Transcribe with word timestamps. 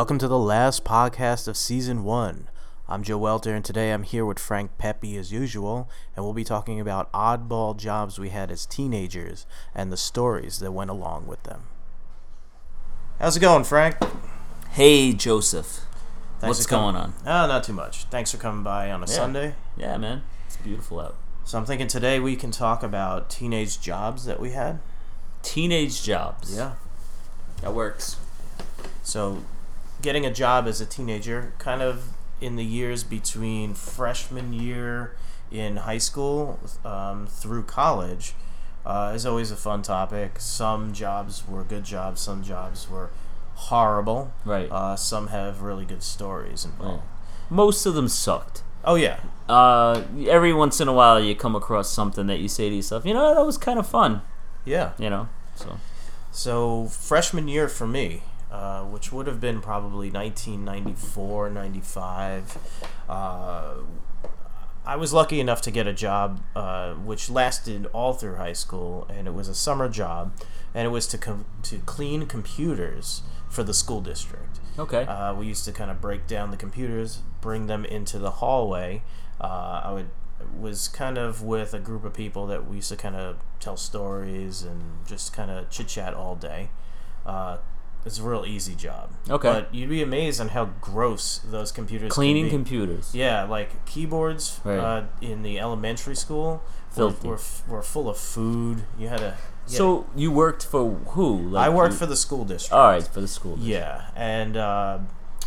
Welcome 0.00 0.16
to 0.20 0.28
the 0.28 0.38
last 0.38 0.82
podcast 0.82 1.46
of 1.46 1.58
season 1.58 2.04
one. 2.04 2.48
I'm 2.88 3.02
Joe 3.02 3.18
Welter, 3.18 3.54
and 3.54 3.62
today 3.62 3.92
I'm 3.92 4.02
here 4.02 4.24
with 4.24 4.38
Frank 4.38 4.78
Pepe 4.78 5.14
as 5.18 5.30
usual, 5.30 5.90
and 6.16 6.24
we'll 6.24 6.32
be 6.32 6.42
talking 6.42 6.80
about 6.80 7.12
oddball 7.12 7.76
jobs 7.76 8.18
we 8.18 8.30
had 8.30 8.50
as 8.50 8.64
teenagers 8.64 9.44
and 9.74 9.92
the 9.92 9.98
stories 9.98 10.58
that 10.60 10.72
went 10.72 10.88
along 10.88 11.26
with 11.26 11.42
them. 11.42 11.64
How's 13.18 13.36
it 13.36 13.40
going, 13.40 13.64
Frank? 13.64 13.96
Hey, 14.70 15.12
Joseph. 15.12 15.80
Thanks 16.40 16.60
What's 16.60 16.66
going 16.66 16.96
on? 16.96 17.12
Oh, 17.26 17.46
not 17.46 17.64
too 17.64 17.74
much. 17.74 18.04
Thanks 18.04 18.30
for 18.32 18.38
coming 18.38 18.62
by 18.62 18.90
on 18.90 19.02
a 19.02 19.06
Yeah. 19.06 19.12
Sunday. 19.12 19.54
Yeah, 19.76 19.98
man. 19.98 20.22
It's 20.46 20.56
beautiful 20.56 20.98
out. 20.98 21.16
So 21.44 21.58
I'm 21.58 21.66
thinking 21.66 21.88
today 21.88 22.18
we 22.18 22.36
can 22.36 22.52
talk 22.52 22.82
about 22.82 23.28
teenage 23.28 23.82
jobs 23.82 24.24
that 24.24 24.40
we 24.40 24.52
had. 24.52 24.80
Teenage 25.42 26.02
jobs. 26.02 26.56
Yeah. 26.56 26.76
That 27.60 27.74
works. 27.74 28.16
So, 29.02 29.42
getting 30.02 30.24
a 30.26 30.32
job 30.32 30.66
as 30.66 30.80
a 30.80 30.86
teenager, 30.86 31.52
kind 31.58 31.82
of 31.82 32.10
in 32.40 32.56
the 32.56 32.64
years 32.64 33.04
between 33.04 33.74
freshman 33.74 34.52
year 34.52 35.14
in 35.50 35.76
high 35.78 35.98
school 35.98 36.58
um, 36.84 37.26
through 37.26 37.64
college, 37.64 38.34
uh, 38.86 39.12
is 39.14 39.26
always 39.26 39.50
a 39.50 39.56
fun 39.56 39.82
topic. 39.82 40.38
Some 40.38 40.92
jobs 40.92 41.46
were 41.46 41.64
good 41.64 41.84
jobs, 41.84 42.20
some 42.20 42.42
jobs 42.42 42.88
were 42.88 43.10
horrible. 43.54 44.32
Right. 44.44 44.70
Uh, 44.70 44.96
some 44.96 45.28
have 45.28 45.60
really 45.60 45.84
good 45.84 46.02
stories 46.02 46.64
involved. 46.64 47.02
Most 47.50 47.84
of 47.84 47.94
them 47.94 48.08
sucked. 48.08 48.62
Oh 48.82 48.94
yeah, 48.94 49.20
Uh, 49.46 50.04
every 50.26 50.54
once 50.54 50.80
in 50.80 50.88
a 50.88 50.92
while, 50.94 51.20
you 51.20 51.34
come 51.34 51.54
across 51.54 51.90
something 51.90 52.26
that 52.28 52.38
you 52.38 52.48
say 52.48 52.70
to 52.70 52.76
yourself, 52.76 53.04
you 53.04 53.12
know, 53.12 53.34
that 53.34 53.44
was 53.44 53.58
kind 53.58 53.78
of 53.78 53.86
fun. 53.86 54.22
yeah. 54.64 54.92
You 54.98 55.10
know, 55.10 55.28
so 55.54 55.78
So 56.32 56.86
freshman 56.86 57.46
year 57.48 57.68
for 57.68 57.86
me, 57.86 58.22
uh, 58.50 58.82
which 58.84 59.12
would 59.12 59.26
have 59.26 59.40
been 59.40 59.60
probably 59.60 60.10
1994, 60.10 61.50
95, 61.50 62.58
uh, 63.08 63.74
I 64.84 64.96
was 64.96 65.12
lucky 65.12 65.40
enough 65.40 65.60
to 65.62 65.70
get 65.70 65.86
a 65.86 65.92
job 65.92 66.40
uh, 66.56 66.94
which 66.94 67.28
lasted 67.30 67.86
all 67.92 68.12
through 68.14 68.36
high 68.36 68.54
school, 68.54 69.06
and 69.08 69.28
it 69.28 69.34
was 69.34 69.46
a 69.46 69.54
summer 69.54 69.88
job, 69.88 70.32
and 70.74 70.86
it 70.86 70.90
was 70.90 71.06
to 71.08 71.18
com- 71.18 71.44
to 71.64 71.78
clean 71.80 72.26
computers 72.26 73.22
for 73.48 73.62
the 73.62 73.74
school 73.74 74.00
district. 74.00 74.58
okay. 74.78 75.04
Uh, 75.04 75.34
we 75.34 75.46
used 75.46 75.64
to 75.66 75.72
kind 75.72 75.90
of 75.90 76.00
break 76.00 76.26
down 76.26 76.50
the 76.50 76.56
computers, 76.56 77.20
bring 77.40 77.66
them 77.66 77.84
into 77.84 78.18
the 78.18 78.30
hallway. 78.30 79.02
Uh, 79.40 79.82
I 79.84 79.92
would 79.92 80.10
was 80.58 80.88
kind 80.88 81.18
of 81.18 81.42
with 81.42 81.74
a 81.74 81.78
group 81.78 82.02
of 82.02 82.14
people 82.14 82.46
that 82.46 82.66
we 82.66 82.76
used 82.76 82.88
to 82.88 82.96
kind 82.96 83.14
of 83.14 83.36
tell 83.58 83.76
stories 83.76 84.62
and 84.62 84.82
just 85.06 85.32
kind 85.32 85.50
of 85.50 85.68
chit 85.70 85.88
chat 85.88 86.14
all 86.14 86.34
day. 86.34 86.70
Uh, 87.26 87.58
it's 88.04 88.18
a 88.18 88.22
real 88.22 88.44
easy 88.46 88.74
job. 88.74 89.10
Okay. 89.28 89.48
But 89.52 89.74
you'd 89.74 89.90
be 89.90 90.02
amazed 90.02 90.40
on 90.40 90.48
how 90.48 90.66
gross 90.80 91.38
those 91.44 91.70
computers. 91.72 92.08
can 92.08 92.14
Cleaning 92.14 92.44
be. 92.44 92.50
computers. 92.50 93.14
Yeah, 93.14 93.44
like 93.44 93.84
keyboards 93.86 94.60
Right. 94.64 94.78
uh, 94.78 95.02
in 95.20 95.42
the 95.42 95.58
elementary 95.58 96.16
school 96.16 96.50
were, 96.52 96.60
Filthy. 96.90 97.28
were, 97.28 97.34
f- 97.34 97.62
were 97.68 97.82
full 97.82 98.08
of 98.08 98.16
food. 98.16 98.84
You 98.98 99.08
had 99.08 99.20
had- 99.20 99.34
So 99.66 100.06
you 100.16 100.32
worked 100.32 100.64
for 100.64 100.90
who? 101.10 101.38
Like 101.50 101.66
I 101.66 101.68
worked 101.68 101.92
you- 101.92 101.98
for 101.98 102.06
the 102.06 102.16
school 102.16 102.44
district. 102.44 102.72
All 102.72 102.88
right, 102.88 103.02
for 103.06 103.20
the 103.20 103.28
school. 103.28 103.56
Yeah, 103.60 104.10
and 104.16 104.56
uh, 104.56 104.98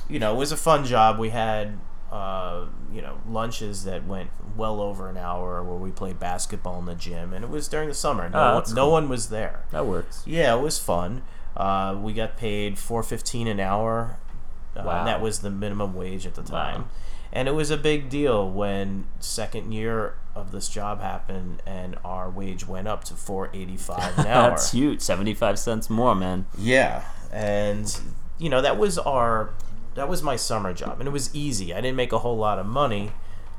you 0.08 0.20
know 0.20 0.34
it 0.34 0.38
was 0.38 0.52
a 0.52 0.58
fun 0.58 0.86
job. 0.86 1.17
We 1.20 1.30
had 1.32 1.80
uh, 2.12 2.66
you 2.92 3.02
know 3.02 3.17
lunches 3.28 3.84
that 3.86 4.06
went 4.06 4.30
well 4.56 4.80
over 4.80 5.10
an 5.10 5.17
hour 5.17 5.64
where 5.64 5.77
we 5.77 5.89
played 5.92 6.20
basketball 6.20 6.77
in 6.80 6.86
the 6.86 6.95
gym, 6.95 7.33
and 7.33 7.44
it 7.44 7.50
was 7.50 7.67
during 7.67 7.89
the 7.89 7.95
summer. 7.95 8.30
No, 8.30 8.38
Ah, 8.38 8.54
one, 8.61 8.73
no 8.76 8.88
one 8.89 9.10
was 9.10 9.30
there. 9.30 9.66
That 9.72 9.86
works. 9.88 10.22
Yeah, 10.26 10.56
it 10.56 10.61
was 10.61 10.77
fun. 10.80 11.23
Uh, 11.55 11.97
we 12.02 12.14
got 12.14 12.37
paid 12.37 12.77
four 12.80 13.03
fifteen 13.03 13.47
an 13.47 13.59
hour. 13.59 14.17
Uh, 14.75 14.80
and 14.80 14.87
Wow. 14.87 15.05
that 15.05 15.21
was 15.21 15.39
the 15.39 15.49
minimum 15.52 15.93
wage 15.93 16.25
at 16.25 16.33
the 16.36 16.41
time. 16.43 16.81
Wow. 16.81 16.87
And 17.31 17.47
it 17.47 17.52
was 17.52 17.69
a 17.71 17.77
big 17.77 18.09
deal 18.09 18.49
when 18.49 19.05
second 19.19 19.71
year 19.71 20.15
of 20.36 20.52
this 20.52 20.67
job 20.69 20.99
happened 21.02 21.61
and 21.65 21.95
our 22.03 22.30
wage 22.30 22.67
went 22.67 22.87
up 22.87 23.03
to 23.05 23.14
four 23.15 23.49
eighty 23.53 23.77
five 23.77 24.17
an 24.19 24.27
hour. 24.27 24.49
That's 24.52 24.71
huge. 24.71 25.02
Seventy-five 25.02 25.58
cents 25.59 25.89
more, 25.89 26.15
man. 26.15 26.45
Yeah, 26.58 27.03
and 27.31 27.99
you 28.39 28.49
know 28.49 28.61
that 28.61 28.77
was 28.77 28.97
our 28.99 29.52
that 29.95 30.09
was 30.09 30.23
my 30.23 30.35
summer 30.35 30.73
job, 30.73 30.99
and 30.99 31.08
it 31.08 31.11
was 31.11 31.33
easy. 31.35 31.71
I 31.73 31.81
didn't 31.81 31.95
make 31.97 32.11
a 32.11 32.20
whole 32.20 32.37
lot 32.37 32.58
of 32.58 32.65
money, 32.65 33.11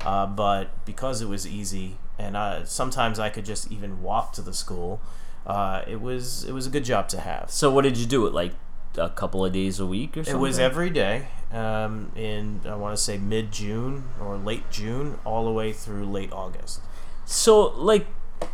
uh, 0.05 0.25
but 0.25 0.85
because 0.85 1.21
it 1.21 1.27
was 1.29 1.47
easy, 1.47 1.97
and 2.19 2.37
I, 2.37 2.63
sometimes 2.65 3.19
I 3.19 3.29
could 3.29 3.45
just 3.45 3.71
even 3.71 4.01
walk 4.01 4.33
to 4.33 4.41
the 4.41 4.53
school. 4.53 4.99
Uh, 5.45 5.83
it 5.87 6.01
was 6.01 6.43
it 6.43 6.51
was 6.53 6.65
a 6.67 6.69
good 6.69 6.83
job 6.85 7.07
to 7.09 7.19
have. 7.19 7.51
So 7.51 7.69
what 7.71 7.83
did 7.83 7.97
you 7.97 8.05
do? 8.05 8.25
It 8.25 8.33
like 8.33 8.53
a 8.97 9.09
couple 9.09 9.43
of 9.45 9.51
days 9.53 9.79
a 9.79 9.85
week 9.85 10.15
or 10.17 10.23
something. 10.23 10.35
It 10.35 10.39
was 10.41 10.57
every 10.57 10.89
day 10.89 11.27
um, 11.51 12.11
in 12.15 12.61
I 12.65 12.75
want 12.75 12.95
to 12.95 13.01
say 13.01 13.17
mid 13.17 13.51
June 13.51 14.05
or 14.19 14.37
late 14.37 14.69
June, 14.71 15.19
all 15.25 15.45
the 15.45 15.51
way 15.51 15.71
through 15.73 16.05
late 16.05 16.31
August. 16.31 16.81
So 17.25 17.67
like 17.75 18.07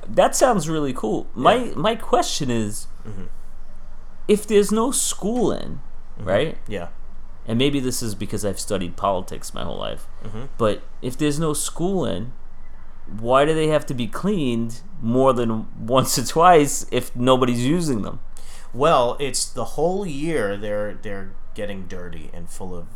that 0.07 0.35
sounds 0.35 0.67
really 0.69 0.93
cool. 0.93 1.27
My 1.33 1.55
Yeah. 1.55 1.73
my 1.75 1.95
question 1.95 2.49
is 2.51 2.87
Mhm. 3.07 3.27
if 4.27 4.45
there's 4.47 4.71
no 4.71 4.91
schooling, 4.91 5.81
right? 6.19 6.57
Yeah. 6.67 6.87
And 7.47 7.57
maybe 7.57 7.79
this 7.79 8.03
is 8.03 8.13
because 8.15 8.45
I've 8.45 8.59
studied 8.59 8.95
politics 8.97 9.53
my 9.53 9.63
whole 9.63 9.77
life. 9.79 10.07
Mhm. 10.23 10.49
But 10.57 10.83
if 11.01 11.17
there's 11.17 11.39
no 11.39 11.53
schooling, 11.53 12.33
why 13.19 13.45
do 13.45 13.53
they 13.53 13.67
have 13.67 13.85
to 13.87 13.93
be 13.93 14.07
cleaned 14.07 14.81
more 15.01 15.33
than 15.33 15.67
once 15.85 16.17
or 16.17 16.25
twice 16.25 16.85
if 16.91 17.15
nobody's 17.15 17.65
using 17.65 18.01
them? 18.01 18.19
Well, 18.73 19.17
it's 19.19 19.45
the 19.45 19.65
whole 19.65 20.05
year 20.05 20.55
they're 20.57 20.93
they're 20.93 21.33
getting 21.53 21.87
dirty 21.87 22.29
and 22.33 22.49
full 22.49 22.75
of 22.75 22.87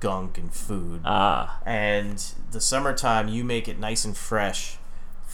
gunk 0.00 0.38
and 0.38 0.52
food. 0.52 1.02
Ah. 1.04 1.60
and 1.64 2.32
the 2.50 2.60
summertime 2.60 3.28
you 3.28 3.44
make 3.44 3.68
it 3.68 3.78
nice 3.78 4.04
and 4.04 4.16
fresh 4.16 4.78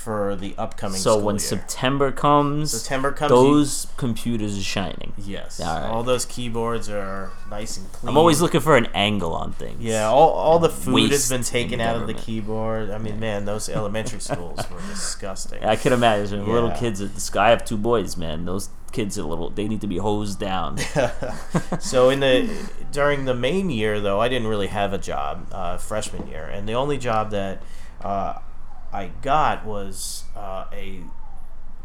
for 0.06 0.36
the 0.36 0.54
upcoming 0.56 0.98
So 1.00 1.18
when 1.18 1.34
year. 1.34 1.40
September 1.40 2.12
comes, 2.12 2.70
September 2.70 3.10
comes 3.10 3.30
you- 3.30 3.36
those 3.36 3.86
computers 3.96 4.56
are 4.56 4.62
shining. 4.62 5.12
yes 5.18 5.58
All 5.60 5.66
right. 5.66 5.90
all 5.90 6.04
those 6.04 6.24
keyboards 6.24 6.88
are 6.88 7.32
nice 7.50 7.76
and 7.76 7.90
clean 7.90 8.10
I'm 8.10 8.16
always 8.16 8.40
looking 8.40 8.60
for 8.60 8.76
an 8.76 8.86
angle 8.94 9.32
on 9.34 9.50
things. 9.52 9.80
yeah 9.82 10.06
all, 10.06 10.30
all 10.30 10.58
the 10.60 10.68
food 10.70 11.10
has 11.10 11.28
been 11.28 11.42
taken 11.42 11.80
out 11.80 11.96
of 11.96 12.06
the 12.06 12.14
keyboard 12.14 12.90
i 12.90 12.98
mean 12.98 13.18
man 13.18 13.46
those 13.46 13.68
elementary 13.80 14.20
schools 14.20 14.58
were 14.70 14.80
disgusting 14.88 15.64
I 15.64 15.74
can 15.74 15.92
imagine 15.92 16.46
little 16.46 16.70
kids 16.70 17.00
at 17.00 17.14
the 17.16 17.20
sky. 17.20 17.46
I 17.46 17.50
have 17.50 17.64
two 17.64 17.76
boys, 17.76 18.16
man. 18.16 18.44
Those 18.44 18.68
kids 18.92 19.18
are 19.18 19.24
little. 19.24 19.50
They 19.50 19.66
need 19.68 19.80
to 19.80 19.86
be 19.88 19.98
hosed 19.98 20.38
down. 20.38 20.78
so 21.80 22.10
in 22.10 22.20
the 22.20 22.48
during 22.92 23.24
the 23.24 23.34
main 23.34 23.70
year 23.70 24.00
though 24.00 24.20
i 24.20 24.28
didn't 24.28 24.48
really 24.48 24.68
have 24.68 24.92
a 24.92 24.98
job 24.98 25.46
uh, 25.52 25.76
freshman 25.76 26.26
year 26.28 26.44
and 26.44 26.68
the 26.68 26.72
only 26.74 26.96
job 26.96 27.30
that 27.32 27.60
uh, 28.02 28.34
i 28.92 29.10
got 29.22 29.64
was 29.64 30.24
uh, 30.36 30.64
a 30.72 31.00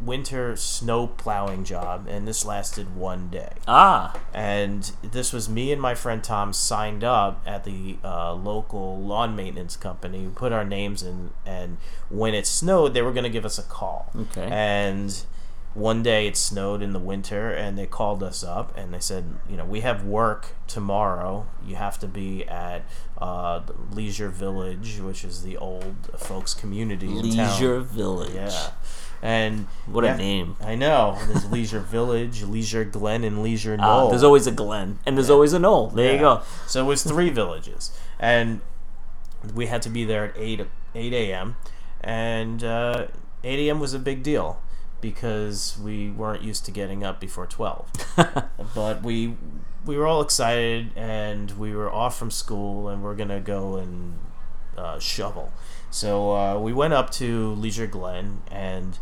winter 0.01 0.55
snow 0.55 1.07
plowing 1.07 1.63
job 1.63 2.07
and 2.07 2.27
this 2.27 2.43
lasted 2.43 2.95
one 2.95 3.29
day. 3.29 3.53
Ah, 3.67 4.19
and 4.33 4.91
this 5.03 5.31
was 5.31 5.47
me 5.47 5.71
and 5.71 5.81
my 5.81 5.93
friend 5.93 6.23
tom 6.23 6.53
signed 6.53 7.03
up 7.03 7.41
at 7.45 7.63
the 7.63 7.97
uh, 8.03 8.33
local 8.33 8.99
lawn 8.99 9.35
maintenance 9.35 9.77
company 9.77 10.21
we 10.21 10.29
put 10.29 10.51
our 10.51 10.65
names 10.65 11.03
in 11.03 11.29
and 11.45 11.77
when 12.09 12.33
it 12.33 12.47
snowed 12.47 12.93
they 12.93 13.01
were 13.01 13.11
going 13.11 13.23
to 13.23 13.29
give 13.29 13.45
us 13.45 13.59
a 13.59 13.63
call. 13.63 14.09
Okay. 14.15 14.47
and 14.51 15.23
one 15.73 16.03
day 16.03 16.27
it 16.27 16.35
snowed 16.35 16.81
in 16.81 16.91
the 16.91 16.99
winter 16.99 17.49
and 17.49 17.77
they 17.77 17.85
called 17.85 18.21
us 18.21 18.43
up 18.43 18.75
and 18.77 18.93
they 18.93 18.99
said 18.99 19.23
you 19.49 19.55
know 19.55 19.63
we 19.63 19.79
have 19.81 20.03
work 20.03 20.53
tomorrow 20.67 21.45
you 21.65 21.75
have 21.75 21.97
to 21.97 22.07
be 22.07 22.43
at 22.45 22.83
uh, 23.19 23.61
leisure 23.91 24.27
village 24.29 24.99
which 24.99 25.23
is 25.23 25.43
the 25.43 25.55
old 25.57 25.95
folks 26.17 26.53
community 26.53 27.07
in 27.07 27.23
town. 27.35 27.47
Leisure 27.51 27.79
Village. 27.79 28.33
yeah 28.33 28.71
and 29.21 29.67
What 29.85 30.03
yeah, 30.03 30.15
a 30.15 30.17
name. 30.17 30.57
i 30.61 30.75
know 30.75 31.17
there's 31.27 31.49
leisure 31.49 31.79
village 31.79 32.43
leisure 32.43 32.83
glen 32.83 33.23
and 33.23 33.41
leisure 33.41 33.77
Ah, 33.79 33.85
knoll 33.99 34.09
there's 34.09 34.23
always 34.23 34.47
a 34.47 34.51
Glen, 34.51 34.99
and 35.05 35.15
there's 35.15 35.29
always 35.29 35.53
a 35.53 35.59
Knoll. 35.59 35.87
There 35.87 36.11
you 36.13 36.19
go. 36.19 36.41
So 36.67 36.83
it 36.83 36.87
was 36.87 37.03
three 37.03 37.29
villages, 37.29 37.91
and 38.19 38.59
we 39.55 39.67
had 39.67 39.81
to 39.83 39.89
be 39.89 40.03
there 40.05 40.25
at 40.25 40.33
eight 40.37 40.59
eight 40.95 41.13
a.m. 41.13 41.55
and 42.01 42.63
uh, 42.63 43.07
eight 43.43 43.67
a.m. 43.67 43.79
was 43.79 43.93
a 43.93 43.99
big 43.99 44.23
deal 44.23 44.59
because 45.01 45.77
we 45.81 46.09
weren't 46.09 46.43
used 46.43 46.65
to 46.65 46.71
getting 46.71 47.03
up 47.03 47.19
before 47.19 47.47
twelve. 47.47 47.89
but 48.75 49.03
we 49.03 49.35
we 49.85 49.97
were 49.97 50.07
all 50.07 50.21
excited, 50.21 50.91
and 50.95 51.51
we 51.57 51.73
were 51.73 51.91
off 51.91 52.17
from 52.17 52.31
school, 52.31 52.87
and 52.87 53.03
we're 53.03 53.15
gonna 53.15 53.41
go 53.41 53.77
and 53.77 54.19
uh, 54.77 54.99
shovel. 54.99 55.51
So 55.89 56.35
uh, 56.35 56.59
we 56.59 56.73
went 56.73 56.93
up 56.93 57.09
to 57.11 57.53
Leisure 57.53 57.87
Glen, 57.87 58.43
and 58.49 58.97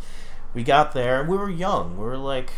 we 0.54 0.62
got 0.64 0.92
there. 0.92 1.22
We 1.22 1.36
were 1.36 1.50
young. 1.50 1.96
We 1.96 2.04
were 2.04 2.16
like 2.16 2.52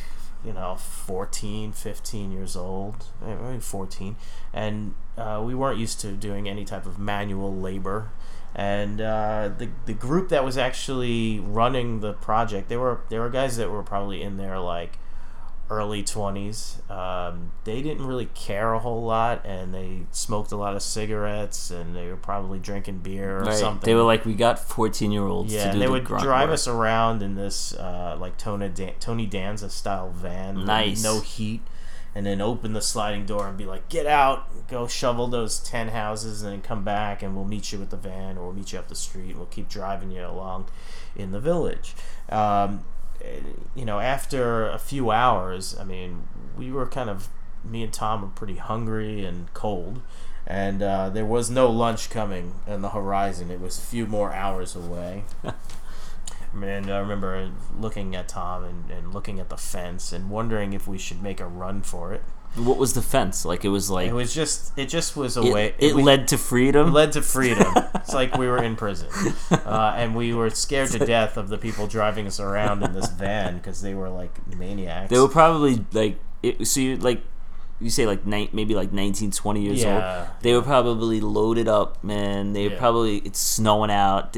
you 0.45 0.53
know 0.53 0.75
14 0.75 1.73
15 1.73 2.33
years 2.33 2.57
old 2.57 3.07
maybe 3.25 3.61
14 3.61 4.17
and 4.53 4.95
uh, 5.17 5.41
we 5.45 5.55
weren't 5.55 5.79
used 5.79 6.01
to 6.01 6.13
doing 6.13 6.49
any 6.49 6.65
type 6.65 6.87
of 6.87 6.99
manual 6.99 7.55
labor 7.55 8.11
and 8.55 9.01
uh, 9.01 9.51
the, 9.57 9.69
the 9.87 9.95
group 9.95 10.29
that 10.29 10.45
was 10.45 10.59
actually 10.59 11.41
running 11.41 12.01
the 12.01 12.13
project 12.13 12.69
they 12.69 12.77
were 12.77 13.01
they 13.09 13.19
were 13.19 13.31
guys 13.31 13.57
that 13.57 13.71
were 13.71 13.83
probably 13.83 14.23
in 14.23 14.37
their 14.37 14.59
like 14.59 14.99
early 15.71 16.03
20s. 16.03 16.91
Um, 16.91 17.53
they 17.65 17.81
didn't 17.81 18.07
really 18.07 18.27
care 18.35 18.75
a 18.75 18.79
whole 18.79 19.03
lot, 19.05 19.41
and 19.47 19.73
they 19.73 20.03
smoked 20.11 20.53
a 20.53 20.57
lot 20.57 20.77
of 20.77 20.83
cigarettes, 20.83 21.71
and 21.71 21.97
they 21.97 22.09
were 22.09 22.17
probably 22.17 22.59
drinking 22.59 22.99
beer 22.99 23.39
or 23.39 23.45
Right. 23.45 23.55
something. 23.55 23.87
They 23.89 23.95
were 23.95 24.03
like, 24.03 24.27
we 24.27 24.35
got 24.35 24.59
14 24.59 25.11
year 25.11 25.25
olds 25.27 25.51
yeah, 25.55 25.61
to 25.61 25.65
do 25.69 25.73
and 25.73 25.81
they 25.81 25.87
the 25.87 25.93
would 25.93 26.05
drive 26.05 26.49
work. 26.49 26.55
us 26.55 26.69
around 26.69 27.23
in 27.23 27.37
this 27.37 27.73
uh, 27.75 28.19
like 28.21 28.37
Tony, 28.37 28.69
Dan- 28.69 28.93
Tony 29.01 29.25
Danza 29.25 29.71
style 29.71 30.11
van. 30.11 30.67
Nice. 30.67 31.03
No 31.03 31.21
heat. 31.21 31.63
And 32.15 32.27
then 32.27 32.43
open 32.43 32.75
the 32.75 32.83
sliding 32.83 33.25
door 33.25 33.49
and 33.49 33.57
be 33.57 33.65
like, 33.65 33.89
get 33.89 34.07
out, 34.07 34.69
go 34.69 34.87
shovel 34.87 35.29
those 35.29 35.59
10 35.61 35.89
houses, 35.89 36.43
and 36.43 36.53
then 36.53 36.61
come 36.61 36.85
back, 36.85 37.23
and 37.23 37.35
we'll 37.35 37.47
meet 37.47 37.73
you 37.73 37.79
with 37.79 37.91
the 37.91 37.97
van, 37.97 38.37
or 38.37 38.47
we'll 38.47 38.53
meet 38.53 38.73
you 38.73 38.79
up 38.79 38.89
the 38.89 38.95
street, 38.95 39.31
and 39.31 39.37
we'll 39.37 39.47
keep 39.47 39.69
driving 39.69 40.11
you 40.11 40.27
along 40.27 40.69
in 41.17 41.31
the 41.31 41.41
village. 41.41 41.95
Um, 42.29 42.85
you 43.75 43.85
know, 43.85 43.99
after 44.01 44.69
a 44.69 44.79
few 44.79 45.11
hours, 45.11 45.77
I 45.79 45.85
mean, 45.85 46.29
we 46.57 46.71
were 46.71 46.87
kind 46.87 47.09
of, 47.09 47.29
me 47.65 47.83
and 47.83 47.93
Tom 47.93 48.23
were 48.23 48.29
pretty 48.29 48.57
hungry 48.57 49.25
and 49.25 49.53
cold, 49.55 50.03
and 50.47 50.83
uh, 50.83 51.09
there 51.09 51.25
was 51.25 51.51
no 51.51 51.71
lunch 51.71 52.11
coming 52.11 52.55
on 52.67 52.83
the 52.83 52.91
horizon. 52.91 53.51
It 53.51 53.61
was 53.61 53.79
a 53.79 53.83
few 53.83 54.07
more 54.07 54.33
hours 54.33 54.75
away. 54.75 55.25
And 56.55 56.91
I 56.91 56.99
remember 56.99 57.51
looking 57.79 58.15
at 58.15 58.29
Tom 58.29 58.65
and, 58.65 58.91
and 58.91 59.15
looking 59.15 59.41
at 59.41 59.49
the 59.49 59.57
fence 59.57 60.13
and 60.13 60.29
wondering 60.31 60.73
if 60.73 60.87
we 60.87 60.99
should 60.99 61.23
make 61.23 61.41
a 61.41 61.47
run 61.47 61.83
for 61.83 62.13
it. 62.13 62.23
What 62.55 62.77
was 62.77 62.93
the 62.93 63.01
fence? 63.01 63.47
Like, 63.47 63.65
it 63.65 63.71
was 63.71 63.89
like. 63.89 64.09
It 64.09 64.13
was 64.13 64.35
just, 64.35 64.79
it 64.79 64.91
just 64.91 65.17
was 65.17 65.39
a 65.39 65.43
it, 65.43 65.53
way. 65.55 65.75
it 65.79 65.95
we- 65.95 66.03
led 66.03 66.29
to 66.29 66.37
freedom. 66.39 66.89
It 66.89 66.93
led 66.93 67.13
to 67.13 67.23
freedom. 67.23 67.73
it's 67.95 68.13
like 68.13 68.37
we 68.37 68.47
were 68.47 68.63
in 68.63 68.77
prison, 68.77 69.09
uh, 69.51 69.95
and 69.97 70.15
we 70.15 70.35
were 70.35 70.51
scared 70.51 70.91
to 70.91 70.99
death 70.99 71.39
of 71.39 71.49
the 71.49 71.57
people 71.57 71.87
driving 71.87 72.27
us 72.27 72.39
around 72.39 72.83
in 72.83 72.93
this 72.93 73.09
van 73.09 73.57
because 73.57 73.81
they 73.81 73.95
were 73.95 74.11
like 74.11 74.39
maniacs. 74.55 75.09
they 75.11 75.19
were 75.19 75.29
probably 75.29 75.83
like. 75.93 76.19
It, 76.43 76.67
so 76.67 76.81
you 76.81 76.97
like. 76.99 77.23
You 77.81 77.89
say 77.91 78.07
like 78.07 78.27
ni- 78.27 78.51
maybe 78.53 78.75
like 78.77 78.93
19, 78.93 79.31
20 79.33 79.61
years 79.63 79.83
Yeah, 79.83 80.19
old. 80.21 80.29
They 80.43 80.53
were 80.53 80.63
probably 80.63 81.21
loaded 81.21 81.67
up, 81.69 82.05
man. 82.05 82.53
They 82.53 82.69
were 82.69 82.75
Yeah. 82.75 82.79
probably 82.79 83.17
it's 83.19 83.41
snowing 83.41 83.91
out. 83.91 84.37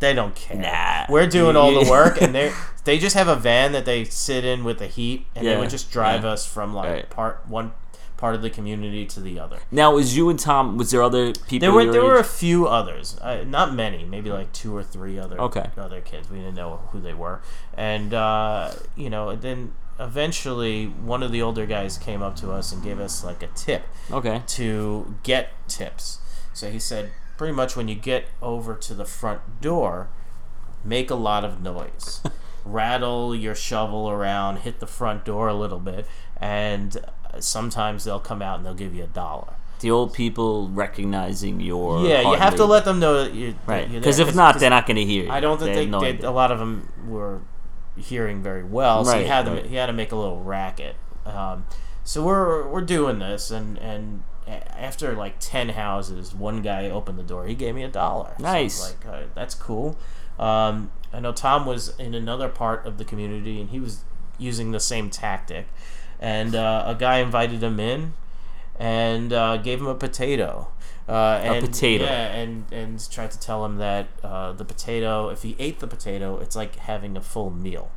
They 0.00 0.12
don't 0.14 0.34
care. 0.34 0.56
Nah. 0.56 1.06
We're 1.12 1.26
doing 1.26 1.56
all 1.56 1.72
the 1.72 1.90
work, 1.90 2.20
and 2.22 2.34
they 2.34 2.52
they 2.84 2.98
just 2.98 3.14
have 3.16 3.28
a 3.28 3.36
van 3.36 3.72
that 3.72 3.84
they 3.84 4.04
sit 4.04 4.44
in 4.44 4.62
with 4.64 4.78
the 4.78 4.86
heat, 4.86 5.26
and 5.34 5.46
they 5.46 5.52
Yeah, 5.52 5.58
would 5.58 5.70
just 5.70 5.90
drive 5.90 6.22
yeah. 6.24 6.30
us 6.32 6.46
from 6.46 6.74
like 6.74 6.90
Right. 6.90 7.10
part 7.10 7.42
one 7.48 7.72
part 8.16 8.34
of 8.34 8.40
the 8.40 8.48
community 8.48 9.04
to 9.04 9.20
the 9.20 9.38
other. 9.38 9.58
now, 9.70 9.94
was 9.94 10.16
you 10.16 10.30
and 10.30 10.38
Tom? 10.38 10.78
Was 10.78 10.90
there 10.90 11.02
other 11.02 11.32
people? 11.34 11.58
There 11.60 11.72
were 11.72 11.82
your 11.82 11.92
there 11.92 12.02
were 12.04 12.16
a 12.16 12.20
age? 12.20 12.26
few 12.26 12.66
others, 12.66 13.18
uh, 13.20 13.44
not 13.46 13.74
many, 13.74 14.04
maybe 14.04 14.30
like 14.30 14.52
two 14.54 14.74
or 14.74 14.82
three 14.82 15.18
other 15.18 15.38
Okay. 15.38 15.66
other 15.76 16.00
kids. 16.00 16.30
We 16.30 16.38
didn't 16.38 16.54
know 16.54 16.80
who 16.92 17.00
they 17.00 17.12
were, 17.12 17.40
and 17.76 18.14
uh, 18.14 18.70
you 18.96 19.10
know, 19.10 19.28
and 19.30 19.42
then 19.42 19.72
eventually 19.98 20.86
one 20.86 21.22
of 21.22 21.30
the 21.32 21.42
older 21.42 21.66
guys 21.66 21.98
came 21.98 22.22
up 22.22 22.36
to 22.36 22.50
us 22.52 22.72
and 22.72 22.82
gave 22.82 22.98
us 23.00 23.22
like 23.24 23.42
a 23.42 23.48
tip 23.48 23.82
okay. 24.10 24.42
to 24.46 25.14
get 25.22 25.48
tips. 25.68 26.18
So 26.54 26.70
he 26.70 26.78
said, 26.78 27.10
pretty 27.36 27.52
much 27.54 27.76
when 27.76 27.88
you 27.88 27.94
get 27.94 28.26
over 28.42 28.74
to 28.74 28.94
the 28.94 29.04
front 29.04 29.60
door, 29.60 30.08
make 30.84 31.10
a 31.10 31.14
lot 31.14 31.44
of 31.44 31.60
noise. 31.62 32.20
Rattle 32.64 33.34
your 33.34 33.54
shovel 33.54 34.10
around, 34.10 34.58
hit 34.58 34.80
the 34.80 34.86
front 34.86 35.24
door 35.24 35.48
a 35.48 35.54
little 35.54 35.78
bit, 35.78 36.06
and 36.38 36.96
uh, 37.32 37.40
sometimes 37.40 38.04
they'll 38.04 38.18
come 38.18 38.42
out 38.42 38.56
and 38.56 38.66
they'll 38.66 38.74
give 38.74 38.94
you 38.94 39.04
a 39.04 39.08
dollar. 39.08 39.54
The 39.80 39.90
old 39.90 40.14
people 40.14 40.68
recognizing 40.70 41.60
your 41.60 42.04
Yeah, 42.04 42.22
you 42.22 42.36
have 42.36 42.56
to 42.56 42.64
let 42.64 42.84
them 42.84 42.98
know 42.98 43.22
that 43.24 43.34
you 43.34 43.54
right 43.66 43.92
Because 43.92 44.18
if 44.18 44.34
not, 44.34 44.58
they're 44.58 44.70
not 44.70 44.86
going 44.86 44.96
to 44.96 45.04
hear 45.04 45.24
you. 45.24 45.30
I 45.30 45.38
don't 45.40 45.58
think 45.58 45.74
They 45.74 45.84
they, 45.84 45.90
no 45.90 46.00
they 46.00 46.18
a 46.26 46.30
lot 46.30 46.50
of 46.50 46.58
them 46.58 46.90
were 47.06 47.42
hearing 47.96 48.42
very 48.42 48.64
well, 48.64 49.04
so 49.04 49.12
Right, 49.12 49.22
he 49.22 49.28
had 49.28 49.44
to 49.44 49.52
right. 49.52 49.66
he 49.66 49.76
had 49.76 49.86
to 49.86 49.92
make 49.92 50.12
a 50.12 50.16
little 50.16 50.42
racket. 50.42 50.96
Um, 51.26 51.66
so 52.04 52.24
we're 52.24 52.66
we're 52.68 52.82
doing 52.82 53.18
this, 53.18 53.50
and 53.50 53.76
and 53.78 54.22
after 54.46 55.14
like 55.14 55.36
ten 55.40 55.70
houses, 55.70 56.34
one 56.34 56.62
guy 56.62 56.88
opened 56.88 57.18
the 57.18 57.22
door. 57.22 57.46
He 57.46 57.54
gave 57.54 57.74
me 57.74 57.82
a 57.82 57.88
dollar. 57.88 58.34
So 58.38 58.42
Nice. 58.42 58.80
like 58.80 59.06
uh, 59.06 59.22
that's 59.34 59.54
cool. 59.54 59.96
Um, 60.38 60.90
I 61.12 61.20
know 61.20 61.32
Tom 61.32 61.66
was 61.66 61.98
in 61.98 62.14
another 62.14 62.48
part 62.48 62.86
of 62.86 62.98
the 62.98 63.04
community, 63.04 63.60
and 63.60 63.70
he 63.70 63.80
was 63.80 64.04
using 64.38 64.70
the 64.72 64.80
same 64.80 65.10
tactic. 65.10 65.66
And 66.20 66.54
uh, 66.54 66.84
a 66.86 66.94
guy 66.94 67.18
invited 67.18 67.62
him 67.62 67.80
in, 67.80 68.14
and 68.78 69.32
uh, 69.32 69.56
gave 69.58 69.80
him 69.80 69.86
a 69.86 69.94
potato. 69.94 70.68
Uh, 71.08 71.40
and, 71.42 71.64
potato. 71.64 72.04
Yeah, 72.04 72.34
and 72.34 72.64
and 72.72 73.10
tried 73.10 73.30
to 73.30 73.38
tell 73.38 73.64
him 73.64 73.76
that 73.78 74.08
uh, 74.24 74.52
the 74.52 74.64
potato, 74.64 75.28
if 75.28 75.42
he 75.42 75.54
ate 75.58 75.78
the 75.78 75.86
potato, 75.86 76.38
it's 76.38 76.56
like 76.56 76.76
having 76.76 77.16
a 77.16 77.20
full 77.20 77.50
meal. 77.50 77.90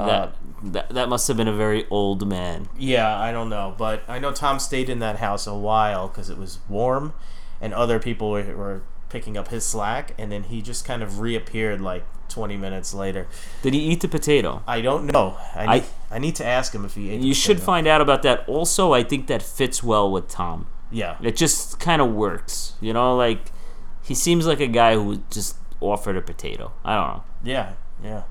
Uh, 0.00 0.06
that, 0.06 0.36
that 0.72 0.88
that 0.90 1.08
must 1.08 1.28
have 1.28 1.36
been 1.36 1.48
a 1.48 1.52
very 1.56 1.86
old 1.90 2.26
man. 2.26 2.68
yeah, 2.78 3.18
I 3.18 3.32
don't 3.32 3.48
know, 3.48 3.74
but 3.78 4.02
I 4.08 4.18
know 4.18 4.32
Tom 4.32 4.58
stayed 4.58 4.88
in 4.88 4.98
that 5.00 5.16
house 5.18 5.46
a 5.46 5.54
while 5.54 6.08
because 6.08 6.30
it 6.30 6.38
was 6.38 6.58
warm, 6.68 7.12
and 7.60 7.72
other 7.74 7.98
people 7.98 8.30
were, 8.30 8.56
were 8.56 8.82
picking 9.08 9.36
up 9.36 9.48
his 9.48 9.64
slack, 9.64 10.14
and 10.18 10.30
then 10.30 10.44
he 10.44 10.60
just 10.62 10.84
kind 10.84 11.02
of 11.02 11.20
reappeared 11.20 11.80
like 11.80 12.04
20 12.28 12.56
minutes 12.58 12.92
later. 12.92 13.26
Did 13.62 13.72
he 13.72 13.80
eat 13.80 14.00
the 14.02 14.08
potato? 14.08 14.62
I 14.66 14.80
don't 14.82 15.06
know. 15.06 15.38
I 15.54 15.64
I- 15.64 15.74
need, 15.78 15.84
I, 16.10 16.18
need 16.18 16.34
to 16.36 16.44
ask 16.46 16.74
him 16.74 16.84
if 16.84 16.94
he 16.94 17.10
ate. 17.10 17.20
You 17.22 17.32
should 17.34 17.60
find 17.60 17.86
out 17.86 18.00
about 18.02 18.22
that. 18.22 18.46
Also, 18.48 18.92
I 18.92 19.02
think 19.02 19.26
that 19.28 19.42
fits 19.42 19.82
well 19.82 20.10
with 20.10 20.28
Tom. 20.28 20.66
Yeah, 20.90 21.16
It 21.22 21.36
just 21.36 21.78
kind 21.80 22.00
of 22.02 22.12
works, 22.14 22.74
you 22.80 22.92
know. 22.92 23.14
Like 23.16 23.52
he 24.02 24.14
seems 24.14 24.46
like 24.46 24.60
a 24.60 24.66
guy 24.66 24.94
who 24.94 25.22
just 25.30 25.56
offered 25.80 26.16
a 26.16 26.22
potato. 26.22 26.72
I 26.84 26.94
don't 26.96 27.08
know. 27.08 27.24
Yeah, 27.44 27.72
yeah. 28.02 28.22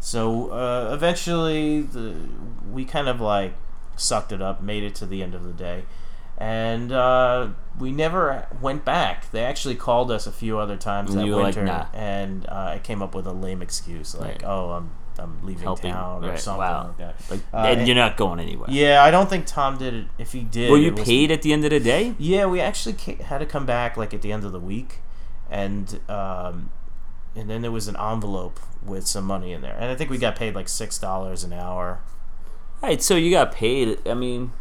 So 0.00 0.50
uh, 0.50 0.90
eventually, 0.94 1.82
the 1.82 2.14
we 2.70 2.84
kind 2.84 3.08
of 3.08 3.20
like 3.20 3.54
sucked 3.96 4.32
it 4.32 4.40
up, 4.40 4.62
made 4.62 4.82
it 4.84 4.94
to 4.96 5.06
the 5.06 5.22
end 5.22 5.34
of 5.34 5.42
the 5.44 5.52
day, 5.52 5.84
and 6.36 6.92
uh, 6.92 7.48
we 7.78 7.90
never 7.90 8.46
went 8.60 8.84
back. 8.84 9.30
They 9.32 9.44
actually 9.44 9.74
called 9.74 10.10
us 10.10 10.26
a 10.26 10.32
few 10.32 10.58
other 10.58 10.76
times 10.76 11.10
And 11.10 11.20
that 11.20 11.26
were 11.26 11.36
like, 11.42 11.56
winter, 11.56 11.64
"Nah." 11.64 11.86
and 11.92 12.46
uh, 12.48 12.74
I 12.74 12.80
came 12.82 13.02
up 13.02 13.14
with 13.14 13.26
a 13.26 13.32
lame 13.32 13.60
excuse 13.62 14.14
like, 14.14 14.42
Right. 14.42 14.44
"Oh, 14.44 14.70
I'm 14.70 14.90
I'm 15.18 15.44
leaving 15.44 15.64
Helping, 15.64 15.92
town" 15.92 16.24
or 16.24 16.28
right, 16.28 16.38
something 16.38 16.60
wow. 16.60 16.86
like 16.88 16.96
that. 16.98 17.14
Like, 17.30 17.40
Uh, 17.52 17.56
and 17.56 17.78
and- 17.80 17.88
you're 17.88 17.96
not 17.96 18.16
going 18.16 18.38
anywhere. 18.38 18.70
Yeah, 18.70 19.02
I 19.02 19.10
don't 19.10 19.28
think 19.28 19.46
Tom 19.46 19.76
did 19.78 19.92
it. 19.94 20.06
If 20.16 20.30
he 20.32 20.42
did, 20.44 20.70
Were 20.70 20.78
you 20.78 20.92
was- 20.94 21.04
paid 21.04 21.32
at 21.32 21.42
the 21.42 21.52
end 21.52 21.64
of 21.64 21.70
the 21.70 21.80
day? 21.80 22.14
Yeah, 22.18 22.46
we 22.46 22.60
actually 22.60 22.92
ca- 22.94 23.20
had 23.24 23.38
to 23.38 23.46
come 23.46 23.66
back 23.66 23.96
like 23.96 24.14
at 24.14 24.22
the 24.22 24.30
end 24.30 24.44
of 24.44 24.52
the 24.52 24.60
week, 24.60 24.98
and 25.50 25.98
um, 26.08 26.70
and 27.34 27.50
then 27.50 27.62
there 27.62 27.72
was 27.72 27.88
an 27.88 27.96
envelope 27.96 28.60
with 28.84 29.06
some 29.06 29.24
money 29.24 29.52
in 29.52 29.60
there, 29.60 29.74
and 29.78 29.90
I 29.90 29.94
think 29.94 30.10
we 30.10 30.18
got 30.18 30.36
paid 30.36 30.54
like 30.54 30.68
six 30.68 30.98
dollars 30.98 31.44
an 31.44 31.52
hour. 31.52 32.00
All 32.82 32.88
right, 32.88 33.02
so 33.02 33.16
you 33.16 33.30
got 33.30 33.52
paid. 33.52 33.98
I 34.08 34.14
mean, 34.14 34.52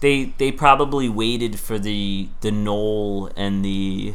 they 0.00 0.32
they 0.38 0.52
probably 0.52 1.08
waited 1.08 1.58
for 1.58 1.78
the 1.78 2.28
the 2.40 2.50
Knoll 2.50 3.30
and 3.36 3.64
the 3.64 4.14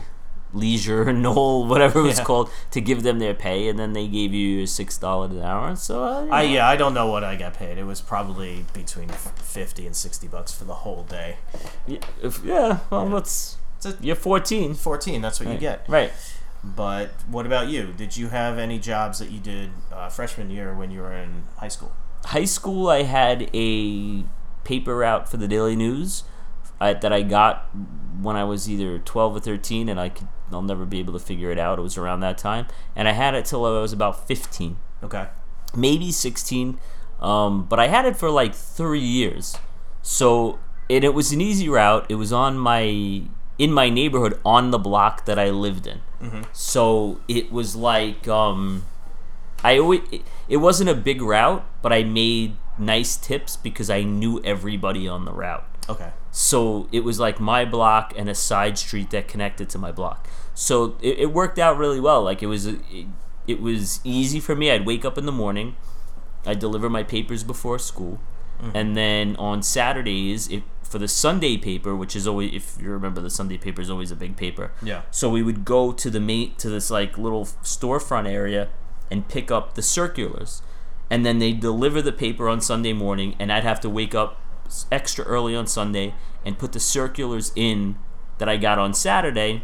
Leisure 0.53 1.11
Knoll, 1.13 1.67
whatever 1.67 1.99
it 1.99 2.03
was 2.03 2.17
Yeah. 2.19 2.23
called, 2.23 2.49
to 2.71 2.79
give 2.81 3.03
them 3.03 3.19
their 3.19 3.33
pay, 3.33 3.67
and 3.67 3.77
then 3.77 3.91
they 3.93 4.07
gave 4.07 4.33
you 4.33 4.65
six 4.65 4.97
dollars 4.97 5.31
an 5.31 5.41
hour. 5.41 5.75
So 5.75 6.03
uh, 6.03 6.23
you 6.23 6.31
I 6.31 6.41
yeah, 6.43 6.67
I 6.67 6.75
don't 6.77 6.93
know 6.93 7.07
what 7.07 7.23
I 7.23 7.35
got 7.35 7.53
paid. 7.53 7.77
It 7.77 7.83
was 7.85 7.99
probably 8.01 8.65
between 8.73 9.09
fifty 9.09 9.85
and 9.85 9.95
sixty 9.95 10.27
bucks 10.27 10.53
for 10.53 10.63
the 10.63 10.73
whole 10.75 11.03
day. 11.03 11.37
yeah, 11.85 11.99
if, 12.23 12.41
yeah. 12.43 12.79
Well, 12.89 13.07
let's. 13.07 13.57
A 13.83 13.93
You're 14.01 14.15
14. 14.15 14.73
fourteen. 14.73 15.21
That's 15.21 15.39
what 15.39 15.47
you 15.49 15.59
get. 15.59 15.85
Right. 15.87 16.11
But 16.75 17.11
what 17.29 17.45
about 17.45 17.67
you? 17.67 17.93
Did 17.93 18.17
you 18.17 18.29
have 18.29 18.57
any 18.57 18.79
jobs 18.79 19.19
that 19.19 19.29
you 19.29 19.39
did 19.39 19.69
uh, 19.91 20.09
freshman 20.09 20.49
year 20.49 20.73
when 20.73 20.89
you 20.89 21.01
were 21.01 21.13
in 21.13 21.43
high 21.57 21.67
school? 21.67 21.91
High 22.25 22.45
school, 22.45 22.87
I 22.89 23.03
had 23.03 23.49
a 23.53 24.23
paper 24.63 24.97
route 24.97 25.29
for 25.29 25.37
the 25.37 25.47
Daily 25.47 25.75
News 25.75 26.23
uh, 26.81 26.93
that 26.95 27.13
I 27.13 27.21
got 27.21 27.69
when 28.19 28.35
I 28.35 28.43
was 28.43 28.67
either 28.69 28.97
12 28.97 29.35
or 29.35 29.39
13, 29.39 29.89
and 29.89 29.99
I 29.99 30.09
could. 30.09 30.27
I'll 30.51 30.61
never 30.61 30.85
be 30.85 30.99
able 30.99 31.13
to 31.13 31.19
figure 31.19 31.51
it 31.51 31.57
out. 31.57 31.79
It 31.79 31.81
was 31.81 31.97
around 31.97 32.19
that 32.19 32.37
time, 32.37 32.67
and 32.95 33.07
I 33.07 33.13
had 33.13 33.33
it 33.33 33.45
till 33.45 33.65
I 33.65 33.81
was 33.81 33.91
about 33.93 34.27
15. 34.27 34.77
Okay. 35.03 35.27
maybe 35.75 36.11
16 36.11 36.79
um, 37.19 37.65
but 37.65 37.79
i 37.79 37.87
had 37.87 38.05
it 38.05 38.15
for 38.15 38.29
like 38.29 38.55
three 38.55 38.99
years 38.99 39.57
so 40.01 40.57
and 40.89 41.03
it 41.03 41.13
was 41.13 41.31
an 41.31 41.41
easy 41.41 41.69
route 41.69 42.05
it 42.09 42.15
was 42.15 42.31
on 42.33 42.57
my 42.57 43.23
in 43.57 43.71
my 43.71 43.89
neighborhood 43.89 44.39
on 44.45 44.71
the 44.71 44.77
block 44.79 45.25
that 45.25 45.37
i 45.39 45.49
lived 45.49 45.87
in 45.87 45.99
so 46.53 47.19
it 47.27 47.51
was 47.51 47.75
like 47.75 48.27
um, 48.27 48.83
i 49.63 49.77
always 49.77 50.01
it, 50.11 50.21
it 50.49 50.57
wasn't 50.57 50.89
a 50.89 50.95
big 50.95 51.21
route 51.21 51.63
but 51.81 51.93
i 51.93 52.03
made 52.03 52.55
nice 52.79 53.15
tips 53.15 53.55
because 53.55 53.89
i 53.89 54.01
knew 54.03 54.41
everybody 54.43 55.07
on 55.07 55.25
the 55.25 55.31
route 55.31 55.63
Okay. 55.87 56.11
so 56.31 56.87
it 56.91 57.01
was 57.03 57.19
like 57.19 57.39
my 57.39 57.63
block 57.63 58.11
and 58.17 58.27
a 58.27 58.33
side 58.33 58.77
street 58.79 59.11
that 59.11 59.27
connected 59.27 59.69
to 59.69 59.77
my 59.77 59.91
block. 59.91 60.27
So 60.55 60.97
it, 60.99 61.19
it 61.19 61.31
worked 61.31 61.59
out 61.59 61.77
really 61.77 61.99
well. 61.99 62.23
Like 62.23 62.41
it 62.41 62.47
was, 62.47 62.65
it, 62.65 62.79
it 63.45 63.61
was 63.61 63.99
easy 64.03 64.39
for 64.39 64.55
me. 64.55 64.71
I'd 64.71 64.83
wake 64.87 65.05
up 65.05 65.15
in 65.15 65.27
the 65.27 65.31
morning, 65.31 65.75
I'd 66.43 66.57
deliver 66.57 66.89
my 66.89 67.03
papers 67.03 67.43
before 67.43 67.77
school, 67.77 68.19
Mm-hmm. 68.61 68.77
and 68.77 68.95
then 68.95 69.35
on 69.37 69.61
Saturdays, 69.61 70.49
if 70.49 70.63
for 70.81 70.99
the 70.99 71.07
Sunday 71.07 71.57
paper, 71.57 71.95
which 71.95 72.15
is 72.15 72.27
always, 72.27 72.53
if 72.53 72.77
you 72.81 72.89
remember, 72.91 73.19
the 73.19 73.29
Sunday 73.29 73.57
paper 73.57 73.81
is 73.81 73.89
always 73.89 74.11
a 74.11 74.15
big 74.15 74.37
paper. 74.37 74.71
Yeah. 74.83 75.01
So 75.11 75.29
we 75.29 75.41
would 75.43 75.65
go 75.65 75.91
to 75.91 76.09
the 76.09 76.19
mate 76.19 76.57
to 76.59 76.69
this 76.69 76.89
like 76.91 77.17
little 77.17 77.45
storefront 77.45 78.29
area 78.29 78.69
and 79.11 79.27
pick 79.27 79.51
up 79.51 79.73
the 79.73 79.81
circulars. 79.81 80.61
and 81.09 81.25
then 81.25 81.39
they 81.39 81.53
deliver 81.53 82.01
the 82.01 82.11
paper 82.11 82.47
on 82.49 82.61
Sunday 82.61 82.93
morning, 82.93 83.35
and 83.39 83.51
I'd 83.51 83.63
have 83.63 83.79
to 83.81 83.89
wake 83.89 84.15
up 84.15 84.39
extra 84.91 85.23
early 85.25 85.55
on 85.55 85.67
Sunday 85.67 86.13
and 86.43 86.57
put 86.57 86.71
the 86.71 86.79
circulars 86.79 87.51
in 87.55 87.97
that 88.39 88.49
I 88.49 88.57
got 88.57 88.79
on 88.79 88.93
Saturday 88.93 89.63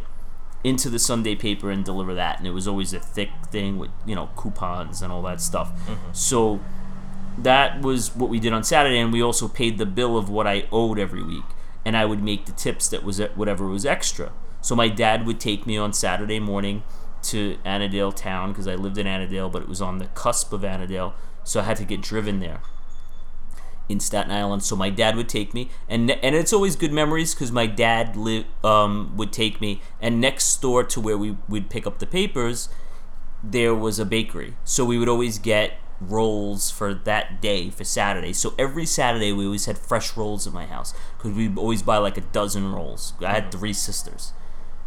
into 0.63 0.89
the 0.89 0.99
Sunday 0.99 1.35
paper 1.35 1.71
and 1.71 1.83
deliver 1.83 2.13
that. 2.13 2.37
And 2.37 2.47
it 2.47 2.51
was 2.51 2.67
always 2.67 2.93
a 2.93 2.99
thick 2.99 3.29
thing 3.49 3.77
with 3.79 3.89
you 4.05 4.15
know 4.15 4.29
coupons 4.35 5.01
and 5.01 5.11
all 5.11 5.21
that 5.23 5.41
stuff. 5.41 5.71
Mm-hmm. 5.71 6.13
So 6.13 6.59
that 7.37 7.81
was 7.81 8.15
what 8.15 8.29
we 8.29 8.39
did 8.39 8.53
on 8.53 8.63
Saturday, 8.63 8.99
and 8.99 9.11
we 9.11 9.21
also 9.21 9.47
paid 9.47 9.77
the 9.77 9.85
bill 9.85 10.17
of 10.17 10.29
what 10.29 10.47
I 10.47 10.67
owed 10.71 10.99
every 10.99 11.23
week, 11.23 11.45
and 11.85 11.95
I 11.97 12.05
would 12.05 12.23
make 12.23 12.45
the 12.45 12.51
tips 12.51 12.87
that 12.89 13.03
was 13.03 13.19
at 13.19 13.37
whatever 13.37 13.67
was 13.67 13.85
extra. 13.85 14.31
So 14.61 14.75
my 14.75 14.89
dad 14.89 15.25
would 15.25 15.39
take 15.39 15.65
me 15.65 15.77
on 15.77 15.93
Saturday 15.93 16.39
morning 16.39 16.83
to 17.23 17.57
Annandale 17.65 18.11
town 18.11 18.51
because 18.51 18.67
I 18.67 18.75
lived 18.75 18.97
in 18.97 19.07
Annandale, 19.07 19.49
but 19.49 19.61
it 19.61 19.69
was 19.69 19.81
on 19.81 19.97
the 19.97 20.07
cusp 20.07 20.53
of 20.53 20.63
Annandale, 20.63 21.13
so 21.43 21.59
I 21.59 21.63
had 21.63 21.77
to 21.77 21.85
get 21.85 22.01
driven 22.01 22.39
there 22.39 22.61
in 23.89 23.99
Staten 23.99 24.31
Island. 24.31 24.63
So 24.63 24.75
my 24.75 24.89
dad 24.89 25.15
would 25.15 25.29
take 25.29 25.53
me, 25.53 25.69
and 25.89 26.11
and 26.11 26.35
it's 26.35 26.53
always 26.53 26.75
good 26.75 26.93
memories 26.93 27.33
because 27.33 27.51
my 27.51 27.65
dad 27.65 28.15
li- 28.15 28.47
um, 28.63 29.13
would 29.17 29.33
take 29.33 29.59
me, 29.61 29.81
and 30.01 30.21
next 30.21 30.61
door 30.61 30.83
to 30.83 31.01
where 31.01 31.17
we 31.17 31.37
would 31.47 31.69
pick 31.69 31.85
up 31.85 31.99
the 31.99 32.07
papers, 32.07 32.69
there 33.43 33.75
was 33.75 33.99
a 33.99 34.05
bakery. 34.05 34.55
So 34.63 34.85
we 34.85 34.97
would 34.97 35.09
always 35.09 35.39
get 35.39 35.73
rolls 36.01 36.71
for 36.71 36.93
that 36.93 37.41
day 37.41 37.69
for 37.69 37.83
Saturday. 37.83 38.33
So 38.33 38.53
every 38.57 38.85
Saturday 38.85 39.31
we 39.31 39.45
always 39.45 39.65
had 39.65 39.77
fresh 39.77 40.17
rolls 40.17 40.47
at 40.47 40.53
my 40.53 40.65
house 40.65 40.93
because 41.17 41.31
we'd 41.33 41.57
always 41.57 41.83
buy 41.83 41.97
like 41.97 42.17
a 42.17 42.21
dozen 42.21 42.71
rolls. 42.71 43.13
I 43.21 43.31
had 43.31 43.51
three 43.51 43.73
sisters. 43.73 44.33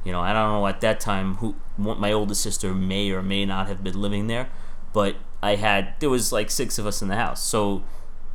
You 0.05 0.13
know, 0.13 0.21
I 0.21 0.33
don't 0.33 0.53
know 0.53 0.67
at 0.67 0.81
that 0.83 1.01
time 1.01 1.37
who 1.37 1.55
my 1.79 2.13
oldest 2.13 2.43
sister 2.43 2.75
may 2.75 3.11
or 3.11 3.23
may 3.23 3.47
not 3.47 3.69
have 3.69 3.83
been 3.83 4.01
living 4.01 4.27
there, 4.27 4.51
but 4.93 5.17
I 5.43 5.55
had 5.55 5.95
there 6.01 6.11
was 6.11 6.33
like 6.33 6.51
six 6.51 6.79
of 6.79 6.87
us 6.87 7.01
in 7.01 7.09
the 7.09 7.17
house. 7.17 7.43
So, 7.43 7.85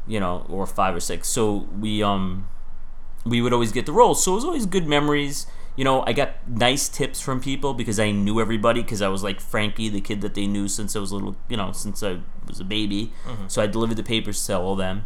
you 0.08 0.20
know, 0.20 0.46
or 0.50 0.66
five 0.66 0.96
or 0.96 1.00
six. 1.00 1.28
So 1.28 1.68
we 1.78 2.02
um 2.02 2.48
we 3.26 3.42
would 3.42 3.54
always 3.54 3.72
get 3.72 3.86
the 3.86 3.92
rolls. 3.92 4.24
So 4.24 4.32
it 4.32 4.36
was 4.36 4.46
always 4.46 4.66
good 4.66 4.88
memories. 4.88 5.46
You 5.80 5.86
know, 5.86 6.04
I 6.06 6.12
got 6.12 6.46
nice 6.46 6.90
tips 6.90 7.22
from 7.22 7.40
people 7.40 7.74
because 7.74 8.02
I 8.02 8.12
knew 8.12 8.42
everybody 8.42 8.82
because 8.82 9.02
I 9.02 9.08
was 9.08 9.24
like 9.24 9.40
Frankie, 9.40 9.88
the 9.88 10.02
kid 10.02 10.20
that 10.20 10.34
they 10.34 10.46
knew 10.46 10.68
since 10.68 10.94
I 10.94 11.00
was 11.00 11.12
a 11.12 11.16
little, 11.16 11.38
you 11.48 11.56
know, 11.56 11.72
since 11.72 12.04
I 12.04 12.20
was 12.46 12.60
a 12.60 12.66
baby. 12.66 13.14
Mm-hmm. 13.26 13.48
So 13.48 13.62
I 13.62 13.68
delivered 13.68 13.96
the 13.96 14.04
papers 14.04 14.46
to 14.48 14.60
all 14.60 14.74
of 14.74 14.78
them. 14.78 15.06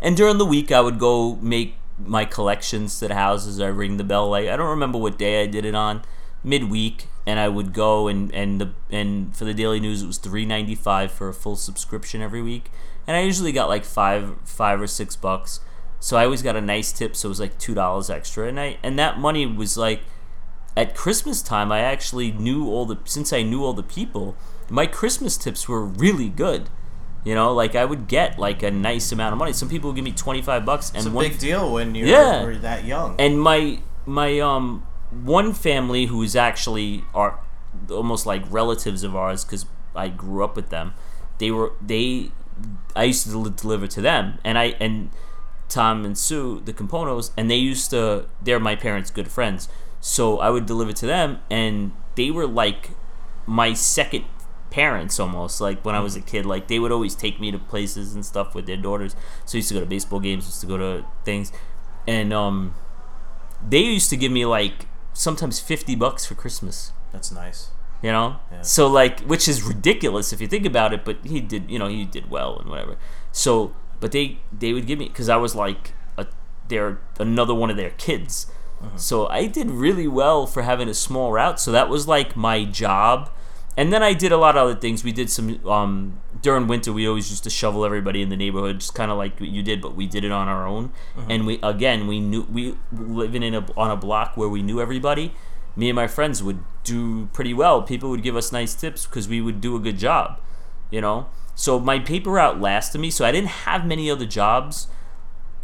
And 0.00 0.16
during 0.16 0.38
the 0.38 0.44
week, 0.44 0.70
I 0.70 0.80
would 0.80 1.00
go 1.00 1.34
make 1.42 1.74
my 1.98 2.24
collections 2.24 3.00
to 3.00 3.08
the 3.08 3.16
houses. 3.16 3.60
I 3.60 3.66
ring 3.66 3.96
the 3.96 4.04
bell. 4.04 4.30
Like 4.30 4.46
I 4.46 4.54
don't 4.54 4.68
remember 4.68 4.96
what 4.96 5.18
day 5.18 5.42
I 5.42 5.46
did 5.46 5.64
it 5.64 5.74
on, 5.74 6.02
midweek, 6.44 7.08
and 7.26 7.40
I 7.40 7.48
would 7.48 7.72
go 7.72 8.06
and 8.06 8.32
and 8.32 8.60
the 8.60 8.74
and 8.90 9.36
for 9.36 9.44
the 9.44 9.54
Daily 9.54 9.80
News 9.80 10.04
it 10.04 10.06
was 10.06 10.18
three 10.18 10.46
ninety 10.46 10.76
five 10.76 11.10
for 11.10 11.28
a 11.28 11.34
full 11.34 11.56
subscription 11.56 12.22
every 12.22 12.42
week, 12.42 12.70
and 13.08 13.16
I 13.16 13.22
usually 13.22 13.50
got 13.50 13.68
like 13.68 13.84
five 13.84 14.36
five 14.44 14.80
or 14.80 14.86
six 14.86 15.16
bucks. 15.16 15.58
So 16.00 16.16
I 16.16 16.24
always 16.24 16.42
got 16.42 16.54
a 16.56 16.60
nice 16.60 16.92
tip, 16.92 17.16
so 17.16 17.28
it 17.28 17.30
was 17.30 17.40
like 17.40 17.58
two 17.58 17.74
dollars 17.74 18.08
extra, 18.10 18.46
and 18.48 18.58
I 18.60 18.78
and 18.82 18.98
that 18.98 19.18
money 19.18 19.46
was 19.46 19.76
like 19.76 20.00
at 20.76 20.94
Christmas 20.94 21.42
time. 21.42 21.72
I 21.72 21.80
actually 21.80 22.30
knew 22.32 22.68
all 22.68 22.86
the 22.86 22.98
since 23.04 23.32
I 23.32 23.42
knew 23.42 23.64
all 23.64 23.72
the 23.72 23.82
people, 23.82 24.36
my 24.70 24.86
Christmas 24.86 25.36
tips 25.36 25.68
were 25.68 25.84
really 25.84 26.28
good. 26.28 26.68
You 27.24 27.34
know, 27.34 27.52
like 27.52 27.74
I 27.74 27.84
would 27.84 28.06
get 28.08 28.38
like 28.38 28.62
a 28.62 28.70
nice 28.70 29.10
amount 29.10 29.32
of 29.32 29.38
money. 29.38 29.52
Some 29.52 29.68
people 29.68 29.90
would 29.90 29.96
give 29.96 30.04
me 30.04 30.12
twenty 30.12 30.40
five 30.40 30.64
bucks, 30.64 30.88
and 30.90 30.98
It's 30.98 31.06
a 31.06 31.10
one 31.10 31.28
big 31.28 31.38
deal 31.38 31.72
when 31.72 31.94
you're, 31.94 32.06
Yeah. 32.06 32.42
you're 32.42 32.56
that 32.58 32.84
young. 32.84 33.16
and 33.18 33.40
my 33.40 33.80
my 34.06 34.38
um 34.38 34.86
one 35.10 35.52
family 35.52 36.06
who 36.06 36.22
is 36.22 36.36
actually 36.36 37.04
are 37.12 37.40
almost 37.90 38.24
like 38.24 38.42
relatives 38.50 39.02
of 39.02 39.16
ours 39.16 39.44
because 39.44 39.66
I 39.96 40.08
grew 40.08 40.44
up 40.44 40.54
with 40.54 40.68
them. 40.70 40.94
They 41.38 41.50
were 41.50 41.72
they 41.84 42.30
I 42.94 43.04
used 43.04 43.24
to 43.26 43.50
deliver 43.50 43.88
to 43.88 44.00
them, 44.00 44.38
and 44.44 44.56
I 44.56 44.76
and 44.80 45.10
Tom 45.68 46.04
and 46.04 46.16
Sue 46.16 46.60
the 46.64 46.72
Componos, 46.72 47.30
and 47.36 47.50
they 47.50 47.56
used 47.56 47.90
to 47.90 48.26
they're 48.42 48.60
my 48.60 48.74
parents' 48.76 49.10
good 49.10 49.30
friends. 49.30 49.68
So 50.00 50.38
I 50.38 50.50
would 50.50 50.66
deliver 50.66 50.92
to 50.92 51.06
them, 51.06 51.40
and 51.50 51.92
they 52.14 52.30
were 52.30 52.46
like 52.46 52.90
my 53.46 53.72
second 53.74 54.24
parents 54.70 55.18
almost 55.18 55.60
like 55.62 55.82
when 55.82 55.94
I 55.94 56.00
was 56.00 56.14
a 56.14 56.20
kid 56.20 56.44
like 56.44 56.68
they 56.68 56.78
would 56.78 56.92
always 56.92 57.14
take 57.14 57.40
me 57.40 57.50
to 57.50 57.58
places 57.58 58.14
and 58.14 58.22
stuff 58.24 58.54
with 58.54 58.66
their 58.66 58.76
daughters 58.76 59.16
so 59.46 59.56
I 59.56 59.58
used 59.60 59.68
to 59.68 59.74
go 59.74 59.80
to 59.80 59.86
baseball 59.86 60.20
games 60.20 60.44
used 60.44 60.60
to 60.60 60.66
go 60.66 60.76
to 60.76 61.06
things 61.24 61.50
and 62.06 62.34
um 62.34 62.74
they 63.66 63.78
used 63.78 64.10
to 64.10 64.16
give 64.18 64.30
me 64.30 64.44
like 64.44 64.84
sometimes 65.14 65.58
50 65.58 65.94
bucks 65.96 66.26
for 66.26 66.34
Christmas 66.34 66.92
That's 67.12 67.32
nice. 67.32 67.70
you 68.02 68.12
know 68.12 68.36
Yeah. 68.52 68.60
so 68.60 68.86
like 68.88 69.20
which 69.20 69.48
is 69.48 69.62
ridiculous 69.62 70.34
if 70.34 70.40
you 70.42 70.46
think 70.46 70.66
about 70.66 70.92
it 70.92 71.02
but 71.02 71.16
he 71.24 71.40
did 71.40 71.70
you 71.70 71.78
know 71.78 71.88
he 71.88 72.04
did 72.04 72.28
well 72.30 72.58
and 72.58 72.68
whatever 72.68 72.98
so 73.32 73.74
but 74.00 74.12
they 74.12 74.38
they 74.56 74.72
would 74.72 74.86
give 74.86 74.98
me 74.98 75.08
because 75.08 75.28
i 75.28 75.36
was 75.36 75.54
like 75.54 75.92
a 76.16 76.26
they're 76.68 76.98
another 77.18 77.54
one 77.54 77.70
of 77.70 77.76
their 77.76 77.90
kids. 77.90 78.46
So 78.96 79.26
i 79.28 79.46
did 79.46 79.70
really 79.70 80.06
well 80.06 80.46
for 80.46 80.62
having 80.62 80.88
a 80.88 80.94
small 80.94 81.32
route. 81.32 81.58
So 81.58 81.72
that 81.72 81.88
was 81.88 82.06
like 82.06 82.36
my 82.36 82.64
job. 82.64 83.30
And 83.76 83.92
then 83.92 84.02
i 84.02 84.12
did 84.12 84.30
a 84.32 84.36
lot 84.36 84.56
of 84.56 84.62
other 84.68 84.78
things. 84.78 85.02
We 85.02 85.12
did 85.12 85.30
some 85.30 85.66
um 85.66 86.20
during 86.40 86.68
winter 86.68 86.92
we 86.92 87.08
always 87.08 87.28
used 87.30 87.42
to 87.44 87.50
shovel 87.50 87.84
everybody 87.84 88.22
in 88.22 88.28
the 88.28 88.36
neighborhood 88.36 88.78
just 88.78 88.94
kind 88.94 89.10
of 89.10 89.18
like 89.18 89.40
what 89.40 89.48
you 89.48 89.62
did 89.64 89.82
but 89.82 89.96
we 89.96 90.06
did 90.06 90.22
it 90.24 90.30
on 90.30 90.46
our 90.48 90.66
own. 90.66 90.92
And 91.28 91.46
we 91.46 91.58
again 91.62 92.06
we 92.06 92.20
knew 92.20 92.42
we 92.42 92.76
living 92.92 93.42
in 93.42 93.54
a 93.54 93.66
on 93.76 93.90
a 93.90 93.96
block 93.96 94.36
where 94.36 94.48
we 94.48 94.62
knew 94.62 94.80
everybody 94.80 95.34
me 95.78 95.88
and 95.88 95.96
my 95.96 96.08
friends 96.08 96.42
would 96.42 96.58
do 96.82 97.26
pretty 97.26 97.54
well. 97.54 97.82
People 97.82 98.10
would 98.10 98.22
give 98.22 98.36
us 98.36 98.50
nice 98.50 98.74
tips 98.74 99.06
because 99.06 99.28
we 99.28 99.40
would 99.40 99.60
do 99.60 99.76
a 99.76 99.78
good 99.78 99.96
job, 99.96 100.40
you 100.90 101.00
know. 101.00 101.28
So 101.58 101.80
my 101.80 101.98
paper 101.98 102.30
route 102.30 102.60
lasted 102.60 103.00
me. 103.00 103.10
So 103.10 103.24
I 103.24 103.32
didn't 103.32 103.48
have 103.48 103.84
many 103.84 104.08
other 104.08 104.26
jobs 104.26 104.86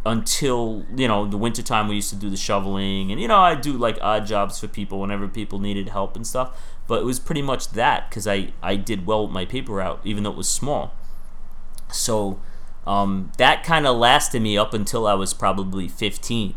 until 0.05 0.85
you 0.97 1.07
know 1.07 1.25
the 1.25 1.39
wintertime. 1.39 1.87
We 1.87 1.95
used 1.95 2.11
to 2.11 2.17
do 2.17 2.29
the 2.29 2.37
shoveling, 2.37 3.13
and 3.13 3.21
you 3.21 3.29
know 3.29 3.39
I 3.39 3.55
do 3.55 3.75
like 3.75 3.97
odd 4.01 4.27
jobs 4.27 4.59
for 4.59 4.67
people 4.67 5.01
whenever 5.01 5.29
people 5.29 5.61
needed 5.61 5.91
help 5.91 6.17
and 6.17 6.27
stuff. 6.27 6.61
But 6.89 7.03
it 7.03 7.05
was 7.05 7.21
pretty 7.21 7.43
much 7.43 7.69
that 7.71 8.11
because 8.11 8.27
I 8.27 8.53
I 8.61 8.75
did 8.75 9.07
well 9.07 9.23
with 9.23 9.33
my 9.33 9.45
paper 9.45 9.75
route, 9.75 10.01
even 10.03 10.25
though 10.25 10.33
it 10.33 10.37
was 10.37 10.49
small. 10.49 10.93
So 11.93 12.41
um, 12.89 13.31
that 13.39 13.63
kind 13.63 13.87
of 13.87 13.97
lasted 13.97 14.43
me 14.43 14.59
up 14.59 14.75
until 14.75 15.07
I 15.07 15.15
was 15.15 15.33
probably 15.33 15.87
15, 15.87 16.57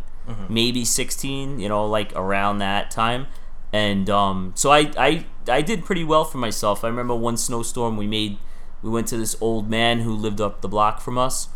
maybe 0.50 0.84
16, 0.84 1.60
you 1.60 1.70
know, 1.70 1.86
like 1.86 2.12
around 2.16 2.58
that 2.58 2.90
time. 2.90 3.28
And 3.72 4.10
um, 4.10 4.54
so 4.56 4.72
I, 4.72 4.92
I 4.98 5.26
I 5.48 5.62
did 5.62 5.86
pretty 5.86 6.04
well 6.04 6.26
for 6.26 6.40
myself. 6.40 6.84
I 6.84 6.88
remember 6.88 7.14
one 7.16 7.38
snowstorm 7.38 7.98
we 7.98 8.08
made. 8.08 8.40
We 8.82 8.90
went 8.90 9.08
to 9.08 9.18
this 9.18 9.36
old 9.42 9.70
man 9.70 10.02
who 10.02 10.14
lived 10.14 10.40
up 10.40 10.62
the 10.62 10.68
block 10.68 11.02
from 11.02 11.18
us, 11.18 11.50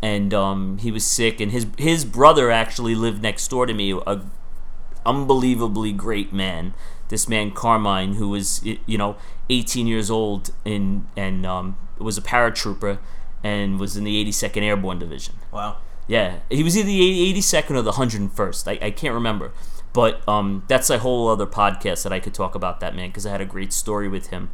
and 0.00 0.32
um, 0.32 0.78
he 0.78 0.90
was 0.90 1.06
sick. 1.06 1.40
And 1.40 1.52
his 1.52 1.66
his 1.78 2.04
brother 2.04 2.50
actually 2.50 2.94
lived 2.94 3.22
next 3.22 3.48
door 3.48 3.66
to 3.66 3.74
me. 3.74 3.92
A 3.92 4.20
unbelievably 5.04 5.92
great 5.92 6.32
man. 6.32 6.74
This 7.08 7.28
man 7.28 7.50
Carmine, 7.50 8.14
who 8.14 8.28
was 8.28 8.64
you 8.64 8.98
know 8.98 9.16
18 9.50 9.86
years 9.86 10.10
old 10.10 10.50
and 10.64 11.06
and 11.16 11.44
um, 11.44 11.76
was 11.98 12.16
a 12.16 12.22
paratrooper 12.22 12.98
and 13.44 13.78
was 13.78 13.96
in 13.96 14.04
the 14.04 14.24
82nd 14.24 14.62
Airborne 14.62 14.98
Division. 14.98 15.34
Wow. 15.50 15.78
Yeah, 16.06 16.40
he 16.50 16.62
was 16.62 16.76
either 16.76 16.86
the 16.86 17.32
82nd 17.34 17.70
or 17.70 17.82
the 17.82 17.92
101st. 17.92 18.68
I, 18.68 18.86
I 18.86 18.90
can't 18.90 19.14
remember, 19.14 19.52
but 19.92 20.26
um, 20.28 20.64
that's 20.68 20.90
a 20.90 20.98
whole 20.98 21.28
other 21.28 21.46
podcast 21.46 22.02
that 22.02 22.12
I 22.12 22.20
could 22.20 22.34
talk 22.34 22.54
about 22.54 22.80
that 22.80 22.94
man 22.94 23.08
because 23.08 23.24
I 23.24 23.30
had 23.30 23.40
a 23.40 23.46
great 23.46 23.72
story 23.72 24.08
with 24.08 24.28
him. 24.28 24.50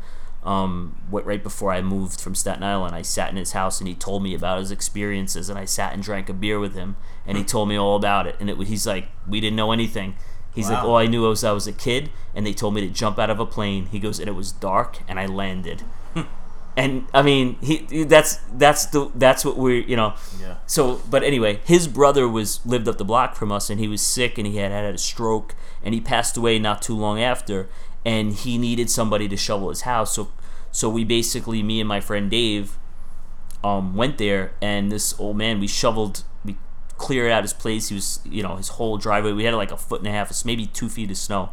Um, 0.49 0.97
right 1.11 1.43
before 1.43 1.73
I 1.73 1.83
moved 1.83 2.21
from 2.21 2.35
Staten 2.35 2.63
Island, 2.63 2.95
I 2.95 3.03
sat 3.03 3.29
in 3.31 3.37
his 3.37 3.53
house 3.53 3.81
and 3.81 3.89
he 3.89 3.95
told 3.95 4.23
me 4.23 4.35
about 4.35 4.59
his 4.61 4.71
experiences, 4.71 5.51
and 5.51 5.59
I 5.59 5.67
sat 5.67 5.93
and 5.93 6.03
drank 6.03 6.29
a 6.29 6.33
beer 6.33 6.59
with 6.59 6.75
him, 6.75 6.97
and 7.27 7.37
he 7.37 7.45
told 7.45 7.69
me 7.69 7.77
all 7.77 7.97
about 7.97 8.27
it. 8.27 8.37
And 8.41 8.49
it, 8.49 8.57
he's 8.67 8.87
like, 8.87 9.09
we 9.29 9.41
didn't 9.41 9.57
know 9.57 9.73
anything. 9.73 10.15
He's 10.55 10.71
like, 10.71 10.83
Wow. 10.83 10.91
all 10.91 10.97
I 10.97 11.07
knew 11.07 11.23
was 11.29 11.45
I 11.45 11.53
was 11.53 11.67
a 11.67 11.73
kid, 11.73 12.11
and 12.35 12.47
they 12.47 12.55
told 12.55 12.73
me 12.75 12.81
to 12.81 12.89
jump 12.89 13.19
out 13.19 13.29
of 13.31 13.39
a 13.39 13.47
plane. 13.47 13.87
He 13.93 13.99
goes, 13.99 14.19
and 14.19 14.27
it 14.29 14.33
was 14.33 14.51
dark, 14.53 15.01
and 15.07 15.21
I 15.21 15.27
landed. 15.27 15.83
and 16.77 17.07
I 17.13 17.23
mean, 17.23 17.57
he, 17.61 17.87
he- 17.91 18.05
that's 18.05 18.37
that's 18.55 18.87
the 18.87 19.11
that's 19.15 19.45
what 19.45 19.57
we're 19.59 19.83
you 19.83 19.97
know. 19.97 20.15
Yeah. 20.41 20.57
So, 20.67 21.03
but 21.11 21.23
anyway, 21.23 21.61
his 21.65 21.87
brother 21.89 22.27
was 22.29 22.65
lived 22.65 22.89
up 22.89 22.97
the 22.99 23.05
block 23.05 23.35
from 23.37 23.53
us, 23.53 23.69
and 23.71 23.79
he 23.81 23.89
was 23.89 24.01
sick, 24.01 24.39
and 24.39 24.47
he 24.47 24.57
had 24.57 24.73
had 24.73 24.95
a 24.95 24.99
stroke, 24.99 25.55
and 25.83 25.93
he 25.95 26.01
passed 26.01 26.37
away 26.39 26.59
not 26.59 26.81
too 26.81 26.97
long 26.97 27.21
after, 27.21 27.69
and 28.05 28.33
he 28.33 28.57
needed 28.59 28.89
somebody 28.91 29.29
to 29.29 29.37
shovel 29.37 29.69
his 29.69 29.83
house. 29.83 30.15
So, 30.15 30.29
so 30.71 30.89
we 30.89 31.05
basically, 31.05 31.63
me 31.63 31.81
and 31.81 31.89
my 31.89 32.01
friend 32.01 32.31
Dave, 32.31 32.79
um, 33.65 33.95
went 33.95 34.19
there, 34.19 34.53
and 34.63 34.93
this 34.93 35.19
old 35.19 35.37
man, 35.37 35.59
we 35.61 35.67
shoveled, 35.67 36.25
we 36.45 36.57
cleared 36.97 37.33
out 37.33 37.43
his 37.43 37.53
place. 37.53 37.89
He 37.89 37.95
was, 37.95 38.21
you 38.25 38.43
know, 38.43 38.57
his 38.57 38.69
whole 38.69 38.99
driveway. 38.99 39.33
We 39.33 39.45
had 39.45 39.55
like 39.55 39.73
a 39.73 39.77
foot 39.77 40.01
and 40.01 40.09
a 40.09 40.13
half, 40.13 40.45
maybe 40.45 40.67
two 40.67 40.89
feet 40.89 41.11
of 41.11 41.17
snow, 41.17 41.51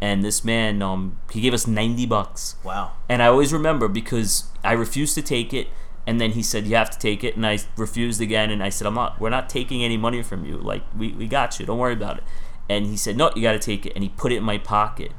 and 0.00 0.24
this 0.24 0.44
man, 0.44 0.82
um, 0.82 1.18
he 1.30 1.40
gave 1.40 1.54
us 1.54 1.66
ninety 1.66 2.06
bucks. 2.06 2.56
Wow. 2.64 2.92
And 3.08 3.22
I 3.22 3.26
always 3.26 3.52
remember 3.52 3.88
because 3.88 4.50
I 4.64 4.72
refused 4.72 5.14
to 5.14 5.22
take 5.22 5.52
it, 5.54 5.68
and 6.06 6.20
then 6.20 6.32
he 6.32 6.42
said 6.42 6.66
you 6.66 6.76
have 6.76 6.90
to 6.90 6.98
take 6.98 7.22
it, 7.22 7.36
and 7.36 7.46
I 7.46 7.58
refused 7.76 8.20
again, 8.20 8.50
and 8.50 8.62
I 8.62 8.68
said 8.68 8.86
I'm 8.86 8.94
not. 8.94 9.20
We're 9.20 9.30
not 9.30 9.48
taking 9.48 9.84
any 9.84 9.96
money 9.96 10.22
from 10.22 10.44
you. 10.44 10.56
Like 10.56 10.82
we, 10.96 11.12
we 11.12 11.26
got 11.26 11.60
you. 11.60 11.66
Don't 11.66 11.78
worry 11.78 11.94
about 11.94 12.18
it. 12.18 12.24
And 12.68 12.86
he 12.86 12.96
said 12.96 13.16
no, 13.16 13.30
you 13.36 13.42
got 13.42 13.52
to 13.52 13.58
take 13.58 13.86
it, 13.86 13.92
and 13.94 14.02
he 14.02 14.08
put 14.08 14.32
it 14.32 14.36
in 14.36 14.44
my 14.44 14.58
pocket. 14.58 15.12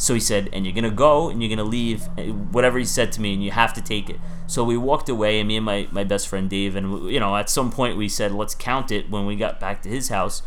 So 0.00 0.14
he 0.14 0.20
said, 0.20 0.48
and 0.54 0.64
you're 0.64 0.74
gonna 0.74 0.90
go 0.90 1.28
and 1.28 1.42
you're 1.42 1.54
gonna 1.54 1.68
leave, 1.68 2.08
eh, 2.16 2.28
whatever 2.30 2.78
he 2.78 2.86
said 2.86 3.12
to 3.12 3.20
me, 3.20 3.34
and 3.34 3.44
you 3.44 3.50
have 3.50 3.74
to 3.74 3.82
take 3.82 4.08
it. 4.08 4.18
So 4.46 4.64
we 4.64 4.76
walked 4.78 5.10
away, 5.10 5.38
and 5.38 5.46
me 5.46 5.56
and 5.58 5.66
my, 5.66 5.88
my 5.92 6.04
best 6.04 6.26
friend 6.26 6.48
Dave, 6.48 6.74
and 6.74 7.10
you 7.10 7.20
know, 7.20 7.36
at 7.36 7.50
some 7.50 7.70
point 7.70 7.98
we 7.98 8.08
said, 8.08 8.32
let's 8.32 8.54
count 8.54 8.90
it 8.90 9.10
when 9.10 9.26
we 9.26 9.36
got 9.36 9.60
back 9.60 9.82
to 9.82 9.90
his 9.90 10.08
house. 10.08 10.42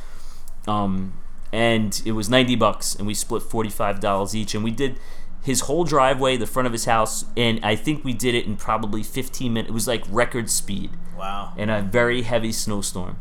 Um, 0.67 1.13
and 1.51 2.01
it 2.03 2.13
was 2.13 2.29
90 2.29 2.55
bucks, 2.55 2.95
and 2.95 3.05
we 3.05 3.13
split 3.13 3.43
$45 3.43 4.33
each, 4.33 4.55
and 4.55 4.63
we 4.63 4.71
did 4.71 4.97
his 5.43 5.61
whole 5.61 5.83
driveway, 5.83 6.35
the 6.35 6.47
front 6.47 6.65
of 6.65 6.71
his 6.71 6.85
house, 6.85 7.25
and 7.37 7.59
I 7.63 7.75
think 7.75 8.03
we 8.03 8.13
did 8.13 8.33
it 8.33 8.47
in 8.47 8.55
probably 8.55 9.03
15 9.03 9.53
minutes. 9.53 9.69
It 9.69 9.73
was 9.73 9.87
like 9.87 10.03
record 10.09 10.49
speed 10.49 10.89
Wow. 11.15 11.53
in 11.57 11.69
a 11.69 11.81
very 11.81 12.23
heavy 12.23 12.51
snowstorm. 12.51 13.17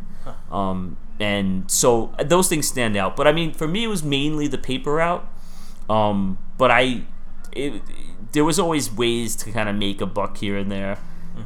Um, 0.51 0.97
and 1.21 1.71
so 1.71 2.15
those 2.25 2.49
things 2.49 2.67
stand 2.69 2.97
out. 2.97 3.17
But 3.17 3.27
I 3.29 3.33
mean, 3.33 3.53
for 3.53 3.69
me, 3.69 3.85
it 3.85 3.89
was 3.89 4.03
mainly 4.03 4.47
the 4.49 4.57
paper 4.59 4.95
route. 4.95 5.29
Um, 5.89 6.39
but 6.59 6.71
I, 6.71 7.03
it, 7.53 7.83
there 8.33 8.45
was 8.45 8.59
always 8.59 8.91
ways 8.93 9.37
to 9.37 9.51
kind 9.53 9.69
of 9.69 9.77
make 9.77 10.01
a 10.01 10.07
buck 10.07 10.37
here 10.39 10.57
and 10.57 10.71
there, 10.71 10.99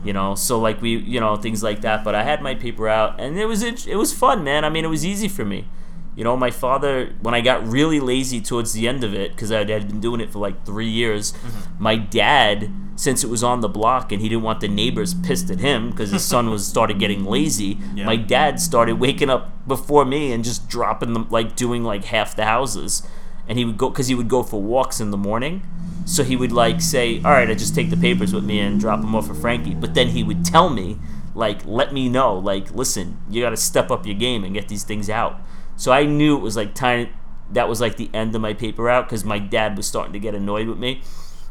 you 0.05 0.12
know. 0.12 0.35
So 0.35 0.59
like 0.59 0.81
we, 0.81 0.97
you 0.97 1.21
know, 1.21 1.37
things 1.37 1.62
like 1.62 1.81
that. 1.83 2.05
But 2.05 2.14
I 2.14 2.23
had 2.23 2.43
my 2.43 2.55
paper 2.55 2.88
out, 2.88 3.21
and 3.21 3.38
it 3.38 3.47
was 3.47 3.62
it, 3.62 3.87
it 3.87 3.97
was 3.97 4.12
fun, 4.12 4.45
man. 4.45 4.64
I 4.64 4.71
mean, 4.71 4.85
it 4.85 4.88
was 4.88 5.05
easy 5.05 5.28
for 5.28 5.45
me. 5.45 5.66
You 6.14 6.25
know, 6.25 6.35
my 6.35 6.50
father, 6.50 7.12
when 7.21 7.35
I 7.35 7.43
got 7.43 7.66
really 7.66 8.00
lazy 8.00 8.40
towards 8.40 8.73
the 8.73 8.88
end 8.88 9.05
of 9.05 9.12
it, 9.12 9.33
because 9.33 9.52
I 9.52 9.59
had 9.64 9.88
been 9.88 10.00
doing 10.00 10.23
it 10.23 10.33
for 10.33 10.38
like 10.38 10.64
three 10.64 10.88
years, 10.88 11.35
my 11.78 11.97
dad, 11.97 12.71
since 12.95 13.23
it 13.23 13.28
was 13.28 13.45
on 13.45 13.61
the 13.61 13.69
block 13.69 14.11
and 14.12 14.23
he 14.23 14.28
didn't 14.31 14.43
want 14.43 14.61
the 14.61 14.69
neighbors 14.69 15.12
pissed 15.12 15.50
at 15.50 15.61
him 15.61 15.90
because 15.90 16.12
his 16.12 16.25
son 16.25 16.49
was 16.49 16.66
started 16.66 16.99
getting 16.99 17.26
lazy, 17.26 17.76
Yeah. 17.95 18.07
my 18.07 18.16
dad 18.16 18.61
started 18.62 18.99
waking 18.99 19.28
up 19.28 19.69
before 19.69 20.07
me 20.07 20.33
and 20.33 20.43
just 20.43 20.71
dropping 20.71 21.12
them, 21.12 21.26
like 21.28 21.55
doing 21.55 21.85
like 21.85 22.05
half 22.07 22.35
the 22.35 22.47
houses. 22.47 23.02
And 23.48 23.58
he 23.58 23.64
would 23.64 23.78
go, 23.78 23.90
because 23.90 24.08
he 24.08 24.14
would 24.14 24.28
go 24.28 24.42
for 24.42 24.60
walks 24.60 25.00
in 25.00 25.10
the 25.10 25.16
morning. 25.16 25.62
So 26.04 26.22
he 26.22 26.36
would 26.36 26.52
like 26.52 26.80
say, 26.80 27.16
all 27.18 27.32
right, 27.32 27.50
I 27.50 27.54
just 27.54 27.74
take 27.74 27.90
the 27.90 27.96
papers 27.96 28.32
with 28.32 28.44
me 28.44 28.60
and 28.60 28.78
drop 28.78 29.00
them 29.00 29.14
off 29.14 29.26
for 29.26 29.34
Frankie. 29.34 29.74
But 29.74 29.94
then 29.94 30.08
he 30.08 30.22
would 30.22 30.44
tell 30.44 30.68
me, 30.68 30.98
like, 31.34 31.64
let 31.66 31.92
me 31.92 32.08
know, 32.08 32.36
like, 32.36 32.70
listen, 32.72 33.18
you 33.28 33.42
got 33.42 33.50
to 33.50 33.56
step 33.56 33.90
up 33.90 34.06
your 34.06 34.14
game 34.14 34.42
and 34.42 34.54
get 34.54 34.68
these 34.68 34.84
things 34.84 35.10
out. 35.10 35.40
So 35.76 35.92
I 35.92 36.04
knew 36.04 36.36
it 36.36 36.40
was 36.40 36.56
like 36.56 36.74
time. 36.74 37.08
That 37.52 37.68
was 37.68 37.80
like 37.80 37.96
the 37.96 38.10
end 38.12 38.34
of 38.34 38.40
my 38.40 38.54
paper 38.54 38.84
route 38.84 39.06
because 39.06 39.24
my 39.24 39.38
dad 39.38 39.76
was 39.76 39.86
starting 39.86 40.12
to 40.14 40.18
get 40.18 40.34
annoyed 40.34 40.66
with 40.66 40.78
me, 40.78 41.02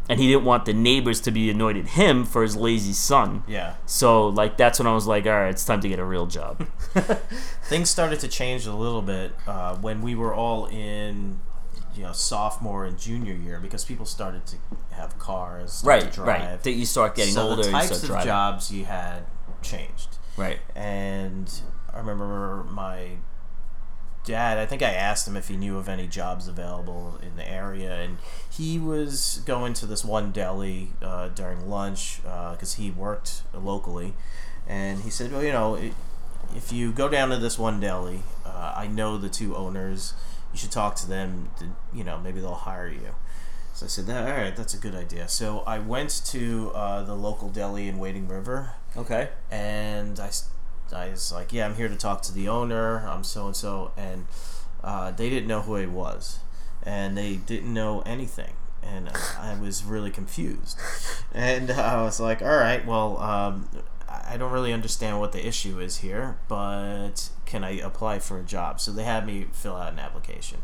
and 0.09 0.19
he 0.19 0.27
didn't 0.27 0.43
want 0.43 0.65
the 0.65 0.73
neighbors 0.73 1.21
to 1.21 1.31
be 1.31 1.49
annoyed 1.49 1.77
at 1.77 1.89
him 1.89 2.25
for 2.25 2.41
his 2.41 2.55
lazy 2.55 2.91
son. 2.91 3.43
Yeah. 3.47 3.75
So 3.85 4.27
like 4.27 4.57
that's 4.57 4.79
when 4.79 4.87
I 4.87 4.93
was 4.93 5.07
like, 5.07 5.25
all 5.25 5.31
right, 5.31 5.49
it's 5.49 5.63
time 5.63 5.81
to 5.81 5.87
get 5.87 5.99
a 5.99 6.03
real 6.03 6.25
job. 6.25 6.67
Things 7.63 7.89
started 7.89 8.19
to 8.21 8.27
change 8.27 8.65
a 8.65 8.73
little 8.73 9.01
bit 9.01 9.33
uh, 9.47 9.75
when 9.77 10.01
we 10.01 10.15
were 10.15 10.33
all 10.33 10.65
in, 10.65 11.39
you 11.95 12.03
know, 12.03 12.11
sophomore 12.11 12.85
and 12.85 12.97
junior 12.97 13.33
year 13.33 13.59
because 13.59 13.85
people 13.85 14.05
started 14.05 14.45
to 14.47 14.55
have 14.91 15.17
cars, 15.19 15.81
right, 15.85 16.11
drive. 16.11 16.27
right. 16.27 16.63
That 16.63 16.71
you 16.71 16.85
start 16.85 17.15
getting 17.15 17.37
older, 17.37 17.47
so 17.47 17.49
older, 17.49 17.61
the 17.63 17.67
you 17.69 17.73
types 17.73 17.87
start 17.87 18.03
of 18.03 18.07
driving. 18.09 18.25
jobs 18.27 18.71
you 18.71 18.85
had 18.85 19.25
changed. 19.61 20.17
Right. 20.37 20.59
and 20.75 21.49
I 21.93 21.99
remember 21.99 22.65
my 22.69 23.11
dad. 24.25 24.57
I 24.57 24.65
think 24.65 24.81
I 24.81 24.91
asked 24.91 25.27
him 25.27 25.37
if 25.37 25.47
he 25.47 25.55
knew 25.55 25.77
of 25.77 25.87
any 25.87 26.07
jobs 26.07 26.47
available 26.47 27.17
in 27.21 27.37
the 27.37 27.49
area, 27.49 27.93
and 28.01 28.17
he 28.49 28.77
was 28.79 29.41
going 29.45 29.73
to 29.75 29.85
this 29.85 30.03
one 30.03 30.31
deli 30.31 30.89
uh, 31.01 31.29
during 31.29 31.69
lunch 31.69 32.19
because 32.23 32.73
he 32.75 32.91
worked 32.91 33.43
locally, 33.53 34.13
and 34.67 35.01
he 35.01 35.09
said, 35.09 35.31
"Well, 35.31 35.43
you 35.43 35.53
know, 35.53 35.75
it, 35.75 35.93
if 36.55 36.73
you 36.73 36.91
go 36.91 37.07
down 37.07 37.29
to 37.29 37.37
this 37.37 37.57
one 37.57 37.79
deli, 37.79 38.23
uh, 38.45 38.73
I 38.75 38.87
know 38.87 39.17
the 39.17 39.29
two 39.29 39.55
owners. 39.55 40.13
You 40.55 40.59
should 40.59 40.71
talk 40.71 40.95
to 40.97 41.07
them. 41.09 41.49
To, 41.59 41.65
you 41.93 42.05
know, 42.05 42.17
maybe 42.17 42.39
they'll 42.39 42.53
hire 42.53 42.87
you." 42.87 43.13
So 43.73 43.85
I 43.87 43.89
said, 43.89 44.09
"All 44.09 44.23
right, 44.23 44.55
that's 44.55 44.73
a 44.73 44.77
good 44.77 44.95
idea." 44.95 45.27
So 45.27 45.59
I 45.67 45.79
went 45.79 46.21
to 46.27 46.71
uh, 46.73 47.03
the 47.03 47.13
local 47.13 47.49
deli 47.49 47.89
in 47.89 47.97
Wading 47.99 48.29
River 48.29 48.71
Okay. 48.95 49.27
and 49.51 50.17
I, 50.17 50.29
I 50.95 51.09
was 51.09 51.33
like, 51.33 51.51
yeah, 51.51 51.65
I'm 51.65 51.75
here 51.75 51.89
to 51.89 51.97
talk 51.97 52.21
to 52.21 52.33
the 52.33 52.47
owner. 52.47 53.05
I'm 53.05 53.25
so 53.25 53.47
and 53.47 53.55
so, 53.55 53.91
and 53.97 54.27
uh, 54.81 55.11
they 55.11 55.29
didn't 55.29 55.47
know 55.47 55.61
who 55.61 55.75
he 55.75 55.85
was, 55.87 56.39
and 56.83 57.17
they 57.17 57.35
didn't 57.35 57.73
know 57.73 57.99
anything, 58.05 58.53
and 58.81 59.09
I 59.37 59.57
was 59.59 59.83
really 59.83 60.11
confused, 60.11 60.79
and 61.33 61.69
I 61.71 62.01
was 62.01 62.21
like, 62.21 62.41
all 62.41 62.55
right, 62.55 62.85
well, 62.85 63.17
um, 63.19 63.67
I 64.09 64.37
don't 64.37 64.51
really 64.51 64.73
understand 64.73 65.19
what 65.19 65.31
the 65.31 65.45
issue 65.45 65.79
is 65.79 65.97
here, 65.97 66.37
but 66.47 67.29
can 67.45 67.63
I 67.63 67.71
apply 67.79 68.19
for 68.19 68.39
a 68.39 68.43
job? 68.43 68.79
So 68.79 68.91
they 68.91 69.03
had 69.03 69.25
me 69.25 69.47
fill 69.51 69.75
out 69.75 69.93
an 69.93 69.99
application, 69.99 70.59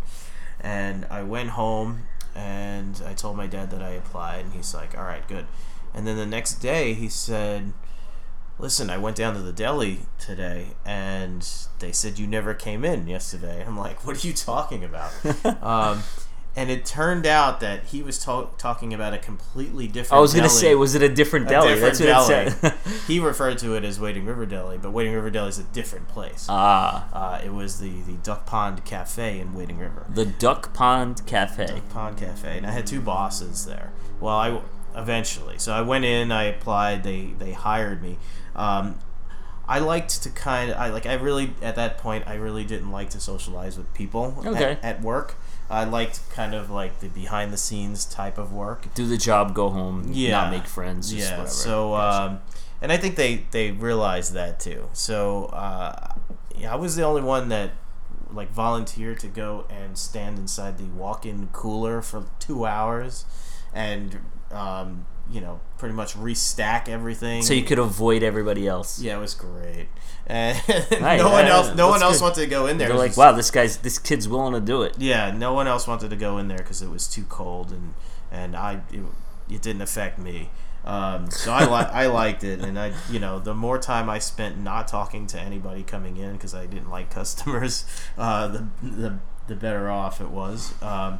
and 0.59 1.05
I 1.09 1.23
went 1.23 1.51
home 1.51 2.03
and 2.35 3.01
I 3.05 3.13
told 3.13 3.35
my 3.35 3.47
dad 3.47 3.71
that 3.71 3.81
I 3.81 3.89
applied, 3.89 4.45
and 4.45 4.53
he's 4.53 4.73
like, 4.73 4.97
all 4.97 5.03
right, 5.03 5.27
good. 5.27 5.45
And 5.93 6.07
then 6.07 6.15
the 6.15 6.25
next 6.25 6.55
day, 6.55 6.93
he 6.93 7.09
said, 7.09 7.73
listen, 8.61 8.89
I 8.89 8.97
went 8.97 9.17
down 9.17 9.33
to 9.33 9.41
the 9.41 9.51
deli 9.51 10.01
today 10.19 10.67
and 10.85 11.47
they 11.79 11.91
said 11.91 12.19
you 12.19 12.27
never 12.27 12.53
came 12.53 12.85
in 12.85 13.07
yesterday. 13.07 13.63
I'm 13.65 13.77
like, 13.77 14.05
what 14.05 14.23
are 14.23 14.27
you 14.27 14.33
talking 14.33 14.83
about? 14.83 15.11
um, 15.63 16.03
and 16.55 16.69
it 16.69 16.83
turned 16.85 17.25
out 17.25 17.59
that 17.61 17.85
he 17.85 18.03
was 18.03 18.19
ta- 18.23 18.47
talking 18.57 18.93
about 18.93 19.13
a 19.13 19.17
completely 19.17 19.87
different. 19.87 20.17
I 20.17 20.21
was 20.21 20.33
gonna 20.33 20.47
deli. 20.47 20.59
say, 20.59 20.75
was 20.75 20.95
it 20.95 21.01
a 21.01 21.07
different 21.09 21.47
A 21.47 21.49
deli? 21.49 21.67
different 21.75 21.97
That's 21.97 22.29
what 22.29 22.47
it 22.47 22.51
said. 22.73 22.73
he 23.07 23.19
referred 23.19 23.57
to 23.59 23.75
it 23.75 23.83
as 23.85 23.99
Wading 23.99 24.25
River 24.25 24.45
Deli, 24.45 24.77
but 24.77 24.91
Wading 24.91 25.13
River 25.13 25.29
Deli 25.29 25.49
is 25.49 25.59
a 25.59 25.63
different 25.63 26.07
place. 26.09 26.47
ah, 26.49 27.07
Uh, 27.13 27.41
it 27.45 27.53
was 27.53 27.79
the, 27.79 28.01
the 28.01 28.13
Duck 28.23 28.45
Pond 28.45 28.83
Cafe 28.83 29.39
in 29.39 29.53
Wading 29.53 29.77
River. 29.77 30.05
the 30.09 30.25
Duck 30.25 30.73
Pond 30.73 31.25
Cafe. 31.25 31.67
Duck 31.67 31.89
Pond 31.89 32.17
Cafe, 32.17 32.57
and 32.57 32.65
I 32.67 32.71
had 32.71 32.85
two 32.85 32.99
bosses 33.01 33.65
there. 33.65 33.91
Well, 34.19 34.35
I 34.37 34.61
eventually, 34.95 35.57
so 35.57 35.71
I 35.73 35.81
went 35.81 36.03
in, 36.05 36.31
I 36.31 36.43
applied, 36.43 37.03
they 37.03 37.33
they 37.39 37.53
hired 37.53 38.01
me. 38.03 38.17
Um, 38.55 38.99
I 39.67 39.79
liked 39.79 40.21
to 40.23 40.29
kind 40.29 40.69
of, 40.71 40.77
I 40.77 40.89
like, 40.89 41.05
I 41.05 41.13
really 41.13 41.53
at 41.61 41.75
that 41.75 41.97
point, 41.97 42.25
I 42.27 42.33
really 42.35 42.65
didn't 42.65 42.91
like 42.91 43.09
to 43.11 43.21
socialize 43.21 43.77
with 43.77 43.93
people 43.93 44.35
Okay. 44.45 44.71
at, 44.73 44.83
at 44.83 45.01
work. 45.01 45.35
I 45.71 45.83
liked 45.85 46.19
kind 46.31 46.53
of 46.53 46.69
like 46.69 46.99
the 46.99 47.07
behind 47.07 47.51
the 47.53 47.57
scenes 47.57 48.05
type 48.05 48.37
of 48.37 48.51
work. 48.53 48.93
Do 48.93 49.07
the 49.07 49.17
job, 49.17 49.53
go 49.55 49.69
home, 49.69 50.09
Yeah. 50.11 50.31
not 50.31 50.51
make 50.51 50.67
friends, 50.67 51.09
just 51.11 51.23
yeah. 51.29 51.37
whatever. 51.37 51.49
So, 51.49 51.91
Gotcha. 51.91 52.23
um, 52.33 52.39
and 52.81 52.91
I 52.91 52.97
think 52.97 53.15
they 53.15 53.45
they 53.51 53.71
realized 53.71 54.33
that 54.33 54.59
too. 54.59 54.89
So, 54.93 55.45
uh, 55.45 56.13
yeah, 56.55 56.73
I 56.73 56.75
was 56.75 56.95
the 56.95 57.03
only 57.03 57.21
one 57.21 57.49
that 57.49 57.71
like 58.33 58.51
volunteered 58.51 59.19
to 59.19 59.27
go 59.27 59.65
and 59.69 59.97
stand 59.97 60.37
inside 60.39 60.77
the 60.77 60.85
walk-in 60.85 61.47
cooler 61.51 62.01
for 62.01 62.25
two 62.39 62.65
hours, 62.65 63.25
and 63.73 64.19
um, 64.51 65.05
you 65.29 65.41
know, 65.41 65.59
pretty 65.77 65.93
much 65.95 66.13
restack 66.15 66.87
everything. 66.89 67.41
so 67.41 67.53
you 67.53 67.63
could 67.63 67.79
avoid 67.79 68.23
everybody 68.23 68.67
else. 68.67 68.99
Yeah, 69.01 69.17
it 69.17 69.19
was 69.19 69.33
great. 69.33 69.87
And 70.27 70.57
Right, 71.01 71.17
no 71.17 71.29
one 71.31 71.45
else, 71.45 71.75
no 71.75 71.89
one 71.89 72.01
else 72.01 72.17
good. 72.19 72.23
wanted 72.23 72.41
to 72.41 72.47
go 72.47 72.67
in 72.67 72.77
there. 72.77 72.89
They're 72.89 72.97
like, 72.97 73.09
was- 73.09 73.17
wow, 73.17 73.31
this 73.33 73.51
guy's, 73.51 73.77
this 73.77 73.97
kid's 73.99 74.29
willing 74.29 74.53
to 74.53 74.61
do 74.61 74.83
it. 74.83 74.95
yeah, 74.97 75.31
no 75.31 75.53
one 75.53 75.67
else 75.67 75.87
wanted 75.87 76.09
to 76.11 76.15
go 76.15 76.37
in 76.37 76.47
there 76.47 76.59
because 76.59 76.81
it 76.81 76.89
was 76.89 77.07
too 77.07 77.23
cold 77.27 77.71
and 77.71 77.93
and 78.31 78.55
I 78.55 78.81
it, 78.91 79.01
it 79.49 79.61
didn't 79.61 79.81
affect 79.81 80.17
me. 80.19 80.49
Um, 80.85 81.29
so 81.31 81.51
I 81.51 81.65
li- 81.65 81.89
I 81.91 82.05
liked 82.05 82.43
it, 82.43 82.61
and 82.61 82.79
I 82.79 82.93
you 83.09 83.19
know 83.19 83.39
the 83.39 83.53
more 83.53 83.77
time 83.77 84.09
I 84.09 84.19
spent 84.19 84.57
not 84.57 84.87
talking 84.87 85.27
to 85.27 85.39
anybody 85.39 85.83
coming 85.83 86.17
in 86.17 86.33
because 86.33 86.53
I 86.55 86.65
didn't 86.65 86.89
like 86.89 87.09
customers, 87.11 87.83
uh, 88.17 88.47
the 88.47 88.67
the 88.81 89.17
the 89.47 89.55
better 89.55 89.89
off 89.89 90.21
it 90.21 90.29
was. 90.29 90.73
Um, 90.81 91.19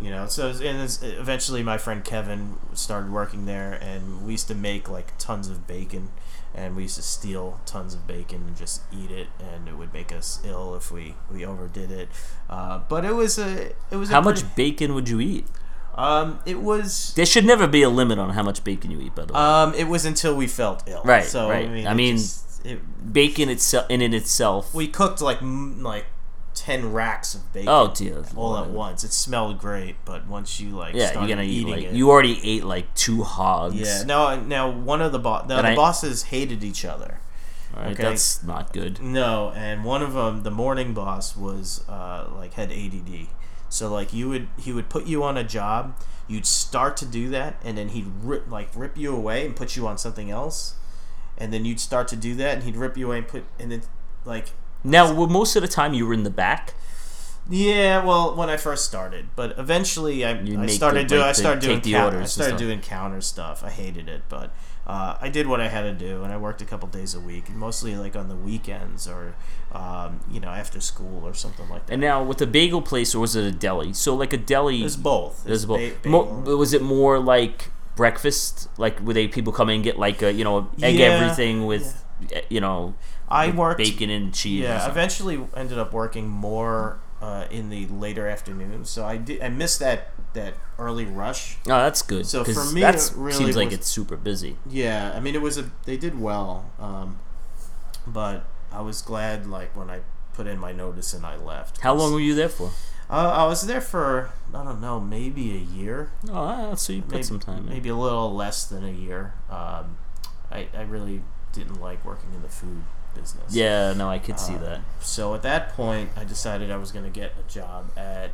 you 0.00 0.10
know, 0.10 0.26
so 0.26 0.48
and 0.48 0.80
it's, 0.82 1.02
eventually 1.02 1.62
my 1.62 1.78
friend 1.78 2.04
Kevin 2.04 2.56
started 2.72 3.10
working 3.12 3.46
there, 3.46 3.72
and 3.74 4.24
we 4.26 4.32
used 4.32 4.48
to 4.48 4.54
make 4.54 4.88
like 4.88 5.16
tons 5.18 5.48
of 5.48 5.66
bacon, 5.66 6.10
and 6.54 6.74
we 6.76 6.82
used 6.82 6.96
to 6.96 7.02
steal 7.02 7.60
tons 7.66 7.94
of 7.94 8.06
bacon 8.06 8.42
and 8.46 8.56
just 8.56 8.82
eat 8.92 9.10
it, 9.10 9.28
and 9.38 9.68
it 9.68 9.76
would 9.76 9.92
make 9.92 10.12
us 10.12 10.40
ill 10.44 10.74
if 10.74 10.90
we 10.90 11.14
we 11.30 11.44
overdid 11.44 11.90
it. 11.90 12.08
Uh, 12.50 12.80
but 12.88 13.04
it 13.04 13.14
was 13.14 13.38
a 13.38 13.72
it 13.90 13.96
was 13.96 14.10
a 14.10 14.14
How 14.14 14.22
pretty- 14.22 14.42
much 14.42 14.56
bacon 14.56 14.94
would 14.94 15.08
you 15.08 15.20
eat? 15.20 15.46
Um, 15.96 16.40
it 16.44 16.60
was 16.60 17.12
There 17.14 17.24
should 17.24 17.44
never 17.44 17.68
be 17.68 17.82
a 17.84 17.88
limit 17.88 18.18
on 18.18 18.30
how 18.30 18.42
much 18.42 18.64
bacon 18.64 18.90
you 18.90 19.00
eat, 19.00 19.14
by 19.14 19.26
the 19.26 19.32
way. 19.32 19.38
um, 19.38 19.74
it 19.74 19.84
was 19.84 20.04
until 20.04 20.34
we 20.34 20.48
felt 20.48 20.82
ill. 20.88 21.02
Right, 21.04 21.22
So 21.24 21.48
right. 21.48 21.66
I 21.68 21.72
mean, 21.72 21.86
I 21.86 21.92
it 21.92 21.94
mean, 21.94 22.16
just- 22.16 22.66
it, 22.66 23.12
bacon 23.12 23.48
itself, 23.48 23.86
in 23.88 24.02
it 24.02 24.12
itself. 24.12 24.74
we 24.74 24.88
cooked 24.88 25.20
like 25.20 25.38
like 25.40 26.06
ten 26.54 26.92
racks 26.92 27.34
of 27.34 27.52
bacon. 27.52 27.68
oh 27.68 27.92
dear. 27.94 28.24
all 28.36 28.56
at 28.58 28.70
once. 28.70 29.04
It 29.04 29.12
smelled 29.12 29.58
great, 29.58 29.96
but 30.04 30.26
once 30.26 30.60
you 30.60 30.70
like 30.70 30.94
Yeah, 30.94 31.12
you're 31.18 31.28
gonna 31.28 31.42
eat 31.42 31.48
eating 31.50 31.72
like 31.74 31.82
it, 31.84 31.94
you 31.94 32.10
already 32.10 32.40
ate 32.42 32.64
like 32.64 32.94
two 32.94 33.22
hogs. 33.24 33.74
yeah. 33.74 34.02
No, 34.04 34.40
now 34.40 34.70
one 34.70 35.02
of 35.02 35.12
the 35.12 35.18
boss, 35.18 35.42
And 35.42 35.50
the 35.50 35.70
I- 35.70 35.74
bosses 35.74 36.24
hated 36.24 36.62
each 36.64 36.84
other. 36.84 37.20
Right, 37.76 37.88
okay. 37.92 38.04
that's 38.04 38.44
not 38.44 38.72
good. 38.72 39.02
No, 39.02 39.50
and 39.56 39.84
one 39.84 40.00
of 40.00 40.12
them, 40.12 40.44
the 40.44 40.50
morning 40.52 40.94
boss, 40.94 41.36
was 41.36 41.82
uh, 41.88 42.28
like 42.36 42.54
had 42.54 42.70
ADD. 42.70 43.26
So 43.68 43.92
like 43.92 44.12
you 44.12 44.28
would, 44.28 44.46
he 44.56 44.72
would 44.72 44.88
put 44.88 45.06
you 45.06 45.24
on 45.24 45.36
a 45.36 45.42
job. 45.42 45.96
You'd 46.28 46.46
start 46.46 46.96
to 46.98 47.04
do 47.06 47.28
that, 47.30 47.56
and 47.64 47.76
then 47.76 47.88
he'd 47.88 48.06
rip 48.22 48.48
like 48.48 48.68
rip 48.76 48.96
you 48.96 49.14
away 49.14 49.44
and 49.44 49.56
put 49.56 49.74
you 49.76 49.88
on 49.88 49.98
something 49.98 50.30
else, 50.30 50.74
and 51.36 51.52
then 51.52 51.64
you'd 51.64 51.80
start 51.80 52.06
to 52.08 52.16
do 52.16 52.36
that, 52.36 52.54
and 52.54 52.62
he'd 52.62 52.76
rip 52.76 52.96
you 52.96 53.08
away 53.08 53.18
and 53.18 53.26
put, 53.28 53.44
and 53.58 53.72
then 53.72 53.82
like 54.24 54.52
Now, 54.84 55.12
well, 55.12 55.26
most 55.26 55.56
of 55.56 55.62
the 55.62 55.68
time 55.68 55.94
you 55.94 56.06
were 56.06 56.14
in 56.14 56.24
the 56.24 56.30
back. 56.30 56.74
Yeah, 57.50 58.02
well, 58.04 58.34
when 58.34 58.48
I 58.48 58.56
first 58.56 58.86
started, 58.86 59.26
but 59.36 59.58
eventually 59.58 60.24
I, 60.24 60.30
I 60.30 60.66
started 60.66 61.04
the- 61.04 61.08
doing 61.08 61.20
like 61.20 61.28
I 61.28 61.32
the- 61.32 61.34
started 61.34 61.60
doing 61.62 61.80
the 61.80 61.92
counter, 61.92 62.20
I 62.20 62.24
started 62.24 62.50
stuff. 62.52 62.58
doing 62.58 62.80
counter 62.80 63.20
stuff. 63.20 63.62
I 63.62 63.68
hated 63.70 64.08
it, 64.08 64.22
but 64.30 64.50
uh, 64.86 65.18
I 65.20 65.28
did 65.28 65.46
what 65.46 65.60
I 65.60 65.68
had 65.68 65.82
to 65.82 65.92
do, 65.92 66.22
and 66.24 66.32
I 66.32 66.38
worked 66.38 66.62
a 66.62 66.64
couple 66.64 66.88
days 66.88 67.14
a 67.14 67.20
week, 67.20 67.50
mostly 67.50 67.96
like 67.96 68.16
on 68.16 68.28
the 68.30 68.34
weekends 68.36 69.06
or 69.06 69.34
um, 69.72 70.20
you 70.30 70.40
know 70.40 70.48
after 70.48 70.80
school 70.80 71.22
or 71.22 71.34
something 71.34 71.68
like 71.68 71.84
that. 71.86 71.92
And 71.92 72.00
now 72.00 72.22
with 72.22 72.40
a 72.40 72.46
bagel 72.46 72.80
place, 72.80 73.14
or 73.14 73.18
was 73.20 73.36
it 73.36 73.44
a 73.44 73.52
deli? 73.52 73.92
So 73.92 74.14
like 74.14 74.32
a 74.32 74.38
deli. 74.38 74.80
There's 74.80 74.96
both. 74.96 75.44
There's 75.44 75.64
It's 75.64 75.66
both. 75.66 76.02
ba- 76.02 76.08
Mo- 76.08 76.56
was 76.56 76.72
it 76.72 76.80
more 76.80 77.18
like 77.18 77.70
breakfast? 77.94 78.68
Like 78.78 79.00
would 79.00 79.16
they 79.16 79.28
people 79.28 79.52
come 79.52 79.68
in 79.68 79.74
and 79.76 79.84
get 79.84 79.98
like 79.98 80.22
a 80.22 80.32
you 80.32 80.44
know 80.44 80.70
egg 80.82 80.94
Yeah, 80.96 81.06
everything 81.08 81.66
with 81.66 82.02
eh, 82.32 82.40
you 82.48 82.60
know 82.62 82.94
I 83.28 83.50
worked 83.50 83.78
bacon 83.78 84.10
and 84.10 84.32
cheese? 84.34 84.62
Yeah, 84.62 84.88
eventually 84.88 85.40
ended 85.56 85.78
up 85.78 85.92
working 85.92 86.28
more 86.28 86.98
uh, 87.22 87.46
in 87.50 87.70
the 87.70 87.86
later 87.86 88.26
afternoon. 88.28 88.84
So 88.84 89.04
I 89.04 89.16
did 89.16 89.42
I 89.42 89.48
missed 89.48 89.80
that 89.80 90.10
that 90.34 90.54
early 90.78 91.06
rush. 91.06 91.56
Oh, 91.66 91.78
that's 91.78 92.02
good. 92.02 92.26
So 92.26 92.44
for 92.44 92.64
me, 92.72 92.80
that 92.82 92.96
it 92.96 93.12
really 93.16 93.32
seems 93.36 93.56
like 93.56 93.72
it's 93.72 93.86
super 93.86 94.16
busy. 94.16 94.56
Yeah, 94.68 95.12
I 95.14 95.20
mean 95.20 95.34
it 95.34 95.42
was 95.42 95.56
a 95.58 95.70
they 95.84 95.96
did 95.96 96.20
well, 96.20 96.70
um, 96.78 97.18
but 98.06 98.44
I 98.72 98.80
was 98.82 99.00
glad 99.02 99.46
like 99.46 99.74
when 99.76 99.90
I 99.90 100.00
put 100.34 100.46
in 100.46 100.58
my 100.58 100.72
notice 100.72 101.14
and 101.14 101.24
I 101.24 101.36
left. 101.36 101.80
How 101.80 101.94
long 101.94 102.12
were 102.12 102.20
you 102.20 102.34
there 102.34 102.48
for? 102.48 102.70
Uh, 103.08 103.32
I 103.36 103.46
was 103.46 103.66
there 103.66 103.80
for 103.82 104.30
I 104.52 104.64
don't 104.64 104.80
know 104.80 104.98
maybe 105.00 105.52
a 105.52 105.58
year, 105.60 106.10
Oh, 106.30 106.74
so 106.74 106.92
you 106.92 107.02
put 107.02 107.10
maybe, 107.12 107.22
some 107.22 107.38
time. 107.38 107.58
in. 107.58 107.66
maybe 107.68 107.88
a 107.90 107.94
little 107.96 108.34
less 108.34 108.64
than 108.64 108.84
a 108.84 108.90
year. 108.90 109.34
Um, 109.50 109.98
I 110.50 110.68
I 110.76 110.82
really 110.82 111.22
didn't 111.52 111.80
like 111.80 112.04
working 112.04 112.30
in 112.34 112.42
the 112.42 112.48
food 112.48 112.82
business. 113.14 113.54
Yeah, 113.54 113.92
no, 113.94 114.08
I 114.08 114.18
could 114.18 114.38
see 114.40 114.54
Uh, 114.54 114.58
that. 114.58 114.80
So 115.00 115.34
at 115.34 115.42
that 115.42 115.70
point, 115.74 116.10
I 116.16 116.24
decided 116.24 116.70
I 116.70 116.76
was 116.76 116.92
going 116.92 117.04
to 117.04 117.10
get 117.10 117.32
a 117.38 117.50
job 117.52 117.90
at 117.96 118.30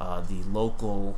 uh, 0.00 0.20
the 0.20 0.42
local 0.50 1.16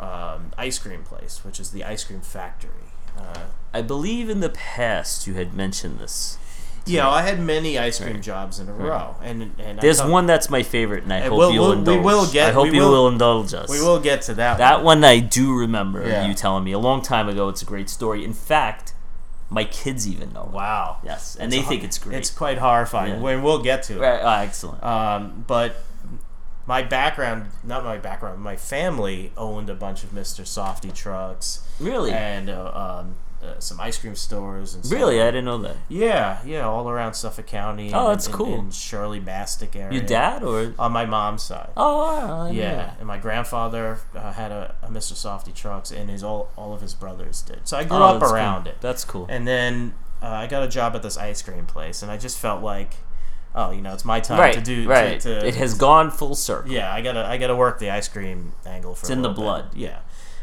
um, 0.00 0.50
ice 0.58 0.78
cream 0.78 1.02
place, 1.02 1.44
which 1.44 1.60
is 1.60 1.70
the 1.70 1.84
Ice 1.84 2.04
Cream 2.04 2.20
Factory. 2.22 2.70
Uh, 3.18 3.40
I 3.74 3.82
believe 3.82 4.28
in 4.30 4.40
the 4.40 4.48
past 4.48 5.26
you 5.26 5.34
had 5.34 5.52
mentioned 5.54 5.98
this. 6.00 6.38
yeah, 6.86 7.08
I 7.08 7.22
had 7.22 7.38
many 7.38 7.78
ice 7.78 8.00
cream 8.00 8.14
Right. 8.14 8.22
jobs 8.22 8.58
in 8.58 8.68
a 8.68 8.72
row, 8.72 9.14
and 9.22 9.52
and 9.58 9.78
There's 9.78 10.00
thought- 10.00 10.10
one 10.10 10.26
that's 10.26 10.50
my 10.50 10.62
favorite, 10.64 11.04
and 11.04 11.12
I 11.12 11.20
Hey, 11.20 11.28
hope 11.28 11.38
we'll- 11.38 11.52
you'll 11.52 11.62
we'll- 11.68 11.72
we 11.74 11.78
indulge. 11.78 12.04
will 12.04 12.26
get- 12.32 12.48
I 12.48 12.52
hope 12.52 12.64
we 12.70 12.76
you 12.76 12.82
will- 12.82 12.90
will 12.90 13.08
indulge 13.08 13.54
us. 13.54 13.68
We 13.68 13.80
will 13.80 14.00
get 14.00 14.22
to 14.22 14.34
that. 14.34 14.58
That 14.58 14.78
one. 14.82 15.02
one 15.02 15.04
I 15.04 15.20
do 15.20 15.54
remember 15.54 16.04
Yeah. 16.04 16.26
you 16.26 16.34
telling 16.34 16.64
me 16.64 16.72
a 16.72 16.78
long 16.80 17.00
time 17.02 17.28
ago. 17.28 17.48
It's 17.50 17.62
a 17.62 17.66
great 17.66 17.88
story. 17.90 18.24
In 18.24 18.32
fact, 18.32 18.94
my 19.52 19.64
kids 19.64 20.08
even 20.08 20.32
know. 20.32 20.50
Wow. 20.52 20.98
Yes, 21.04 21.36
and 21.36 21.52
It's 21.52 21.60
they 21.60 21.66
a- 21.66 21.68
think 21.68 21.84
it's 21.84 21.98
great. 21.98 22.16
It's 22.16 22.30
quite 22.30 22.58
horrifying. 22.58 23.14
Yeah. 23.14 23.20
When 23.20 23.42
we'll 23.42 23.62
get 23.62 23.82
to 23.84 23.96
it. 23.96 24.00
Right, 24.00 24.20
oh, 24.22 24.42
excellent. 24.42 24.82
Um, 24.82 25.44
but 25.46 25.76
my 26.66 26.82
background, 26.82 27.50
not 27.64 27.84
my 27.84 27.98
background, 27.98 28.40
my 28.40 28.56
family 28.56 29.32
owned 29.36 29.68
a 29.68 29.74
bunch 29.74 30.04
of 30.04 30.10
Mr. 30.10 30.42
Softee 30.44 30.94
trucks 30.94 31.66
really, 31.80 32.12
and 32.12 32.48
uh, 32.48 33.00
um, 33.04 33.16
uh, 33.42 33.58
some 33.58 33.80
ice 33.80 33.98
cream 33.98 34.14
stores 34.14 34.74
and 34.74 34.84
stuff. 34.84 34.96
really, 34.96 35.20
I 35.20 35.26
didn't 35.26 35.46
know 35.46 35.58
that. 35.58 35.76
Yeah, 35.88 36.40
yeah, 36.44 36.66
all 36.66 36.88
around 36.88 37.14
Suffolk 37.14 37.46
County. 37.46 37.92
Oh, 37.92 38.06
and 38.06 38.14
that's 38.14 38.28
cool. 38.28 38.54
In 38.54 38.70
Shirley 38.70 39.18
Mastic 39.20 39.74
area. 39.74 39.98
Your 39.98 40.06
dad 40.06 40.42
or 40.44 40.72
On 40.78 40.92
my 40.92 41.04
mom's 41.06 41.42
side. 41.42 41.70
oh, 41.76 42.50
yeah, 42.50 42.94
and 42.98 43.06
my 43.08 43.18
grandfather 43.18 43.98
uh, 44.14 44.32
had 44.32 44.52
a, 44.52 44.74
a 44.82 44.88
Mr. 44.88 45.14
Softee 45.14 45.54
trucks, 45.54 45.90
and 45.90 46.08
his 46.08 46.22
all 46.22 46.50
all 46.56 46.72
of 46.72 46.80
his 46.80 46.94
brothers 46.94 47.42
did. 47.42 47.66
So 47.66 47.76
I 47.76 47.84
grew 47.84 47.96
Oh, 47.98 48.02
up 48.02 48.20
that's 48.20 48.30
cool. 48.30 48.36
around 48.36 48.66
it. 48.68 48.76
That's 48.80 49.04
cool. 49.04 49.26
And 49.28 49.46
then 49.46 49.94
uh, 50.22 50.26
I 50.28 50.46
got 50.46 50.62
a 50.62 50.68
job 50.68 50.94
at 50.94 51.02
this 51.02 51.16
ice 51.18 51.42
cream 51.42 51.66
place, 51.66 52.02
and 52.02 52.12
I 52.12 52.16
just 52.18 52.38
felt 52.38 52.62
like, 52.62 52.94
oh, 53.56 53.72
you 53.72 53.80
know, 53.82 53.92
it's 53.92 54.04
my 54.04 54.20
time 54.20 54.38
right, 54.38 54.54
to 54.54 54.60
do. 54.60 54.88
right. 54.88 55.18
To, 55.20 55.44
it 55.46 55.56
has 55.56 55.74
gone 55.74 56.10
full 56.12 56.36
circle. 56.36 56.70
Yeah, 56.70 56.94
I 56.94 57.00
gotta 57.02 57.26
I 57.26 57.38
gotta 57.38 57.56
work 57.56 57.80
the 57.80 57.90
ice 57.90 58.06
cream 58.06 58.52
angle 58.64 58.94
for. 58.94 59.00
It's 59.06 59.10
in 59.10 59.22
the 59.22 59.30
blood. 59.30 59.72
bit. 59.72 59.80
Yeah, 59.80 59.98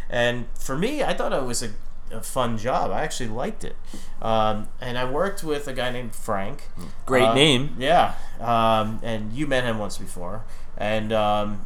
and 0.10 0.46
for 0.54 0.78
me, 0.78 1.02
I 1.04 1.14
thought 1.14 1.32
it 1.32 1.44
was 1.44 1.64
a, 1.64 1.70
a 2.12 2.22
fun 2.22 2.58
job. 2.58 2.92
I 2.92 3.02
actually 3.04 3.30
liked 3.30 3.64
it, 3.64 3.76
um, 4.22 4.68
and 4.82 4.98
I 4.98 5.06
worked 5.10 5.44
with 5.44 5.68
a 5.68 5.74
guy 5.74 5.92
named 5.92 6.16
Frank. 6.16 6.70
Great 7.06 7.24
Uh, 7.24 7.34
name. 7.34 7.76
Yeah, 7.78 8.16
um, 8.40 9.00
and 9.04 9.34
you 9.34 9.48
met 9.48 9.64
him 9.64 9.78
once 9.80 9.98
before, 9.98 10.44
and 10.78 11.12
um, 11.14 11.66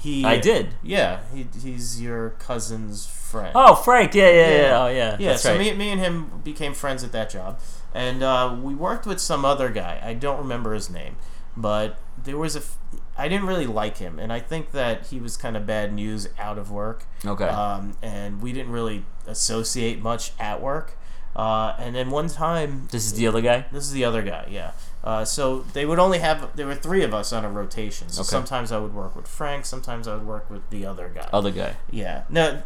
he. 0.00 0.24
I 0.24 0.38
did. 0.38 0.74
Yeah, 0.82 1.20
he, 1.34 1.46
he's 1.62 2.00
your 2.00 2.30
cousin's 2.38 3.06
friend. 3.06 3.52
Oh, 3.54 3.74
Frank. 3.74 4.14
Yeah, 4.14 4.30
yeah, 4.30 4.34
yeah. 4.50 4.56
Yeah. 4.60 4.82
Oh, 4.82 4.88
yeah. 4.88 5.16
Yeah, 5.18 5.36
so 5.36 5.50
right. 5.52 5.58
me, 5.60 5.72
me 5.74 5.88
and 5.90 6.00
him 6.00 6.40
became 6.44 6.74
friends 6.74 7.02
at 7.04 7.12
that 7.12 7.30
job, 7.30 7.60
and 7.94 8.22
uh, 8.22 8.56
we 8.60 8.74
worked 8.74 9.06
with 9.06 9.20
some 9.20 9.44
other 9.44 9.70
guy. 9.70 10.00
I 10.04 10.14
don't 10.14 10.38
remember 10.38 10.74
his 10.74 10.90
name, 10.90 11.16
but 11.56 11.98
there 12.22 12.36
was 12.38 12.56
a. 12.56 12.60
F- 12.60 12.76
I 13.24 13.28
didn't 13.28 13.46
really 13.46 13.66
like 13.66 13.98
him, 13.98 14.18
and 14.18 14.32
I 14.32 14.40
think 14.40 14.72
that 14.72 15.06
he 15.06 15.18
was 15.20 15.36
kind 15.36 15.56
of 15.56 15.64
bad 15.66 15.92
news 15.92 16.28
out 16.38 16.58
of 16.58 16.70
work. 16.70 17.04
Okay. 17.24 17.44
Um, 17.44 17.96
and 18.02 18.42
we 18.42 18.52
didn't 18.52 18.72
really 18.72 19.04
associate 19.26 20.02
much 20.02 20.32
at 20.38 20.60
work. 20.60 20.98
Uh, 21.34 21.74
and 21.78 21.94
then 21.94 22.10
one 22.10 22.28
time, 22.28 22.88
this 22.90 23.06
is 23.06 23.14
the 23.14 23.26
other 23.26 23.40
guy. 23.40 23.64
this 23.72 23.84
is 23.84 23.92
the 23.92 24.04
other 24.04 24.22
guy, 24.22 24.46
yeah. 24.50 24.72
Uh, 25.02 25.24
so 25.24 25.60
they 25.72 25.86
would 25.86 25.98
only 25.98 26.18
have 26.18 26.54
there 26.56 26.66
were 26.66 26.74
three 26.74 27.02
of 27.02 27.14
us 27.14 27.32
on 27.32 27.44
a 27.44 27.50
rotation. 27.50 28.08
So 28.10 28.20
Okay. 28.20 28.28
sometimes 28.28 28.70
I 28.70 28.78
would 28.78 28.94
work 28.94 29.16
with 29.16 29.26
Frank, 29.28 29.64
sometimes 29.66 30.06
I 30.06 30.14
would 30.14 30.26
work 30.26 30.50
with 30.50 30.68
the 30.70 30.84
other 30.84 31.08
guy. 31.08 31.28
Other 31.32 31.50
guy. 31.50 31.76
Yeah. 31.90 32.24
No, 32.28 32.62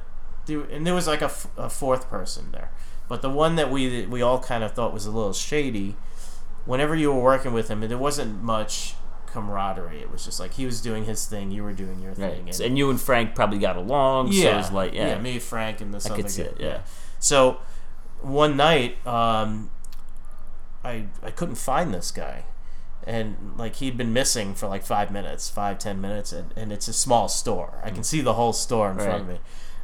and 0.49 0.87
there 0.87 0.95
was 0.95 1.07
like 1.07 1.23
a, 1.23 1.27
f- 1.27 1.47
a 1.57 1.71
fourth 1.71 2.09
person 2.09 2.51
there, 2.53 2.71
but 3.09 3.21
the 3.23 3.31
one 3.31 3.57
that 3.57 3.71
we 3.71 4.05
we 4.07 4.21
all 4.23 4.39
kind 4.41 4.63
of 4.65 4.73
thought 4.73 4.93
was 4.93 5.07
a 5.07 5.11
little 5.11 5.33
shady. 5.33 5.97
Whenever 6.65 6.95
you 6.97 7.13
were 7.13 7.21
working 7.23 7.53
with 7.53 7.69
him, 7.69 7.81
there 7.81 7.97
wasn't 7.99 8.43
much 8.43 8.95
camaraderie. 9.37 10.01
It 10.01 10.11
was 10.11 10.25
just 10.25 10.41
like 10.41 10.55
he 10.55 10.65
was 10.67 10.81
doing 10.81 11.05
his 11.05 11.27
thing, 11.27 11.51
you 11.51 11.63
were 11.63 11.73
doing 11.73 12.01
your 12.01 12.13
Right. 12.15 12.45
thing, 12.45 12.65
And 12.67 12.79
you 12.79 12.91
and 12.91 13.01
Frank 13.01 13.35
probably 13.35 13.59
got 13.59 13.77
along. 13.77 14.33
So 14.33 14.39
yeah, 14.39 14.59
it's 14.61 14.73
like, 14.73 14.95
yeah. 14.95 15.19
me, 15.21 15.39
Frank, 15.39 15.81
and 15.81 15.93
this 15.95 16.07
I 16.07 16.11
other 16.15 16.23
could 16.23 16.31
see 16.31 16.43
guy. 16.43 16.49
it, 16.51 16.57
yeah. 16.61 16.79
So 17.19 17.59
one 18.23 18.57
night, 18.57 19.05
um, 19.07 19.71
I 20.85 21.07
I 21.23 21.31
couldn't 21.31 21.57
find 21.57 21.93
this 21.93 22.11
guy, 22.11 22.45
and 23.07 23.55
like 23.57 23.77
he'd 23.77 23.97
been 23.97 24.13
missing 24.13 24.55
for 24.55 24.69
like 24.69 24.85
five 24.85 25.11
minutes, 25.11 25.49
five 25.51 25.79
ten 25.79 26.01
minutes, 26.01 26.33
and, 26.33 26.53
and 26.57 26.73
it's 26.73 26.89
a 26.89 26.93
small 26.93 27.29
store. 27.29 27.81
I 27.85 27.91
can 27.91 28.05
see 28.05 28.21
the 28.21 28.35
whole 28.35 28.53
store 28.53 28.91
in 28.91 28.97
front 28.99 29.23
of 29.23 29.27
Mm. 29.27 29.33
Me. 29.33 29.39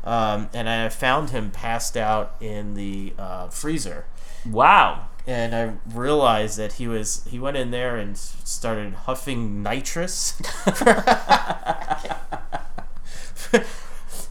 Um, 0.05 0.49
and 0.53 0.69
I 0.69 0.89
found 0.89 1.31
him 1.31 1.51
passed 1.53 1.97
out 1.97 2.35
in 2.41 2.75
the 2.75 3.13
uh, 3.19 3.49
freezer, 3.51 4.07
Wow. 4.45 5.07
And 5.27 5.55
I 5.55 5.73
realized 5.95 6.59
that 6.59 6.75
he 6.75 6.89
was 6.89 7.25
he 7.31 7.39
went 7.39 7.57
in 7.57 7.71
there 7.71 7.97
and 7.97 8.17
started 8.17 8.95
huffing 8.95 9.63
nitrous. 9.63 10.41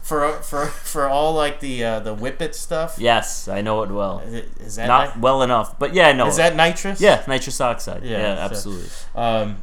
For, 0.02 0.32
for 0.42 0.66
for 0.66 1.08
all 1.08 1.32
like 1.32 1.60
the 1.60 1.82
uh, 1.84 2.00
the 2.00 2.12
whippet 2.14 2.54
stuff, 2.54 2.96
Yes, 2.98 3.48
I 3.48 3.62
know 3.62 3.82
it 3.82 3.90
well. 3.90 4.18
Is 4.20 4.44
is 4.60 4.76
that 4.76 4.86
Not 4.86 5.16
ni- 5.16 5.22
well 5.22 5.40
enough, 5.42 5.78
but 5.78 5.94
yeah, 5.94 6.08
I 6.08 6.12
know. 6.12 6.26
is 6.26 6.34
it. 6.34 6.38
that 6.38 6.56
nitrous? 6.56 7.00
yeah, 7.00 7.22
nitrous 7.26 7.58
oxide. 7.62 8.02
Yeah, 8.02 8.18
Yeah, 8.18 8.34
so- 8.36 8.42
absolutely. 8.42 8.88
Um, 9.14 9.62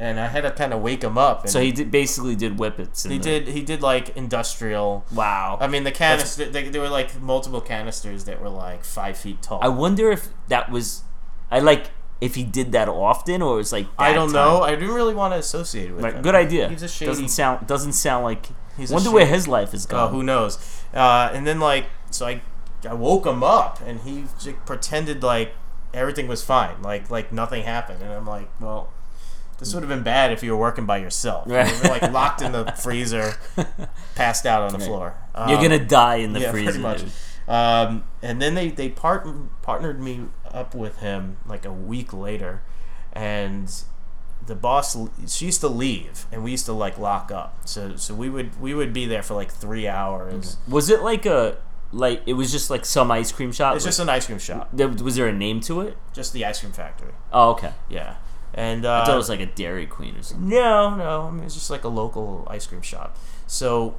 and 0.00 0.18
I 0.18 0.26
had 0.28 0.40
to 0.42 0.50
kind 0.50 0.72
of 0.72 0.80
wake 0.80 1.02
him 1.04 1.16
up. 1.16 1.42
And 1.42 1.50
So 1.50 1.60
he 1.60 1.70
did 1.72 1.90
basically 1.90 2.34
did 2.34 2.58
whippets. 2.58 3.04
he 3.04 3.18
the- 3.18 3.22
did 3.24 3.48
he 3.48 3.62
did 3.62 3.82
like 3.82 4.16
industrial. 4.16 5.04
Wow. 5.12 5.58
I 5.60 5.66
mean, 5.68 5.84
the 5.84 5.92
canister. 5.92 6.46
They, 6.46 6.68
there 6.68 6.80
were 6.80 6.88
like 6.88 7.20
multiple 7.20 7.60
canisters 7.60 8.24
that 8.24 8.40
were 8.40 8.48
like 8.48 8.84
five 8.84 9.16
feet 9.16 9.42
tall. 9.42 9.60
I 9.62 9.68
wonder 9.68 10.10
if 10.10 10.28
that 10.48 10.70
was, 10.70 11.02
I 11.50 11.60
like 11.60 11.90
if 12.20 12.34
he 12.36 12.44
did 12.44 12.72
that 12.72 12.88
often 12.88 13.42
or 13.42 13.54
it 13.54 13.58
was 13.58 13.72
like. 13.72 13.86
I 13.98 14.12
don't 14.12 14.28
time. 14.28 14.34
know. 14.34 14.62
I 14.62 14.70
didn't 14.74 14.94
really 14.94 15.14
want 15.14 15.34
to 15.34 15.38
associate 15.38 15.88
it 15.90 15.92
with 15.94 16.04
Right, 16.04 16.14
him. 16.14 16.22
good 16.22 16.34
idea. 16.34 16.68
He's 16.68 16.82
a 16.82 16.88
shady. 16.88 17.10
Doesn't 17.10 17.28
sound 17.28 17.66
doesn't 17.66 17.92
sound 17.92 18.24
like. 18.24 18.46
He's 18.76 18.90
a 18.90 18.94
wonder 18.94 19.10
where 19.10 19.26
his 19.26 19.46
life 19.46 19.74
is 19.74 19.86
Oh, 19.90 20.08
who 20.08 20.22
knows? 20.22 20.56
Uh, 20.94 21.30
and 21.34 21.46
then 21.46 21.60
like, 21.60 21.86
so 22.10 22.26
I, 22.26 22.40
I 22.88 22.94
woke 22.94 23.26
him 23.26 23.42
up, 23.44 23.80
and 23.86 24.00
he 24.00 24.24
pretended 24.64 25.22
like 25.22 25.52
everything 25.92 26.26
was 26.26 26.42
fine, 26.42 26.80
like 26.80 27.10
like 27.10 27.32
nothing 27.32 27.64
happened. 27.64 28.02
And 28.02 28.10
I'm 28.12 28.26
like, 28.26 28.48
well, 28.60 28.88
this 29.62 29.74
would 29.74 29.82
have 29.82 29.88
been 29.88 30.02
bad 30.02 30.32
if 30.32 30.42
you 30.42 30.50
were 30.52 30.56
working 30.58 30.86
by 30.86 30.98
yourself. 30.98 31.48
Right. 31.48 31.66
You 31.72 31.82
were 31.82 31.88
like 31.98 32.10
locked 32.12 32.42
in 32.42 32.52
the 32.52 32.64
freezer, 32.82 33.34
passed 34.14 34.46
out 34.46 34.62
on 34.62 34.72
the 34.72 34.84
floor. 34.84 35.14
You're 35.48 35.56
Um, 35.58 35.62
gonna 35.62 35.84
die 35.84 36.16
in 36.16 36.32
the 36.32 36.40
yeah, 36.40 36.50
freezer. 36.50 36.72
pretty 36.72 36.82
much. 36.82 37.04
Um, 37.48 38.04
and 38.22 38.40
then 38.40 38.54
they 38.54 38.70
they 38.70 38.88
part, 38.88 39.26
partnered 39.62 40.00
me 40.00 40.26
up 40.52 40.74
with 40.74 40.98
him 40.98 41.36
like 41.46 41.64
a 41.64 41.72
week 41.72 42.12
later, 42.12 42.62
and 43.12 43.72
the 44.46 44.54
boss 44.54 44.96
she 45.26 45.46
used 45.46 45.60
to 45.60 45.68
leave, 45.68 46.26
and 46.32 46.42
we 46.44 46.50
used 46.52 46.66
to 46.66 46.72
like 46.72 46.98
lock 46.98 47.30
up. 47.30 47.68
So 47.68 47.96
so 47.96 48.14
we 48.14 48.28
would 48.30 48.60
we 48.60 48.74
would 48.74 48.92
be 48.92 49.06
there 49.06 49.22
for 49.22 49.34
like 49.34 49.50
three 49.52 49.86
hours. 49.88 50.56
Was 50.68 50.88
it 50.90 51.02
like 51.02 51.26
a 51.26 51.58
like 51.92 52.22
it 52.26 52.32
was 52.34 52.50
just 52.52 52.70
like 52.70 52.84
some 52.84 53.10
ice 53.10 53.32
cream 53.32 53.52
shop? 53.52 53.74
It's 53.76 53.84
just 53.84 53.98
an 54.00 54.08
ice 54.08 54.26
cream 54.26 54.38
shop, 54.38 54.72
was 54.72 55.16
there 55.16 55.26
a 55.28 55.32
name 55.32 55.60
to 55.62 55.80
it? 55.82 55.96
just 56.12 56.32
the 56.32 56.44
ice 56.44 56.60
cream 56.60 56.72
factory. 56.72 57.12
Oh, 57.32 57.50
okay. 57.50 57.72
Yeah, 57.90 58.16
and 58.54 58.84
uh, 58.84 59.02
I 59.02 59.04
thought 59.04 59.14
it 59.14 59.18
was 59.18 59.28
like 59.28 59.40
a 59.40 59.46
Dairy 59.46 59.86
Queen 59.86 60.16
or 60.16 60.22
something. 60.22 60.48
No, 60.48 60.94
no. 60.94 61.22
I 61.22 61.30
mean, 61.30 61.44
it's 61.44 61.54
just 61.54 61.70
like 61.70 61.84
a 61.84 61.88
local 61.88 62.46
ice 62.50 62.66
cream 62.66 62.82
shop. 62.82 63.16
So 63.46 63.96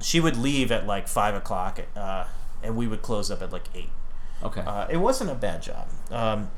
she 0.00 0.20
would 0.20 0.36
leave 0.36 0.72
at 0.72 0.86
like 0.86 1.08
five 1.08 1.34
o'clock, 1.34 1.80
uh, 1.96 2.24
and 2.62 2.76
we 2.76 2.86
would 2.86 3.02
close 3.02 3.30
up 3.30 3.42
at 3.42 3.52
like 3.52 3.68
eight. 3.74 3.90
Okay. 4.42 4.62
Uh, 4.62 4.86
it 4.88 4.96
wasn't 4.96 5.30
a 5.30 5.34
bad 5.34 5.62
job. 5.62 5.88
Um, 6.10 6.50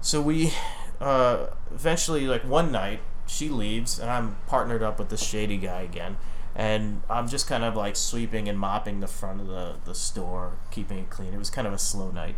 so 0.00 0.20
we 0.20 0.52
uh, 1.00 1.46
eventually, 1.72 2.26
like 2.26 2.42
one 2.42 2.72
night, 2.72 3.00
she 3.26 3.48
leaves, 3.48 3.98
and 3.98 4.10
I'm 4.10 4.36
partnered 4.46 4.82
up 4.82 4.98
with 4.98 5.10
this 5.10 5.22
shady 5.22 5.58
guy 5.58 5.82
again, 5.82 6.16
and 6.54 7.02
I'm 7.10 7.28
just 7.28 7.46
kind 7.46 7.64
of 7.64 7.76
like 7.76 7.96
sweeping 7.96 8.48
and 8.48 8.58
mopping 8.58 9.00
the 9.00 9.06
front 9.06 9.40
of 9.40 9.46
the 9.46 9.76
the 9.84 9.94
store, 9.94 10.52
keeping 10.70 10.98
it 10.98 11.10
clean. 11.10 11.34
It 11.34 11.38
was 11.38 11.50
kind 11.50 11.66
of 11.66 11.72
a 11.72 11.78
slow 11.78 12.10
night, 12.10 12.36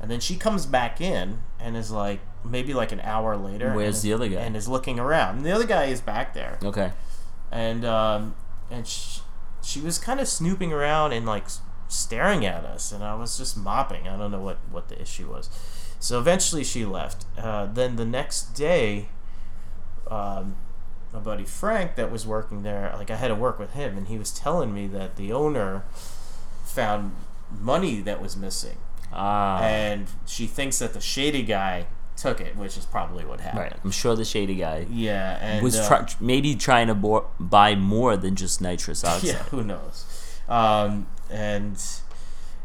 and 0.00 0.10
then 0.10 0.20
she 0.20 0.36
comes 0.36 0.66
back 0.66 1.00
in 1.00 1.42
and 1.58 1.76
is 1.76 1.90
like 1.90 2.20
maybe 2.44 2.72
like 2.74 2.92
an 2.92 3.00
hour 3.00 3.36
later. 3.36 3.72
Where's 3.74 3.86
and 3.86 3.94
is- 3.96 4.02
the 4.02 4.12
other 4.12 4.28
guy? 4.28 4.40
And 4.40 4.56
is 4.56 4.68
looking 4.68 4.98
around. 4.98 5.36
And 5.38 5.46
the 5.46 5.52
other 5.52 5.66
guy 5.66 5.84
is 5.84 6.00
back 6.00 6.34
there, 6.34 6.58
Okay. 6.62 6.92
and 7.52 7.84
um, 7.84 8.34
and 8.70 8.86
she, 8.86 9.20
she 9.62 9.80
was 9.80 9.98
kind 9.98 10.20
of 10.20 10.28
snooping 10.28 10.72
around 10.72 11.12
and 11.12 11.26
like 11.26 11.46
staring 11.88 12.44
at 12.46 12.64
us, 12.64 12.92
and 12.92 13.02
I 13.04 13.14
was 13.14 13.36
just 13.36 13.56
mopping. 13.56 14.06
I 14.08 14.16
don't 14.16 14.30
know 14.30 14.40
what 14.40 14.58
what 14.70 14.88
the 14.88 15.00
issue 15.00 15.28
was. 15.30 15.50
So 15.98 16.18
eventually 16.18 16.64
she 16.64 16.84
left. 16.86 17.26
Uh, 17.36 17.66
then 17.66 17.96
the 17.96 18.06
next 18.06 18.54
day, 18.54 19.08
um, 20.10 20.56
my 21.12 21.18
buddy 21.18 21.44
Frank 21.44 21.96
that 21.96 22.10
was 22.10 22.26
working 22.26 22.62
there, 22.62 22.94
like 22.96 23.10
I 23.10 23.16
had 23.16 23.28
to 23.28 23.34
work 23.34 23.58
with 23.58 23.72
him, 23.74 23.98
and 23.98 24.06
he 24.08 24.16
was 24.16 24.30
telling 24.30 24.72
me 24.72 24.86
that 24.88 25.16
the 25.16 25.32
owner 25.32 25.84
found 26.64 27.12
money 27.60 28.00
that 28.00 28.22
was 28.22 28.36
missing, 28.36 28.78
Ah. 29.12 29.60
and 29.60 30.06
she 30.26 30.46
thinks 30.46 30.78
that 30.78 30.94
the 30.94 31.00
shady 31.00 31.42
guy 31.42 31.86
took 32.20 32.40
it, 32.40 32.56
which 32.56 32.76
is 32.76 32.84
probably 32.84 33.24
what 33.24 33.40
happened. 33.40 33.60
right. 33.62 33.76
I'm 33.84 33.90
sure 33.90 34.14
the 34.14 34.24
shady 34.24 34.56
guy 34.56 34.86
Yeah, 34.90 35.38
and 35.40 35.62
was 35.64 35.76
uh, 35.78 35.88
try- 35.88 36.06
maybe 36.20 36.54
trying 36.54 36.88
to 36.88 36.94
bo- 36.94 37.28
buy 37.40 37.74
more 37.74 38.16
than 38.16 38.36
just 38.36 38.60
nitrous 38.60 39.02
oxide. 39.12 39.28
Yeah, 39.28 39.42
who 39.44 39.64
knows? 39.64 40.04
Um, 40.48 41.06
and 41.30 41.82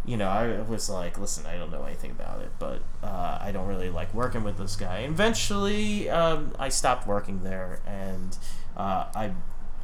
you 0.05 0.17
know, 0.17 0.27
I 0.27 0.61
was 0.61 0.87
like, 0.89 1.17
listen, 1.19 1.45
I 1.47 1.57
don't 1.57 1.71
know 1.71 1.83
anything 1.83 2.11
about 2.11 2.41
it, 2.41 2.51
but 2.59 2.81
uh, 3.01 3.39
I 3.41 3.51
don't 3.51 3.67
really 3.67 3.89
like 3.89 4.13
working 4.13 4.43
with 4.43 4.57
this 4.57 4.75
guy. 4.75 4.99
Eventually, 4.99 6.09
um, 6.09 6.53
I 6.59 6.69
stopped 6.69 7.07
working 7.07 7.43
there, 7.43 7.81
and 7.87 8.37
uh, 8.77 9.05
I. 9.15 9.31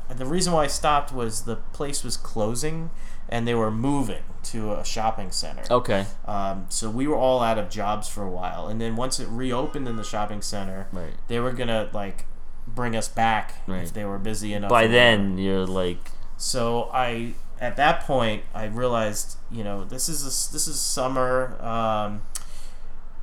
The 0.10 0.26
reason 0.26 0.52
why 0.52 0.66
I 0.66 0.68
stopped 0.68 1.14
was 1.14 1.44
the 1.44 1.56
place 1.56 2.04
was 2.04 2.18
closing, 2.18 2.90
and 3.32 3.48
they 3.48 3.56
were 3.56 3.72
moving 3.72 4.24
to 4.44 4.74
a 4.74 4.84
shopping 4.86 5.32
center. 5.32 5.64
Okay. 5.72 6.06
Um, 6.26 6.66
so 6.70 6.90
we 6.90 7.08
were 7.08 7.16
all 7.16 7.42
out 7.42 7.58
of 7.58 7.70
jobs 7.70 8.08
for 8.10 8.24
a 8.24 8.30
while, 8.30 8.68
and 8.68 8.80
then 8.82 8.96
once 8.96 9.20
it 9.20 9.28
reopened 9.30 9.88
in 9.88 9.96
the 9.96 10.04
shopping 10.04 10.42
center, 10.42 10.88
Right. 10.92 11.14
they 11.28 11.40
were 11.40 11.52
gonna 11.54 11.90
like 11.94 12.26
bring 12.68 12.96
us 12.96 13.08
back 13.08 13.56
Right. 13.68 13.84
if 13.84 13.94
they 13.94 14.04
were 14.06 14.20
busy 14.20 14.54
enough. 14.54 14.70
By 14.70 14.88
then, 14.88 15.38
you're 15.38 15.66
like, 15.66 16.12
So 16.38 16.90
I, 16.92 17.34
at 17.60 17.76
that 17.78 18.02
point, 18.02 18.44
I 18.54 18.66
realized, 18.66 19.38
you 19.52 19.64
know, 19.64 19.84
this 19.84 20.10
is 20.10 20.22
a, 20.24 20.52
this 20.54 20.68
is 20.68 20.80
summer. 20.80 21.56
Um, 21.64 22.24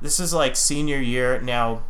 this 0.01 0.19
is 0.21 0.33
like 0.33 0.55
senior 0.55 0.99
year 0.99 1.41
now. 1.41 1.83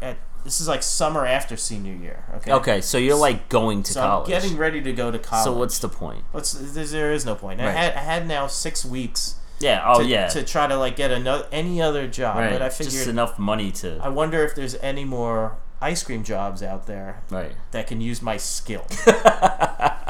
At 0.00 0.16
this 0.44 0.60
is 0.60 0.68
like 0.68 0.82
summer 0.82 1.26
after 1.26 1.56
senior 1.56 1.94
year. 1.94 2.24
Okay. 2.36 2.52
okay, 2.52 2.80
so 2.80 2.98
you're 2.98 3.16
like 3.16 3.48
going 3.48 3.82
to 3.84 3.92
So 3.92 4.00
college. 4.00 4.32
I'm 4.32 4.40
getting 4.40 4.56
ready 4.56 4.80
to 4.82 4.92
go 4.92 5.10
to 5.10 5.18
college. 5.18 5.44
so 5.44 5.52
what's 5.52 5.78
the 5.78 5.88
point? 5.88 6.24
What's 6.32 6.52
there's- 6.52 7.24
no 7.24 7.34
point. 7.34 7.60
I 7.60 7.70
had 7.70 7.94
I 7.94 8.00
had 8.00 8.26
now 8.26 8.46
six 8.46 8.84
weeks. 8.84 9.36
Yeah. 9.60 9.84
Oh 9.86 10.00
to, 10.00 10.06
yeah. 10.06 10.28
To 10.28 10.42
try 10.42 10.66
to 10.66 10.76
like 10.76 10.96
get 10.96 11.10
another 11.10 11.46
any 11.52 11.82
other 11.82 12.06
job, 12.08 12.36
right. 12.36 12.50
but 12.50 12.62
I 12.62 12.68
just 12.68 12.80
figured 12.80 13.08
enough 13.08 13.38
money 13.38 13.70
to. 13.72 13.98
I 14.02 14.08
wonder 14.08 14.42
if 14.42 14.54
there's 14.54 14.74
any 14.76 15.04
more 15.04 15.58
ice 15.80 16.02
cream 16.02 16.24
jobs 16.24 16.62
out 16.62 16.86
there 16.86 17.22
right. 17.30 17.52
that 17.72 17.86
can 17.86 18.00
use 18.00 18.22
my 18.22 18.36
skill. 18.36 18.86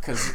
Because 0.00 0.32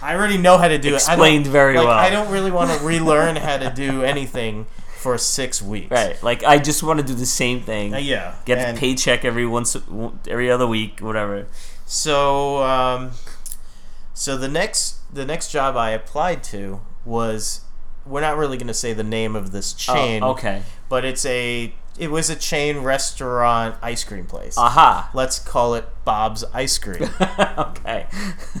I 0.00 0.14
already 0.14 0.38
know 0.38 0.56
how 0.56 0.68
to 0.68 0.78
do 0.78 0.88
it. 0.90 0.94
Explained 0.94 1.46
very 1.46 1.76
like, 1.76 1.86
well. 1.86 1.98
I 1.98 2.08
don't 2.08 2.30
really 2.30 2.50
want 2.50 2.70
to 2.70 2.82
relearn 2.82 3.36
how 3.36 3.58
to 3.58 3.68
do 3.68 4.02
anything 4.02 4.66
for 5.00 5.16
six 5.16 5.62
weeks. 5.62 5.90
Right. 5.90 6.22
Like 6.22 6.44
I 6.44 6.58
just 6.58 6.82
want 6.82 7.00
to 7.00 7.06
do 7.06 7.14
the 7.14 7.26
same 7.26 7.62
thing. 7.62 7.94
Uh, 7.94 7.98
yeah. 7.98 8.34
Get 8.44 8.58
and 8.58 8.76
the 8.76 8.80
paycheck 8.80 9.24
every 9.24 9.46
once, 9.46 9.74
every 10.28 10.50
other 10.50 10.66
week, 10.66 11.00
whatever. 11.00 11.46
So, 11.86 12.62
um, 12.62 13.12
so 14.12 14.36
the 14.36 14.48
next 14.48 14.98
the 15.12 15.24
next 15.24 15.50
job 15.50 15.76
I 15.76 15.90
applied 15.90 16.44
to 16.44 16.82
was 17.06 17.62
we're 18.04 18.20
not 18.20 18.36
really 18.36 18.58
going 18.58 18.66
to 18.66 18.74
say 18.74 18.92
the 18.92 19.02
name 19.02 19.34
of 19.34 19.52
this 19.52 19.72
chain. 19.72 20.22
Oh, 20.22 20.32
okay. 20.32 20.62
But 20.90 21.06
it's 21.06 21.24
a 21.24 21.72
it 22.00 22.10
was 22.10 22.30
a 22.30 22.34
chain 22.34 22.78
restaurant 22.78 23.76
ice 23.82 24.04
cream 24.04 24.24
place. 24.24 24.56
Aha. 24.56 25.10
Let's 25.12 25.38
call 25.38 25.74
it 25.74 25.84
Bob's 26.06 26.42
Ice 26.54 26.78
Cream. 26.78 27.10
okay. 27.58 28.06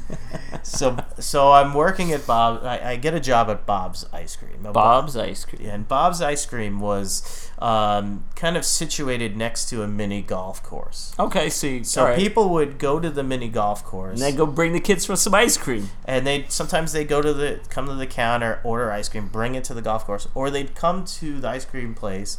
so 0.62 1.02
so 1.18 1.50
I'm 1.52 1.72
working 1.72 2.12
at 2.12 2.26
Bob. 2.26 2.62
I, 2.62 2.90
I 2.90 2.96
get 2.96 3.14
a 3.14 3.18
job 3.18 3.48
at 3.48 3.64
Bob's 3.64 4.04
Ice 4.12 4.36
Cream. 4.36 4.62
Now, 4.62 4.72
Bob's 4.72 5.16
ice 5.16 5.46
cream. 5.46 5.66
and 5.70 5.88
Bob's 5.88 6.20
Ice 6.20 6.44
Cream 6.44 6.80
was 6.80 7.50
um, 7.60 8.24
kind 8.36 8.58
of 8.58 8.64
situated 8.66 9.38
next 9.38 9.70
to 9.70 9.82
a 9.82 9.88
mini 9.88 10.20
golf 10.20 10.62
course. 10.62 11.14
Okay, 11.18 11.46
you, 11.46 11.82
So 11.82 12.04
right. 12.04 12.18
people 12.18 12.50
would 12.50 12.78
go 12.78 13.00
to 13.00 13.08
the 13.08 13.22
mini 13.22 13.48
golf 13.48 13.82
course, 13.82 14.12
and 14.12 14.20
then 14.20 14.36
go 14.36 14.44
bring 14.44 14.74
the 14.74 14.80
kids 14.80 15.06
for 15.06 15.16
some 15.16 15.34
ice 15.34 15.56
cream. 15.56 15.88
and 16.04 16.26
they 16.26 16.44
sometimes 16.50 16.92
they 16.92 17.04
go 17.06 17.22
to 17.22 17.32
the 17.32 17.60
come 17.70 17.86
to 17.86 17.94
the 17.94 18.06
counter, 18.06 18.60
order 18.64 18.92
ice 18.92 19.08
cream, 19.08 19.28
bring 19.28 19.54
it 19.54 19.64
to 19.64 19.72
the 19.72 19.82
golf 19.82 20.04
course, 20.04 20.28
or 20.34 20.50
they'd 20.50 20.74
come 20.74 21.06
to 21.06 21.40
the 21.40 21.48
ice 21.48 21.64
cream 21.64 21.94
place 21.94 22.36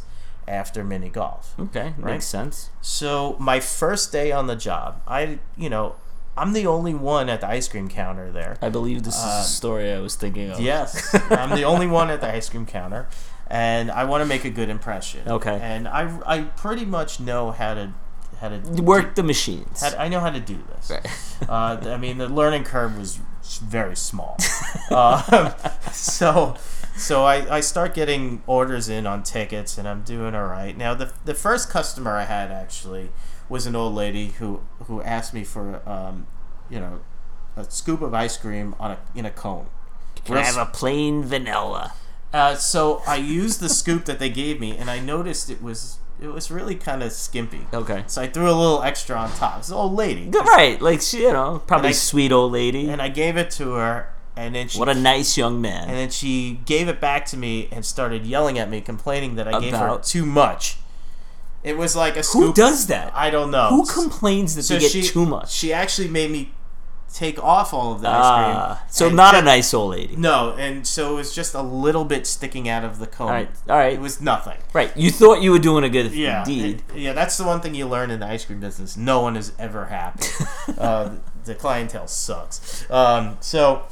after 0.48 0.84
mini 0.84 1.08
golf. 1.08 1.54
Okay, 1.58 1.94
Right. 1.98 2.12
makes 2.14 2.26
sense. 2.26 2.70
So 2.80 3.36
my 3.38 3.60
first 3.60 4.12
day 4.12 4.32
on 4.32 4.46
the 4.46 4.56
job, 4.56 5.00
I 5.06 5.38
you 5.56 5.70
know 5.70 5.94
I'm 6.36 6.52
the 6.54 6.66
only 6.66 6.94
one 6.94 7.28
at 7.28 7.40
the 7.42 7.48
ice 7.48 7.68
cream 7.68 7.88
counter 7.88 8.30
there. 8.30 8.56
I 8.62 8.68
believe 8.70 9.02
this 9.02 9.16
is 9.16 9.22
Uh, 9.24 9.38
the 9.38 9.42
story 9.42 9.92
I 9.92 10.00
was 10.00 10.14
thinking 10.14 10.50
of. 10.50 10.60
Yes, 10.60 11.14
I'm 11.30 11.50
the 11.50 11.64
only 11.64 11.86
one 11.86 12.10
at 12.10 12.20
the 12.20 12.32
ice 12.34 12.48
cream 12.48 12.64
counter, 12.66 13.06
and 13.48 13.90
I 13.90 14.04
want 14.04 14.22
to 14.22 14.26
make 14.26 14.44
a 14.44 14.50
good 14.50 14.68
impression. 14.70 15.28
Okay. 15.28 15.58
And 15.62 15.86
I, 15.86 16.18
I 16.26 16.40
pretty 16.42 16.86
much 16.86 17.20
know 17.20 17.50
how 17.50 17.74
to 17.74 17.92
how 18.40 18.48
to 18.48 18.58
Work 18.82 19.14
the 19.14 19.22
machines. 19.22 19.84
I 19.84 20.08
know 20.08 20.18
how 20.18 20.30
to 20.30 20.40
do 20.40 20.58
this. 20.74 20.90
Right. 20.90 21.06
Uh, 21.48 21.78
I 21.90 21.96
mean, 21.96 22.18
the 22.18 22.28
learning 22.28 22.64
curve 22.64 22.98
was 22.98 23.20
very 23.60 23.94
small. 23.94 24.36
um, 24.90 25.52
so, 25.92 26.56
so 26.96 27.24
I, 27.24 27.56
I 27.56 27.60
start 27.60 27.94
getting 27.94 28.42
orders 28.46 28.88
in 28.88 29.06
on 29.06 29.22
tickets, 29.22 29.78
and 29.78 29.88
I'm 29.88 30.02
doing 30.02 30.34
all 30.34 30.46
right. 30.46 30.76
Now, 30.76 30.94
the 30.94 31.12
the 31.24 31.34
first 31.34 31.70
customer 31.70 32.12
I 32.12 32.24
had 32.24 32.50
actually 32.50 33.10
was 33.48 33.66
an 33.66 33.74
old 33.76 33.94
lady 33.94 34.28
who 34.38 34.60
who 34.86 35.02
asked 35.02 35.34
me 35.34 35.44
for 35.44 35.80
um, 35.88 36.26
you 36.70 36.80
know, 36.80 37.00
a 37.56 37.64
scoop 37.70 38.00
of 38.02 38.14
ice 38.14 38.36
cream 38.36 38.74
on 38.78 38.92
a 38.92 38.98
in 39.14 39.24
a 39.26 39.30
cone. 39.30 39.66
Can 40.24 40.36
I 40.36 40.44
have 40.44 40.56
a 40.56 40.66
plain 40.66 41.24
vanilla? 41.24 41.94
Uh, 42.32 42.54
so 42.54 43.02
I 43.06 43.16
used 43.16 43.60
the 43.60 43.68
scoop 43.68 44.04
that 44.06 44.18
they 44.18 44.30
gave 44.30 44.58
me, 44.60 44.76
and 44.76 44.90
I 44.90 45.00
noticed 45.00 45.50
it 45.50 45.62
was 45.62 45.98
it 46.20 46.28
was 46.28 46.50
really 46.50 46.76
kind 46.76 47.02
of 47.02 47.10
skimpy. 47.12 47.66
Okay. 47.74 48.04
So 48.06 48.22
I 48.22 48.28
threw 48.28 48.44
a 48.48 48.52
little 48.52 48.82
extra 48.82 49.16
on 49.16 49.30
top. 49.32 49.58
It's 49.58 49.68
an 49.70 49.74
old 49.74 49.92
lady. 49.94 50.30
Right, 50.30 50.80
like 50.80 51.00
she, 51.00 51.22
you 51.22 51.32
know, 51.32 51.62
probably 51.66 51.88
I- 51.88 51.92
sweet 51.92 52.30
old 52.32 52.52
lady. 52.52 52.88
and 52.88 53.02
I 53.02 53.08
gave 53.08 53.36
it 53.36 53.50
to 53.52 53.72
her, 53.72 54.14
and 54.36 54.54
then 54.54 54.68
she 54.68 54.78
what 54.78 54.88
a 54.88 54.94
nice 54.94 55.36
young 55.36 55.60
man. 55.60 55.88
and 55.88 55.96
then 55.98 56.10
she 56.10 56.60
gave 56.64 56.88
it 56.88 57.00
back 57.00 57.26
to 57.26 57.36
me 57.36 57.68
and 57.72 57.84
started 57.84 58.24
yelling 58.26 58.58
at 58.58 58.68
me, 58.70 58.80
complaining 58.80 59.34
that 59.36 59.46
I 59.52 59.60
gave 59.60 59.74
her 59.74 59.98
too 59.98 60.24
much. 60.26 60.78
It 61.62 61.76
was 61.76 61.94
like 61.94 62.16
a 62.16 62.22
Who 62.22 62.52
does 62.52 62.88
that? 62.88 63.12
I 63.14 63.30
don't 63.30 63.50
know. 63.52 63.68
Who 63.68 63.86
complains 63.86 64.56
that 64.56 64.62
So 64.64 64.74
they 64.74 64.80
get 64.80 64.90
she, 64.90 65.02
too 65.02 65.24
much? 65.26 65.52
She 65.52 65.72
actually 65.72 66.08
made 66.08 66.30
me 66.30 66.50
take 67.14 67.38
off 67.44 67.72
all 67.74 67.92
of 67.92 68.00
the 68.00 68.08
ice 68.08 68.14
Ah, 68.24 68.74
cream. 68.78 68.86
so 68.88 69.08
not 69.10 69.34
a 69.34 69.36
kept- 69.38 69.44
nice 69.44 69.74
old 69.74 69.90
lady. 69.92 70.16
No, 70.16 70.56
and 70.58 70.84
so 70.86 71.12
it 71.12 71.16
was 71.16 71.34
just 71.34 71.54
a 71.54 71.60
little 71.62 72.04
bit 72.06 72.26
sticking 72.26 72.68
out 72.70 72.84
of 72.84 72.98
the 72.98 73.06
cone. 73.06 73.28
All 73.28 73.34
right, 73.34 73.50
all 73.68 73.76
right, 73.76 73.92
It 73.92 74.00
was 74.00 74.20
nothing. 74.20 74.56
right. 74.72 74.90
You 74.96 75.10
thought 75.10 75.42
you 75.42 75.52
were 75.52 75.58
doing 75.58 75.84
a 75.84 75.90
good 75.90 76.10
Yeah, 76.12 76.42
deed. 76.42 76.82
it- 76.88 76.96
yeah. 76.98 77.12
That's 77.12 77.36
the 77.36 77.44
one 77.44 77.60
thing 77.60 77.74
you 77.74 77.86
learn 77.86 78.10
in 78.10 78.18
the 78.20 78.26
ice 78.26 78.44
cream 78.46 78.60
business. 78.60 78.96
No 78.96 79.20
one 79.20 79.36
is 79.36 79.52
ever 79.58 79.84
happy. 79.84 80.26
uh, 80.78 81.10
the 81.44 81.54
clientele 81.54 82.06
sucks. 82.08 82.90
Um, 82.90 83.36
so 83.40 83.82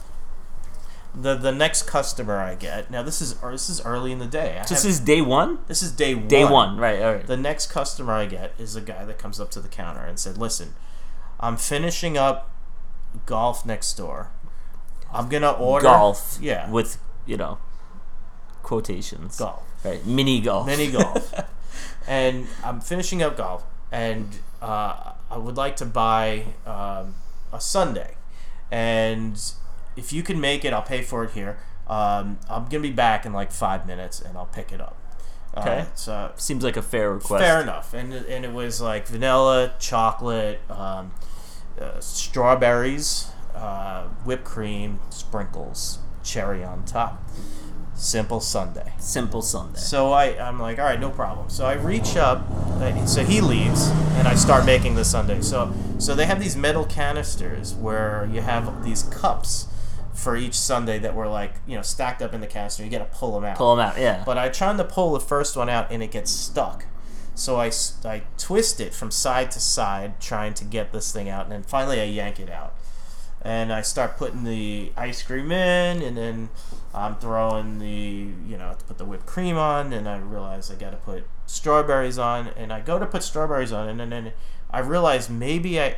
the 1.15 1.35
the 1.35 1.53
next 1.53 1.83
customer 1.89 2.39
I 2.39 2.55
get 2.55 2.91
now 2.91 3.03
this 3.03 3.21
is 3.21 3.35
this 3.41 3.69
is 3.69 3.81
early 3.85 4.13
in 4.13 4.19
the 4.19 4.27
day. 4.27 4.59
I 4.59 4.67
This 4.67 4.83
have- 4.85 4.91
is 4.91 5.01
day 5.01 5.21
one. 5.21 5.59
this 5.67 5.83
is 5.83 5.91
day 5.93 6.15
one. 6.15 6.29
Day 6.29 6.45
one, 6.45 6.77
right? 6.77 7.03
All 7.03 7.15
right. 7.15 7.27
The 7.27 7.37
next 7.37 7.67
customer 7.69 8.13
I 8.13 8.27
get 8.27 8.53
is 8.59 8.77
a 8.77 8.81
guy 8.81 9.05
that 9.05 9.19
comes 9.19 9.41
up 9.41 9.51
to 9.53 9.61
the 9.61 9.69
counter 9.69 10.03
and 10.05 10.19
said, 10.19 10.39
"Listen, 10.39 10.75
I'm 11.41 11.57
finishing 11.57 12.17
up 12.17 12.51
golf 13.27 13.67
next 13.67 13.95
door. 13.95 14.31
I'm 15.13 15.29
gonna 15.29 15.51
order 15.51 15.85
golf. 15.85 16.39
Yeah, 16.41 16.71
With 16.71 16.99
you 17.27 17.37
know, 17.37 17.59
quotations. 18.63 19.37
golf, 19.39 19.63
Right. 19.85 20.05
Mini 20.07 20.41
golf. 20.41 20.67
mini 20.67 20.91
golf, 20.91 21.33
and 22.07 22.47
I'm 22.65 22.81
finishing 22.81 23.23
up 23.23 23.37
golf, 23.37 23.65
and 23.91 24.39
uh, 24.63 25.13
I 25.31 25.39
would 25.39 25.57
like 25.57 25.77
to 25.77 25.87
buy 25.87 26.45
um, 26.67 27.15
a 27.53 27.61
sundae, 27.61 28.15
and 28.71 29.41
if 29.97 30.13
you 30.13 30.23
can 30.23 30.41
make 30.41 30.65
it, 30.65 30.73
I'll 30.73 30.83
pay 30.83 31.03
for 31.03 31.25
it 31.25 31.33
here. 31.33 31.59
Um, 31.87 32.39
I'm 32.49 32.65
gonna 32.67 32.81
be 32.81 32.93
back 32.93 33.27
in 33.27 33.33
like 33.33 33.51
five 33.53 33.87
minutes, 33.87 34.21
and 34.21 34.37
I'll 34.37 34.47
pick 34.47 34.73
it 34.73 34.81
up. 34.81 34.97
Okay. 35.57 35.81
Uh, 35.81 35.85
so 35.95 36.33
Seems 36.37 36.63
like 36.63 36.77
a 36.77 36.83
fair 36.83 37.13
request. 37.13 37.43
Fair 37.43 37.61
enough, 37.61 37.93
and 37.93 38.13
and 38.13 38.45
it 38.45 38.53
was 38.53 38.81
like 38.81 39.09
vanilla, 39.09 39.75
chocolate, 39.81 40.61
um, 40.71 41.13
uh, 41.81 41.99
strawberries, 41.99 43.27
uh, 43.55 44.05
whipped 44.25 44.45
cream, 44.45 45.01
sprinkles, 45.11 45.99
cherry 46.23 46.63
on 46.63 46.85
top. 46.85 47.29
Simple 48.01 48.41
sundae. 48.41 48.93
Simple 48.99 49.43
sundae. 49.43 49.79
So 49.79 50.11
I, 50.11 50.39
I'm 50.41 50.59
like, 50.59 50.79
all 50.79 50.87
right, 50.87 50.99
no 50.99 51.11
problem. 51.11 51.51
So 51.51 51.67
I 51.67 51.75
reach 51.75 52.17
up, 52.17 52.43
uh, 52.51 53.05
so 53.05 53.23
he 53.23 53.43
leaves, 53.43 53.89
and 54.15 54.27
I 54.27 54.35
start 54.37 54.65
making 54.65 54.95
the 54.95 55.05
sundae. 55.05 55.43
So, 55.43 55.75
so 55.99 56.15
they 56.15 56.25
have 56.25 56.41
these 56.41 56.57
metal 56.57 56.87
canisters 56.87 57.75
where 57.75 58.27
you 58.33 58.41
have 58.41 58.83
these 58.85 59.03
cups 59.03 59.67
for 60.15 60.35
each 60.35 60.55
sundae 60.55 60.99
that 61.01 61.15
were 61.15 61.29
like, 61.29 61.57
you 61.67 61.77
know, 61.77 61.83
stacked 61.83 62.23
up 62.23 62.33
in 62.33 62.41
the 62.41 62.47
canister. 62.47 62.83
You 62.83 62.89
got 62.89 62.99
to 63.01 63.19
pull 63.19 63.35
them 63.35 63.45
out. 63.45 63.59
Pull 63.59 63.77
them 63.77 63.87
out. 63.87 63.99
Yeah. 63.99 64.23
But 64.25 64.39
I 64.39 64.49
tried 64.49 64.79
to 64.79 64.85
pull 64.85 65.13
the 65.13 65.21
first 65.21 65.55
one 65.55 65.69
out, 65.69 65.91
and 65.91 66.03
it 66.03 66.11
gets 66.11 66.31
stuck. 66.31 66.87
So 67.35 67.61
I, 67.61 67.71
I 68.03 68.23
twist 68.39 68.81
it 68.81 68.95
from 68.95 69.11
side 69.11 69.51
to 69.51 69.61
side, 69.61 70.23
trying 70.23 70.55
to 70.55 70.65
get 70.65 70.95
this 70.95 71.13
thing 71.13 71.29
out, 71.29 71.45
and 71.45 71.53
then 71.53 71.65
finally 71.65 72.01
I 72.01 72.05
yank 72.05 72.41
it 72.41 72.49
out. 72.49 72.75
And 73.43 73.73
I 73.73 73.83
start 73.83 74.17
putting 74.17 74.45
the 74.45 74.93
ice 74.97 75.23
cream 75.23 75.53
in, 75.53 76.03
and 76.03 76.17
then 76.17 76.49
I'm 76.93 77.17
throwing 77.17 77.79
the, 77.79 77.89
you 77.89 78.59
know, 78.59 78.75
to 78.77 78.85
put 78.85 78.99
the 78.99 79.05
whipped 79.05 79.27
cream 79.27 79.57
on, 79.57 79.93
and 79.93 80.09
I 80.09 80.19
realize 80.19 80.71
I 80.71 80.75
got 80.75 80.91
to 80.91 80.97
put 80.97 81.25
strawberries 81.47 82.19
on, 82.19 82.49
and 82.57 82.73
I 82.73 82.81
go 82.81 82.99
to 82.99 83.07
put 83.07 83.23
strawberries 83.23 83.73
on, 83.73 83.89
and 83.89 84.01
then, 84.01 84.11
then 84.11 84.33
I 84.71 84.81
realize 84.81 85.31
maybe 85.31 85.81
I, 85.81 85.97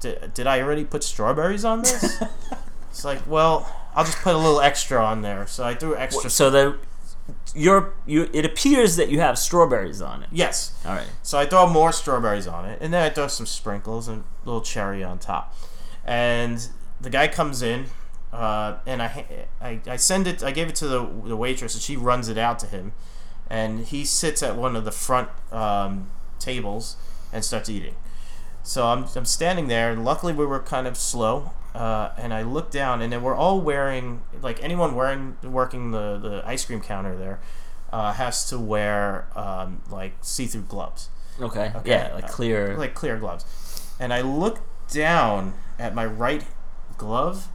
did, 0.00 0.32
did 0.32 0.46
I 0.46 0.62
already 0.62 0.84
put 0.84 1.04
strawberries 1.04 1.64
on 1.64 1.82
this? 1.82 2.22
it's 2.90 3.04
like, 3.04 3.26
well, 3.26 3.70
I'll 3.94 4.04
just 4.04 4.18
put 4.18 4.34
a 4.34 4.38
little 4.38 4.60
extra 4.60 5.02
on 5.02 5.22
there. 5.22 5.46
So 5.46 5.64
I 5.64 5.74
threw 5.74 5.96
extra. 5.96 6.30
so 6.30 6.50
the 6.50 6.78
your 7.54 7.94
you 8.06 8.28
it 8.32 8.44
appears 8.44 8.96
that 8.96 9.08
you 9.08 9.20
have 9.20 9.38
strawberries 9.38 10.02
on 10.02 10.22
it. 10.24 10.28
yes. 10.32 10.74
All 10.84 10.94
right. 10.94 11.06
So 11.22 11.38
I 11.38 11.46
throw 11.46 11.68
more 11.68 11.92
strawberries 11.92 12.46
on 12.46 12.64
it, 12.64 12.78
and 12.80 12.92
then 12.92 13.02
I 13.02 13.10
throw 13.10 13.28
some 13.28 13.46
sprinkles 13.46 14.08
and 14.08 14.24
a 14.44 14.46
little 14.46 14.60
cherry 14.60 15.04
on 15.04 15.18
top. 15.18 15.54
And 16.04 16.66
the 17.00 17.10
guy 17.10 17.28
comes 17.28 17.62
in, 17.62 17.86
uh, 18.34 18.78
and 18.86 19.02
I, 19.02 19.46
I 19.60 19.80
I 19.86 19.96
send 19.96 20.26
it. 20.26 20.42
I 20.42 20.50
gave 20.50 20.68
it 20.68 20.74
to 20.76 20.88
the 20.88 21.00
the 21.24 21.36
waitress, 21.36 21.74
and 21.74 21.82
she 21.82 21.96
runs 21.96 22.28
it 22.28 22.38
out 22.38 22.58
to 22.60 22.66
him, 22.66 22.92
and 23.48 23.86
he 23.86 24.04
sits 24.04 24.42
at 24.42 24.56
one 24.56 24.76
of 24.76 24.84
the 24.84 24.92
front 24.92 25.28
um, 25.52 26.10
tables 26.38 26.96
and 27.32 27.44
starts 27.44 27.68
eating. 27.68 27.94
So 28.62 28.86
I'm, 28.86 29.04
I'm 29.14 29.26
standing 29.26 29.68
there, 29.68 29.92
and 29.92 30.04
luckily 30.04 30.32
we 30.32 30.46
were 30.46 30.60
kind 30.60 30.86
of 30.86 30.96
slow. 30.96 31.52
Uh, 31.74 32.10
and 32.16 32.32
I 32.32 32.42
look 32.42 32.70
down, 32.70 33.02
and 33.02 33.12
then 33.12 33.22
we're 33.22 33.34
all 33.34 33.60
wearing 33.60 34.22
like 34.42 34.62
anyone 34.62 34.94
wearing 34.94 35.36
working 35.42 35.90
the, 35.90 36.18
the 36.18 36.42
ice 36.46 36.64
cream 36.64 36.80
counter 36.80 37.16
there 37.16 37.40
uh, 37.92 38.12
has 38.12 38.48
to 38.50 38.58
wear 38.58 39.26
um, 39.34 39.82
like 39.90 40.14
see 40.22 40.46
through 40.46 40.62
gloves 40.62 41.10
Okay. 41.40 41.72
Okay. 41.74 41.90
Yeah, 41.90 42.14
like 42.14 42.28
clear. 42.28 42.76
like 42.76 42.94
clear 42.94 43.18
gloves. 43.18 43.44
And 43.98 44.12
I 44.12 44.20
look 44.20 44.60
down 44.88 45.54
at 45.78 45.94
my 45.94 46.06
right 46.06 46.44
glove 46.96 47.48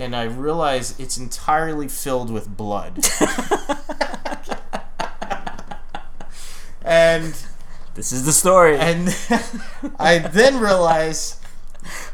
and 0.00 0.16
I 0.16 0.24
realize 0.24 0.98
it's 0.98 1.18
entirely 1.18 1.86
filled 1.86 2.30
with 2.30 2.56
blood. 2.56 2.96
and 6.82 7.34
this 7.94 8.10
is 8.12 8.24
the 8.24 8.32
story. 8.32 8.78
and 8.78 9.08
I 9.98 10.18
then 10.18 10.58
realize 10.58 11.38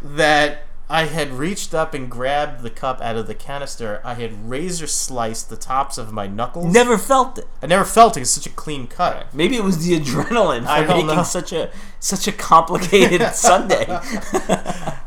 that 0.03 0.66
I 0.89 1.07
had 1.07 1.33
reached 1.33 1.75
up 1.75 1.95
and 1.95 2.09
grabbed 2.09 2.63
the 2.63 2.71
cup 2.71 3.01
out 3.01 3.17
of 3.17 3.27
the 3.27 3.35
canister. 3.35 4.01
I 4.05 4.15
had 4.15 4.49
razor 4.49 4.87
sliced 4.87 5.51
the 5.51 5.57
tops 5.57 5.99
of 5.99 6.13
my 6.13 6.29
knuckles. 6.29 6.73
Never 6.73 6.97
felt 6.97 7.39
it. 7.39 7.49
I 7.61 7.67
never 7.67 7.85
felt 7.85 8.17
it. 8.17 8.21
It's 8.21 8.31
such 8.31 8.47
a 8.47 8.51
clean 8.51 8.87
cut. 8.87 9.35
Maybe 9.35 9.57
it 9.57 9.65
was 9.65 9.85
the 9.85 9.99
adrenaline 9.99 10.63
for 10.63 10.69
I 10.69 10.85
don't 10.85 11.07
making 11.07 11.17
know. 11.17 11.23
such 11.25 11.53
a 11.53 11.71
such 11.99 12.29
a 12.29 12.33
complicated 12.33 13.21
sundae. 13.35 13.87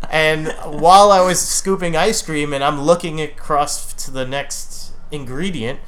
And 0.09 0.49
while 0.65 1.11
I 1.11 1.21
was 1.21 1.39
scooping 1.39 1.95
ice 1.95 2.21
cream 2.21 2.51
and 2.53 2.63
I'm 2.63 2.81
looking 2.81 3.21
across 3.21 3.93
to 4.05 4.11
the 4.11 4.25
next 4.25 4.91
ingredient, 5.11 5.79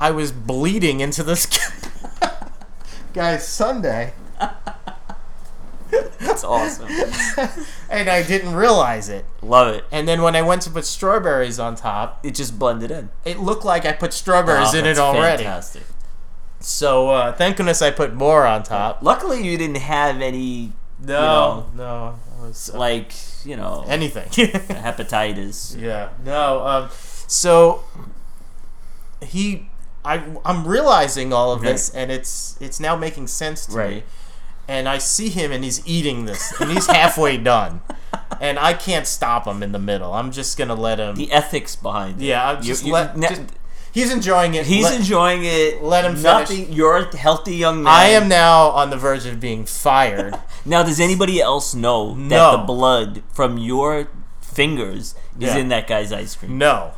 I 0.00 0.10
was 0.10 0.32
bleeding 0.32 1.00
into 1.00 1.22
this 1.22 1.46
guy's 3.14 3.46
sundae, 3.46 4.12
That's 6.20 6.44
awesome. 6.44 6.88
and 7.90 8.08
I 8.08 8.22
didn't 8.22 8.54
realize 8.54 9.08
it. 9.08 9.24
Love 9.42 9.74
it. 9.74 9.84
And 9.90 10.06
then 10.06 10.22
when 10.22 10.36
I 10.36 10.42
went 10.42 10.62
to 10.62 10.70
put 10.70 10.84
strawberries 10.84 11.58
on 11.58 11.74
top, 11.76 12.20
It 12.24 12.34
just 12.34 12.58
blended 12.58 12.90
in. 12.90 13.10
it 13.24 13.38
looked 13.38 13.64
like 13.64 13.84
I 13.86 13.92
put 13.92 14.12
strawberries 14.12 14.74
Oh, 14.74 14.78
in 14.78 14.86
it 14.86 14.98
already. 14.98 15.44
Fantastic. 15.44 15.82
So 16.60 17.10
uh, 17.10 17.32
thank 17.32 17.56
goodness 17.56 17.80
I 17.82 17.90
put 17.90 18.14
more 18.14 18.46
on 18.46 18.62
top. 18.64 19.02
Luckily, 19.02 19.42
you 19.46 19.56
didn't 19.56 19.76
have 19.78 20.20
any 20.20 20.72
No, 21.00 21.66
no, 21.74 22.18
was, 22.40 22.70
uh, 22.74 22.78
like 22.78 23.12
you 23.44 23.56
know 23.56 23.84
anything. 23.86 24.28
hepatitis. 24.30 25.80
Yeah. 25.80 26.08
No. 26.24 26.66
Um, 26.66 26.88
so 27.28 27.84
he, 29.22 29.68
I, 30.04 30.22
I'm 30.44 30.66
realizing 30.66 31.32
all 31.32 31.52
of 31.52 31.60
this, 31.62 31.90
and 31.90 32.10
it's 32.10 32.56
it's 32.60 32.80
now 32.80 32.96
making 32.96 33.28
sense 33.28 33.66
to 33.66 33.76
me. 33.76 34.02
And 34.68 34.86
I 34.88 34.98
see 34.98 35.30
him, 35.30 35.50
and 35.50 35.64
he's 35.64 35.80
eating 35.86 36.26
this, 36.26 36.52
and 36.60 36.70
he's 36.70 36.86
halfway 36.86 37.36
done, 37.52 37.80
and 38.40 38.58
I 38.58 38.74
can't 38.74 39.06
stop 39.06 39.46
him 39.46 39.62
in 39.62 39.72
the 39.72 39.78
middle. 39.78 40.12
I'm 40.12 40.30
just 40.30 40.58
gonna 40.58 40.74
let 40.74 40.98
him. 40.98 41.16
The 41.16 41.32
ethics 41.32 41.74
behind 41.74 42.20
it. 42.20 42.26
yeah. 42.26 42.46
I'm 42.50 42.62
just 42.62 42.84
you- 42.84 42.92
let. 42.92 43.16
ne- 43.16 43.28
just- 43.28 43.42
he's 43.92 44.12
enjoying 44.12 44.54
it. 44.54 44.66
He's 44.66 44.84
Let- 44.84 45.00
enjoying 45.00 45.40
it. 45.44 45.82
let 45.82 46.04
him 46.04 46.12
finish. 46.12 46.22
Nothing. 46.50 46.72
You're 46.72 46.96
a 46.98 47.16
healthy 47.16 47.56
young 47.56 47.82
man. 47.82 47.92
I 47.92 48.04
am 48.08 48.28
now 48.28 48.68
on 48.68 48.90
the 48.90 48.98
verge 48.98 49.24
of 49.26 49.40
being 49.40 49.64
fired. 49.64 50.38
Now, 50.66 50.82
does 50.82 51.00
anybody 51.00 51.40
else 51.40 51.74
know 51.74 52.10
that 52.14 52.20
No. 52.20 52.52
the 52.58 52.62
blood 52.64 53.22
from 53.32 53.56
your 53.56 54.08
fingers 54.42 55.14
is 55.40 55.54
Yeah. 55.54 55.56
in 55.56 55.68
that 55.68 55.86
guy's 55.86 56.12
ice 56.12 56.34
cream? 56.34 56.58
No. 56.58 56.92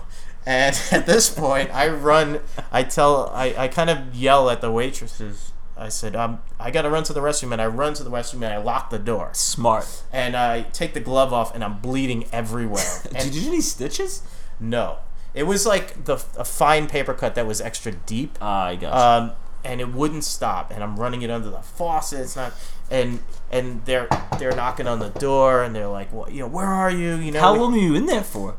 And 0.44 0.74
at 0.90 1.06
this 1.06 1.30
point, 1.30 1.70
I 1.72 1.86
run. 1.88 2.40
I 2.72 2.82
tell. 2.82 3.30
I, 3.32 3.54
I 3.56 3.68
kind 3.68 3.88
of 3.88 4.12
yell 4.12 4.50
at 4.50 4.60
the 4.60 4.72
waitresses. 4.72 5.52
I 5.80 5.88
said, 5.88 6.14
um, 6.14 6.40
I 6.58 6.70
got 6.70 6.82
to 6.82 6.90
run 6.90 7.04
to 7.04 7.12
the 7.12 7.20
restroom, 7.20 7.52
and 7.52 7.60
I 7.62 7.66
run 7.66 7.94
to 7.94 8.04
the 8.04 8.10
restroom, 8.10 8.42
and 8.44 8.52
I 8.52 8.58
lock 8.58 8.90
the 8.90 8.98
door, 8.98 9.30
Smart. 9.32 10.02
and 10.12 10.36
I 10.36 10.62
take 10.72 10.92
the 10.94 11.00
glove 11.00 11.32
off, 11.32 11.54
and 11.54 11.64
I'm 11.64 11.78
bleeding 11.80 12.26
everywhere. 12.32 13.02
Did 13.12 13.34
you 13.34 13.50
need 13.50 13.62
stitches? 13.62 14.22
no, 14.60 14.98
it 15.32 15.44
was 15.44 15.64
like 15.64 16.04
the 16.04 16.14
a 16.36 16.44
fine 16.44 16.86
paper 16.86 17.14
cut 17.14 17.34
that 17.36 17.46
was 17.46 17.60
extra 17.60 17.92
deep, 17.92 18.36
Ah, 18.42 18.66
I 18.66 18.76
got 18.76 18.92
um, 18.92 19.32
and 19.64 19.80
it 19.80 19.92
wouldn't 19.92 20.24
stop. 20.24 20.70
And 20.70 20.82
I'm 20.82 20.96
running 20.98 21.22
it 21.22 21.30
under 21.30 21.50
the 21.50 21.62
faucet. 21.62 22.20
It's 22.20 22.36
not, 22.36 22.52
and 22.90 23.20
and 23.50 23.84
they're 23.84 24.08
they're 24.38 24.54
knocking 24.56 24.86
on 24.86 24.98
the 24.98 25.10
door, 25.10 25.62
and 25.62 25.74
they're 25.74 25.86
like, 25.88 26.12
well, 26.12 26.28
you 26.30 26.40
know, 26.40 26.48
where 26.48 26.66
are 26.66 26.90
you? 26.90 27.14
You 27.14 27.32
know, 27.32 27.40
How 27.40 27.54
long 27.54 27.72
were 27.72 27.78
you 27.78 27.94
in 27.94 28.06
there 28.06 28.24
for? 28.24 28.56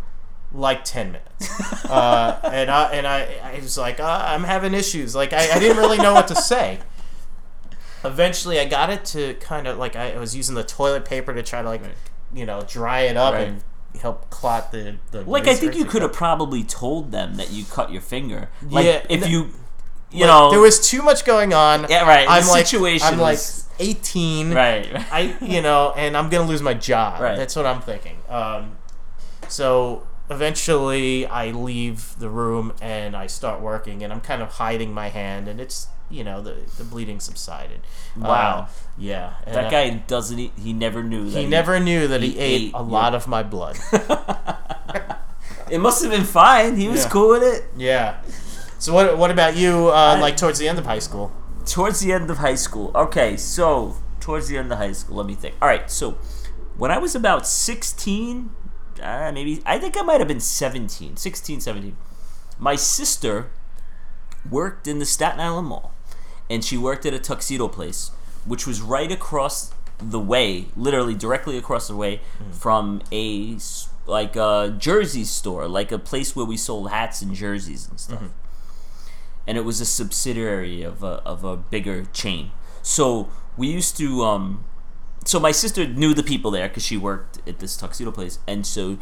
like 0.54 0.84
10 0.84 1.14
minutes 1.14 1.86
uh, 1.86 2.38
and 2.44 2.70
I 2.70 2.92
and 2.92 3.08
I, 3.08 3.40
I 3.42 3.60
was 3.62 3.78
like 3.78 4.02
uh, 4.02 4.26
I'm 4.28 4.44
having 4.44 4.74
issues 4.74 5.16
like 5.16 5.32
I, 5.32 5.50
I 5.50 5.60
didn't 5.60 5.78
really 5.78 5.98
know 5.98 6.14
what 6.14 6.28
to 6.28 6.36
say 6.36 6.80
eventually 8.04 8.60
I 8.60 8.66
got 8.66 8.90
it 8.90 9.06
to 9.06 9.34
kind 9.36 9.68
of 9.68 9.78
like 9.78 9.96
I 9.96 10.18
was 10.18 10.36
using 10.36 10.56
the 10.56 10.64
toilet 10.64 11.06
paper 11.06 11.34
to 11.34 11.44
try 11.44 11.62
to 11.62 11.68
like 11.68 11.82
Right. 11.82 11.92
you 12.34 12.46
know 12.46 12.64
dry 12.68 13.02
it 13.02 13.18
up 13.18 13.34
Right. 13.34 13.48
and 13.50 13.64
help 14.02 14.30
clot 14.30 14.72
the, 14.72 14.96
the 15.12 15.22
Like, 15.24 15.48
I 15.48 15.54
think 15.56 15.76
you 15.76 15.86
could 15.86 16.02
have 16.02 16.14
probably 16.14 16.64
told 16.64 17.12
them 17.12 17.36
that 17.36 17.52
you 17.52 17.66
cut 17.66 17.92
your 17.92 18.02
finger. 18.02 18.50
Like, 18.70 18.86
Yeah, 18.86 19.06
if 19.10 19.28
you, 19.28 19.50
you 20.12 20.22
Like, 20.22 20.28
know, 20.28 20.50
there 20.52 20.62
was 20.62 20.80
too 20.90 21.02
much 21.02 21.26
going 21.26 21.54
on 21.54 21.86
yeah, 21.90 22.08
right. 22.08 22.26
I'm 22.30 22.44
the 22.46 22.52
like 22.52 22.66
situation 22.68 23.08
I'm 23.08 23.20
like 23.20 23.34
was 23.34 23.68
18 23.80 24.54
right. 24.54 24.94
right. 24.94 25.06
I 25.12 25.36
you 25.42 25.62
know, 25.62 25.94
and 25.98 26.16
I'm 26.16 26.30
gonna 26.30 26.48
lose 26.48 26.62
my 26.62 26.74
job. 26.74 27.20
Right. 27.22 27.36
That's 27.36 27.56
what 27.56 27.66
I'm 27.66 27.82
thinking. 27.82 28.18
Um, 28.30 28.78
so 29.48 30.08
eventually, 30.30 31.26
I 31.26 31.52
leave 31.52 32.18
the 32.20 32.30
room 32.30 32.74
and 32.82 33.16
I 33.16 33.28
start 33.28 33.60
working, 33.62 34.04
and 34.04 34.14
I'm 34.14 34.22
kind 34.22 34.42
of 34.42 34.50
hiding 34.52 34.94
my 34.94 35.10
hand, 35.10 35.48
and 35.48 35.60
it's 35.60 35.88
you 36.12 36.24
know 36.24 36.42
the 36.42 36.56
the 36.78 36.84
bleeding 36.84 37.20
subsided. 37.20 37.82
Wow. 38.18 38.68
Uh, 38.68 38.68
yeah. 38.98 39.34
and 39.46 39.56
That 39.56 39.66
I- 39.66 39.70
guy 39.72 39.90
doesn't. 40.08 40.38
Eat, 40.40 40.52
he 40.58 40.74
never 40.74 41.02
knew. 41.04 41.30
That 41.30 41.40
He 41.40 41.46
never 41.48 41.80
knew 41.80 42.08
that 42.08 42.22
he, 42.22 42.32
he 42.32 42.40
ate, 42.40 42.62
ate 42.68 42.74
a 42.74 42.82
lot 42.84 43.16
of 43.16 43.28
my 43.28 43.44
blood. 43.44 43.78
It 45.70 45.80
must 45.80 46.02
have 46.04 46.12
been 46.12 46.26
fine. 46.26 46.76
He 46.76 46.90
was 46.90 47.04
Yeah. 47.06 47.10
cool 47.10 47.30
with 47.30 47.44
it. 47.44 47.64
yeah. 47.78 48.22
So 48.78 48.94
what 48.94 49.18
what 49.18 49.32
about 49.32 49.56
you? 49.56 49.88
Uh, 49.90 50.18
like 50.20 50.36
towards 50.36 50.60
the 50.60 50.68
end 50.68 50.78
of 50.80 50.86
high 50.86 51.00
school? 51.00 51.32
Towards 51.66 52.00
the 52.02 52.12
end 52.12 52.30
of 52.30 52.40
high 52.40 52.56
school. 52.60 52.92
Okay, 52.94 53.38
so 53.38 53.96
towards 54.20 54.50
the 54.50 54.58
end 54.58 54.72
of 54.72 54.78
high 54.80 54.92
school, 54.92 55.18
let 55.18 55.26
me 55.28 55.36
think. 55.36 55.56
All 55.62 55.68
right, 55.70 55.90
so 55.90 56.18
when 56.78 56.92
I 56.92 56.98
was 56.98 57.16
about 57.16 57.48
16, 57.48 58.50
uh, 59.02 59.32
maybe, 59.34 59.62
I 59.66 59.78
think 59.80 59.96
I 59.98 60.02
might 60.02 60.20
have 60.20 60.28
been 60.28 60.40
17, 60.42 61.16
16, 61.18 61.62
17, 61.62 61.96
my 62.60 62.76
sister 62.76 63.52
worked 64.50 64.88
in 64.88 64.98
the 65.00 65.06
Staten 65.06 65.40
Island 65.40 65.68
Mall. 65.68 65.94
And 66.52 66.66
she 66.66 66.78
worked 66.78 67.06
at 67.06 67.14
a 67.14 67.20
tuxedo 67.20 67.70
place, 67.70 68.12
which 68.46 68.68
was 68.68 68.82
right 68.82 69.10
across 69.12 69.72
the 70.00 70.20
way, 70.20 70.66
literally 70.76 71.16
directly 71.16 71.58
across 71.58 71.88
the 71.88 71.96
way 71.96 72.20
from 72.52 73.02
a 73.12 73.58
like 74.06 74.36
a 74.36 74.76
jersey 74.78 75.24
store, 75.24 75.68
like 75.68 75.92
a 75.94 76.00
place 76.00 76.36
where 76.36 76.46
we 76.46 76.58
sold 76.58 76.90
hats 76.90 77.22
and 77.22 77.34
jerseys 77.34 77.88
and 77.88 77.98
stuff. 78.00 78.20
And 79.48 79.58
it 79.58 79.62
was 79.62 79.80
a 79.80 79.86
subsidiary 79.86 80.84
of 80.84 81.04
a, 81.04 81.22
of 81.34 81.44
a 81.46 81.56
bigger 81.56 82.06
chain. 82.12 82.52
So 82.82 83.30
we 83.56 83.68
used 83.68 83.96
to, 83.98 84.24
um, 84.24 84.66
so 85.24 85.40
my 85.40 85.52
sister 85.52 85.88
knew 85.88 86.14
the 86.14 86.24
people 86.24 86.52
there 86.52 86.68
because 86.68 86.84
she 86.84 86.98
worked 86.98 87.48
at 87.48 87.60
this 87.60 87.78
tuxedo 87.78 88.12
place, 88.12 88.40
and 88.46 88.66
so 88.66 88.98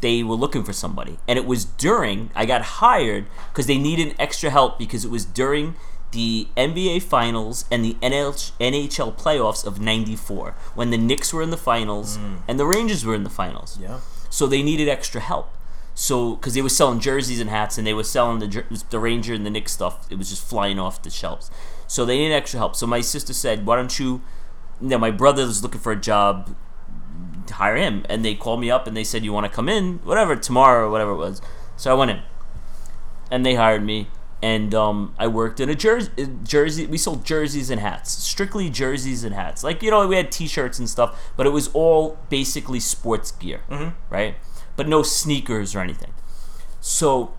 they 0.00 0.22
were 0.24 0.34
looking 0.34 0.64
for 0.64 0.72
somebody, 0.72 1.18
and 1.28 1.38
it 1.38 1.46
was 1.46 1.64
during 1.64 2.30
I 2.34 2.44
got 2.46 2.62
hired 2.82 3.26
because 3.52 3.66
they 3.66 3.78
needed 3.78 4.14
extra 4.18 4.50
help 4.50 4.78
because 4.78 5.04
it 5.04 5.10
was 5.10 5.24
during 5.24 5.76
the 6.12 6.48
NBA 6.56 7.02
Finals 7.02 7.64
and 7.70 7.84
the 7.84 7.94
NHL 8.00 9.16
playoffs 9.16 9.66
of 9.66 9.80
'94 9.80 10.54
when 10.74 10.90
the 10.90 10.98
Knicks 10.98 11.32
were 11.32 11.42
in 11.42 11.50
the 11.50 11.56
finals 11.56 12.16
mm. 12.16 12.38
and 12.48 12.58
the 12.58 12.66
Rangers 12.66 13.04
were 13.04 13.14
in 13.14 13.24
the 13.24 13.30
finals. 13.30 13.78
Yeah. 13.80 14.00
So 14.30 14.46
they 14.46 14.62
needed 14.62 14.88
extra 14.88 15.20
help. 15.20 15.50
So 15.94 16.36
because 16.36 16.54
they 16.54 16.62
were 16.62 16.68
selling 16.68 17.00
jerseys 17.00 17.40
and 17.40 17.50
hats, 17.50 17.76
and 17.76 17.86
they 17.86 17.92
were 17.92 18.04
selling 18.04 18.38
the 18.38 18.64
the 18.90 19.00
Ranger 19.00 19.34
and 19.34 19.44
the 19.44 19.50
Knicks 19.50 19.72
stuff, 19.72 20.06
it 20.10 20.16
was 20.16 20.30
just 20.30 20.48
flying 20.48 20.78
off 20.78 21.02
the 21.02 21.10
shelves. 21.10 21.50
So 21.88 22.04
they 22.04 22.18
needed 22.18 22.34
extra 22.34 22.58
help. 22.58 22.76
So 22.76 22.86
my 22.86 23.00
sister 23.00 23.32
said, 23.32 23.66
"Why 23.66 23.74
don't 23.74 23.98
you?" 23.98 24.22
You 24.80 24.90
know, 24.90 24.98
my 24.98 25.10
brother 25.10 25.44
was 25.44 25.60
looking 25.62 25.80
for 25.80 25.90
a 25.90 25.96
job. 25.96 26.54
Hire 27.50 27.76
him, 27.76 28.06
and 28.08 28.24
they 28.24 28.36
called 28.36 28.60
me 28.60 28.70
up 28.70 28.86
and 28.86 28.96
they 28.96 29.02
said, 29.02 29.24
"You 29.24 29.32
want 29.32 29.46
to 29.46 29.52
come 29.52 29.68
in? 29.68 29.98
Whatever 30.04 30.36
tomorrow 30.36 30.86
or 30.86 30.90
whatever 30.90 31.10
it 31.12 31.16
was." 31.16 31.42
So 31.76 31.90
I 31.90 31.94
went 31.94 32.12
in, 32.12 32.20
and 33.30 33.44
they 33.44 33.56
hired 33.56 33.82
me, 33.82 34.06
and 34.42 34.74
um, 34.74 35.14
I 35.18 35.26
worked 35.26 35.58
in 35.60 35.68
a 35.68 35.74
jersey. 35.74 36.10
Jersey, 36.44 36.86
we 36.86 36.96
sold 36.98 37.24
jerseys 37.24 37.70
and 37.70 37.80
hats, 37.80 38.10
strictly 38.12 38.70
jerseys 38.70 39.24
and 39.24 39.34
hats. 39.34 39.64
Like 39.64 39.82
you 39.82 39.90
know, 39.90 40.06
we 40.06 40.16
had 40.16 40.30
T-shirts 40.30 40.78
and 40.78 40.88
stuff, 40.88 41.18
but 41.36 41.46
it 41.46 41.50
was 41.50 41.68
all 41.74 42.18
basically 42.30 42.80
sports 42.80 43.30
gear, 43.32 43.62
right? 44.10 44.36
But 44.76 44.86
no 44.88 45.02
sneakers 45.02 45.74
or 45.74 45.80
anything. 45.80 46.12
So, 46.80 47.34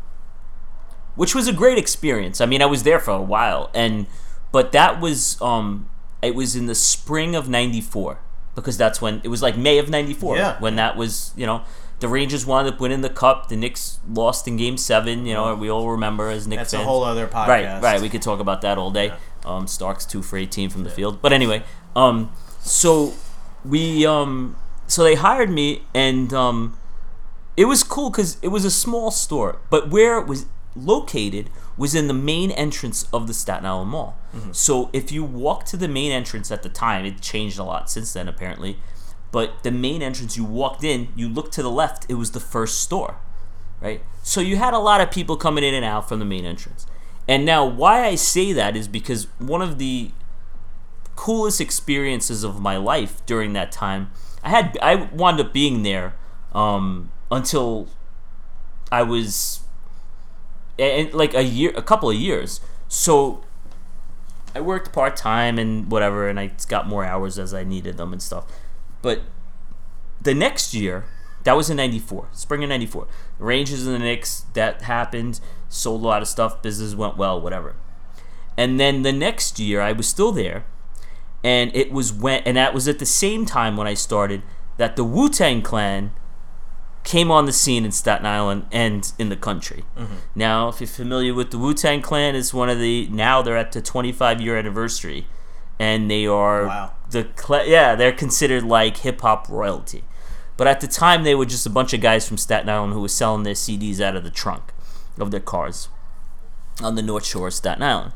which 1.15 1.33
was 1.33 1.47
a 1.47 1.53
great 1.53 1.77
experience. 1.77 2.41
I 2.41 2.45
mean, 2.45 2.61
I 2.61 2.65
was 2.65 2.83
there 2.83 2.99
for 2.99 3.11
a 3.11 3.21
while, 3.21 3.69
and 3.73 4.05
but 4.51 4.71
that 4.73 4.99
was 4.99 5.41
um, 5.41 5.89
it 6.21 6.35
was 6.35 6.55
in 6.55 6.65
the 6.65 6.75
spring 6.75 7.35
of 7.35 7.47
'94 7.47 8.19
because 8.55 8.77
that's 8.77 9.01
when 9.01 9.21
it 9.23 9.29
was 9.29 9.41
like 9.41 9.55
May 9.57 9.77
of 9.77 9.89
'94 9.89 10.35
Yeah. 10.37 10.59
when 10.59 10.75
that 10.75 10.95
was 10.97 11.33
you 11.37 11.45
know. 11.45 11.61
The 11.99 12.07
Rangers 12.07 12.45
wound 12.45 12.67
up 12.67 12.79
winning 12.79 13.01
the 13.01 13.09
cup. 13.09 13.49
The 13.49 13.55
Knicks 13.57 13.99
lost 14.09 14.47
in 14.47 14.55
Game 14.57 14.77
Seven. 14.77 15.25
You 15.25 15.33
know, 15.33 15.55
we 15.55 15.69
all 15.69 15.89
remember 15.89 16.29
as 16.29 16.47
Knicks 16.47 16.71
That's 16.71 16.73
a 16.73 16.83
whole 16.83 17.03
other 17.03 17.27
podcast. 17.27 17.47
Right, 17.47 17.81
right. 17.81 18.01
We 18.01 18.09
could 18.09 18.21
talk 18.21 18.39
about 18.39 18.61
that 18.61 18.77
all 18.77 18.91
day. 18.91 19.13
Um, 19.45 19.67
Starks 19.67 20.05
two 20.05 20.21
for 20.21 20.37
eighteen 20.37 20.69
from 20.69 20.83
the 20.83 20.89
field. 20.89 21.21
But 21.21 21.33
anyway, 21.33 21.63
um, 21.95 22.31
so 22.59 23.13
we 23.65 24.05
um, 24.05 24.55
so 24.87 25.03
they 25.03 25.15
hired 25.15 25.49
me, 25.49 25.83
and 25.93 26.33
um, 26.33 26.77
it 27.57 27.65
was 27.65 27.83
cool 27.83 28.09
because 28.09 28.37
it 28.41 28.49
was 28.49 28.63
a 28.65 28.71
small 28.71 29.11
store, 29.11 29.59
but 29.69 29.89
where 29.89 30.17
it 30.19 30.27
was 30.27 30.45
located 30.75 31.49
was 31.77 31.95
in 31.95 32.07
the 32.07 32.13
main 32.13 32.51
entrance 32.51 33.07
of 33.11 33.27
the 33.27 33.33
Staten 33.33 33.65
Island 33.65 33.91
Mall. 33.91 34.17
So 34.51 34.89
if 34.93 35.11
you 35.11 35.23
walk 35.23 35.65
to 35.65 35.77
the 35.77 35.87
main 35.87 36.11
entrance 36.11 36.51
at 36.51 36.61
the 36.63 36.69
time, 36.69 37.05
it 37.05 37.19
changed 37.21 37.57
a 37.57 37.63
lot 37.63 37.89
since 37.89 38.13
then 38.13 38.27
apparently. 38.27 38.77
But 39.31 39.63
the 39.63 39.71
main 39.71 40.01
entrance, 40.01 40.37
you 40.37 40.43
walked 40.43 40.83
in, 40.83 41.09
you 41.15 41.29
looked 41.29 41.53
to 41.53 41.63
the 41.63 41.69
left, 41.69 42.05
it 42.09 42.15
was 42.15 42.31
the 42.31 42.39
first 42.39 42.79
store 42.79 43.19
right? 43.81 44.01
So 44.23 44.41
you 44.41 44.57
had 44.57 44.73
a 44.73 44.79
lot 44.79 45.01
of 45.01 45.11
people 45.11 45.37
coming 45.37 45.63
in 45.63 45.73
and 45.73 45.85
out 45.85 46.07
from 46.07 46.19
the 46.19 46.25
main 46.25 46.45
entrance. 46.45 46.85
And 47.27 47.45
now, 47.45 47.65
why 47.65 48.05
I 48.05 48.15
say 48.15 48.53
that 48.53 48.75
is 48.75 48.87
because 48.87 49.27
one 49.37 49.61
of 49.61 49.77
the 49.77 50.11
coolest 51.15 51.61
experiences 51.61 52.43
of 52.43 52.59
my 52.61 52.77
life 52.77 53.23
during 53.25 53.53
that 53.53 53.71
time, 53.71 54.11
I 54.43 54.49
had 54.49 54.77
I 54.81 54.95
wound 54.95 55.39
up 55.39 55.53
being 55.53 55.83
there 55.83 56.15
um, 56.53 57.11
until 57.29 57.87
I 58.91 59.03
was 59.03 59.61
and 60.79 61.13
like 61.13 61.33
a 61.33 61.43
year, 61.43 61.71
a 61.75 61.83
couple 61.83 62.09
of 62.09 62.15
years. 62.15 62.61
So 62.87 63.43
I 64.55 64.61
worked 64.61 64.91
part 64.91 65.15
time 65.15 65.59
and 65.59 65.91
whatever, 65.91 66.27
and 66.27 66.39
I 66.39 66.51
got 66.67 66.87
more 66.87 67.05
hours 67.05 67.37
as 67.37 67.53
I 67.53 67.63
needed 67.63 67.97
them 67.97 68.11
and 68.11 68.21
stuff. 68.21 68.45
But 69.01 69.21
the 70.21 70.33
next 70.33 70.73
year, 70.73 71.05
that 71.43 71.55
was 71.55 71.69
in 71.69 71.77
'94, 71.77 72.29
spring 72.31 72.63
of 72.63 72.69
'94. 72.69 73.07
The 73.37 73.43
Rangers 73.43 73.85
and 73.85 73.95
the 73.95 73.99
Knicks 73.99 74.45
that 74.53 74.83
happened, 74.83 75.39
sold 75.69 76.03
a 76.03 76.07
lot 76.07 76.21
of 76.21 76.27
stuff, 76.27 76.61
business 76.61 76.95
went 76.95 77.17
well, 77.17 77.39
whatever. 77.39 77.75
And 78.57 78.79
then 78.79 79.03
the 79.03 79.13
next 79.13 79.59
year, 79.59 79.79
I 79.79 79.93
was 79.93 80.07
still 80.07 80.31
there, 80.31 80.65
and 81.43 81.73
it 81.73 81.91
was 81.91 82.11
when, 82.11 82.43
and 82.43 82.57
that 82.57 82.73
was 82.73 82.87
at 82.87 82.99
the 82.99 83.05
same 83.05 83.45
time 83.45 83.77
when 83.77 83.87
I 83.87 83.93
started 83.93 84.41
that 84.77 84.95
the 84.95 85.03
Wu 85.03 85.29
Tang 85.29 85.61
Clan 85.61 86.11
came 87.05 87.31
on 87.31 87.45
the 87.45 87.53
scene 87.53 87.85
in 87.85 87.91
Staten 87.91 88.25
Island 88.25 88.65
and 88.71 89.11
in 89.17 89.29
the 89.29 89.35
country. 89.37 89.85
Mm-hmm. 89.97 90.15
Now, 90.35 90.67
if 90.67 90.81
you're 90.81 90.87
familiar 90.87 91.33
with 91.33 91.51
the 91.51 91.57
Wu 91.57 91.73
Tang 91.73 92.01
Clan, 92.01 92.35
it's 92.35 92.53
one 92.53 92.69
of 92.69 92.79
the 92.79 93.07
now 93.09 93.41
they're 93.41 93.57
at 93.57 93.71
the 93.71 93.81
25 93.81 94.41
year 94.41 94.57
anniversary, 94.57 95.27
and 95.79 96.11
they 96.11 96.25
are 96.25 96.65
Wow. 96.65 96.91
The 97.09 97.27
yeah 97.65 97.95
they're 97.95 98.11
considered 98.11 98.63
like 98.63 98.97
hip 98.97 99.21
hop 99.21 99.47
royalty. 99.49 100.03
But 100.57 100.67
at 100.67 100.81
the 100.81 100.87
time, 100.87 101.23
they 101.23 101.35
were 101.35 101.45
just 101.45 101.65
a 101.65 101.69
bunch 101.69 101.93
of 101.93 102.01
guys 102.01 102.27
from 102.27 102.35
Staten 102.37 102.67
Island 102.67 102.91
who 102.91 102.99
were 102.99 103.07
selling 103.07 103.43
their 103.43 103.53
CDs 103.53 104.01
out 104.01 104.17
of 104.17 104.25
the 104.25 104.29
trunk 104.29 104.73
of 105.17 105.31
their 105.31 105.39
cars 105.39 105.87
on 106.81 106.95
the 106.95 107.01
North 107.01 107.25
Shore 107.25 107.47
of 107.47 107.53
Staten 107.53 107.81
Island. 107.81 108.11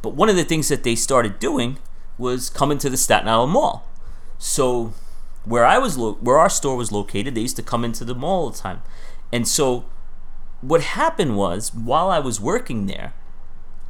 But 0.00 0.14
one 0.14 0.30
of 0.30 0.36
the 0.36 0.44
things 0.44 0.68
that 0.68 0.84
they 0.84 0.94
started 0.94 1.38
doing 1.38 1.78
was 2.16 2.48
coming 2.48 2.78
to 2.78 2.88
the 2.88 2.96
Staten 2.96 3.28
Island 3.28 3.52
Mall. 3.52 3.86
So 4.38 4.94
where 5.44 5.64
I 5.64 5.78
was 5.78 5.98
lo- 5.98 6.18
where 6.20 6.38
our 6.38 6.48
store 6.48 6.76
was 6.76 6.92
located, 6.92 7.34
they 7.34 7.42
used 7.42 7.56
to 7.56 7.62
come 7.62 7.84
into 7.84 8.04
the 8.04 8.14
mall 8.14 8.44
all 8.44 8.50
the 8.50 8.58
time. 8.58 8.82
And 9.30 9.46
so 9.46 9.84
what 10.60 10.80
happened 10.82 11.36
was 11.36 11.74
while 11.74 12.10
I 12.10 12.20
was 12.20 12.40
working 12.40 12.86
there, 12.86 13.14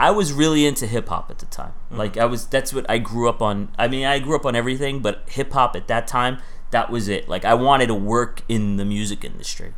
I 0.02 0.10
was 0.10 0.32
really 0.32 0.66
into 0.66 0.88
hip 0.88 1.08
hop 1.10 1.30
at 1.30 1.38
the 1.38 1.46
time. 1.46 1.74
Like 1.88 2.16
I 2.16 2.24
was 2.24 2.46
that's 2.46 2.74
what 2.74 2.84
I 2.90 2.98
grew 2.98 3.28
up 3.28 3.40
on. 3.40 3.68
I 3.78 3.86
mean, 3.86 4.04
I 4.04 4.18
grew 4.18 4.34
up 4.34 4.44
on 4.44 4.56
everything, 4.56 4.98
but 4.98 5.22
hip 5.28 5.52
hop 5.52 5.76
at 5.76 5.86
that 5.86 6.08
time, 6.08 6.38
that 6.72 6.90
was 6.90 7.06
it. 7.06 7.28
Like 7.28 7.44
I 7.44 7.54
wanted 7.54 7.86
to 7.86 7.94
work 7.94 8.42
in 8.48 8.78
the 8.78 8.84
music 8.84 9.24
industry. 9.24 9.74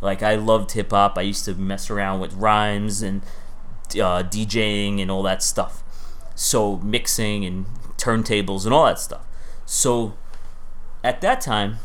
Like 0.00 0.22
I 0.22 0.36
loved 0.36 0.70
hip 0.70 0.92
hop. 0.92 1.18
I 1.18 1.22
used 1.22 1.44
to 1.46 1.56
mess 1.56 1.90
around 1.90 2.20
with 2.20 2.34
rhymes 2.34 3.02
and 3.02 3.22
uh, 3.94 4.22
DJing 4.22 5.02
and 5.02 5.10
all 5.10 5.24
that 5.24 5.42
stuff. 5.42 5.82
So 6.36 6.76
mixing 6.76 7.44
and 7.44 7.66
turntables 7.96 8.64
and 8.64 8.72
all 8.72 8.84
that 8.84 9.00
stuff. 9.00 9.26
So 9.66 10.14
at 11.02 11.20
that 11.22 11.40
time, 11.40 11.78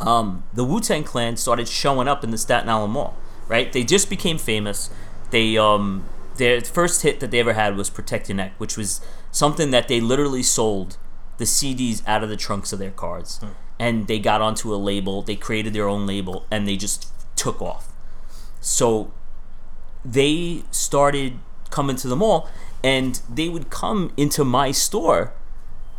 um, 0.00 0.42
the 0.52 0.64
Wu 0.64 0.80
Tang 0.80 1.04
Clan 1.04 1.36
started 1.36 1.68
showing 1.68 2.08
up 2.08 2.24
in 2.24 2.32
the 2.32 2.38
Staten 2.38 2.68
Island 2.68 2.94
Mall. 2.94 3.16
Right? 3.46 3.72
They 3.72 3.84
just 3.84 4.10
became 4.10 4.38
famous. 4.38 4.90
They 5.30 5.56
um, 5.56 6.08
their 6.36 6.60
first 6.60 7.02
hit 7.02 7.20
that 7.20 7.30
they 7.30 7.40
ever 7.40 7.52
had 7.52 7.76
was 7.76 7.90
Protect 7.90 8.28
Your 8.28 8.36
Neck, 8.36 8.54
which 8.58 8.76
was 8.76 9.00
something 9.30 9.70
that 9.70 9.88
they 9.88 10.00
literally 10.00 10.42
sold 10.42 10.96
the 11.38 11.44
CDs 11.44 12.02
out 12.06 12.22
of 12.22 12.28
the 12.28 12.36
trunks 12.36 12.72
of 12.72 12.78
their 12.78 12.90
cars, 12.90 13.38
hmm. 13.38 13.48
and 13.78 14.06
they 14.06 14.18
got 14.18 14.40
onto 14.40 14.72
a 14.74 14.76
label. 14.76 15.22
They 15.22 15.36
created 15.36 15.72
their 15.72 15.88
own 15.88 16.06
label, 16.06 16.46
and 16.50 16.66
they 16.66 16.76
just 16.76 17.08
took 17.36 17.60
off. 17.60 17.92
So 18.60 19.12
they 20.04 20.62
started 20.70 21.38
coming 21.70 21.96
to 21.96 22.08
the 22.08 22.16
mall, 22.16 22.48
and 22.82 23.20
they 23.28 23.48
would 23.48 23.70
come 23.70 24.12
into 24.16 24.44
my 24.44 24.70
store 24.70 25.32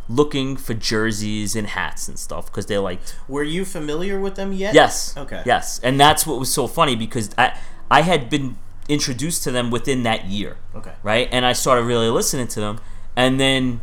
looking 0.08 0.56
for 0.56 0.72
jerseys 0.72 1.56
and 1.56 1.66
hats 1.68 2.06
and 2.06 2.18
stuff 2.18 2.46
because 2.46 2.66
they 2.66 2.78
liked 2.78 3.16
Were 3.26 3.42
you 3.42 3.64
familiar 3.64 4.20
with 4.20 4.36
them 4.36 4.52
yet? 4.52 4.74
Yes. 4.74 5.16
Okay. 5.16 5.42
Yes, 5.44 5.80
and 5.80 5.98
that's 5.98 6.26
what 6.26 6.38
was 6.38 6.52
so 6.52 6.66
funny 6.66 6.94
because 6.94 7.30
I 7.36 7.58
I 7.90 8.02
had 8.02 8.30
been 8.30 8.56
introduced 8.88 9.42
to 9.44 9.50
them 9.50 9.70
within 9.70 10.02
that 10.04 10.26
year, 10.26 10.56
Okay. 10.74 10.92
right? 11.02 11.28
And 11.32 11.44
I 11.44 11.52
started 11.52 11.82
really 11.84 12.08
listening 12.08 12.46
to 12.48 12.60
them, 12.60 12.78
and 13.16 13.40
then 13.40 13.80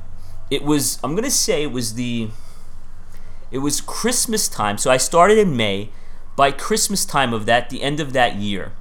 it 0.50 0.64
was 0.64 1.00
I'm 1.04 1.16
gonna 1.16 1.32
say 1.32 1.64
it 1.64 1.72
was 1.72 1.96
the 1.96 2.30
it 3.52 3.60
was 3.60 3.82
Christmas 3.82 4.48
time. 4.48 4.78
So 4.78 4.90
I 4.92 4.98
started 4.98 5.38
in 5.38 5.56
May. 5.56 5.90
By 6.36 6.50
Christmas 6.52 7.06
time 7.06 7.32
of 7.32 7.46
that, 7.46 7.70
the 7.70 7.84
end 7.84 8.00
of 8.00 8.12
that 8.14 8.38
year, 8.38 8.72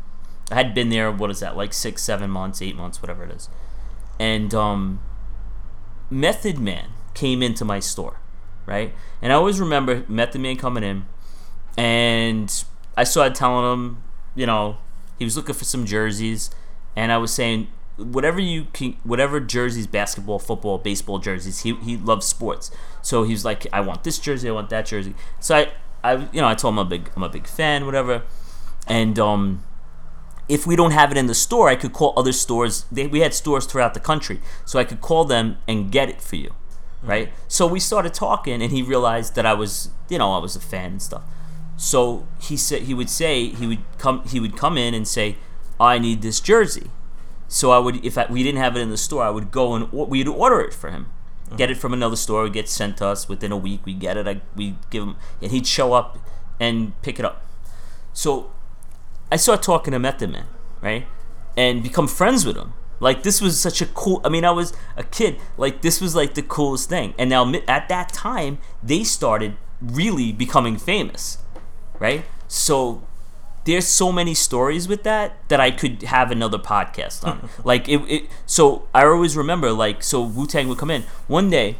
I 0.51 0.55
had 0.55 0.73
been 0.75 0.89
there. 0.89 1.13
What 1.13 1.31
is 1.31 1.41
that? 1.41 1.55
Like 1.55 1.75
six, 1.75 2.03
seven 2.03 2.31
months, 2.31 2.63
eight 2.63 2.75
months, 2.75 3.03
whatever 3.03 3.25
it 3.25 3.31
is. 3.31 3.51
And 4.19 4.55
um, 4.55 5.01
Method 6.09 6.59
Man 6.59 6.89
came 7.13 7.43
into 7.43 7.65
my 7.67 7.79
store, 7.79 8.21
right? 8.65 8.95
And 9.21 9.33
I 9.33 9.37
always 9.37 9.61
remember 9.61 10.05
Method 10.09 10.41
Man 10.41 10.57
coming 10.57 10.83
in, 10.83 11.05
and 11.77 12.65
I 12.97 13.05
started 13.05 13.35
telling 13.35 13.71
him, 13.71 14.03
you 14.35 14.47
know, 14.47 14.79
he 15.23 15.25
was 15.25 15.37
looking 15.37 15.55
for 15.55 15.65
some 15.65 15.87
jerseys, 15.87 16.51
and 16.97 17.13
I 17.13 17.17
was 17.19 17.33
saying, 17.33 17.69
whatever 17.97 18.41
you 18.41 18.67
can, 18.73 18.97
whatever 19.05 19.39
jerseys, 19.39 19.87
basketball, 19.87 20.41
football, 20.41 20.79
baseball 20.79 21.21
jerseys, 21.21 21.61
he 21.61 21.77
he 21.77 21.97
loves 21.97 22.27
sports. 22.27 22.73
So 23.03 23.23
he 23.23 23.33
was 23.33 23.45
like, 23.45 23.69
I 23.73 23.83
want 23.83 24.03
this 24.03 24.19
jersey, 24.19 24.49
I 24.49 24.53
want 24.53 24.69
that 24.71 24.85
jersey. 24.87 25.15
So 25.39 25.55
I, 25.55 25.73
I, 26.03 26.29
you 26.33 26.41
know, 26.41 26.49
I 26.49 26.57
told 26.57 26.75
him 26.75 26.81
I'm 26.81 26.87
a 26.87 26.91
big, 26.91 27.09
I'm 27.15 27.23
a 27.23 27.29
big 27.29 27.47
fan, 27.47 27.87
whatever, 27.87 28.23
and 28.89 29.17
um 29.21 29.63
if 30.49 30.67
we 30.67 30.75
don't 30.75 30.91
have 30.91 31.13
it 31.13 31.17
in 31.17 31.29
the 31.29 31.37
store, 31.37 31.69
I 31.69 31.77
could 31.77 31.93
call 31.93 32.13
other 32.17 32.33
stores. 32.33 32.85
They, 32.91 33.07
we 33.07 33.21
had 33.21 33.33
stores 33.33 33.65
throughout 33.65 33.95
the 33.95 34.01
country, 34.01 34.41
so 34.65 34.81
I 34.81 34.85
could 34.85 35.01
call 35.01 35.25
them 35.25 35.59
and 35.69 35.93
get 35.93 36.09
it 36.09 36.21
for 36.21 36.35
you, 36.35 36.53
right? 37.01 37.33
So 37.47 37.65
we 37.69 37.79
started 37.79 38.13
talking, 38.13 38.61
and 38.61 38.73
he 38.73 38.83
realized 38.83 39.37
that 39.37 39.47
I 39.47 39.55
was, 39.55 39.91
you 40.09 40.19
know, 40.19 40.33
I 40.33 40.39
was 40.39 40.57
a 40.57 40.61
fan 40.61 40.91
and 40.91 41.03
stuff. 41.03 41.23
So 41.77 42.27
he 42.41 42.57
said 42.57 42.83
he 42.83 42.95
would 42.95 43.11
say 43.11 43.49
he 43.49 43.67
would 43.67 43.81
come 43.99 44.25
he 44.25 44.39
would 44.41 44.57
come 44.57 44.79
in 44.79 44.95
and 44.95 45.07
say, 45.07 45.37
"I 45.81 45.99
need 45.99 46.23
this 46.23 46.41
jersey." 46.41 46.91
So 47.49 47.71
I 47.71 47.79
would 47.79 48.05
if 48.05 48.17
I, 48.17 48.27
we 48.31 48.43
didn't 48.43 48.59
have 48.61 48.77
it 48.77 48.81
in 48.81 48.91
the 48.91 48.97
store, 48.97 49.25
I 49.25 49.31
would 49.31 49.51
go 49.51 49.75
and 49.75 49.89
or- 49.93 50.07
we'd 50.07 50.29
order 50.29 50.61
it 50.61 50.73
for 50.73 50.91
him. 50.91 51.07
Uh-huh. 51.47 51.57
Get 51.57 51.71
it 51.71 51.77
from 51.77 51.93
another 51.93 52.17
store. 52.17 52.41
It 52.41 52.45
would 52.45 52.53
get 52.53 52.69
sent 52.69 52.97
to 52.99 53.07
us 53.07 53.29
within 53.29 53.53
a 53.53 53.57
week. 53.57 53.85
We 53.85 53.95
get 53.95 54.17
it. 54.17 54.27
I, 54.27 54.41
we 54.57 54.77
give 54.91 55.03
him, 55.03 55.17
and 55.41 55.51
he'd 55.51 55.67
show 55.67 55.93
up 55.93 56.19
and 56.61 57.01
pick 57.03 57.19
it 57.19 57.25
up. 57.25 57.45
So 58.13 58.53
I 59.31 59.37
started 59.37 59.63
talking 59.63 59.93
to 59.93 59.99
Method 59.99 60.31
Man, 60.31 60.47
right? 60.81 61.07
And 61.57 61.83
become 61.83 62.07
friends 62.07 62.47
with 62.47 62.57
him. 62.57 62.75
Like 63.01 63.25
this 63.25 63.41
was 63.41 63.59
such 63.61 63.83
a 63.83 63.87
cool. 63.87 64.21
I 64.25 64.29
mean, 64.29 64.45
I 64.45 64.53
was 64.53 64.73
a 64.97 65.03
kid. 65.03 65.39
Like 65.57 65.83
this 65.83 66.01
was 66.01 66.15
like 66.15 66.35
the 66.35 66.43
coolest 66.43 66.89
thing. 66.89 67.15
And 67.19 67.29
now 67.29 67.53
at 67.67 67.89
that 67.89 68.13
time, 68.13 68.59
they 68.83 69.03
started 69.03 69.57
really 69.81 70.31
becoming 70.33 70.79
famous, 70.79 71.39
right? 72.03 72.25
So 72.49 73.07
there's 73.65 73.87
so 73.87 74.11
many 74.11 74.35
stories 74.35 74.89
with 74.89 75.05
that 75.05 75.49
that 75.49 75.61
I 75.61 75.71
could 75.71 76.03
have 76.03 76.33
another 76.33 76.59
podcast 76.59 77.25
on. 77.25 77.49
like 77.65 77.89
it, 77.89 77.99
it. 78.09 78.23
So 78.45 78.89
I 78.93 79.05
always 79.05 79.37
remember, 79.37 79.71
like, 79.73 80.03
so 80.03 80.21
Wu 80.21 80.47
Tang 80.47 80.69
would 80.69 80.79
come 80.79 80.91
in 80.91 81.05
one 81.29 81.49
day. 81.49 81.77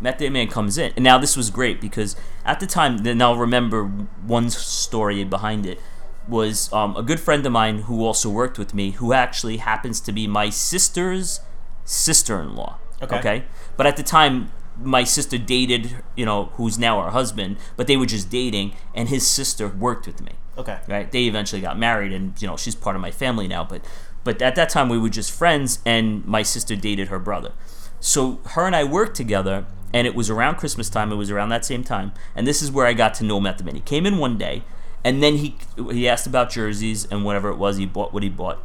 Method 0.00 0.32
Man 0.32 0.48
comes 0.48 0.76
in, 0.76 0.92
and 0.96 1.04
now 1.04 1.18
this 1.18 1.36
was 1.36 1.50
great 1.50 1.80
because 1.80 2.16
at 2.44 2.58
the 2.58 2.66
time, 2.66 2.98
then 2.98 3.22
I'll 3.22 3.36
remember 3.36 3.84
one 3.84 4.50
story 4.50 5.22
behind 5.24 5.64
it 5.66 5.78
was 6.26 6.70
um, 6.72 6.96
a 6.96 7.02
good 7.02 7.20
friend 7.20 7.46
of 7.46 7.52
mine 7.52 7.82
who 7.82 8.04
also 8.04 8.28
worked 8.28 8.58
with 8.58 8.74
me, 8.74 8.90
who 8.92 9.12
actually 9.12 9.58
happens 9.58 10.00
to 10.00 10.12
be 10.12 10.26
my 10.26 10.50
sister's 10.50 11.40
sister-in-law. 11.84 12.78
Okay. 13.02 13.44
but 13.76 13.86
at 13.86 13.96
the 13.96 14.02
time, 14.02 14.50
my 14.82 15.04
sister 15.04 15.38
dated, 15.38 15.96
you 16.16 16.24
know, 16.24 16.46
who's 16.54 16.78
now 16.78 17.02
her 17.02 17.10
husband, 17.10 17.56
but 17.76 17.86
they 17.86 17.96
were 17.96 18.06
just 18.06 18.30
dating, 18.30 18.74
and 18.94 19.08
his 19.08 19.26
sister 19.26 19.68
worked 19.68 20.06
with 20.06 20.20
me 20.20 20.32
Okay. 20.58 20.78
right? 20.88 21.10
They 21.10 21.24
eventually 21.24 21.60
got 21.62 21.78
married, 21.78 22.12
and 22.12 22.40
you 22.40 22.48
know 22.48 22.56
she's 22.56 22.74
part 22.74 22.96
of 22.96 23.02
my 23.02 23.10
family 23.10 23.48
now. 23.48 23.64
But 23.64 23.84
but 24.24 24.40
at 24.42 24.54
that 24.56 24.68
time 24.68 24.88
we 24.88 24.98
were 24.98 25.08
just 25.08 25.30
friends, 25.30 25.78
and 25.84 26.24
my 26.24 26.42
sister 26.42 26.76
dated 26.76 27.08
her 27.08 27.18
brother. 27.18 27.52
So 28.00 28.40
her 28.50 28.66
and 28.66 28.76
I 28.76 28.84
worked 28.84 29.16
together, 29.16 29.66
and 29.92 30.06
it 30.06 30.14
was 30.14 30.28
around 30.30 30.56
Christmas 30.56 30.90
time. 30.90 31.12
It 31.12 31.16
was 31.16 31.30
around 31.30 31.48
that 31.50 31.64
same 31.64 31.84
time, 31.84 32.12
and 32.34 32.46
this 32.46 32.62
is 32.62 32.70
where 32.70 32.86
I 32.86 32.92
got 32.92 33.14
to 33.14 33.24
know 33.24 33.40
Method 33.40 33.66
Man. 33.66 33.74
He 33.74 33.80
came 33.80 34.06
in 34.06 34.18
one 34.18 34.38
day, 34.38 34.64
and 35.04 35.22
then 35.22 35.36
he 35.36 35.56
he 35.90 36.08
asked 36.08 36.26
about 36.26 36.50
jerseys 36.50 37.06
and 37.10 37.24
whatever 37.24 37.48
it 37.50 37.56
was. 37.56 37.76
He 37.76 37.86
bought 37.86 38.12
what 38.12 38.22
he 38.22 38.28
bought, 38.28 38.58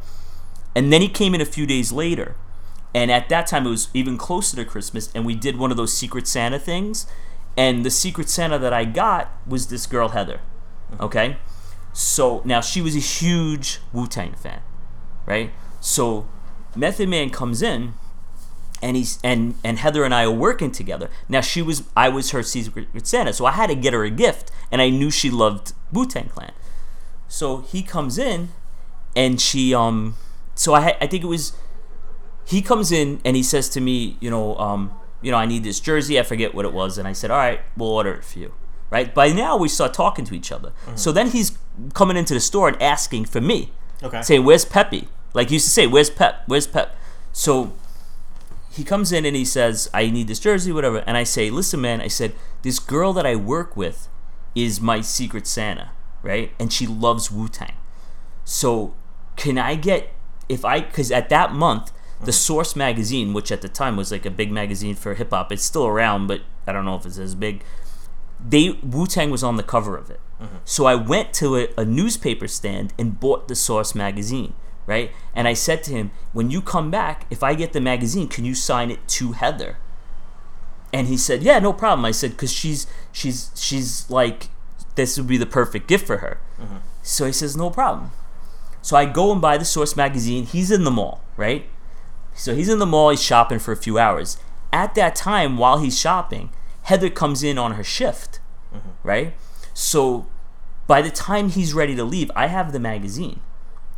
and 0.74 0.92
then 0.92 1.02
he 1.02 1.08
came 1.08 1.34
in 1.34 1.40
a 1.40 1.46
few 1.46 1.66
days 1.66 1.92
later. 1.92 2.36
And 2.94 3.10
at 3.10 3.28
that 3.28 3.46
time, 3.46 3.66
it 3.66 3.70
was 3.70 3.88
even 3.94 4.18
closer 4.18 4.56
to 4.56 4.64
Christmas, 4.64 5.10
and 5.14 5.24
we 5.24 5.34
did 5.34 5.56
one 5.56 5.70
of 5.70 5.76
those 5.76 5.92
Secret 5.92 6.26
Santa 6.26 6.58
things. 6.58 7.06
And 7.56 7.84
the 7.84 7.90
Secret 7.90 8.28
Santa 8.28 8.58
that 8.58 8.72
I 8.72 8.84
got 8.84 9.30
was 9.46 9.68
this 9.68 9.86
girl, 9.86 10.08
Heather. 10.08 10.40
Okay? 10.98 11.36
So 11.92 12.42
now 12.44 12.60
she 12.60 12.80
was 12.80 12.96
a 12.96 13.00
huge 13.00 13.80
Wu 13.92 14.06
Tang 14.06 14.34
fan, 14.34 14.60
right? 15.26 15.52
So 15.80 16.28
Method 16.76 17.08
Man 17.08 17.30
comes 17.30 17.62
in, 17.62 17.94
and 18.82 18.96
he's 18.96 19.18
and 19.22 19.56
and 19.64 19.78
Heather 19.78 20.04
and 20.04 20.14
I 20.14 20.24
are 20.24 20.30
working 20.30 20.70
together. 20.70 21.10
Now 21.28 21.40
she 21.40 21.62
was 21.62 21.84
I 21.96 22.08
was 22.08 22.30
her 22.30 22.42
secret 22.42 22.88
Santa, 23.06 23.32
so 23.32 23.44
I 23.44 23.52
had 23.52 23.68
to 23.68 23.74
get 23.74 23.92
her 23.92 24.04
a 24.04 24.10
gift, 24.10 24.50
and 24.70 24.80
I 24.80 24.88
knew 24.90 25.10
she 25.10 25.30
loved 25.30 25.72
Wu 25.92 26.06
Tang 26.06 26.28
Clan. 26.28 26.52
So 27.28 27.58
he 27.58 27.82
comes 27.82 28.18
in, 28.18 28.50
and 29.16 29.40
she 29.40 29.74
um, 29.74 30.16
so 30.54 30.74
I 30.74 30.96
I 31.00 31.06
think 31.06 31.24
it 31.24 31.28
was 31.28 31.54
he 32.50 32.60
comes 32.62 32.90
in 32.92 33.20
and 33.24 33.36
he 33.36 33.42
says 33.42 33.68
to 33.70 33.80
me, 33.80 34.16
you 34.20 34.28
know, 34.30 34.56
um, 34.56 34.92
you 35.22 35.30
know, 35.30 35.36
I 35.36 35.46
need 35.46 35.62
this 35.64 35.78
jersey. 35.80 36.18
I 36.18 36.22
forget 36.24 36.54
what 36.54 36.64
it 36.64 36.72
was, 36.72 36.98
and 36.98 37.06
I 37.06 37.12
said, 37.12 37.30
all 37.30 37.38
right, 37.38 37.60
we'll 37.76 37.90
order 37.90 38.12
it 38.14 38.24
for 38.24 38.38
you. 38.38 38.52
Right. 38.90 39.14
By 39.14 39.28
now 39.30 39.56
we 39.56 39.68
start 39.68 39.94
talking 39.94 40.24
to 40.24 40.34
each 40.34 40.50
other. 40.50 40.72
So 40.96 41.12
then 41.12 41.28
he's 41.30 41.56
coming 41.94 42.16
into 42.16 42.34
the 42.34 42.40
store 42.40 42.66
and 42.68 42.82
asking 42.82 43.26
for 43.26 43.40
me, 43.40 43.70
Okay. 44.02 44.20
saying, 44.22 44.44
"Where's 44.44 44.64
Peppy?" 44.64 45.06
Like 45.32 45.50
you 45.50 45.54
used 45.54 45.66
to 45.66 45.70
say, 45.70 45.86
"Where's 45.86 46.10
Pep? 46.10 46.42
Where's 46.46 46.66
Pep?" 46.66 46.96
So 47.32 47.72
he 48.72 48.82
comes 48.82 49.12
in 49.12 49.24
and 49.24 49.36
he 49.36 49.44
says, 49.44 49.88
"I 49.94 50.10
need 50.10 50.26
this 50.26 50.40
jersey, 50.40 50.72
whatever." 50.72 51.04
And 51.06 51.16
I 51.16 51.22
say, 51.22 51.50
"Listen, 51.50 51.80
man," 51.80 52.00
I 52.00 52.08
said, 52.08 52.34
"This 52.62 52.80
girl 52.80 53.12
that 53.12 53.24
I 53.24 53.36
work 53.36 53.76
with 53.76 54.08
is 54.56 54.80
my 54.80 55.00
secret 55.02 55.46
Santa, 55.46 55.90
right? 56.24 56.50
And 56.58 56.72
she 56.72 56.84
loves 56.88 57.30
Wu 57.30 57.46
Tang. 57.46 57.74
So 58.44 58.94
can 59.36 59.56
I 59.56 59.76
get 59.76 60.12
if 60.48 60.64
I 60.64 60.80
because 60.80 61.12
at 61.12 61.28
that 61.28 61.52
month 61.52 61.92
the 62.22 62.32
Source 62.32 62.76
magazine, 62.76 63.32
which 63.32 63.50
at 63.50 63.62
the 63.62 63.68
time 63.68 63.96
was 63.96 64.12
like 64.12 64.26
a 64.26 64.30
big 64.30 64.52
magazine 64.52 64.94
for 64.94 65.14
hip 65.14 65.30
hop, 65.30 65.50
it's 65.52 65.64
still 65.64 65.86
around, 65.86 66.26
but 66.26 66.42
I 66.66 66.72
don't 66.72 66.84
know 66.84 66.96
if 66.96 67.06
it's 67.06 67.18
as 67.18 67.34
big. 67.34 67.62
They 68.46 68.70
Wu 68.82 69.06
Tang 69.06 69.30
was 69.30 69.42
on 69.42 69.56
the 69.56 69.62
cover 69.62 69.96
of 69.96 70.10
it, 70.10 70.20
mm-hmm. 70.40 70.56
so 70.64 70.86
I 70.86 70.94
went 70.94 71.32
to 71.34 71.56
a, 71.56 71.68
a 71.76 71.84
newspaper 71.84 72.48
stand 72.48 72.92
and 72.98 73.18
bought 73.20 73.48
the 73.48 73.54
Source 73.54 73.94
magazine, 73.94 74.54
right? 74.86 75.10
And 75.34 75.46
I 75.46 75.54
said 75.54 75.82
to 75.84 75.92
him, 75.92 76.10
"When 76.32 76.50
you 76.50 76.62
come 76.62 76.90
back, 76.90 77.26
if 77.30 77.42
I 77.42 77.54
get 77.54 77.72
the 77.72 77.80
magazine, 77.80 78.28
can 78.28 78.44
you 78.44 78.54
sign 78.54 78.90
it 78.90 79.06
to 79.08 79.32
Heather?" 79.32 79.76
And 80.92 81.06
he 81.06 81.16
said, 81.16 81.42
"Yeah, 81.42 81.58
no 81.58 81.72
problem." 81.72 82.04
I 82.04 82.12
said, 82.12 82.36
"Cause 82.36 82.52
she's 82.52 82.86
she's 83.12 83.50
she's 83.54 84.08
like 84.10 84.48
this 84.94 85.16
would 85.16 85.26
be 85.26 85.36
the 85.36 85.46
perfect 85.46 85.86
gift 85.86 86.06
for 86.06 86.18
her." 86.18 86.40
Mm-hmm. 86.58 86.76
So 87.02 87.26
he 87.26 87.32
says, 87.32 87.56
"No 87.56 87.70
problem." 87.70 88.10
So 88.82 88.96
I 88.96 89.04
go 89.04 89.32
and 89.32 89.40
buy 89.40 89.58
the 89.58 89.64
Source 89.64 89.96
magazine. 89.96 90.46
He's 90.46 90.70
in 90.70 90.84
the 90.84 90.90
mall, 90.90 91.22
right? 91.36 91.68
So 92.40 92.54
he's 92.54 92.70
in 92.70 92.78
the 92.78 92.86
mall. 92.86 93.10
He's 93.10 93.22
shopping 93.22 93.58
for 93.58 93.70
a 93.70 93.76
few 93.76 93.98
hours. 93.98 94.38
At 94.72 94.94
that 94.94 95.14
time, 95.14 95.58
while 95.58 95.78
he's 95.78 95.98
shopping, 95.98 96.50
Heather 96.84 97.10
comes 97.10 97.42
in 97.42 97.58
on 97.58 97.72
her 97.72 97.84
shift, 97.84 98.40
mm-hmm. 98.74 98.88
right? 99.02 99.34
So 99.74 100.26
by 100.86 101.02
the 101.02 101.10
time 101.10 101.50
he's 101.50 101.74
ready 101.74 101.94
to 101.96 102.02
leave, 102.02 102.30
I 102.34 102.46
have 102.46 102.72
the 102.72 102.80
magazine, 102.80 103.40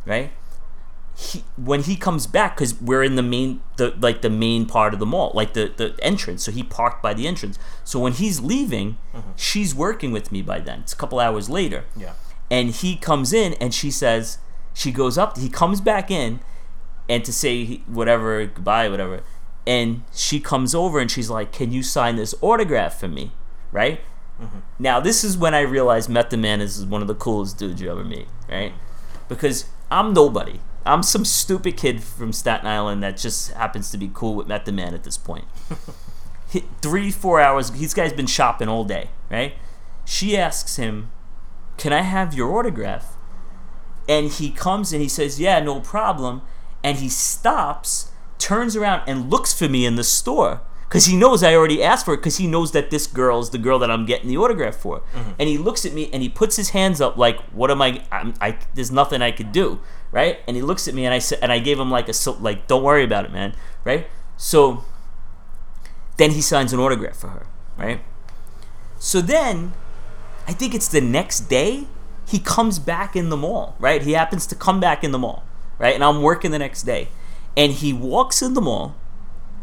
right? 0.05 0.31
He, 1.15 1.45
when 1.55 1.83
he 1.83 1.95
comes 1.95 2.27
back, 2.27 2.57
because 2.57 2.81
we're 2.81 3.03
in 3.03 3.15
the 3.15 3.23
main, 3.23 3.61
the 3.77 3.95
like 4.01 4.21
the 4.23 4.31
main 4.31 4.65
part 4.65 4.93
of 4.93 4.99
the 4.99 5.05
mall, 5.05 5.31
like 5.33 5.53
the 5.53 5.71
the 5.77 5.95
entrance. 6.01 6.43
So 6.43 6.51
he 6.51 6.63
parked 6.63 7.01
by 7.01 7.13
the 7.13 7.27
entrance. 7.27 7.57
So 7.85 7.97
when 7.99 8.13
he's 8.13 8.41
leaving, 8.41 8.97
mm-hmm. 9.15 9.31
she's 9.37 9.73
working 9.73 10.11
with 10.11 10.31
me 10.33 10.41
by 10.41 10.59
then. 10.59 10.81
It's 10.81 10.93
a 10.93 10.97
couple 10.97 11.19
hours 11.19 11.49
later 11.49 11.85
Yeah. 11.95 12.13
and 12.51 12.71
he 12.71 12.97
comes 12.97 13.31
in 13.31 13.53
and 13.61 13.73
she 13.73 13.89
says 13.89 14.39
she 14.73 14.91
goes 14.91 15.17
up 15.17 15.37
he 15.37 15.49
comes 15.49 15.79
back 15.81 16.09
in 16.09 16.39
and 17.09 17.23
to 17.25 17.33
say 17.33 17.81
whatever 17.87 18.45
goodbye 18.45 18.89
whatever. 18.89 19.21
And 19.65 20.03
she 20.13 20.39
comes 20.39 20.75
over 20.75 20.99
and 20.99 21.09
she's 21.09 21.29
like 21.29 21.51
can 21.51 21.71
you 21.71 21.83
sign 21.83 22.15
this 22.15 22.35
autograph 22.41 22.99
for 22.99 23.07
me? 23.07 23.31
Right? 23.71 24.01
Mm-hmm. 24.41 24.59
Now 24.79 24.99
this 24.99 25.23
is 25.23 25.37
when 25.37 25.53
i 25.53 25.61
realized 25.61 26.09
method 26.09 26.39
man 26.39 26.59
is 26.59 26.85
one 26.85 27.01
of 27.01 27.07
the 27.07 27.15
coolest 27.15 27.57
dudes 27.57 27.81
you 27.81 27.91
ever 27.91 28.03
meet 28.03 28.27
right? 28.49 28.73
Because 29.27 29.65
i'm 29.91 30.13
nobody. 30.13 30.59
I'm 30.85 31.01
some 31.01 31.23
stupid 31.23 31.77
kid 31.77 32.03
from 32.03 32.33
staten 32.33 32.67
island 32.67 33.01
that 33.03 33.15
just 33.15 33.51
happens 33.53 33.89
to 33.91 33.97
be 33.97 34.11
cool 34.13 34.35
with 34.35 34.47
method 34.47 34.73
man 34.73 34.93
at 34.93 35.05
this 35.05 35.17
point. 35.17 35.45
Three 36.81 37.09
four 37.09 37.39
hours 37.39 37.71
this 37.71 37.93
guy's 37.93 38.13
been 38.13 38.27
shopping 38.27 38.67
all 38.67 38.83
day 38.83 39.09
right? 39.29 39.53
She 40.05 40.35
asks 40.35 40.75
him 40.75 41.09
can 41.77 41.93
I 41.93 42.01
have 42.01 42.33
your 42.33 42.57
autograph? 42.57 43.17
And 44.07 44.29
he 44.31 44.51
comes 44.51 44.93
and 44.93 45.01
he 45.01 45.09
says, 45.09 45.39
Yeah, 45.39 45.59
no 45.59 45.79
problem. 45.79 46.41
And 46.83 46.97
he 46.97 47.09
stops, 47.09 48.11
turns 48.37 48.75
around, 48.75 49.03
and 49.07 49.29
looks 49.29 49.53
for 49.57 49.69
me 49.69 49.85
in 49.85 49.95
the 49.95 50.03
store. 50.03 50.61
Because 50.87 51.05
he 51.05 51.15
knows 51.15 51.41
I 51.41 51.55
already 51.55 51.81
asked 51.81 52.05
for 52.05 52.13
it, 52.13 52.17
because 52.17 52.37
he 52.37 52.45
knows 52.45 52.71
that 52.73 52.91
this 52.91 53.07
girl 53.07 53.39
is 53.39 53.49
the 53.49 53.57
girl 53.57 53.79
that 53.79 53.89
I'm 53.89 54.05
getting 54.05 54.29
the 54.29 54.37
autograph 54.37 54.75
for. 54.75 54.99
Mm-hmm. 54.99 55.31
And 55.39 55.49
he 55.49 55.57
looks 55.57 55.85
at 55.85 55.93
me 55.93 56.07
and 56.13 56.21
he 56.21 56.29
puts 56.29 56.55
his 56.55 56.69
hands 56.69 57.01
up, 57.01 57.17
like, 57.17 57.39
What 57.49 57.71
am 57.71 57.81
I? 57.81 58.03
I'm, 58.11 58.35
I 58.39 58.59
there's 58.75 58.91
nothing 58.91 59.21
I 59.21 59.31
could 59.31 59.51
do, 59.51 59.79
right? 60.11 60.39
And 60.47 60.55
he 60.55 60.61
looks 60.61 60.87
at 60.87 60.93
me 60.93 61.05
and 61.05 61.13
I 61.13 61.17
said, 61.17 61.39
and 61.41 61.51
I 61.51 61.57
gave 61.57 61.79
him 61.79 61.89
like 61.89 62.09
a, 62.09 62.31
like, 62.39 62.67
Don't 62.67 62.83
worry 62.83 63.03
about 63.03 63.25
it, 63.25 63.31
man, 63.31 63.55
right? 63.83 64.07
So 64.37 64.85
then 66.17 66.31
he 66.31 66.41
signs 66.41 66.73
an 66.73 66.79
autograph 66.79 67.15
for 67.15 67.29
her, 67.29 67.47
right? 67.77 68.01
So 68.99 69.19
then 69.19 69.73
I 70.47 70.53
think 70.53 70.75
it's 70.75 70.87
the 70.87 71.01
next 71.01 71.41
day 71.49 71.87
he 72.27 72.39
comes 72.39 72.79
back 72.79 73.15
in 73.15 73.29
the 73.29 73.37
mall, 73.37 73.75
right? 73.79 74.01
He 74.01 74.11
happens 74.11 74.45
to 74.47 74.55
come 74.55 74.79
back 74.79 75.03
in 75.03 75.11
the 75.11 75.19
mall, 75.19 75.43
right? 75.83 75.93
And 75.93 76.03
I'm 76.03 76.21
working 76.21 76.51
the 76.51 76.59
next 76.59 76.83
day. 76.83 77.09
And 77.57 77.73
he 77.73 77.91
walks 77.91 78.41
in 78.41 78.53
the 78.53 78.61
mall. 78.61 78.95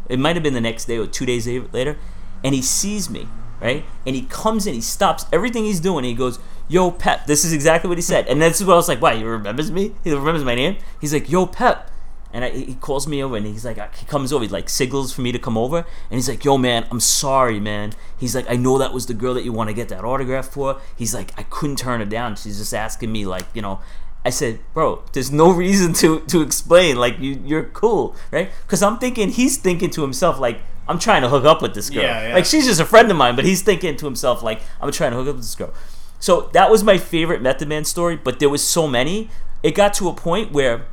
It 0.07 0.19
might 0.19 0.35
have 0.35 0.43
been 0.43 0.53
the 0.53 0.61
next 0.61 0.85
day 0.85 0.97
or 0.97 1.07
two 1.07 1.25
days 1.25 1.47
later. 1.47 1.97
And 2.43 2.53
he 2.53 2.61
sees 2.61 3.09
me, 3.09 3.27
right? 3.59 3.83
And 4.05 4.15
he 4.15 4.21
comes 4.23 4.67
in, 4.67 4.75
he 4.75 4.81
stops 4.81 5.25
everything 5.33 5.65
he's 5.65 5.79
doing. 5.79 6.05
He 6.05 6.13
goes, 6.13 6.37
Yo, 6.67 6.91
Pep. 6.91 7.25
This 7.25 7.43
is 7.43 7.51
exactly 7.51 7.87
what 7.87 7.97
he 7.97 8.03
said. 8.03 8.27
And 8.27 8.39
this 8.39 8.61
is 8.61 8.67
what 8.67 8.73
I 8.73 8.77
was 8.77 8.87
like, 8.87 9.01
Why? 9.01 9.15
He 9.15 9.23
remembers 9.23 9.71
me? 9.71 9.95
He 10.03 10.11
remembers 10.13 10.43
my 10.43 10.53
name? 10.53 10.77
He's 11.01 11.11
like, 11.11 11.27
Yo, 11.27 11.47
Pep. 11.47 11.89
And 12.33 12.45
I, 12.45 12.51
he 12.51 12.75
calls 12.75 13.07
me 13.07 13.21
over 13.21 13.35
and 13.35 13.45
he's 13.45 13.65
like, 13.65 13.95
he 13.95 14.05
comes 14.05 14.31
over, 14.31 14.45
he 14.45 14.49
like 14.49 14.69
signals 14.69 15.11
for 15.11 15.19
me 15.19 15.33
to 15.33 15.39
come 15.39 15.57
over. 15.57 15.79
And 15.79 16.17
he's 16.17 16.29
like, 16.29 16.45
yo, 16.45 16.57
man, 16.57 16.87
I'm 16.89 17.01
sorry, 17.01 17.59
man. 17.59 17.91
He's 18.17 18.33
like, 18.33 18.49
I 18.49 18.55
know 18.55 18.77
that 18.77 18.93
was 18.93 19.07
the 19.07 19.13
girl 19.13 19.33
that 19.33 19.43
you 19.43 19.51
want 19.51 19.69
to 19.69 19.73
get 19.73 19.89
that 19.89 20.05
autograph 20.05 20.47
for. 20.47 20.79
He's 20.95 21.13
like, 21.13 21.37
I 21.37 21.43
couldn't 21.43 21.75
turn 21.75 21.99
her 21.99 22.05
down. 22.05 22.37
She's 22.37 22.57
just 22.57 22.73
asking 22.73 23.11
me, 23.11 23.25
like, 23.25 23.47
you 23.53 23.61
know. 23.61 23.81
I 24.23 24.29
said, 24.29 24.59
bro, 24.73 25.03
there's 25.13 25.31
no 25.31 25.51
reason 25.51 25.93
to, 25.93 26.19
to 26.21 26.41
explain. 26.41 26.97
Like, 26.97 27.19
you, 27.19 27.41
you're 27.43 27.63
cool, 27.63 28.15
right? 28.31 28.51
Because 28.63 28.83
I'm 28.83 28.99
thinking, 28.99 29.29
he's 29.29 29.57
thinking 29.57 29.89
to 29.91 30.01
himself, 30.01 30.39
like, 30.39 30.59
I'm 30.87 30.99
trying 30.99 31.21
to 31.23 31.29
hook 31.29 31.45
up 31.45 31.61
with 31.61 31.73
this 31.73 31.89
girl. 31.89 32.03
Yeah, 32.03 32.27
yeah. 32.27 32.33
Like, 32.35 32.45
she's 32.45 32.65
just 32.65 32.79
a 32.79 32.85
friend 32.85 33.09
of 33.09 33.17
mine, 33.17 33.35
but 33.35 33.45
he's 33.45 33.61
thinking 33.61 33.95
to 33.97 34.05
himself, 34.05 34.43
like, 34.43 34.61
I'm 34.79 34.91
trying 34.91 35.11
to 35.11 35.17
hook 35.17 35.27
up 35.27 35.35
with 35.35 35.43
this 35.43 35.55
girl. 35.55 35.73
So 36.19 36.49
that 36.53 36.69
was 36.69 36.83
my 36.83 36.97
favorite 36.97 37.41
Method 37.41 37.67
Man 37.67 37.83
story, 37.83 38.15
but 38.15 38.39
there 38.39 38.49
was 38.49 38.65
so 38.65 38.87
many. 38.87 39.29
It 39.63 39.73
got 39.73 39.93
to 39.95 40.07
a 40.07 40.13
point 40.13 40.51
where 40.51 40.85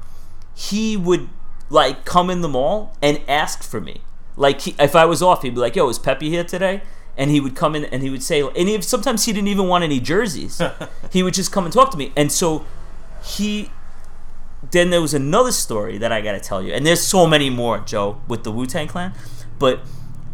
he 0.55 0.97
would 0.97 1.29
like 1.69 2.07
come 2.07 2.31
in 2.31 2.41
the 2.41 2.49
mall 2.49 2.97
and 3.03 3.21
ask 3.29 3.63
for 3.63 3.79
me. 3.79 4.01
Like 4.37 4.63
he, 4.63 4.75
if 4.79 4.97
I 4.97 5.05
was 5.05 5.23
off, 5.23 5.43
he'd 5.43 5.55
be 5.55 5.61
like, 5.61 5.77
"Yo, 5.77 5.87
is 5.89 5.99
Peppy 5.99 6.31
here 6.31 6.45
today?" 6.45 6.81
and 7.19 7.33
he 7.33 7.41
would 7.41 7.57
come 7.57 7.75
in 7.75 7.85
and 7.87 8.01
he 8.01 8.09
would 8.09 8.23
say, 8.23 8.41
and 8.41 8.69
he, 8.69 8.81
sometimes 8.81 9.25
he 9.25 9.33
didn't 9.33 9.49
even 9.49 9.67
want 9.67 9.83
any 9.83 9.99
jerseys. 9.99 10.63
he 11.13 11.25
would 11.25 11.35
just 11.35 11.51
come 11.51 11.65
and 11.65 11.73
talk 11.75 11.91
to 11.91 11.99
me, 11.99 12.13
and 12.17 12.31
so 12.31 12.65
he. 13.23 13.71
Then 14.73 14.91
there 14.91 15.01
was 15.01 15.15
another 15.15 15.53
story 15.53 15.99
that 15.99 16.11
I 16.11 16.21
got 16.21 16.33
to 16.33 16.41
tell 16.41 16.61
you, 16.63 16.73
and 16.73 16.85
there's 16.85 17.01
so 17.01 17.27
many 17.27 17.49
more, 17.49 17.79
Joe, 17.79 18.21
with 18.27 18.43
the 18.43 18.51
Wu 18.51 18.67
Tang 18.67 18.89
Clan. 18.89 19.13
But 19.59 19.81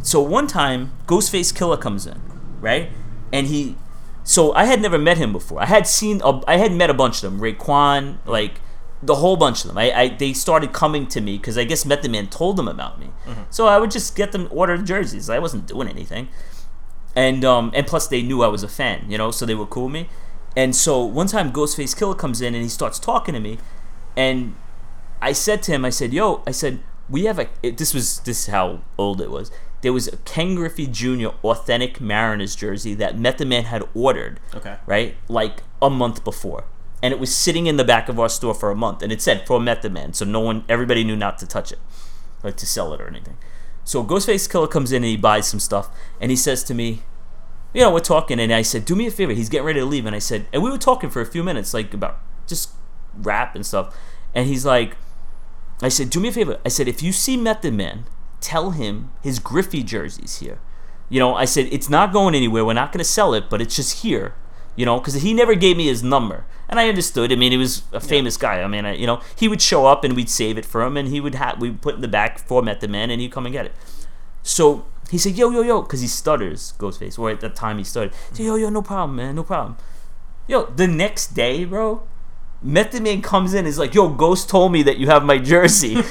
so 0.03 0.21
one 0.23 0.47
time, 0.47 0.93
Ghostface 1.07 1.53
Killah 1.53 1.81
comes 1.81 2.07
in, 2.07 2.21
right, 2.61 2.91
and 3.33 3.47
he. 3.47 3.77
So 4.23 4.55
I 4.55 4.65
had 4.65 4.81
never 4.81 4.99
met 4.99 5.19
him 5.19 5.33
before. 5.33 5.61
I 5.61 5.67
had 5.67 5.87
seen, 5.87 6.23
a, 6.25 6.41
I 6.49 6.57
had 6.57 6.73
met 6.73 6.89
a 6.89 6.95
bunch 6.95 7.23
of 7.23 7.31
them, 7.31 7.39
Raekwon, 7.41 8.19
like 8.25 8.61
the 9.03 9.17
whole 9.17 9.37
bunch 9.37 9.63
of 9.63 9.69
them. 9.69 9.77
I, 9.77 9.93
I 9.93 10.09
they 10.09 10.33
started 10.33 10.73
coming 10.73 11.07
to 11.09 11.21
me 11.21 11.37
because 11.37 11.59
I 11.59 11.65
guess 11.65 11.85
Method 11.85 12.11
Man 12.11 12.29
told 12.29 12.57
them 12.57 12.67
about 12.69 12.99
me. 12.99 13.11
So 13.51 13.67
I 13.67 13.79
would 13.79 13.91
just 13.91 14.17
get 14.17 14.33
them 14.33 14.49
order 14.51 14.79
jerseys. 14.79 15.29
I 15.29 15.39
wasn't 15.39 15.67
doing 15.67 15.89
anything, 15.89 16.29
and 17.15 17.45
um 17.45 17.71
and 17.75 17.87
plus 17.87 18.09
they 18.09 18.23
knew 18.23 18.43
I 18.43 18.49
was 18.49 18.63
a 18.63 18.69
fan, 18.69 19.05
you 19.11 19.19
know, 19.19 19.31
so 19.31 19.45
they 19.45 19.55
were 19.55 19.67
cool 19.67 19.85
with 19.85 19.93
me. 19.93 20.09
And 20.57 20.75
so 20.75 21.05
one 21.05 21.27
time 21.27 21.53
Ghostface 21.53 21.97
Killah 21.97 22.17
comes 22.19 22.41
in 22.41 22.55
and 22.55 22.63
he 22.63 22.69
starts 22.69 22.99
talking 22.99 23.35
to 23.35 23.41
me, 23.41 23.59
and 24.17 24.55
I 25.21 25.33
said 25.33 25.63
to 25.65 25.73
him, 25.73 25.85
I 25.85 25.91
said, 25.91 26.13
"Yo," 26.13 26.43
I 26.47 26.53
said, 26.53 26.81
"We 27.11 27.25
have 27.25 27.39
a." 27.39 27.49
It, 27.63 27.79
this 27.79 27.93
was 27.95 28.21
this 28.21 28.41
is 28.43 28.47
how 28.47 28.83
old 28.99 29.21
it 29.21 29.31
was. 29.31 29.51
There 29.81 29.93
was 29.93 30.09
a 30.09 30.17
Ken 30.19 30.55
Griffey 30.55 30.87
Jr. 30.87 31.29
authentic 31.43 32.01
Mariners 32.01 32.55
jersey 32.57 32.95
that 32.95 33.19
Method 33.19 33.49
Man 33.49 33.65
had 33.65 33.83
ordered 33.95 34.41
Okay. 34.55 34.77
right? 34.87 35.15
Like 35.29 35.63
a 35.83 35.91
month 35.91 36.25
before. 36.25 36.65
And 37.03 37.13
it 37.13 37.21
was 37.21 37.35
sitting 37.35 37.67
in 37.67 37.77
the 37.77 37.85
back 37.85 38.09
of 38.09 38.19
our 38.19 38.31
store 38.31 38.55
for 38.55 38.71
a 38.71 38.75
month. 38.75 39.03
And 39.03 39.13
it 39.13 39.21
said 39.21 39.47
for 39.47 39.61
Method 39.61 39.93
Man. 39.93 40.15
So 40.15 40.25
no 40.25 40.41
one, 40.41 40.65
everybody 40.71 41.05
knew 41.05 41.17
not 41.17 41.37
to 41.41 41.47
touch 41.47 41.71
it, 41.71 41.79
like 42.43 42.57
to 42.57 42.67
sell 42.67 42.95
it 42.95 43.01
or 43.03 43.07
anything. 43.07 43.37
So 43.85 44.03
Ghostface 44.03 44.49
Killah 44.49 44.71
comes 44.71 44.91
in 44.91 45.03
and 45.03 45.11
he 45.11 45.19
buys 45.19 45.47
some 45.47 45.61
stuff. 45.61 45.91
And 46.19 46.31
he 46.31 46.37
says 46.37 46.65
to 46.65 46.73
me, 46.75 47.03
you 47.75 47.81
know, 47.81 47.93
we're 47.93 48.01
talking. 48.01 48.41
And 48.41 48.53
I 48.53 48.63
said, 48.63 48.85
do 48.85 48.95
me 48.95 49.07
a 49.07 49.11
favor. 49.11 49.33
He's 49.33 49.49
getting 49.49 49.67
ready 49.67 49.81
to 49.81 49.87
leave. 49.87 50.07
And 50.07 50.15
I 50.15 50.21
said, 50.21 50.47
and 50.53 50.63
we 50.63 50.71
were 50.71 50.79
talking 50.79 51.11
for 51.11 51.21
a 51.21 51.27
few 51.27 51.43
minutes, 51.43 51.75
like 51.75 51.93
about 51.93 52.19
just 52.47 52.71
rap 53.17 53.55
and 53.55 53.67
stuff. 53.67 53.95
And 54.35 54.47
he's 54.47 54.65
like, 54.65 54.97
I 55.83 55.89
said, 55.89 56.09
do 56.09 56.21
me 56.21 56.29
a 56.29 56.33
favor. 56.33 56.59
I 56.65 56.69
said, 56.69 56.89
if 56.89 57.03
you 57.03 57.13
see 57.13 57.37
Method 57.37 57.75
Man, 57.75 58.05
tell 58.41 58.71
him 58.71 59.11
his 59.23 59.39
Griffey 59.39 59.83
jersey's 59.83 60.39
here. 60.39 60.61
You 61.09 61.19
know, 61.19 61.35
I 61.35 61.45
said, 61.45 61.69
it's 61.71 61.91
not 61.91 62.13
going 62.13 62.35
anywhere. 62.35 62.65
We're 62.65 62.73
not 62.73 62.93
going 62.93 62.99
to 62.99 63.05
sell 63.05 63.35
it, 63.35 63.51
but 63.51 63.61
it's 63.61 63.77
just 63.77 64.03
here. 64.03 64.35
You 64.77 64.87
know, 64.87 64.99
because 64.99 65.15
he 65.15 65.35
never 65.35 65.55
gave 65.55 65.77
me 65.77 65.87
his 65.87 66.03
number. 66.03 66.47
And 66.69 66.81
I 66.81 66.89
understood. 66.89 67.31
I 67.31 67.37
mean, 67.37 67.53
he 67.53 67.59
was 67.59 67.83
a 67.93 68.01
famous 68.01 68.37
guy. 68.37 68.63
I 68.63 68.67
mean, 68.67 68.85
I, 68.85 68.95
you 68.95 69.07
know, 69.07 69.21
he 69.37 69.47
would 69.49 69.61
show 69.61 69.87
up 69.87 70.03
and 70.03 70.17
we'd 70.17 70.31
save 70.31 70.59
it 70.59 70.65
for 70.65 70.83
him 70.83 70.97
and 70.97 71.09
he 71.09 71.21
would 71.21 71.35
have, 71.35 71.61
we'd 71.61 71.83
put 71.83 71.97
in 71.97 72.01
the 72.01 72.09
back 72.09 72.39
for 72.39 72.63
Method 72.63 72.91
Man 72.91 73.11
and 73.11 73.21
he'd 73.21 73.31
come 73.31 73.47
and 73.47 73.53
get 73.53 73.67
it. 73.67 73.73
So 74.43 74.87
he 75.11 75.19
said, 75.19 75.37
yo, 75.37 75.51
yo, 75.51 75.63
yo, 75.63 75.83
because 75.83 76.01
he 76.01 76.07
stutters, 76.07 76.75
Ghostface, 76.79 77.19
or 77.19 77.31
at 77.31 77.41
the 77.41 77.49
time 77.49 77.79
he 77.79 77.85
stuttered. 77.85 78.15
He 78.31 78.37
said, 78.37 78.47
yo, 78.47 78.55
yo, 78.57 78.71
no 78.71 78.83
problem, 78.83 79.17
man, 79.17 79.35
no 79.35 79.43
problem. 79.43 79.77
Yo, 80.47 80.67
the 80.67 80.87
next 80.87 81.35
day, 81.35 81.65
bro, 81.65 82.03
Method 82.63 83.03
Man 83.03 83.23
comes 83.23 83.55
in, 83.55 83.67
is 83.67 83.79
like, 83.79 83.95
yo, 83.95 84.09
Ghost 84.09 84.49
told 84.49 84.73
me 84.73 84.83
that 84.83 84.97
you 84.97 85.07
have 85.09 85.25
my 85.25 85.39
jersey. 85.39 85.95
and 85.97 86.05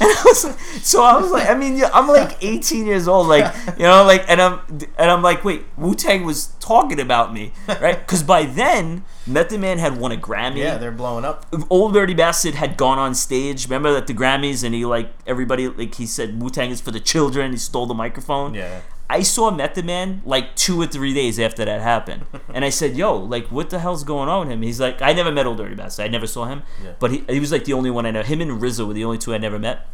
I 0.00 0.22
was 0.24 0.44
like, 0.44 0.58
so 0.82 1.02
I 1.02 1.16
was 1.20 1.30
like, 1.30 1.48
I 1.48 1.54
mean, 1.54 1.76
yeah, 1.76 1.90
I'm 1.92 2.06
like 2.08 2.42
18 2.42 2.86
years 2.86 3.08
old, 3.08 3.26
like, 3.26 3.54
you 3.78 3.84
know, 3.84 4.04
like, 4.04 4.24
and 4.28 4.40
I'm, 4.40 4.60
and 4.98 5.10
I'm 5.10 5.22
like, 5.22 5.44
wait, 5.44 5.64
Wu 5.76 5.94
Tang 5.94 6.24
was 6.24 6.48
talking 6.60 7.00
about 7.00 7.32
me, 7.32 7.52
right? 7.80 7.98
Because 7.98 8.22
by 8.22 8.44
then, 8.44 9.04
Method 9.28 9.60
Man 9.60 9.78
had 9.78 9.98
won 9.98 10.10
a 10.12 10.16
Grammy. 10.16 10.56
Yeah, 10.58 10.78
they're 10.78 10.90
blowing 10.90 11.24
up. 11.24 11.46
Old 11.70 11.92
Dirty 11.94 12.14
Bastard 12.14 12.54
had 12.54 12.76
gone 12.76 12.98
on 12.98 13.14
stage. 13.14 13.66
Remember 13.66 13.96
at 13.96 14.06
the 14.06 14.14
Grammys, 14.14 14.64
and 14.64 14.74
he 14.74 14.84
like 14.84 15.12
everybody 15.26 15.68
like 15.68 15.94
he 15.96 16.06
said 16.06 16.40
Wu 16.42 16.50
Tang 16.50 16.70
is 16.70 16.80
for 16.80 16.90
the 16.90 17.00
children. 17.00 17.52
He 17.52 17.58
stole 17.58 17.86
the 17.86 17.94
microphone. 17.94 18.54
Yeah. 18.54 18.80
I 19.10 19.22
saw 19.22 19.50
Method 19.50 19.86
Man 19.86 20.20
like 20.26 20.54
two 20.54 20.80
or 20.80 20.86
three 20.86 21.14
days 21.14 21.38
after 21.40 21.64
that 21.64 21.80
happened, 21.80 22.26
and 22.52 22.64
I 22.64 22.68
said, 22.68 22.96
"Yo, 22.96 23.16
like, 23.16 23.46
what 23.48 23.70
the 23.70 23.78
hell's 23.78 24.04
going 24.04 24.28
on 24.28 24.40
with 24.40 24.52
him?" 24.52 24.62
He's 24.62 24.80
like, 24.80 25.00
"I 25.00 25.12
never 25.14 25.32
met 25.32 25.46
Old 25.46 25.56
Dirty 25.58 25.74
Bastard. 25.74 26.04
I 26.04 26.08
never 26.08 26.26
saw 26.26 26.44
him, 26.44 26.62
Yeah. 26.84 26.92
but 26.98 27.10
he, 27.10 27.24
he 27.28 27.40
was 27.40 27.50
like 27.52 27.64
the 27.64 27.72
only 27.72 27.90
one 27.90 28.04
I 28.06 28.10
know. 28.10 28.22
Him 28.22 28.40
and 28.42 28.50
RZA 28.60 28.86
were 28.86 28.92
the 28.92 29.04
only 29.04 29.18
two 29.18 29.32
I 29.34 29.38
never 29.38 29.58
met." 29.58 29.86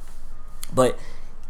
But 0.72 0.98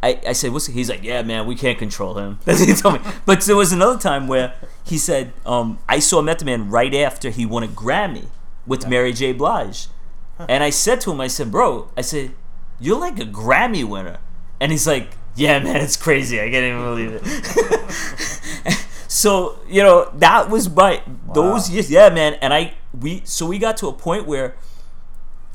I, 0.05 0.21
I 0.29 0.33
said, 0.33 0.53
"What's?" 0.53 0.67
He's 0.67 0.91
like, 0.91 1.03
"Yeah, 1.03 1.23
man, 1.23 1.47
we 1.47 1.55
can't 1.55 1.79
control 1.79 2.19
him." 2.19 2.39
That's 2.45 2.61
what 2.61 2.69
he 2.69 2.75
told 2.75 2.95
me. 2.95 3.01
But 3.25 3.41
there 3.41 3.57
was 3.57 3.73
another 3.73 3.99
time 3.99 4.29
where 4.29 4.55
he 4.85 4.99
said, 4.99 5.33
um, 5.47 5.79
"I 5.89 5.99
saw 5.99 6.21
Method 6.21 6.45
Man 6.45 6.69
right 6.69 6.95
after 6.95 7.31
he 7.31 7.47
won 7.47 7.63
a 7.63 7.69
Grammy 7.69 8.27
with 8.67 8.87
Mary 8.87 9.15
J. 9.15 9.33
Blige," 9.33 9.89
and 10.39 10.63
I 10.63 10.69
said 10.69 11.01
to 11.03 11.13
him, 11.13 11.23
"I 11.23 11.29
said, 11.29 11.51
bro, 11.51 11.89
I 11.97 12.03
said, 12.03 12.33
you're 12.79 12.99
like 12.99 13.19
a 13.19 13.25
Grammy 13.25 13.83
winner," 13.83 14.19
and 14.61 14.71
he's 14.73 14.87
like, 14.87 15.17
"Yeah, 15.37 15.59
man, 15.59 15.77
it's 15.77 15.97
crazy. 15.97 16.39
I 16.39 16.51
can't 16.51 16.67
even 16.67 16.83
believe 16.83 17.21
it." 17.23 18.79
so 19.09 19.59
you 19.67 19.83
know 19.83 20.11
that 20.17 20.51
was 20.51 20.69
my 20.69 21.03
those 21.33 21.71
years, 21.71 21.91
yeah, 21.91 22.11
man. 22.11 22.35
And 22.43 22.53
I 22.53 22.75
we 22.93 23.23
so 23.25 23.47
we 23.47 23.59
got 23.59 23.79
to 23.79 23.89
a 23.89 23.93
point 23.93 24.27
where. 24.27 24.55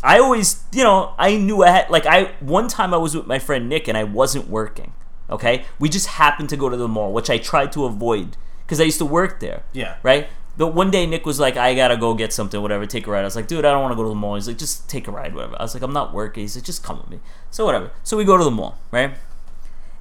I 0.04 0.20
always, 0.20 0.64
you 0.72 0.84
know, 0.84 1.14
I 1.18 1.36
knew 1.36 1.64
I 1.64 1.70
had 1.70 1.90
like 1.90 2.06
I 2.06 2.36
one 2.40 2.68
time 2.68 2.94
I 2.94 2.98
was 2.98 3.16
with 3.16 3.28
my 3.28 3.40
friend 3.40 3.68
Nick 3.68 3.88
and 3.88 3.98
I 3.98 4.04
wasn't 4.04 4.50
working. 4.50 4.94
Okay, 5.30 5.66
we 5.78 5.90
just 5.90 6.08
happened 6.08 6.50
to 6.50 6.58
go 6.58 6.70
to 6.70 6.78
the 6.78 6.88
mall, 6.88 7.14
which 7.14 7.30
I 7.30 7.38
tried 7.38 7.72
to 7.74 7.86
avoid 7.86 8.38
because 8.66 8.82
I 8.82 8.86
used 8.86 8.98
to 9.00 9.06
work 9.06 9.40
there. 9.40 9.64
Yeah. 9.74 9.98
Right. 10.02 10.28
But 10.58 10.74
one 10.74 10.92
day 10.92 11.06
Nick 11.06 11.26
was 11.26 11.40
like, 11.40 11.56
"I 11.56 11.76
gotta 11.76 11.96
go 11.96 12.14
get 12.14 12.34
something, 12.34 12.62
whatever. 12.62 12.86
Take 12.86 13.08
a 13.08 13.12
ride." 13.12 13.22
I 13.22 13.26
was 13.26 13.36
like, 13.36 13.48
"Dude, 13.48 13.64
I 13.64 13.72
don't 13.72 13.82
want 13.82 13.92
to 13.92 13.96
go 13.96 14.04
to 14.04 14.10
the 14.10 14.16
mall." 14.16 14.36
He's 14.36 14.48
like, 14.48 14.58
"Just 14.58 14.90
take 14.90 15.08
a 15.08 15.12
ride, 15.12 15.34
whatever." 15.34 15.56
I 15.60 15.64
was 15.64 15.74
like, 15.74 15.84
"I'm 15.84 15.94
not 15.94 16.14
working." 16.14 16.44
He's 16.44 16.56
like, 16.56 16.66
"Just 16.66 16.84
come 16.84 16.98
with 16.98 17.10
me." 17.10 17.20
So 17.52 17.66
whatever. 17.66 17.92
So 18.04 18.18
we 18.18 18.26
go 18.26 18.38
to 18.38 18.44
the 18.44 18.52
mall, 18.52 18.78
right? 18.92 19.14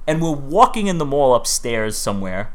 And 0.07 0.21
we're 0.21 0.31
walking 0.31 0.87
in 0.87 0.97
the 0.97 1.05
mall 1.05 1.35
upstairs 1.35 1.97
somewhere, 1.97 2.51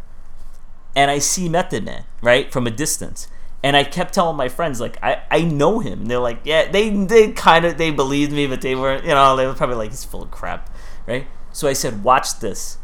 and 0.97 1.11
I 1.11 1.19
see 1.19 1.49
Method 1.49 1.85
Man, 1.85 2.05
right, 2.21 2.53
from 2.53 2.67
a 2.67 2.71
distance. 2.71 3.29
And 3.65 3.79
I 3.79 3.83
kept 3.83 4.13
telling 4.13 4.37
my 4.37 4.51
friends, 4.51 4.79
like, 4.79 5.03
I, 5.03 5.23
I 5.31 5.41
know 5.41 5.79
him. 5.79 6.03
And 6.03 6.11
they're 6.11 6.19
like, 6.19 6.41
yeah, 6.45 6.71
they, 6.71 6.91
they 6.91 7.33
kind 7.33 7.65
of, 7.65 7.79
they 7.79 7.91
believed 7.91 8.31
me, 8.31 8.47
but 8.47 8.61
they 8.61 8.75
weren't, 8.75 9.05
you 9.05 9.11
know, 9.11 9.35
they 9.37 9.47
were 9.47 9.55
probably 9.55 9.77
like, 9.77 9.89
he's 9.89 10.05
full 10.05 10.23
of 10.23 10.31
crap, 10.31 10.69
right? 11.07 11.27
So 11.51 11.67
I 11.67 11.73
said, 11.73 12.05
watch 12.05 12.41
this. 12.41 12.77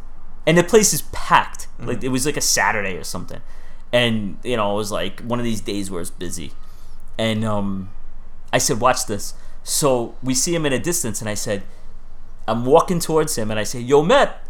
And 0.46 0.56
the 0.56 0.64
place 0.64 0.94
is 0.94 1.02
packed. 1.12 1.68
Like, 1.78 2.02
it 2.02 2.08
was 2.08 2.24
like 2.24 2.38
a 2.38 2.40
Saturday 2.40 2.96
or 2.96 3.04
something. 3.04 3.42
And, 3.92 4.38
you 4.42 4.56
know, 4.56 4.72
it 4.72 4.76
was 4.76 4.90
like 4.90 5.20
one 5.20 5.38
of 5.38 5.44
these 5.44 5.60
days 5.60 5.90
where 5.90 6.00
it's 6.00 6.10
busy. 6.10 6.52
And 7.18 7.44
um, 7.44 7.90
I 8.50 8.56
said, 8.56 8.80
watch 8.80 9.04
this. 9.04 9.34
So 9.62 10.14
we 10.22 10.32
see 10.32 10.54
him 10.54 10.64
in 10.64 10.72
a 10.72 10.78
distance, 10.78 11.20
and 11.20 11.28
I 11.28 11.34
said, 11.34 11.62
I'm 12.48 12.64
walking 12.64 13.00
towards 13.00 13.36
him, 13.36 13.50
and 13.50 13.60
I 13.60 13.64
say, 13.64 13.80
yo, 13.80 14.02
Met, 14.02 14.42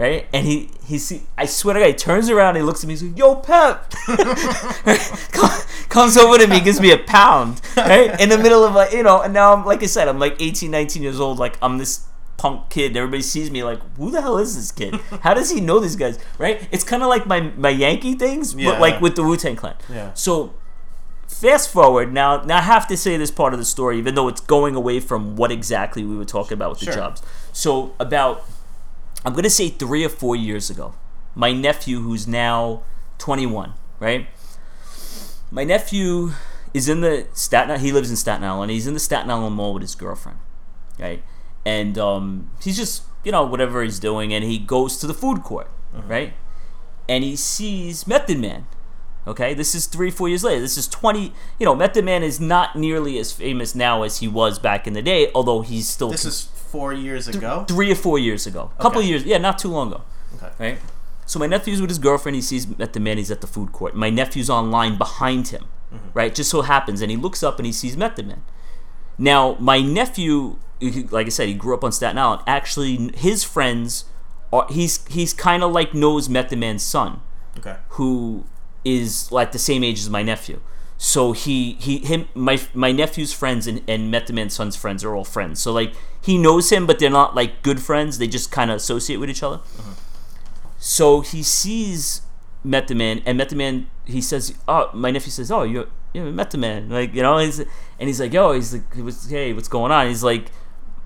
right? 0.00 0.26
And 0.32 0.46
he 0.46 0.70
he 0.84 0.98
see, 0.98 1.22
I 1.36 1.46
swear 1.46 1.74
to 1.74 1.80
God, 1.80 1.86
he 1.86 1.92
turns 1.94 2.30
around, 2.30 2.56
he 2.56 2.62
looks 2.62 2.82
at 2.82 2.88
me, 2.88 2.94
he's 2.94 3.02
like, 3.02 3.18
"Yo, 3.18 3.36
Pep," 3.36 3.92
comes 5.88 6.16
over 6.16 6.38
to 6.38 6.46
me, 6.46 6.60
gives 6.60 6.80
me 6.80 6.90
a 6.92 6.98
pound, 6.98 7.60
right? 7.76 8.18
In 8.20 8.28
the 8.28 8.38
middle 8.38 8.64
of 8.64 8.74
like 8.74 8.92
you 8.92 9.02
know, 9.02 9.20
and 9.22 9.32
now 9.32 9.52
I'm 9.52 9.64
like 9.64 9.82
I 9.82 9.86
said, 9.86 10.08
I'm 10.08 10.18
like 10.18 10.36
18, 10.40 10.70
19 10.70 11.02
years 11.02 11.20
old, 11.20 11.38
like 11.38 11.56
I'm 11.62 11.78
this 11.78 12.06
punk 12.36 12.70
kid. 12.70 12.96
Everybody 12.96 13.22
sees 13.22 13.50
me 13.50 13.62
like, 13.62 13.80
who 13.96 14.10
the 14.10 14.22
hell 14.22 14.38
is 14.38 14.56
this 14.56 14.72
kid? 14.72 14.94
How 15.22 15.34
does 15.34 15.50
he 15.50 15.60
know 15.60 15.78
these 15.78 15.96
guys? 15.96 16.18
Right? 16.38 16.66
It's 16.72 16.84
kind 16.84 17.02
of 17.02 17.08
like 17.08 17.26
my 17.26 17.40
my 17.40 17.68
Yankee 17.70 18.14
things, 18.14 18.54
Yeah. 18.54 18.70
but 18.72 18.80
like 18.80 19.00
with 19.00 19.16
the 19.16 19.22
Wu 19.22 19.36
Tang 19.36 19.56
Clan. 19.56 19.74
Yeah. 19.88 20.12
So 20.14 20.54
fast 21.28 21.70
forward 21.70 22.12
now 22.12 22.42
now 22.42 22.58
i 22.58 22.60
have 22.60 22.88
to 22.88 22.96
say 22.96 23.16
this 23.16 23.30
part 23.30 23.52
of 23.54 23.58
the 23.60 23.64
story 23.64 23.96
even 23.96 24.16
though 24.16 24.26
it's 24.26 24.40
going 24.40 24.74
away 24.74 24.98
from 24.98 25.36
what 25.36 25.52
exactly 25.52 26.02
we 26.04 26.16
were 26.16 26.24
talking 26.24 26.54
about 26.54 26.70
with 26.70 26.80
the 26.80 26.86
jobs 26.86 27.22
so 27.52 27.94
about 28.00 28.44
i'm 29.24 29.32
going 29.32 29.44
to 29.44 29.50
say 29.50 29.68
three 29.68 30.04
or 30.04 30.08
four 30.08 30.36
years 30.36 30.70
ago. 30.70 30.94
My 31.34 31.52
nephew 31.52 32.00
who's 32.00 32.26
now 32.26 32.82
21 33.18 33.74
right? 34.00 34.26
My 35.50 35.64
nephew 35.64 36.32
is 36.72 36.88
in 36.88 37.00
the 37.00 37.26
staten 37.32 37.80
he 37.80 37.92
lives 37.92 38.10
in 38.10 38.16
staten 38.16 38.44
island 38.44 38.70
he's 38.70 38.86
in 38.86 38.94
the 38.94 39.00
staten 39.00 39.30
island 39.30 39.54
mall 39.54 39.74
with 39.74 39.82
his 39.82 39.94
girlfriend 39.94 40.38
right? 40.98 41.22
And 41.64 41.98
um, 41.98 42.50
he's 42.62 42.76
just 42.76 43.04
you 43.24 43.32
know 43.32 43.44
whatever 43.44 43.82
he's 43.82 43.98
doing 43.98 44.32
and 44.32 44.44
he 44.44 44.58
goes 44.58 44.96
to 44.98 45.06
the 45.06 45.14
food 45.14 45.42
court 45.42 45.70
right? 46.06 46.32
And 47.08 47.24
he 47.24 47.36
sees 47.36 48.06
method 48.06 48.38
man 48.38 48.66
Okay, 49.30 49.54
this 49.54 49.74
is 49.74 49.86
three, 49.86 50.10
four 50.10 50.28
years 50.28 50.42
later. 50.44 50.60
This 50.60 50.76
is 50.76 50.88
20. 50.88 51.32
You 51.58 51.64
know, 51.66 51.74
Method 51.74 52.04
Man 52.04 52.22
is 52.22 52.40
not 52.40 52.74
nearly 52.76 53.16
as 53.18 53.30
famous 53.32 53.74
now 53.74 54.02
as 54.02 54.18
he 54.18 54.26
was 54.28 54.58
back 54.58 54.86
in 54.86 54.92
the 54.92 55.02
day, 55.02 55.30
although 55.34 55.60
he's 55.62 55.88
still 55.88 56.10
This 56.10 56.24
is 56.24 56.44
four 56.44 56.92
years 56.92 57.28
ago. 57.28 57.64
three 57.68 57.92
or 57.92 57.94
four 57.94 58.18
years 58.18 58.46
ago. 58.46 58.70
A 58.78 58.82
couple 58.82 58.98
Okay. 59.00 59.08
years, 59.08 59.24
yeah, 59.24 59.38
not 59.38 59.58
too 59.58 59.68
long 59.68 59.88
ago. 59.92 60.02
Okay. 60.36 60.50
Right? 60.58 60.78
So 61.26 61.38
my 61.38 61.46
nephew's 61.46 61.80
with 61.80 61.90
his 61.90 62.00
girlfriend. 62.00 62.34
He 62.34 62.42
sees 62.42 62.66
Method 62.76 63.00
Man. 63.02 63.16
He's 63.18 63.30
at 63.30 63.40
the 63.40 63.46
food 63.46 63.70
court. 63.72 63.94
My 63.94 64.10
nephew's 64.10 64.50
online 64.50 64.98
behind 64.98 65.48
him. 65.48 65.66
Mm-hmm. 65.94 66.08
Right? 66.12 66.34
Just 66.34 66.50
so 66.50 66.62
happens. 66.62 67.00
And 67.00 67.10
he 67.10 67.16
looks 67.16 67.42
up 67.44 67.58
and 67.60 67.66
he 67.66 67.72
sees 67.72 67.96
Method 67.96 68.26
Man. 68.26 68.42
Now, 69.16 69.56
my 69.60 69.80
nephew, 69.80 70.56
like 70.80 71.26
I 71.26 71.30
said, 71.30 71.46
he 71.46 71.54
grew 71.54 71.74
up 71.74 71.84
on 71.84 71.92
Staten 71.92 72.18
Island. 72.18 72.42
Actually, 72.48 73.10
his 73.16 73.44
friends 73.44 74.06
are, 74.52 74.66
he's, 74.70 75.06
he's 75.06 75.32
kind 75.32 75.62
of 75.62 75.70
like 75.72 75.94
knows 75.94 76.28
Method 76.28 76.58
Man's 76.58 76.82
son 76.82 77.20
Okay. 77.58 77.76
who 77.90 78.44
is 78.84 79.30
like 79.30 79.52
the 79.52 79.58
same 79.58 79.84
age 79.84 79.98
as 80.00 80.10
my 80.10 80.22
nephew. 80.22 80.60
So 81.02 81.32
he 81.32 81.78
he 81.80 81.98
him 81.98 82.28
my 82.34 82.60
my 82.74 82.92
nephew's 82.92 83.32
friends 83.32 83.66
and, 83.66 83.82
and 83.88 84.10
Method 84.10 84.34
Man's 84.34 84.54
son's 84.54 84.76
friends 84.76 85.02
are 85.02 85.14
all 85.14 85.24
friends. 85.24 85.60
So 85.60 85.72
like 85.72 85.94
he 86.20 86.36
knows 86.36 86.70
him, 86.70 86.86
but 86.86 86.98
they're 86.98 87.08
not 87.08 87.34
like 87.34 87.62
good 87.62 87.80
friends. 87.80 88.18
They 88.18 88.28
just 88.28 88.52
kind 88.52 88.70
of 88.70 88.76
associate 88.76 89.16
with 89.16 89.30
each 89.30 89.42
other. 89.42 89.58
Mm-hmm. 89.58 89.92
So 90.78 91.22
he 91.22 91.42
sees 91.42 92.22
Method 92.62 92.98
Man, 92.98 93.22
and 93.24 93.38
Method 93.38 93.56
Man, 93.56 93.88
he 94.04 94.20
says, 94.20 94.54
"Oh, 94.68 94.90
my 94.92 95.10
nephew 95.10 95.30
says, 95.30 95.50
oh, 95.50 95.62
you 95.62 95.88
you 96.12 96.24
met 96.24 96.50
the 96.50 96.58
man, 96.58 96.90
like 96.90 97.14
you 97.14 97.22
know," 97.22 97.38
he's, 97.38 97.60
and 97.60 97.68
he's 98.00 98.20
like, 98.20 98.34
"Yo," 98.34 98.52
he's 98.52 98.74
like, 98.74 98.94
he 98.94 99.00
was, 99.00 99.30
"Hey, 99.30 99.54
what's 99.54 99.68
going 99.68 99.92
on?" 99.92 100.06
He's 100.06 100.22
like, 100.22 100.50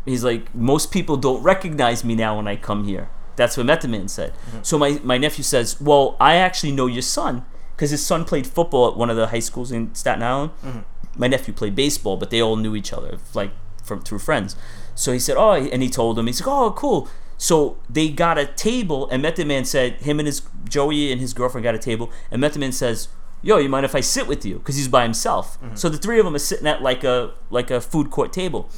he's 0.05 0.25
like, 0.25 0.53
most 0.55 0.91
people 0.91 1.17
don't 1.17 1.43
recognize 1.43 2.03
me 2.05 2.17
now 2.17 2.37
when 2.37 2.49
I 2.49 2.57
come 2.57 2.85
here. 2.85 3.11
That's 3.37 3.57
what 3.57 3.67
Method 3.67 3.91
Man 3.91 4.09
said. 4.09 4.33
Mm-hmm. 4.33 4.59
So 4.63 4.79
my 4.79 5.01
my 5.05 5.19
nephew 5.19 5.45
says, 5.45 5.81
"Well, 5.81 6.17
I 6.19 6.35
actually 6.35 6.73
know 6.73 6.87
your 6.87 7.03
son 7.03 7.45
because 7.75 7.91
his 7.91 8.05
son 8.05 8.25
played 8.25 8.47
football 8.47 8.89
at 8.89 8.97
one 8.97 9.11
of 9.11 9.17
the 9.17 9.29
high 9.29 9.41
schools 9.41 9.73
in 9.73 9.95
Staten 9.95 10.23
Island." 10.23 10.51
Mm-hmm. 10.65 10.81
my 11.17 11.29
nephew 11.29 11.55
played 11.55 11.75
baseball, 11.77 12.17
but 12.17 12.31
they 12.31 12.43
all 12.43 12.57
knew 12.57 12.75
each 12.75 12.93
other, 12.93 13.19
like 13.35 13.53
from 13.85 14.01
through 14.01 14.19
friends. 14.19 14.57
So 14.95 15.13
he 15.13 15.19
said, 15.19 15.37
"Oh," 15.37 15.53
and 15.53 15.83
he 15.83 15.91
told 15.91 16.19
him, 16.19 16.27
he's 16.27 16.41
like, 16.41 16.49
"Oh, 16.49 16.73
cool." 16.73 17.09
So 17.37 17.77
they 17.91 18.09
got 18.09 18.39
a 18.39 18.47
table, 18.47 19.09
and 19.11 19.21
Method 19.23 19.47
Man 19.47 19.65
said, 19.65 19.95
him 19.95 20.19
and 20.19 20.27
his 20.27 20.43
Joey 20.69 21.11
and 21.13 21.21
his 21.21 21.35
girlfriend 21.35 21.65
got 21.65 21.75
a 21.75 21.79
table, 21.79 22.11
and 22.31 22.41
Method 22.41 22.61
Man 22.61 22.73
says, 22.73 23.09
"Yo, 23.43 23.59
you 23.59 23.69
mind 23.69 23.85
if 23.85 23.95
I 23.95 24.01
sit 24.01 24.27
with 24.27 24.45
you?" 24.47 24.59
Because 24.59 24.77
he's 24.77 24.89
by 24.89 25.03
himself. 25.03 25.61
Mm-hmm. 25.61 25.75
So 25.75 25.89
the 25.89 25.99
three 25.99 26.19
of 26.19 26.25
them 26.25 26.35
are 26.35 26.39
sitting 26.39 26.67
at 26.67 26.83
like 26.83 27.05
a 27.05 27.33
like 27.51 27.71
a 27.71 27.81
food 27.81 28.11
court 28.11 28.33
table. 28.33 28.69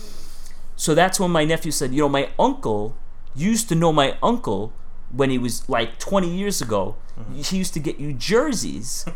So 0.74 0.94
that's 0.94 1.20
when 1.20 1.30
my 1.30 1.44
nephew 1.44 1.70
said, 1.70 1.92
"You 1.92 2.03
know, 2.03 2.09
my 2.09 2.30
uncle 2.38 2.97
used 3.34 3.68
to 3.68 3.74
know 3.74 3.92
my 3.92 4.16
uncle 4.22 4.72
when 5.16 5.30
he 5.30 5.38
was 5.38 5.68
like 5.68 5.98
20 5.98 6.28
years 6.28 6.60
ago. 6.60 6.96
Mm-hmm. 7.18 7.42
He 7.42 7.56
used 7.56 7.74
to 7.74 7.80
get 7.80 7.98
you 7.98 8.12
jerseys." 8.12 9.06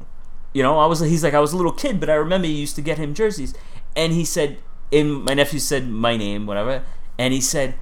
you 0.52 0.62
know, 0.62 0.78
I 0.78 0.86
was 0.86 1.00
he's 1.00 1.22
like 1.22 1.34
I 1.34 1.40
was 1.40 1.52
a 1.52 1.56
little 1.56 1.72
kid, 1.72 2.00
but 2.00 2.10
I 2.10 2.14
remember 2.14 2.46
he 2.46 2.54
used 2.54 2.76
to 2.76 2.82
get 2.82 2.98
him 2.98 3.14
jerseys, 3.14 3.54
and 3.94 4.12
he 4.12 4.24
said, 4.24 4.58
and 4.92 5.24
my 5.24 5.34
nephew 5.34 5.58
said 5.58 5.88
my 5.88 6.16
name, 6.16 6.46
whatever, 6.46 6.82
and 7.18 7.32
he 7.32 7.40
said, 7.40 7.74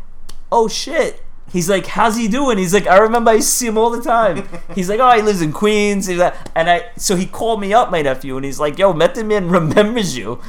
"Oh 0.53 0.69
shit." 0.69 1.23
He's 1.51 1.71
like, 1.71 1.87
"How's 1.87 2.17
he 2.17 2.29
doing?" 2.29 2.59
He's 2.59 2.75
like, 2.75 2.87
"I 2.87 2.99
remember 2.99 3.31
I 3.31 3.35
used 3.35 3.49
to 3.49 3.55
see 3.55 3.67
him 3.67 3.79
all 3.79 3.89
the 3.89 4.03
time." 4.03 4.47
He's 4.75 4.91
like, 4.91 5.01
"Oh, 5.01 5.11
he 5.17 5.23
lives 5.23 5.41
in 5.41 5.53
Queens." 5.53 6.07
He's 6.07 6.19
like, 6.19 6.35
and 6.55 6.69
I, 6.69 6.91
so 6.97 7.17
he 7.17 7.25
called 7.25 7.61
me 7.61 7.73
up, 7.73 7.91
my 7.91 8.03
nephew, 8.03 8.37
and 8.37 8.45
he's 8.45 8.61
like, 8.61 8.79
"Yo, 8.79 8.93
Method 8.93 9.25
Man 9.25 9.49
remembers 9.59 10.17
you." 10.17 10.43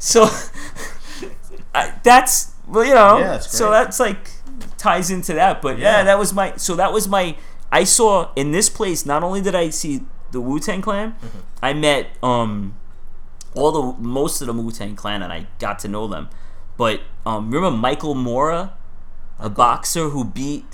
so 0.00 0.28
I, 1.74 1.94
that's 2.02 2.52
well, 2.66 2.84
you 2.84 2.94
know, 2.94 3.18
Yeah, 3.18 3.26
that's 3.32 3.56
so 3.56 3.70
that's 3.70 4.00
like 4.00 4.30
ties 4.78 5.10
into 5.10 5.34
that. 5.34 5.60
But 5.60 5.78
yeah. 5.78 5.98
Yeah. 5.98 6.04
that 6.04 6.18
was 6.18 6.32
my 6.32 6.56
so 6.56 6.74
that 6.76 6.92
was 6.92 7.06
my 7.08 7.36
I 7.70 7.84
saw 7.84 8.30
in 8.36 8.52
this 8.52 8.68
place. 8.68 9.04
Not 9.04 9.22
only 9.22 9.40
did 9.42 9.54
I 9.54 9.68
see 9.70 10.02
the 10.32 10.40
Wu 10.40 10.58
Tang 10.60 10.80
Clan, 10.82 11.12
Mm-hmm. 11.12 11.38
I 11.62 11.72
met 11.74 12.06
um 12.22 12.74
all 13.54 13.72
the 13.72 14.00
most 14.00 14.40
of 14.40 14.46
the 14.46 14.52
Wu 14.52 14.70
Tang 14.70 14.94
Clan, 14.96 15.22
and 15.22 15.32
I 15.32 15.46
got 15.58 15.78
to 15.80 15.88
know 15.88 16.06
them. 16.06 16.28
But 16.76 17.00
um, 17.26 17.50
remember 17.50 17.76
Michael 17.76 18.14
Moorer, 18.14 18.70
a 19.38 19.50
boxer 19.50 20.10
who 20.10 20.24
beat. 20.24 20.64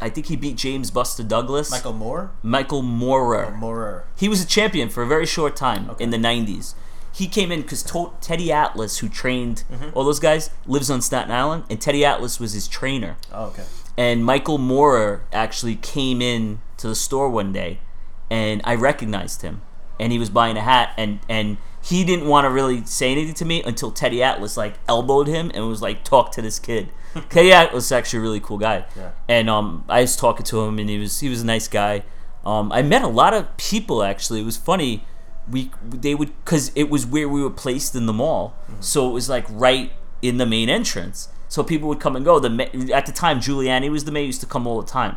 I 0.00 0.08
think 0.08 0.26
he 0.26 0.34
beat 0.34 0.56
James 0.56 0.90
Buster 0.90 1.22
Douglas. 1.22 1.70
Michael 1.70 1.92
Moore? 1.92 2.32
Michael 2.42 2.82
Morer. 2.82 3.52
Moorer. 3.56 4.04
He 4.18 4.28
was 4.28 4.42
a 4.42 4.46
champion 4.46 4.88
for 4.88 5.04
a 5.04 5.06
very 5.06 5.26
short 5.26 5.54
time 5.54 5.88
Okay. 5.90 6.02
in 6.02 6.10
the 6.10 6.16
90s. 6.16 6.74
He 7.12 7.26
came 7.28 7.52
in 7.52 7.62
because 7.62 7.82
Teddy 8.20 8.50
Atlas, 8.52 8.98
who 8.98 9.08
trained 9.08 9.64
Mm-hmm. 9.70 9.90
all 9.94 10.04
those 10.04 10.18
guys, 10.20 10.50
lives 10.66 10.90
on 10.90 11.02
Staten 11.02 11.30
Island, 11.30 11.64
and 11.68 11.80
Teddy 11.80 12.04
Atlas 12.04 12.40
was 12.40 12.52
his 12.54 12.66
trainer. 12.68 13.16
Oh, 13.32 13.46
okay. 13.46 13.64
And 13.98 14.24
Michael 14.24 14.56
Moorer 14.58 15.22
actually 15.32 15.76
came 15.76 16.22
in 16.22 16.60
to 16.78 16.88
the 16.88 16.94
store 16.94 17.28
one 17.28 17.52
day, 17.52 17.78
and 18.30 18.60
I 18.64 18.74
recognized 18.74 19.42
him. 19.42 19.60
And 20.00 20.10
he 20.12 20.18
was 20.18 20.30
buying 20.30 20.56
a 20.56 20.62
hat, 20.62 20.94
and 20.96 21.20
and 21.28 21.58
he 21.82 22.02
didn't 22.04 22.26
want 22.26 22.44
to 22.46 22.50
really 22.50 22.84
say 22.86 23.12
anything 23.12 23.34
to 23.34 23.44
me 23.44 23.62
until 23.62 23.90
Teddy 23.92 24.22
Atlas 24.22 24.56
like 24.56 24.74
elbowed 24.88 25.26
him 25.28 25.50
and 25.54 25.68
was 25.68 25.82
like, 25.82 26.02
"Talk 26.04 26.32
to 26.32 26.42
this 26.42 26.58
kid." 26.58 26.90
Teddy 27.28 27.52
Atlas 27.52 27.84
is 27.86 27.92
actually 27.92 28.20
a 28.20 28.22
really 28.22 28.40
cool 28.40 28.56
guy, 28.58 28.86
Yeah. 28.96 29.10
and 29.28 29.50
um, 29.50 29.84
I 29.88 30.00
was 30.00 30.16
talking 30.16 30.44
to 30.46 30.62
him, 30.62 30.78
and 30.78 30.88
he 30.88 30.98
was 30.98 31.20
he 31.20 31.28
was 31.28 31.42
a 31.42 31.46
nice 31.46 31.68
guy. 31.68 32.02
Um, 32.44 32.72
I 32.72 32.82
met 32.82 33.02
a 33.02 33.06
lot 33.08 33.34
of 33.34 33.54
people 33.58 34.02
actually. 34.02 34.40
It 34.40 34.44
was 34.46 34.56
funny. 34.56 35.04
We 35.50 35.70
they 35.84 36.14
would 36.14 36.32
because 36.44 36.70
it 36.74 36.88
was 36.88 37.04
where 37.04 37.28
we 37.28 37.42
were 37.42 37.50
placed 37.50 37.94
in 37.94 38.06
the 38.06 38.12
mall, 38.12 38.54
so 38.80 39.08
it 39.10 39.12
was 39.12 39.28
like 39.28 39.44
right 39.48 39.92
in 40.20 40.36
the 40.36 40.46
main 40.46 40.68
entrance. 40.68 41.28
So 41.48 41.62
people 41.62 41.88
would 41.88 42.00
come 42.00 42.14
and 42.16 42.24
go. 42.24 42.38
The 42.38 42.92
at 42.94 43.06
the 43.06 43.12
time, 43.12 43.40
Giuliani 43.40 43.90
was 43.90 44.04
the 44.04 44.12
mayor. 44.12 44.24
Used 44.24 44.40
to 44.40 44.46
come 44.46 44.66
all 44.66 44.80
the 44.80 44.88
time, 44.88 45.16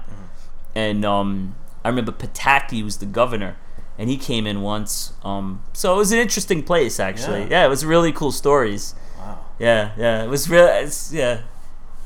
and 0.74 1.06
um, 1.06 1.56
I 1.84 1.90
remember 1.90 2.12
Pataki 2.12 2.84
was 2.84 2.98
the 2.98 3.06
governor, 3.06 3.56
and 4.00 4.10
he 4.10 4.18
came 4.18 4.48
in 4.48 4.62
once. 4.62 5.14
Um, 5.24 5.64
so 5.74 5.94
it 5.94 5.98
was 5.98 6.12
an 6.12 6.20
interesting 6.20 6.64
place 6.64 7.00
actually. 7.00 7.42
Yeah. 7.42 7.50
Yeah, 7.62 7.66
it 7.66 7.70
was 7.70 7.86
really 7.86 8.12
cool 8.12 8.32
stories. 8.32 8.96
Wow. 9.20 9.46
Yeah, 9.60 9.92
yeah, 9.98 10.24
it 10.24 10.28
was 10.28 10.50
real. 10.50 10.66
It's, 10.68 11.14
yeah, 11.14 11.42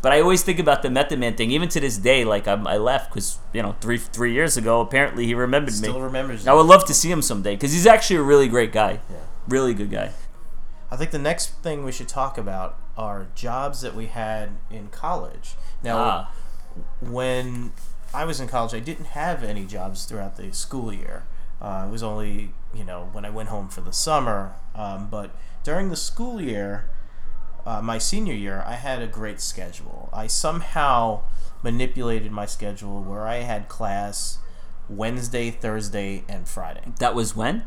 but 0.02 0.12
I 0.12 0.22
always 0.22 0.44
think 0.44 0.60
about 0.60 0.82
the 0.82 0.90
Method 0.90 1.20
Man 1.20 1.36
thing. 1.36 1.52
Even 1.52 1.70
to 1.70 1.80
this 1.80 1.98
day, 1.98 2.24
like 2.26 2.48
I'm, 2.48 2.66
I 2.68 2.78
left 2.78 3.10
because 3.12 3.38
you 3.54 3.62
know 3.62 3.76
three 3.82 3.98
three 3.98 4.34
years 4.34 4.58
ago, 4.58 4.82
apparently 4.82 5.26
he 5.26 5.34
remembered 5.34 5.74
Still 5.74 5.90
me. 5.90 5.94
Still 5.94 6.02
remembers. 6.04 6.48
I 6.48 6.54
would 6.54 6.66
love 6.66 6.86
to 6.86 6.94
see 6.94 7.10
him 7.12 7.22
someday 7.22 7.56
because 7.56 7.74
he's 7.74 7.88
actually 7.88 8.18
a 8.18 8.22
really 8.24 8.48
great 8.48 8.72
guy. 8.72 9.00
Yeah. 9.10 9.18
Really 9.48 9.74
good 9.74 9.92
guy. 9.92 10.12
I 10.92 10.96
think 10.96 11.12
the 11.12 11.20
next 11.20 11.62
thing 11.62 11.84
we 11.84 11.92
should 11.92 12.08
talk 12.08 12.38
about 12.38 12.78
are 12.98 13.28
jobs 13.36 13.82
that 13.82 13.96
we 13.96 14.08
had 14.08 14.50
in 14.72 14.88
college. 14.90 15.56
Now, 15.84 15.98
Ah, 15.98 16.32
when 17.00 17.74
I 18.14 18.26
was 18.26 18.40
in 18.40 18.48
college, 18.48 18.74
I 18.74 18.80
didn't 18.80 19.08
have 19.08 19.44
any 19.44 19.66
jobs 19.66 20.06
throughout 20.06 20.38
the 20.38 20.52
school 20.52 20.92
year. 20.92 21.24
Uh, 21.62 21.86
it 21.88 21.92
was 21.92 22.02
only, 22.04 22.54
you 22.74 22.84
know, 22.84 23.10
when 23.12 23.26
I 23.26 23.30
went 23.30 23.50
home 23.50 23.68
for 23.70 23.82
the 23.82 23.92
summer. 23.94 24.54
Um, 24.76 25.10
but 25.10 25.32
during 25.64 25.90
the 25.90 25.96
school 25.96 26.42
year, 26.42 26.90
uh, 27.70 27.82
my 27.82 27.98
senior 28.00 28.34
year, 28.34 28.64
I 28.66 28.74
had 28.74 29.02
a 29.02 29.08
great 29.08 29.40
schedule. 29.40 30.10
I 30.12 30.26
somehow 30.28 31.22
manipulated 31.62 32.32
my 32.32 32.46
schedule 32.46 33.04
where 33.04 33.28
I 33.28 33.38
had 33.38 33.68
class 33.68 34.40
Wednesday, 34.90 35.52
Thursday, 35.52 36.24
and 36.28 36.48
Friday. 36.48 36.82
that 37.00 37.14
was 37.14 37.36
when 37.36 37.64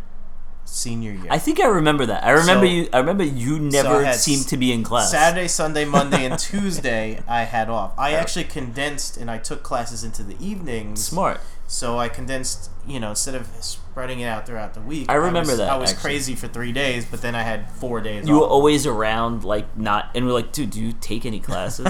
Senior 0.65 1.11
year. 1.13 1.27
I 1.29 1.39
think 1.39 1.59
I 1.61 1.67
remember 1.67 2.07
that. 2.07 2.23
I 2.25 2.31
remember 2.31 2.67
So- 2.67 2.73
you. 2.73 2.89
I 2.93 2.99
remember 2.99 3.25
you 3.25 3.59
never 3.59 4.05
had 4.05 4.15
seemed 4.15 4.47
to 4.49 4.57
be 4.57 4.73
in 4.73 4.85
class. 4.85 5.11
Saturday, 5.11 5.49
Sunday, 5.49 5.85
Monday, 5.85 6.25
and 6.25 6.39
Tuesday 6.51 7.21
I 7.27 7.43
had 7.43 7.69
off. 7.69 7.93
I 7.99 8.13
actually 8.13 8.45
condensed 8.45 9.17
and 9.17 9.29
I 9.29 9.39
took 9.39 9.65
classes 9.65 10.05
into 10.05 10.23
the 10.23 10.37
evenings. 10.39 11.05
Smart. 11.05 11.41
So 11.67 11.99
I 11.99 12.09
condensed, 12.09 12.71
you 12.87 13.01
know, 13.01 13.11
instead 13.11 13.35
of 13.35 13.49
spreading 13.93 14.21
it 14.21 14.25
out 14.25 14.47
throughout 14.47 14.73
the 14.73 14.81
week. 14.81 15.05
I 15.11 15.17
remember 15.17 15.51
was, 15.51 15.59
that, 15.59 15.69
I 15.69 15.77
was 15.77 15.91
actually. 15.91 16.01
crazy 16.01 16.35
for 16.35 16.49
three 16.49 16.73
days, 16.73 17.05
but 17.05 17.21
then 17.21 17.35
I 17.35 17.43
had 17.43 17.71
four 17.73 18.01
days. 18.01 18.27
You 18.27 18.41
were 18.41 18.47
always 18.47 18.87
around, 18.87 19.45
like 19.45 19.77
not, 19.77 20.11
and 20.15 20.25
we're 20.25 20.33
like, 20.33 20.51
dude, 20.51 20.71
do 20.71 20.81
you 20.81 20.95
take 20.95 21.27
any 21.27 21.41
classes? 21.41 21.87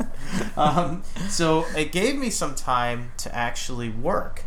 um, 0.56 1.02
so 1.28 1.64
it 1.76 1.90
gave 1.90 2.16
me 2.16 2.30
some 2.30 2.54
time 2.54 3.10
to 3.16 3.34
actually 3.34 3.88
work, 3.88 4.44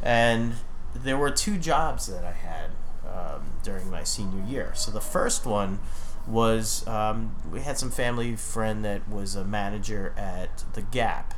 and 0.00 0.54
there 0.94 1.18
were 1.18 1.32
two 1.32 1.58
jobs 1.58 2.06
that 2.06 2.24
I 2.24 2.30
had 2.30 2.70
um, 3.04 3.50
during 3.64 3.90
my 3.90 4.04
senior 4.04 4.44
year. 4.46 4.70
So 4.76 4.92
the 4.92 5.00
first 5.00 5.44
one 5.44 5.80
was 6.24 6.86
um, 6.86 7.34
we 7.50 7.62
had 7.62 7.78
some 7.78 7.90
family 7.90 8.36
friend 8.36 8.84
that 8.84 9.08
was 9.08 9.34
a 9.34 9.44
manager 9.44 10.14
at 10.16 10.62
the 10.74 10.82
Gap, 10.82 11.34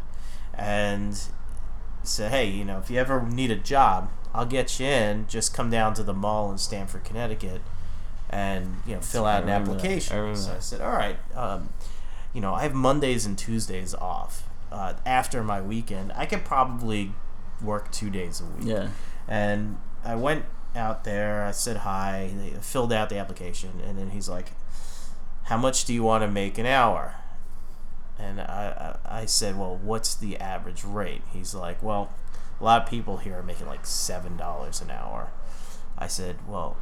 and 0.53 1.19
said, 2.03 2.33
"Hey, 2.33 2.51
you 2.51 2.67
know, 2.67 2.77
if 2.77 2.91
you 2.91 2.99
ever 2.99 3.23
need 3.23 3.51
a 3.51 3.57
job, 3.57 4.11
I'll 4.35 4.47
get 4.47 4.79
you 4.79 4.87
in. 4.87 5.27
Just 5.29 5.53
come 5.55 5.71
down 5.71 5.95
to 5.95 6.03
the 6.03 6.15
mall 6.15 6.51
in 6.51 6.59
Stamford, 6.59 7.05
Connecticut." 7.05 7.63
And 8.29 8.77
you 8.87 8.95
know, 8.95 9.01
fill 9.01 9.27
out 9.27 9.43
an 9.43 9.49
application. 9.49 10.17
I 10.17 10.35
so 10.35 10.53
I 10.55 10.61
said, 10.61 10.81
"All 10.81 10.93
right, 10.93 11.17
um, 11.35 11.71
you 12.33 12.41
know, 12.41 12.55
I 12.55 12.63
have 12.63 12.75
Mondays 12.75 13.27
and 13.27 13.37
Tuesdays 13.37 13.95
off. 13.95 14.49
Uh, 14.71 14.95
after 15.05 15.43
my 15.43 15.61
weekend, 15.61 16.13
I 16.15 16.27
could 16.27 16.45
probably 16.45 17.13
work 17.61 17.91
two 17.91 18.09
days 18.09 18.41
a 18.41 18.45
week. 18.45 18.69
yeah. 18.69 18.89
And 19.27 19.79
I 20.05 20.15
went 20.15 20.45
out 20.77 21.03
there. 21.05 21.43
I 21.45 21.51
said 21.51 21.79
hi. 21.79 22.31
They 22.37 22.51
filled 22.61 22.93
out 22.93 23.09
the 23.09 23.19
application, 23.19 23.81
and 23.85 23.99
then 23.99 24.11
he's 24.11 24.29
like, 24.29 24.53
"How 25.45 25.57
much 25.57 25.85
do 25.85 25.93
you 25.93 26.05
want 26.05 26.23
to 26.23 26.29
make 26.29 26.57
an 26.57 26.67
hour?" 26.67 27.17
And 28.17 28.41
I, 28.41 28.97
I, 29.05 29.23
I 29.23 29.27
said, 29.27 29.59
"Well, 29.59 29.77
what's 29.77 30.15
the 30.15 30.37
average 30.39 30.85
rate?" 30.85 31.23
He's 31.33 31.53
like, 31.55 31.83
"Well, 31.83 32.13
a 32.61 32.65
lot 32.65 32.83
of 32.83 32.89
people 32.89 33.19
here 33.19 33.39
are 33.39 33.43
making 33.43 33.67
like 33.67 33.87
seven 33.87 34.37
dollars 34.37 34.81
an 34.81 34.91
hour." 34.91 35.31
I 35.99 36.07
said, 36.07 36.37
"Well, 36.47 36.77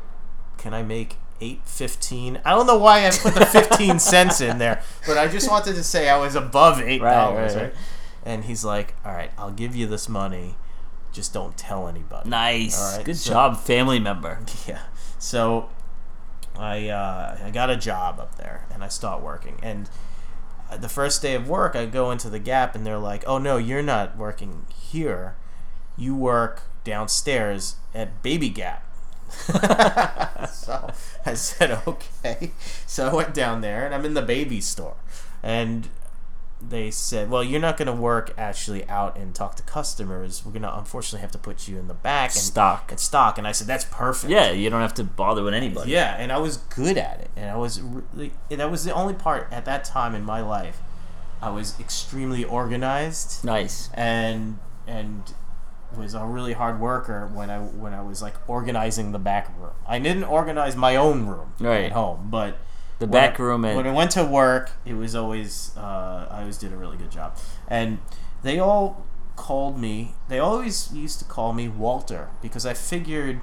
can 0.56 0.74
I 0.74 0.82
make 0.82 1.16
eight 1.40 1.60
fifteen? 1.64 2.40
I 2.44 2.50
don't 2.50 2.66
know 2.66 2.78
why 2.78 3.06
I 3.06 3.10
put 3.10 3.34
the 3.34 3.46
fifteen 3.46 3.98
cents 4.12 4.40
in 4.40 4.58
there, 4.58 4.82
but 5.06 5.16
I 5.16 5.28
just 5.28 5.50
wanted 5.50 5.74
to 5.76 5.84
say 5.84 6.08
I 6.08 6.18
was 6.18 6.34
above 6.34 6.80
eight 6.80 7.00
dollars, 7.00 7.54
right, 7.54 7.62
right, 7.62 7.72
right. 7.72 7.82
And 8.24 8.44
he's 8.44 8.64
like, 8.64 8.94
"All 9.04 9.12
right, 9.12 9.30
I'll 9.38 9.52
give 9.52 9.74
you 9.76 9.86
this 9.86 10.08
money, 10.08 10.56
just 11.12 11.32
don't 11.32 11.56
tell 11.56 11.88
anybody." 11.88 12.28
Nice. 12.28 12.98
Good 12.98 13.16
so- 13.16 13.30
job, 13.32 13.58
family 13.58 13.98
member. 13.98 14.40
Yeah. 14.66 14.80
So 15.18 15.68
I 16.56 16.88
uh, 16.88 17.38
I 17.44 17.50
got 17.50 17.70
a 17.70 17.76
job 17.76 18.18
up 18.20 18.36
there 18.36 18.66
and 18.72 18.82
I 18.84 18.88
start 18.88 19.22
working 19.22 19.58
and 19.62 19.88
uh, 20.70 20.76
the 20.76 20.88
first 20.88 21.22
day 21.22 21.34
of 21.34 21.48
work 21.48 21.74
I 21.74 21.86
go 21.86 22.10
into 22.10 22.28
the 22.28 22.38
Gap 22.38 22.74
and 22.74 22.84
they're 22.84 22.98
like, 22.98 23.24
"Oh 23.26 23.38
no, 23.38 23.56
you're 23.56 23.82
not 23.82 24.16
working 24.16 24.66
here. 24.76 25.36
You 25.98 26.14
work 26.14 26.62
downstairs 26.84 27.76
at 27.94 28.22
Baby 28.22 28.48
Gap." 28.48 28.84
so 30.52 30.90
I 31.26 31.34
said, 31.34 31.80
"Okay." 31.86 32.52
So 32.86 33.08
I 33.08 33.14
went 33.14 33.34
down 33.34 33.60
there 33.60 33.84
and 33.84 33.94
I'm 33.94 34.04
in 34.04 34.14
the 34.14 34.22
baby 34.22 34.60
store. 34.60 34.96
And 35.42 35.88
they 36.66 36.90
said, 36.90 37.30
"Well, 37.30 37.44
you're 37.44 37.60
not 37.60 37.76
going 37.76 37.86
to 37.86 37.92
work 37.92 38.32
actually 38.36 38.88
out 38.88 39.16
and 39.16 39.34
talk 39.34 39.54
to 39.56 39.62
customers. 39.62 40.42
We're 40.44 40.52
going 40.52 40.62
to 40.62 40.76
unfortunately 40.76 41.20
have 41.20 41.30
to 41.32 41.38
put 41.38 41.68
you 41.68 41.78
in 41.78 41.86
the 41.88 41.94
back 41.94 42.30
and 42.30 42.40
Stock. 42.40 42.90
and 42.90 42.98
stock." 42.98 43.38
And 43.38 43.46
I 43.46 43.52
said, 43.52 43.66
"That's 43.66 43.84
perfect." 43.84 44.30
Yeah, 44.30 44.50
you 44.50 44.68
don't 44.70 44.80
have 44.80 44.94
to 44.94 45.04
bother 45.04 45.42
with 45.44 45.54
anybody. 45.54 45.92
Yeah, 45.92 46.16
and 46.18 46.32
I 46.32 46.38
was 46.38 46.56
good 46.56 46.96
at 46.98 47.20
it, 47.20 47.30
and 47.36 47.48
I 47.50 47.56
was 47.56 47.80
really 47.80 48.32
that 48.50 48.70
was 48.70 48.84
the 48.84 48.92
only 48.92 49.14
part 49.14 49.48
at 49.52 49.64
that 49.66 49.84
time 49.84 50.14
in 50.14 50.24
my 50.24 50.40
life 50.40 50.80
I 51.40 51.50
was 51.50 51.78
extremely 51.78 52.42
organized 52.44 53.44
Nice. 53.44 53.90
and 53.94 54.58
and 54.88 55.32
was 55.96 56.14
a 56.14 56.24
really 56.24 56.52
hard 56.52 56.80
worker 56.80 57.26
when 57.32 57.50
I 57.50 57.58
when 57.58 57.94
I 57.94 58.02
was 58.02 58.20
like 58.22 58.34
organizing 58.48 59.12
the 59.12 59.18
back 59.18 59.48
room. 59.58 59.72
I 59.86 59.98
didn't 59.98 60.24
organize 60.24 60.76
my 60.76 60.96
own 60.96 61.26
room 61.26 61.52
Right. 61.60 61.84
at 61.86 61.92
home, 61.92 62.28
but 62.30 62.58
The 62.98 63.06
back 63.06 63.38
I- 63.40 63.42
room 63.42 63.64
and 63.64 63.76
when 63.76 63.86
I 63.86 63.92
went 63.92 64.10
to 64.12 64.24
work, 64.24 64.72
it 64.84 64.94
was 64.94 65.14
always 65.14 65.72
uh, 65.76 66.26
I 66.30 66.40
always 66.40 66.58
did 66.58 66.72
a 66.72 66.76
really 66.76 66.96
good 66.96 67.10
job, 67.10 67.36
and 67.68 67.98
they 68.42 68.58
all 68.58 69.04
called 69.36 69.78
me. 69.78 70.14
They 70.28 70.38
always 70.38 70.92
used 70.92 71.18
to 71.20 71.24
call 71.24 71.52
me 71.52 71.68
Walter 71.68 72.28
because 72.42 72.66
I 72.66 72.74
figured 72.74 73.40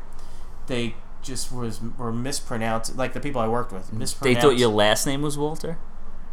they 0.68 0.96
just 1.22 1.52
was 1.52 1.80
were 1.98 2.12
mispronounced. 2.12 2.96
Like 2.96 3.14
the 3.14 3.20
people 3.20 3.42
I 3.42 3.48
worked 3.48 3.72
with, 3.72 3.92
mispronounced. 3.92 4.22
they 4.22 4.36
thought 4.42 4.58
your 4.58 4.70
last 4.70 5.06
name 5.08 5.22
was 5.22 5.38
Walter. 5.38 5.78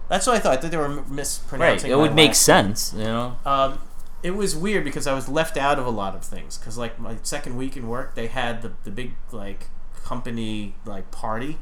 That's 0.08 0.26
what 0.26 0.36
I 0.36 0.40
thought. 0.40 0.52
I 0.52 0.56
thought 0.60 0.70
they 0.70 0.76
were 0.76 0.84
m- 0.84 1.04
Right. 1.52 1.82
It 1.84 1.96
would 1.96 2.14
make 2.14 2.34
sense, 2.34 2.92
you 2.94 3.04
know. 3.04 3.36
um, 3.46 3.78
it 4.22 4.32
was 4.32 4.54
weird 4.54 4.84
because 4.84 5.06
I 5.06 5.14
was 5.14 5.28
left 5.28 5.56
out 5.56 5.78
of 5.78 5.86
a 5.86 5.90
lot 5.90 6.14
of 6.14 6.24
things. 6.24 6.58
Because 6.58 6.78
like 6.78 6.98
my 6.98 7.16
second 7.22 7.56
week 7.56 7.76
in 7.76 7.88
work, 7.88 8.14
they 8.14 8.28
had 8.28 8.62
the 8.62 8.72
the 8.84 8.90
big 8.90 9.14
like 9.32 9.68
company 10.04 10.74
like 10.84 11.10
party, 11.10 11.58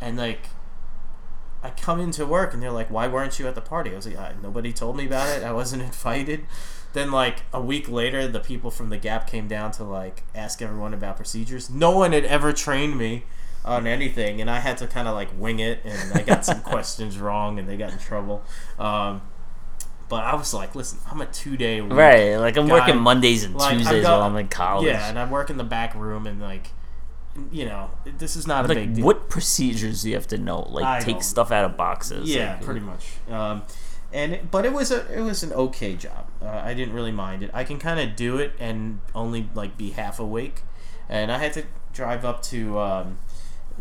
and 0.00 0.16
like 0.16 0.48
I 1.62 1.70
come 1.70 2.00
into 2.00 2.24
work 2.24 2.54
and 2.54 2.62
they're 2.62 2.70
like, 2.70 2.90
"Why 2.90 3.06
weren't 3.06 3.38
you 3.38 3.46
at 3.46 3.54
the 3.54 3.60
party?" 3.60 3.92
I 3.92 3.96
was 3.96 4.06
like, 4.06 4.18
"I- 4.18 4.34
"Nobody 4.42 4.72
told 4.72 4.96
me 4.96 5.06
about 5.06 5.28
it. 5.28 5.42
I 5.44 5.52
wasn't 5.52 5.82
invited." 5.92 6.46
Then 6.92 7.12
like 7.12 7.42
a 7.52 7.60
week 7.60 7.88
later, 7.88 8.26
the 8.26 8.40
people 8.40 8.70
from 8.70 8.88
the 8.88 8.96
Gap 8.98 9.26
came 9.28 9.46
down 9.46 9.70
to 9.72 9.84
like 9.84 10.24
ask 10.34 10.60
everyone 10.62 10.94
about 10.94 11.16
procedures. 11.16 11.70
No 11.70 11.90
one 11.96 12.12
had 12.12 12.24
ever 12.24 12.52
trained 12.52 12.96
me 12.98 13.24
on 13.64 13.86
anything, 13.86 14.40
and 14.40 14.50
I 14.50 14.60
had 14.60 14.78
to 14.78 14.86
kind 14.86 15.06
of 15.06 15.14
like 15.14 15.28
wing 15.38 15.58
it, 15.60 15.80
and 15.84 16.12
I 16.14 16.22
got 16.22 16.44
some 16.46 16.60
questions 16.72 17.18
wrong, 17.18 17.58
and 17.58 17.68
they 17.68 17.76
got 17.76 17.92
in 17.92 17.98
trouble. 17.98 18.42
Um, 18.78 19.20
but 20.10 20.24
I 20.24 20.34
was 20.34 20.52
like, 20.52 20.74
listen, 20.74 20.98
I'm 21.10 21.20
a 21.22 21.26
two 21.26 21.56
day. 21.56 21.80
Right. 21.80 22.36
Like 22.36 22.58
I'm 22.58 22.66
Guy- 22.66 22.74
working 22.74 22.98
Mondays 22.98 23.44
and 23.44 23.54
like, 23.54 23.78
Tuesdays 23.78 24.02
got- 24.02 24.18
while 24.18 24.28
I'm 24.28 24.36
in 24.36 24.48
college. 24.48 24.88
Yeah, 24.88 25.08
and 25.08 25.18
I 25.18 25.30
work 25.30 25.48
in 25.48 25.56
the 25.56 25.64
back 25.64 25.94
room, 25.94 26.26
and 26.26 26.42
like, 26.42 26.68
you 27.50 27.64
know, 27.64 27.90
this 28.18 28.36
is 28.36 28.46
not 28.46 28.66
a 28.66 28.68
like 28.68 28.76
big 28.76 28.94
deal. 28.96 29.06
what 29.06 29.30
procedures 29.30 30.02
do 30.02 30.10
you 30.10 30.16
have 30.16 30.26
to 30.26 30.36
know? 30.36 30.62
Like 30.68 30.84
I 30.84 31.00
take 31.00 31.22
stuff 31.22 31.50
out 31.50 31.64
of 31.64 31.76
boxes. 31.78 32.28
Yeah, 32.28 32.54
like, 32.54 32.64
pretty 32.64 32.80
much. 32.80 33.06
Um, 33.30 33.62
and 34.12 34.32
it, 34.32 34.50
but 34.50 34.66
it 34.66 34.72
was 34.72 34.90
a 34.90 35.06
it 35.16 35.22
was 35.22 35.42
an 35.44 35.52
okay 35.52 35.94
job. 35.94 36.26
Uh, 36.42 36.48
I 36.48 36.74
didn't 36.74 36.92
really 36.92 37.12
mind 37.12 37.44
it. 37.44 37.50
I 37.54 37.62
can 37.64 37.78
kind 37.78 38.00
of 38.00 38.16
do 38.16 38.36
it 38.36 38.52
and 38.58 39.00
only 39.14 39.48
like 39.54 39.78
be 39.78 39.90
half 39.90 40.18
awake. 40.18 40.62
And 41.08 41.30
I 41.32 41.38
had 41.38 41.52
to 41.54 41.64
drive 41.92 42.24
up 42.24 42.42
to 42.44 42.78
um, 42.78 43.18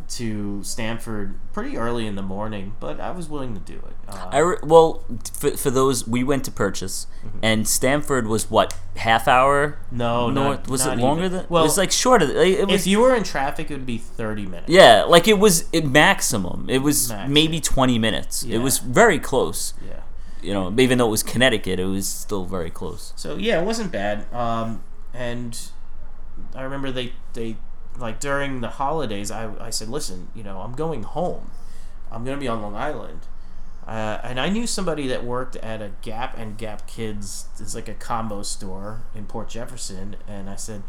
to 0.10 0.64
Stamford 0.64 1.40
pretty 1.54 1.78
early 1.78 2.08
in 2.08 2.16
the 2.16 2.22
morning, 2.22 2.76
but 2.80 3.00
I 3.00 3.12
was 3.12 3.30
willing 3.30 3.54
to 3.54 3.60
do 3.60 3.76
it. 3.76 3.94
Uh, 4.08 4.30
I 4.32 4.38
re- 4.40 4.58
well 4.64 5.04
for, 5.34 5.52
for 5.58 5.70
those 5.70 6.08
we 6.08 6.24
went 6.24 6.44
to 6.46 6.52
purchase, 6.52 7.08
Mm-hmm. 7.26 7.40
and 7.44 7.68
Stamford 7.68 8.28
was 8.28 8.50
what 8.50 8.74
half 8.96 9.28
hour 9.28 9.78
no, 9.92 10.30
north. 10.30 10.60
not, 10.62 10.68
was 10.70 10.86
not 10.86 10.98
it 10.98 11.02
longer 11.02 11.26
even. 11.26 11.38
than? 11.40 11.46
Well, 11.50 11.64
it 11.64 11.68
was 11.68 11.78
like 11.78 11.92
shorter. 11.92 12.26
Like, 12.28 12.48
it 12.60 12.68
was 12.68 12.82
if 12.82 12.88
you 12.88 13.00
were 13.02 13.14
in 13.16 13.24
traffic, 13.24 13.70
it 13.70 13.74
would 13.74 13.86
be 13.86 13.98
thirty 13.98 14.46
minutes. 14.46 14.70
yeah, 14.70 15.04
like 15.04 15.28
it 15.28 15.38
was 15.40 15.68
it 15.74 15.86
maximum. 15.86 16.70
It 16.70 16.80
was 16.80 17.10
Max, 17.10 17.30
maybe 17.30 17.60
twenty 17.60 18.00
minutes. 18.00 18.44
It 18.44 18.60
was 18.60 18.78
very 18.80 19.20
close. 19.20 19.74
Yeah. 19.86 20.00
You 20.42 20.54
know, 20.54 20.74
even 20.80 20.98
though 20.98 21.08
it 21.08 21.12
was 21.12 21.22
Connecticut, 21.24 21.80
it 21.82 21.86
was 21.86 22.08
still 22.08 22.46
very 22.46 22.70
close. 22.70 23.12
So 23.18 23.36
yeah, 23.36 23.62
it 23.62 23.66
wasn't 23.66 23.92
bad. 23.92 24.32
Um, 24.34 24.82
and 25.14 25.60
I 26.56 26.62
remember 26.62 26.92
they 26.92 27.12
they 27.34 27.58
like 28.00 28.20
during 28.20 28.62
the 28.62 28.70
holidays, 28.70 29.32
I 29.32 29.52
I 29.60 29.70
said, 29.70 29.90
listen, 29.90 30.30
you 30.36 30.44
know, 30.44 30.60
I'm 30.60 30.74
going 30.74 31.04
home. 31.04 31.52
I'm 32.12 32.24
gonna 32.26 32.38
be 32.38 32.48
on 32.48 32.62
Long 32.62 32.76
Island. 32.76 33.22
Uh, 33.88 34.20
and 34.24 34.40
I 34.40 34.50
knew 34.50 34.68
somebody 34.68 35.08
that 35.08 35.24
worked 35.24 35.56
at 35.58 35.82
a 35.82 35.92
Gap 36.04 36.38
and 36.38 36.58
Gap 36.58 36.86
Kids. 36.86 37.48
It's 37.60 37.74
like 37.74 37.88
a 37.88 37.96
combo 37.96 38.44
store 38.44 39.02
in 39.16 39.26
Port 39.26 39.50
Jefferson, 39.50 40.16
and 40.28 40.48
I 40.48 40.56
said, 40.56 40.84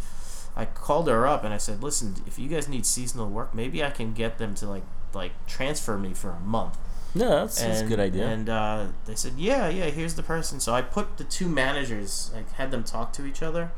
I 0.55 0.67
called 0.67 1.09
her 1.09 1.27
up 1.27 1.43
and 1.43 1.55
I 1.55 1.57
said, 1.57 1.83
listen, 1.83 2.17
if 2.27 2.39
you 2.39 2.49
guys 2.49 2.69
need 2.69 2.85
seasonal 2.85 3.31
work, 3.31 3.55
maybe 3.55 3.83
I 3.83 3.91
can 3.91 4.13
get 4.13 4.39
them 4.39 4.55
to 4.57 4.67
like 4.69 4.83
like 5.15 5.33
transfer 5.47 5.99
me 5.99 6.15
for 6.15 6.31
a 6.31 6.41
month. 6.41 6.77
Yeah, 7.15 7.29
that's, 7.29 7.61
that's 7.61 7.81
a 7.81 7.87
good 7.87 7.99
idea. 7.99 8.27
And 8.27 8.49
uh, 8.49 8.87
they 9.07 9.17
said, 9.17 9.33
"Yeah, 9.37 9.69
yeah, 9.69 9.87
here's 9.87 10.15
the 10.15 10.23
person." 10.23 10.61
So 10.61 10.73
I 10.73 10.83
put 10.83 11.17
the 11.17 11.25
two 11.25 11.49
managers, 11.49 12.31
like, 12.33 12.53
had 12.53 12.71
them 12.71 12.85
talk 12.85 13.13
to 13.15 13.27
each 13.27 13.43
other, 13.43 13.73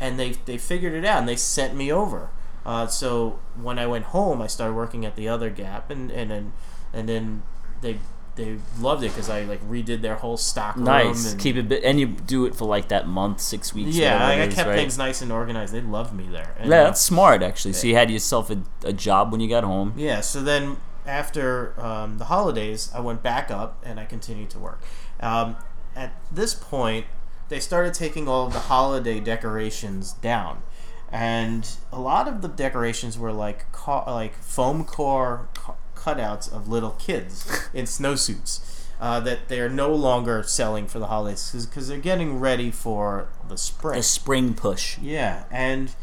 and 0.00 0.18
they 0.18 0.32
they 0.46 0.56
figured 0.56 0.94
it 0.94 1.04
out, 1.04 1.18
and 1.18 1.28
they 1.28 1.36
sent 1.36 1.74
me 1.74 1.92
over. 1.92 2.30
Uh, 2.64 2.86
so 2.86 3.38
when 3.60 3.78
I 3.78 3.86
went 3.86 4.06
home, 4.06 4.40
I 4.40 4.46
started 4.46 4.74
working 4.74 5.04
at 5.04 5.16
the 5.16 5.28
other 5.28 5.50
Gap, 5.50 5.90
and 5.90 6.10
and 6.10 6.30
then 6.30 6.52
and 6.92 7.08
then 7.08 7.42
they 7.80 7.98
they 8.36 8.58
loved 8.80 9.04
it 9.04 9.08
because 9.10 9.30
I 9.30 9.42
like 9.42 9.62
redid 9.68 10.02
their 10.02 10.16
whole 10.16 10.36
stock 10.36 10.74
room. 10.76 10.86
nice. 10.86 11.32
and, 11.32 11.40
Keep 11.40 11.56
it, 11.56 11.68
bi- 11.68 11.76
and 11.84 12.00
you 12.00 12.06
do 12.06 12.46
it 12.46 12.54
for 12.56 12.64
like 12.66 12.88
that 12.88 13.06
month, 13.06 13.40
six 13.40 13.72
weeks. 13.72 13.96
yeah, 13.96 14.26
I, 14.26 14.42
I 14.42 14.48
kept 14.48 14.68
right? 14.68 14.76
things 14.76 14.98
nice 14.98 15.22
and 15.22 15.30
organized. 15.30 15.72
They 15.72 15.80
loved 15.80 16.12
me 16.12 16.26
there. 16.28 16.54
And, 16.58 16.68
Yeah, 16.68 16.84
that's 16.84 17.00
smart 17.00 17.42
actually. 17.42 17.74
So 17.74 17.86
you 17.86 17.94
had 17.94 18.10
yourself 18.10 18.50
a, 18.50 18.62
a 18.84 18.92
job 18.92 19.30
when 19.30 19.40
you 19.40 19.48
got 19.48 19.62
home. 19.62 19.94
Yeah, 19.96 20.20
so 20.20 20.42
then 20.42 20.78
after 21.06 21.78
um, 21.80 22.18
the 22.18 22.24
holidays, 22.24 22.90
I 22.94 23.00
went 23.00 23.22
back 23.22 23.50
up 23.50 23.80
and 23.84 24.00
I 24.00 24.04
continued 24.04 24.50
to 24.50 24.58
work. 24.58 24.82
Um, 25.20 25.56
at 25.94 26.12
this 26.32 26.54
point, 26.54 27.06
they 27.50 27.60
started 27.60 27.94
taking 27.94 28.26
all 28.26 28.46
of 28.48 28.52
the 28.52 28.58
holiday 28.60 29.20
decorations 29.20 30.14
down, 30.14 30.62
and 31.14 31.76
a 31.92 32.00
lot 32.00 32.26
of 32.26 32.42
the 32.42 32.48
decorations 32.48 33.16
were 33.16 33.32
like 33.32 33.70
ca- 33.70 34.12
like 34.12 34.34
foam 34.42 34.84
core 34.84 35.48
cu- 35.54 35.74
cutouts 35.94 36.52
of 36.52 36.66
little 36.68 36.90
kids 36.90 37.68
in 37.72 37.84
snowsuits. 37.84 38.70
Uh, 39.00 39.20
that 39.20 39.48
they 39.48 39.60
are 39.60 39.68
no 39.68 39.92
longer 39.92 40.42
selling 40.44 40.86
for 40.86 40.98
the 40.98 41.08
holidays 41.08 41.66
because 41.68 41.88
they're 41.88 41.98
getting 41.98 42.38
ready 42.38 42.70
for 42.70 43.28
the 43.48 43.58
spring. 43.58 43.98
A 43.98 44.02
spring 44.02 44.54
push. 44.54 44.98
Yeah, 44.98 45.44
and 45.50 45.94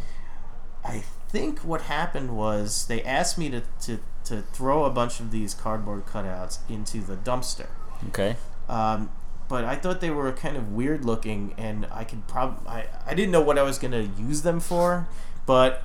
I 0.84 1.04
think 1.30 1.60
what 1.60 1.84
happened 1.84 2.36
was 2.36 2.86
they 2.88 3.02
asked 3.02 3.38
me 3.38 3.50
to, 3.50 3.64
to, 3.84 4.00
to 4.26 4.42
throw 4.42 4.84
a 4.84 4.90
bunch 4.90 5.20
of 5.22 5.32
these 5.32 5.54
cardboard 5.54 6.06
cutouts 6.06 6.60
into 6.70 7.00
the 7.00 7.16
dumpster. 7.16 7.70
Okay. 8.10 8.36
Um, 8.68 9.10
but 9.52 9.66
I 9.66 9.76
thought 9.76 10.00
they 10.00 10.10
were 10.10 10.32
kind 10.32 10.56
of 10.56 10.72
weird 10.72 11.04
looking, 11.04 11.54
and 11.58 11.86
I 11.92 12.06
could 12.06 12.26
probably 12.28 12.66
I, 12.68 12.86
I 13.06 13.14
didn't 13.14 13.32
know 13.32 13.42
what 13.42 13.60
I 13.60 13.64
was 13.64 13.78
gonna 13.78 14.10
use 14.18 14.42
them 14.44 14.62
for, 14.62 15.08
but 15.46 15.84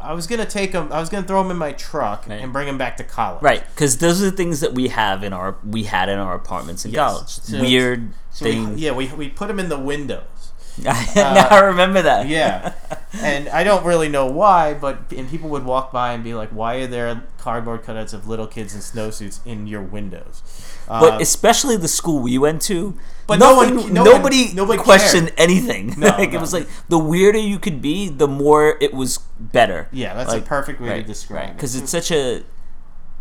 I 0.00 0.14
was 0.14 0.26
gonna 0.26 0.46
take 0.46 0.72
them. 0.72 0.90
I 0.90 0.98
was 0.98 1.10
gonna 1.10 1.26
throw 1.26 1.42
them 1.42 1.50
in 1.50 1.58
my 1.58 1.72
truck 1.72 2.26
Right. 2.26 2.40
and 2.40 2.52
bring 2.54 2.66
them 2.66 2.78
back 2.78 2.96
to 2.96 3.04
college. 3.04 3.42
Right, 3.42 3.62
because 3.74 3.98
those 3.98 4.22
are 4.22 4.30
the 4.30 4.36
things 4.36 4.60
that 4.60 4.72
we 4.72 4.88
have 4.88 5.22
in 5.22 5.34
our 5.34 5.56
we 5.64 5.84
had 5.84 6.08
in 6.08 6.18
our 6.18 6.34
apartments 6.34 6.86
in 6.86 6.92
Yes. 6.92 6.98
college. 7.12 7.28
So- 7.28 7.60
Weird 7.60 8.12
So 8.30 8.46
we, 8.46 8.52
things. 8.52 8.80
yeah, 8.80 8.92
we, 8.92 9.06
we 9.08 9.28
put 9.28 9.48
them 9.48 9.60
in 9.60 9.68
the 9.68 9.78
windows. 9.78 10.24
now 11.14 11.48
I 11.50 11.60
remember 11.60 12.00
that. 12.02 12.28
Yeah, 12.28 12.72
and 13.20 13.48
I 13.50 13.62
don't 13.62 13.84
really 13.84 14.08
know 14.08 14.26
why, 14.26 14.72
but 14.74 15.12
and 15.14 15.28
people 15.28 15.50
would 15.50 15.64
walk 15.64 15.92
by 15.92 16.12
and 16.14 16.24
be 16.24 16.32
like, 16.34 16.48
"Why 16.50 16.76
are 16.76 16.86
there 16.86 17.22
cardboard 17.38 17.82
cutouts 17.84 18.14
of 18.14 18.26
little 18.26 18.46
kids 18.46 18.74
in 18.74 18.80
snowsuits 18.80 19.40
in 19.44 19.66
your 19.66 19.82
windows?" 19.82 20.42
But 20.88 21.14
Uh, 21.14 21.18
especially 21.20 21.76
the 21.76 21.88
school 21.88 22.20
we 22.20 22.38
went 22.38 22.62
to, 22.62 22.98
But 23.26 23.38
no 23.38 23.54
one- 23.54 23.76
no 23.76 23.82
one- 23.82 23.92
nobody, 23.94 24.52
nobody 24.54 24.82
questioned 24.82 25.28
cared. 25.36 25.40
anything. 25.40 25.94
No, 25.96 26.06
like, 26.18 26.32
no. 26.32 26.38
It 26.38 26.40
was 26.40 26.52
like 26.52 26.66
the 26.88 26.98
weirder 26.98 27.38
you 27.38 27.58
could 27.58 27.80
be, 27.82 28.08
the 28.08 28.26
more 28.28 28.76
it 28.80 28.92
was 28.94 29.18
better. 29.38 29.88
yeah, 29.92 30.14
that's 30.14 30.30
like, 30.32 30.42
a 30.42 30.46
perfect 30.46 30.80
way 30.80 30.88
to 30.88 30.94
right, 30.94 31.06
describe 31.06 31.50
it. 31.50 31.56
Because 31.56 31.76
it's 31.76 31.90
such 31.90 32.10
a 32.10 32.42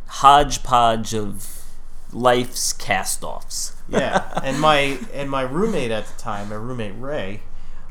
hodgepodge 0.07 1.13
of 1.13 1.63
life's 2.11 2.73
cast-offs. 2.73 3.73
Yeah, 3.91 4.39
and 4.43 4.59
my 4.59 4.97
and 5.13 5.29
my 5.29 5.41
roommate 5.41 5.91
at 5.91 6.07
the 6.07 6.17
time, 6.19 6.49
my 6.49 6.55
roommate 6.55 6.93
Ray, 6.97 7.41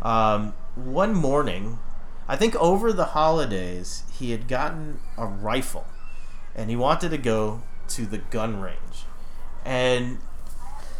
um, 0.02 0.54
one 0.74 1.14
morning, 1.14 1.78
I 2.26 2.36
think 2.36 2.56
over 2.56 2.92
the 2.92 3.06
holidays, 3.06 4.04
he 4.12 4.30
had 4.30 4.48
gotten 4.48 5.00
a 5.16 5.26
rifle, 5.26 5.86
and 6.54 6.70
he 6.70 6.76
wanted 6.76 7.10
to 7.10 7.18
go 7.18 7.62
to 7.88 8.06
the 8.06 8.18
gun 8.18 8.60
range, 8.60 9.04
and 9.64 10.18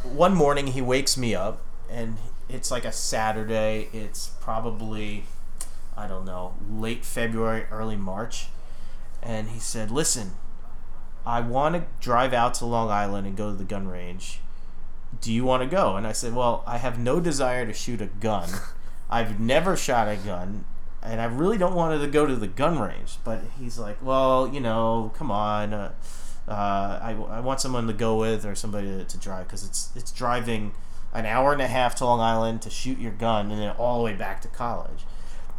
one 0.03 0.35
morning 0.35 0.69
he 0.69 0.83
wakes 0.83 1.17
me 1.17 1.35
up, 1.35 1.61
and 1.89 2.19
it's 2.49 2.71
like 2.71 2.85
a 2.85 2.93
Saturday. 2.93 3.89
It's 3.93 4.29
probably, 4.41 5.25
I 5.97 6.07
don't 6.07 6.25
know, 6.27 6.55
late 6.71 7.05
February, 7.05 7.65
early 7.71 7.97
March, 7.97 8.49
and 9.23 9.49
he 9.49 9.59
said, 9.59 9.91
"Listen." 9.91 10.33
I 11.27 11.41
want 11.41 11.75
to 11.75 11.85
drive 12.01 12.33
out 12.33 12.55
to 12.55 12.65
Long 12.65 12.89
Island 12.91 13.27
and 13.27 13.37
go 13.37 13.51
to 13.51 13.57
the 13.57 13.65
gun 13.65 13.87
range. 13.89 14.41
Do 15.21 15.33
you 15.33 15.45
want 15.45 15.63
to 15.63 15.69
go? 15.69 15.97
And 15.97 16.07
I 16.07 16.13
said, 16.13 16.35
Well, 16.35 16.63
I 16.67 16.79
have 16.79 16.99
no 16.99 17.21
desire 17.21 17.67
to 17.67 17.73
shoot 17.73 18.01
a 18.01 18.07
gun. 18.07 18.49
I've 19.11 19.41
never 19.41 19.77
shot 19.77 20.09
a 20.09 20.17
gun, 20.17 20.65
and 21.03 21.21
I 21.21 21.25
really 21.25 21.59
don't 21.59 21.75
want 21.75 22.01
to 22.01 22.07
go 22.07 22.27
to 22.27 22.37
the 22.37 22.47
gun 22.47 22.79
range. 22.79 23.19
But 23.25 23.43
he's 23.59 23.79
like, 23.79 23.99
Well, 24.03 24.49
you 24.53 24.61
know, 24.61 25.13
come 25.17 25.31
on. 25.31 25.73
Uh, 25.75 25.93
Uh, 26.49 26.99
I, 27.03 27.11
I 27.31 27.41
want 27.41 27.61
someone 27.61 27.87
to 27.87 27.93
go 27.93 28.17
with 28.17 28.45
or 28.45 28.55
somebody 28.57 28.89
to, 28.89 29.05
to 29.05 29.19
drive 29.19 29.47
because 29.47 29.63
it's 29.65 29.91
it's 29.95 30.11
driving 30.11 30.73
an 31.13 31.25
hour 31.27 31.53
and 31.53 31.63
a 31.63 31.69
half 31.69 31.95
to 31.97 32.05
Long 32.05 32.21
Island 32.21 32.63
to 32.63 32.71
shoot 32.71 32.99
your 32.99 33.13
gun 33.13 33.51
and 33.53 33.61
then 33.61 33.71
all 33.79 33.99
the 33.99 34.05
way 34.05 34.15
back 34.15 34.41
to 34.43 34.49
college. 34.49 35.05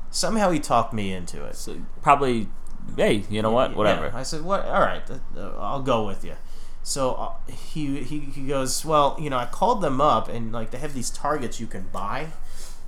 Somehow 0.10 0.52
he 0.52 0.60
talked 0.60 0.92
me 0.92 1.14
into 1.14 1.46
it. 1.46 1.56
So 1.56 1.78
probably, 2.02 2.50
hey, 2.98 3.24
you 3.30 3.42
know 3.42 3.52
what? 3.52 3.74
Whatever. 3.76 4.08
Yeah. 4.08 4.18
I 4.18 4.24
said, 4.24 4.42
"What? 4.44 4.66
All 4.66 4.82
right, 4.82 5.04
I'll 5.38 5.84
go 5.84 6.06
with 6.06 6.26
you." 6.26 6.36
So 6.84 7.12
uh, 7.14 7.52
he, 7.52 8.02
he 8.04 8.20
he 8.20 8.48
goes, 8.48 8.84
"Well, 8.84 9.16
you 9.20 9.30
know, 9.30 9.38
I 9.38 9.46
called 9.46 9.82
them 9.82 10.02
up 10.02 10.28
and 10.28 10.52
like 10.52 10.72
they 10.72 10.78
have 10.80 10.94
these 10.94 11.10
targets 11.10 11.60
you 11.60 11.68
can 11.68 11.88
buy." 11.92 12.28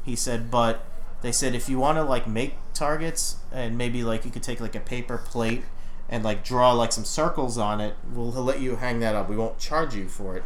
He 0.04 0.16
said, 0.16 0.50
"But 0.50 0.84
they 1.22 1.32
said 1.32 1.54
if 1.56 1.70
you 1.70 1.78
want 1.78 1.98
to 1.98 2.04
like 2.04 2.28
make 2.28 2.56
targets 2.74 3.38
and 3.52 3.78
maybe 3.78 4.04
like 4.04 4.26
you 4.26 4.32
could 4.32 4.44
take 4.44 4.60
like 4.60 4.76
a 4.76 4.80
paper 4.80 5.18
plate 5.18 5.64
and 6.10 6.24
like 6.24 6.44
draw 6.44 6.72
like 6.74 6.92
some 6.92 7.06
circles 7.06 7.58
on 7.58 7.80
it, 7.80 7.96
we'll 8.12 8.32
let 8.32 8.60
you 8.60 8.78
hang 8.78 9.00
that 9.00 9.16
up. 9.16 9.30
We 9.30 9.36
won't 9.38 9.60
charge 9.60 9.96
you 9.96 10.08
for 10.08 10.36
it." 10.38 10.44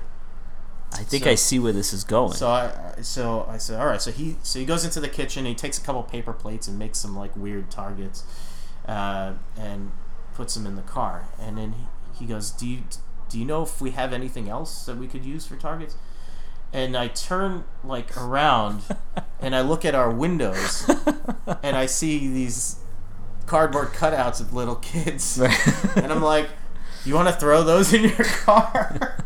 I 0.93 1.03
think 1.03 1.23
So- 1.25 1.31
I 1.31 1.35
see 1.35 1.59
where 1.59 1.73
this 1.73 1.93
is 1.93 2.03
going. 2.03 2.33
So 2.33 2.49
I 2.49 3.01
so 3.01 3.45
I 3.49 3.57
said, 3.57 3.79
all 3.79 3.87
right. 3.87 4.01
So 4.01 4.11
he 4.11 4.35
so 4.43 4.59
he 4.59 4.65
goes 4.65 4.83
into 4.85 4.99
the 4.99 5.09
kitchen. 5.09 5.45
He 5.45 5.55
takes 5.55 5.77
a 5.77 5.81
couple 5.81 6.03
paper 6.03 6.33
plates 6.33 6.67
and 6.67 6.77
makes 6.79 6.97
some 6.99 7.15
like 7.15 7.35
weird 7.35 7.69
targets, 7.71 8.23
uh, 8.87 9.33
and 9.57 9.91
puts 10.33 10.53
them 10.53 10.65
in 10.65 10.75
the 10.75 10.81
car. 10.81 11.27
And 11.39 11.57
then 11.57 11.73
he, 11.73 11.87
he 12.19 12.25
goes, 12.25 12.51
do 12.51 12.65
you 12.67 12.83
do 13.29 13.39
you 13.39 13.45
know 13.45 13.63
if 13.63 13.81
we 13.81 13.91
have 13.91 14.13
anything 14.13 14.49
else 14.49 14.85
that 14.85 14.97
we 14.97 15.07
could 15.07 15.25
use 15.25 15.45
for 15.45 15.55
targets? 15.55 15.95
And 16.73 16.97
I 16.97 17.07
turn 17.07 17.63
like 17.83 18.15
around, 18.17 18.81
and 19.39 19.55
I 19.55 19.61
look 19.61 19.85
at 19.85 19.95
our 19.95 20.11
windows, 20.11 20.89
and 21.63 21.77
I 21.77 21.85
see 21.85 22.27
these 22.27 22.77
cardboard 23.45 23.89
cutouts 23.89 24.41
of 24.41 24.53
little 24.53 24.75
kids, 24.75 25.39
and 25.95 26.11
I'm 26.11 26.21
like, 26.21 26.49
you 27.05 27.15
want 27.15 27.29
to 27.29 27.33
throw 27.33 27.63
those 27.63 27.93
in 27.93 28.03
your 28.03 28.11
car? 28.25 29.23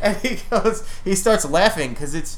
and 0.00 0.16
he 0.18 0.38
goes, 0.50 0.86
he 1.04 1.14
starts 1.14 1.44
laughing 1.44 1.90
because 1.90 2.14
it's 2.14 2.36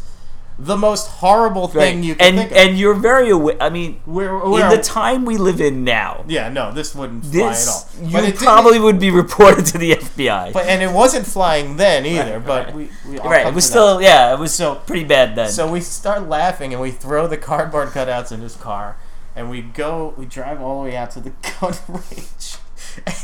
the 0.59 0.77
most 0.77 1.09
horrible 1.09 1.67
thing 1.67 1.97
Right. 1.97 2.05
you 2.05 2.15
can 2.15 2.27
and 2.29 2.37
think 2.39 2.51
of. 2.53 2.57
and 2.57 2.79
you're 2.79 2.95
very 2.95 3.29
aware. 3.31 3.57
I 3.61 3.71
mean, 3.71 4.01
We're, 4.07 4.61
in 4.63 4.69
the 4.69 4.81
time 4.83 5.25
we 5.25 5.37
live 5.37 5.61
in 5.61 5.83
now, 5.83 6.25
yeah, 6.29 6.49
no, 6.49 6.71
this 6.73 6.95
wouldn't 6.95 7.25
fly 7.27 7.49
this 7.49 7.67
at 7.69 8.01
all. 8.03 8.07
you 8.09 8.13
But 8.13 8.25
it 8.25 8.37
probably 8.37 8.79
would 8.79 9.01
be 9.01 9.11
reported 9.11 9.67
to 9.67 9.79
the 9.79 9.93
FBI. 9.97 10.53
but 10.53 10.67
and 10.67 10.81
it 10.83 10.93
wasn't 10.93 11.27
flying 11.27 11.77
then 11.77 12.07
either. 12.07 12.39
Right, 12.39 12.47
but 12.47 12.67
right. 12.67 12.75
we, 12.75 12.89
we 13.09 13.19
right, 13.19 13.47
it 13.47 13.53
was 13.55 13.67
to 13.67 13.69
that. 13.69 13.79
still 13.81 14.03
yeah, 14.03 14.33
it 14.33 14.39
was 14.39 14.55
So- 14.55 14.77
pretty 14.77 15.05
bad 15.05 15.35
then. 15.35 15.51
So 15.51 15.71
we 15.71 15.81
start 15.81 16.29
laughing 16.29 16.73
and 16.73 16.81
we 16.81 16.93
throw 16.93 17.27
the 17.27 17.37
cardboard 17.37 17.89
cutouts 17.89 18.31
in 18.31 18.41
his 18.41 18.55
car 18.55 18.97
and 19.35 19.51
we 19.51 19.61
go, 19.63 20.15
we 20.17 20.25
drive 20.27 20.61
all 20.63 20.83
the 20.85 20.89
way 20.91 20.97
out 20.97 21.11
to 21.13 21.21
the 21.21 21.31
gun 21.61 21.75
range. 21.89 22.57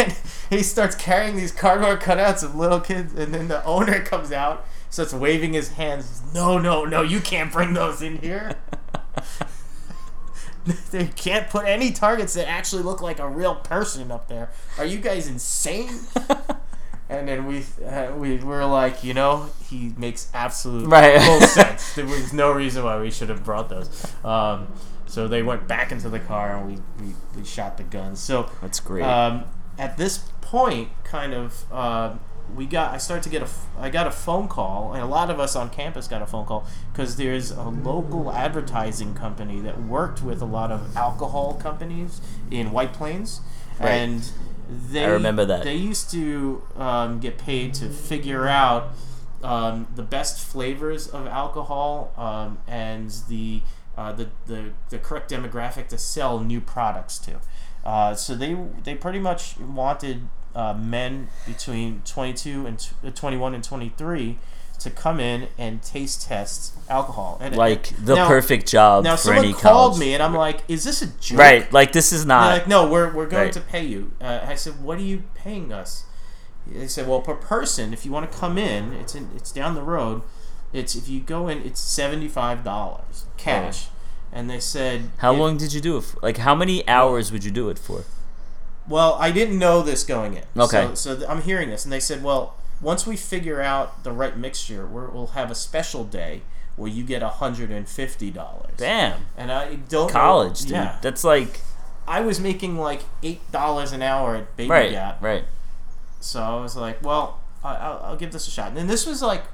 And 0.01 0.16
he 0.51 0.64
starts 0.64 0.97
carrying 0.97 1.37
these 1.37 1.53
cardboard 1.53 2.01
cutouts 2.01 2.43
of 2.43 2.57
little 2.57 2.81
kids, 2.81 3.14
and 3.14 3.33
then 3.33 3.47
the 3.47 3.64
owner 3.64 4.01
comes 4.01 4.33
out, 4.33 4.66
starts 4.91 5.12
waving 5.14 5.53
his 5.55 5.72
hands. 5.72 6.22
No, 6.34 6.59
no, 6.59 6.84
no, 6.84 7.03
you 7.03 7.20
can't 7.20 7.51
bring 7.53 7.72
those 7.74 8.03
in 8.03 8.18
here. 8.18 8.57
they 10.91 11.07
can't 11.07 11.49
put 11.49 11.66
any 11.66 11.91
targets 11.91 12.34
that 12.34 12.49
actually 12.49 12.82
look 12.82 13.01
like 13.01 13.18
a 13.18 13.28
real 13.28 13.55
person 13.57 14.11
up 14.11 14.28
there. 14.28 14.51
Are 14.78 14.84
you 14.84 14.99
guys 14.99 15.28
insane? 15.28 15.91
And 17.09 17.26
then 17.26 17.45
we 17.45 17.64
uh, 17.84 18.12
we 18.14 18.36
were 18.36 18.64
like, 18.64 19.03
you 19.03 19.14
know, 19.14 19.49
he 19.68 19.93
makes 19.97 20.30
absolute 20.32 20.86
Right. 20.86 21.20
full 21.20 21.41
sense. 21.41 21.93
There 21.97 22.07
was 22.07 22.32
no 22.32 22.53
reason 22.53 22.84
why 22.84 23.01
we 23.01 23.11
should 23.11 23.28
have 23.30 23.43
brought 23.43 23.68
those. 23.68 24.07
Um, 24.24 24.68
so 25.07 25.26
they 25.26 25.43
went 25.43 25.66
back 25.66 25.91
into 25.91 26.09
the 26.09 26.20
car 26.20 26.57
and 26.57 26.68
we, 26.68 26.74
we, 27.05 27.14
we 27.36 27.45
shot 27.45 27.78
the 27.78 27.82
guns. 27.82 28.20
So 28.20 28.49
That's 28.62 28.78
great. 28.78 29.03
um, 29.03 29.43
at 29.76 29.97
this 29.97 30.18
point, 30.41 30.91
kind 31.03 31.34
of, 31.34 31.64
uh, 31.72 32.14
we 32.57 32.67
got. 32.67 32.93
I 32.95 32.99
started 32.99 33.23
to 33.25 33.29
get 33.31 33.43
a. 33.43 33.49
I 33.79 33.91
got 33.91 34.07
a 34.07 34.11
phone 34.11 34.49
call, 34.49 34.93
and 34.93 35.03
a 35.03 35.07
lot 35.07 35.31
of 35.31 35.39
us 35.41 35.57
on 35.57 35.71
campus 35.71 36.09
got 36.09 36.23
a 36.23 36.27
phone 36.27 36.47
call 36.47 36.67
because 36.93 37.17
there's 37.17 37.51
a 37.51 37.65
local 37.69 38.33
advertising 38.33 39.15
company 39.15 39.61
that 39.61 39.83
worked 39.83 40.23
with 40.23 40.41
a 40.43 40.47
lot 40.47 40.71
of 40.71 40.97
alcohol 40.97 41.55
companies 41.55 42.21
in 42.51 42.71
White 42.73 42.93
Plains, 42.93 43.41
Right. 43.79 43.91
and 43.91 44.31
they. 44.91 45.05
I 45.05 45.09
remember 45.11 45.45
that. 45.47 45.65
They 45.65 45.77
used 45.77 46.11
to 46.13 46.63
um, 46.77 47.21
get 47.21 47.39
paid 47.39 47.75
to 47.75 47.89
figure 47.89 48.47
out 48.47 48.91
um, 49.43 49.87
the 49.95 50.03
best 50.03 50.41
flavors 50.41 51.09
of 51.09 51.27
alcohol 51.27 52.13
um, 52.17 52.59
and 52.69 53.11
the, 53.29 53.63
uh, 53.97 54.13
the 54.13 54.29
the 54.47 54.73
the 54.91 54.99
correct 54.99 55.31
demographic 55.31 55.89
to 55.89 55.99
sell 55.99 56.41
new 56.41 56.61
products 56.61 57.19
to. 57.21 57.41
Uh, 57.85 58.15
so 58.15 58.35
they 58.35 58.55
they 58.85 58.95
pretty 58.95 59.19
much 59.19 59.59
wanted 59.59 60.29
uh, 60.55 60.75
men 60.75 61.29
between 61.47 62.03
22 62.05 62.67
and 62.67 62.79
t- 62.79 62.91
uh, 63.07 63.11
21 63.11 63.55
and 63.55 63.63
23 63.65 64.39
to 64.81 64.91
come 64.91 65.21
in 65.21 65.49
and 65.59 65.83
taste 65.83 66.27
test 66.27 66.73
alcohol. 66.89 67.37
And 67.41 67.55
like 67.57 67.93
the 68.05 68.15
now- 68.15 68.27
perfect 68.29 68.67
job 68.69 69.05
Now 69.05 69.17
for 69.17 69.23
someone 69.25 69.45
any 69.45 69.53
called 69.53 69.93
college. 69.93 69.99
me 70.01 70.15
and 70.15 70.23
I'm 70.23 70.35
like, 70.35 70.63
"Is 70.69 70.85
this 70.85 71.03
a 71.03 71.07
joke?" 71.21 71.39
Right, 71.39 71.73
like 71.73 71.93
this 71.93 72.13
is 72.13 72.25
not. 72.25 72.51
like, 72.53 72.67
no, 72.69 72.89
we're, 72.91 73.13
we're 73.13 73.27
going 73.27 73.45
Right. 73.45 73.53
to 73.53 73.61
pay 73.61 73.85
you. 73.85 74.13
Uh, 74.21 74.41
I 74.43 74.55
said, 74.55 74.83
what 74.83 74.99
are 74.99 75.03
you 75.03 75.23
paying 75.35 75.73
us? 75.73 76.05
They 76.67 76.87
said, 76.89 77.07
well, 77.09 77.21
per 77.21 77.35
person, 77.35 77.93
if 77.93 78.05
you 78.07 78.13
want 78.13 78.31
to 78.31 78.39
come 78.39 78.57
in, 78.57 78.93
it's 78.95 79.15
in, 79.15 79.29
it's 79.37 79.51
down 79.53 79.75
the 79.75 79.83
road. 79.83 80.23
It's 80.73 80.95
if 80.95 81.09
you 81.09 81.21
go 81.21 81.49
in, 81.49 81.59
it's 81.63 81.81
seventy 81.81 82.29
five 82.29 82.63
dollars 82.65 83.27
cash. 83.37 83.89
And 84.33 84.49
they 84.49 84.61
said, 84.61 85.11
how 85.19 85.33
long 85.33 85.57
did 85.57 85.73
you 85.73 85.81
do 85.81 85.97
it? 85.99 86.03
For? 86.03 86.21
Like 86.23 86.37
how 86.39 86.55
many 86.55 86.87
hours 86.89 87.33
would 87.33 87.45
you 87.45 87.51
do 87.51 87.69
it 87.71 87.79
for? 87.79 88.05
Well, 88.91 89.14
I 89.14 89.30
didn't 89.30 89.59
know 89.59 89.80
this 89.82 90.05
going 90.05 90.34
in. 90.34 90.45
Okay. 90.59 90.88
So, 90.88 90.95
so 90.95 91.16
th- 91.16 91.28
I'm 91.30 91.41
hearing 91.43 91.70
this, 91.70 91.84
and 91.84 91.93
they 91.93 92.01
said, 92.01 92.22
well, 92.22 92.57
once 92.82 93.07
we 93.07 93.16
figure 93.16 93.62
out 93.62 94.05
the 94.05 94.12
right 94.12 94.36
mixture, 94.36 94.86
we're, 94.86 95.09
we'll 95.09 95.28
have 95.28 95.51
a 95.51 95.55
special 95.55 96.05
day 96.05 96.43
where 96.76 96.91
you 96.91 97.05
get 97.05 97.22
hundred 97.22 97.70
and 97.70 97.88
fifty 97.88 98.30
dollars. 98.30 98.72
Damn, 98.76 99.26
And 99.36 99.51
I 99.53 99.74
don't 99.76 100.09
know- 100.09 100.12
college, 100.12 100.61
dude. 100.62 100.70
Yeah. 100.72 100.99
That's 101.03 101.24
like 101.24 101.61
I 102.09 102.20
was 102.22 102.41
making 102.41 102.78
like 102.78 103.03
eight 103.22 103.41
dollars 103.53 103.93
an 103.93 104.03
hour 104.03 104.34
at 104.36 104.57
Baby 104.57 104.70
right, 104.70 104.91
Gap. 104.91 105.22
right. 105.22 105.45
So 106.20 106.43
I 106.43 106.61
was 106.61 106.74
like, 106.76 107.03
well, 107.05 107.38
I, 107.62 107.76
I'll, 107.76 108.01
I'll 108.05 108.16
give 108.16 108.32
this 108.32 108.49
a 108.49 108.51
shot. 108.51 108.68
And 108.68 108.76
then 108.76 108.86
this 108.88 109.07
was 109.07 109.22
like 109.22 109.45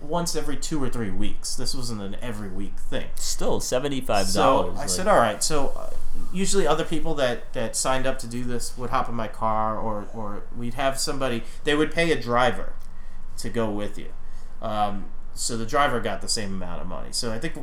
once 0.00 0.36
every 0.36 0.56
two 0.56 0.82
or 0.82 0.88
three 0.88 1.10
weeks. 1.10 1.56
This 1.56 1.74
wasn't 1.74 2.00
an 2.00 2.16
every 2.22 2.48
week 2.48 2.78
thing. 2.78 3.08
Still 3.16 3.60
seventy 3.60 4.00
five 4.00 4.32
dollars. 4.32 4.76
So. 4.76 4.82
I 4.82 4.86
said, 4.86 5.08
all 5.08 5.18
right. 5.18 5.42
So 5.42 5.72
uh, 5.76 5.90
usually 6.32 6.66
other 6.66 6.84
people 6.84 7.14
that, 7.14 7.52
that 7.52 7.74
signed 7.76 8.06
up 8.06 8.18
to 8.20 8.26
do 8.26 8.44
this 8.44 8.76
would 8.76 8.90
hop 8.90 9.08
in 9.08 9.14
my 9.14 9.28
car 9.28 9.78
or, 9.78 10.06
or 10.12 10.42
we'd 10.56 10.74
have 10.74 10.98
somebody, 10.98 11.42
they 11.64 11.74
would 11.74 11.92
pay 11.92 12.10
a 12.12 12.20
driver 12.20 12.74
to 13.38 13.48
go 13.48 13.70
with 13.70 13.98
you. 13.98 14.12
Um, 14.60 15.06
so 15.34 15.56
the 15.56 15.66
driver 15.66 16.00
got 16.00 16.20
the 16.20 16.28
same 16.28 16.54
amount 16.54 16.80
of 16.82 16.86
money. 16.88 17.08
So 17.12 17.32
I 17.32 17.38
think 17.38 17.54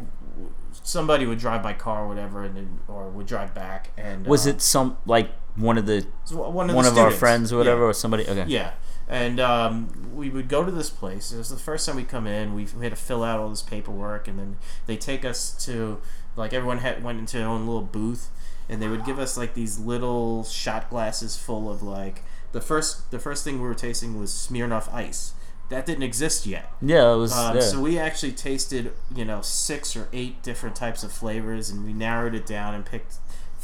somebody 0.71 1.25
would 1.25 1.39
drive 1.39 1.63
my 1.63 1.73
car 1.73 2.05
or 2.05 2.07
whatever 2.07 2.43
and 2.43 2.55
then, 2.55 2.79
or 2.87 3.09
would 3.09 3.25
drive 3.27 3.53
back. 3.53 3.91
And 3.97 4.25
was 4.25 4.47
uh, 4.47 4.51
it 4.51 4.61
some 4.61 4.97
like 5.05 5.29
one 5.55 5.77
of 5.77 5.85
the 5.85 6.05
one 6.31 6.69
of, 6.69 6.75
one 6.75 6.85
the 6.85 6.91
of 6.91 6.97
our 6.97 7.11
friends 7.11 7.51
or 7.51 7.55
Yeah. 7.55 7.59
whatever 7.59 7.83
or 7.89 7.93
somebody? 7.93 8.27
Okay. 8.27 8.45
Yeah, 8.47 8.71
and 9.07 9.39
um, 9.39 10.11
we 10.13 10.29
would 10.29 10.47
go 10.49 10.63
to 10.63 10.71
this 10.71 10.89
place. 10.89 11.31
It 11.31 11.37
was 11.37 11.49
the 11.49 11.57
first 11.57 11.85
time 11.85 11.95
we 11.95 12.03
come 12.03 12.27
in. 12.27 12.53
We, 12.53 12.67
we 12.77 12.83
had 12.85 12.91
to 12.95 13.01
fill 13.01 13.23
out 13.23 13.39
all 13.39 13.49
this 13.49 13.61
paperwork, 13.61 14.27
and 14.27 14.37
then 14.39 14.57
they 14.85 14.97
take 14.97 15.23
us 15.25 15.51
to 15.65 16.01
like 16.35 16.53
everyone 16.53 16.79
had 16.79 17.03
went 17.03 17.19
into 17.19 17.37
their 17.37 17.47
own 17.47 17.65
little 17.65 17.81
booth, 17.81 18.29
and 18.69 18.81
they 18.81 18.87
would 18.87 19.05
give 19.05 19.19
us 19.19 19.37
like 19.37 19.53
these 19.53 19.79
little 19.79 20.43
shot 20.43 20.89
glasses 20.89 21.37
full 21.37 21.69
of 21.69 21.83
like 21.83 22.23
the 22.51 22.61
first 22.61 23.11
the 23.11 23.19
first 23.19 23.43
thing 23.43 23.61
we 23.61 23.67
were 23.67 23.75
tasting 23.75 24.19
was 24.19 24.31
Smirnoff 24.31 24.91
Ice. 24.93 25.33
That 25.69 25.87
didn't 25.87 26.03
exist 26.03 26.45
yet. 26.45 26.71
Yeah, 26.79 27.13
it 27.13 27.17
was. 27.17 27.33
Um, 27.35 27.55
yeah. 27.55 27.61
So 27.61 27.81
we 27.81 27.97
actually 27.97 28.33
tasted, 28.33 28.93
you 29.15 29.25
know, 29.25 29.41
six 29.41 29.95
or 29.95 30.07
eight 30.13 30.43
different 30.43 30.75
types 30.75 31.03
of 31.03 31.11
flavors, 31.11 31.71
and 31.71 31.83
we 31.83 31.91
narrowed 31.91 32.35
it 32.35 32.45
down 32.45 32.75
and 32.75 32.85
picked 32.85 33.15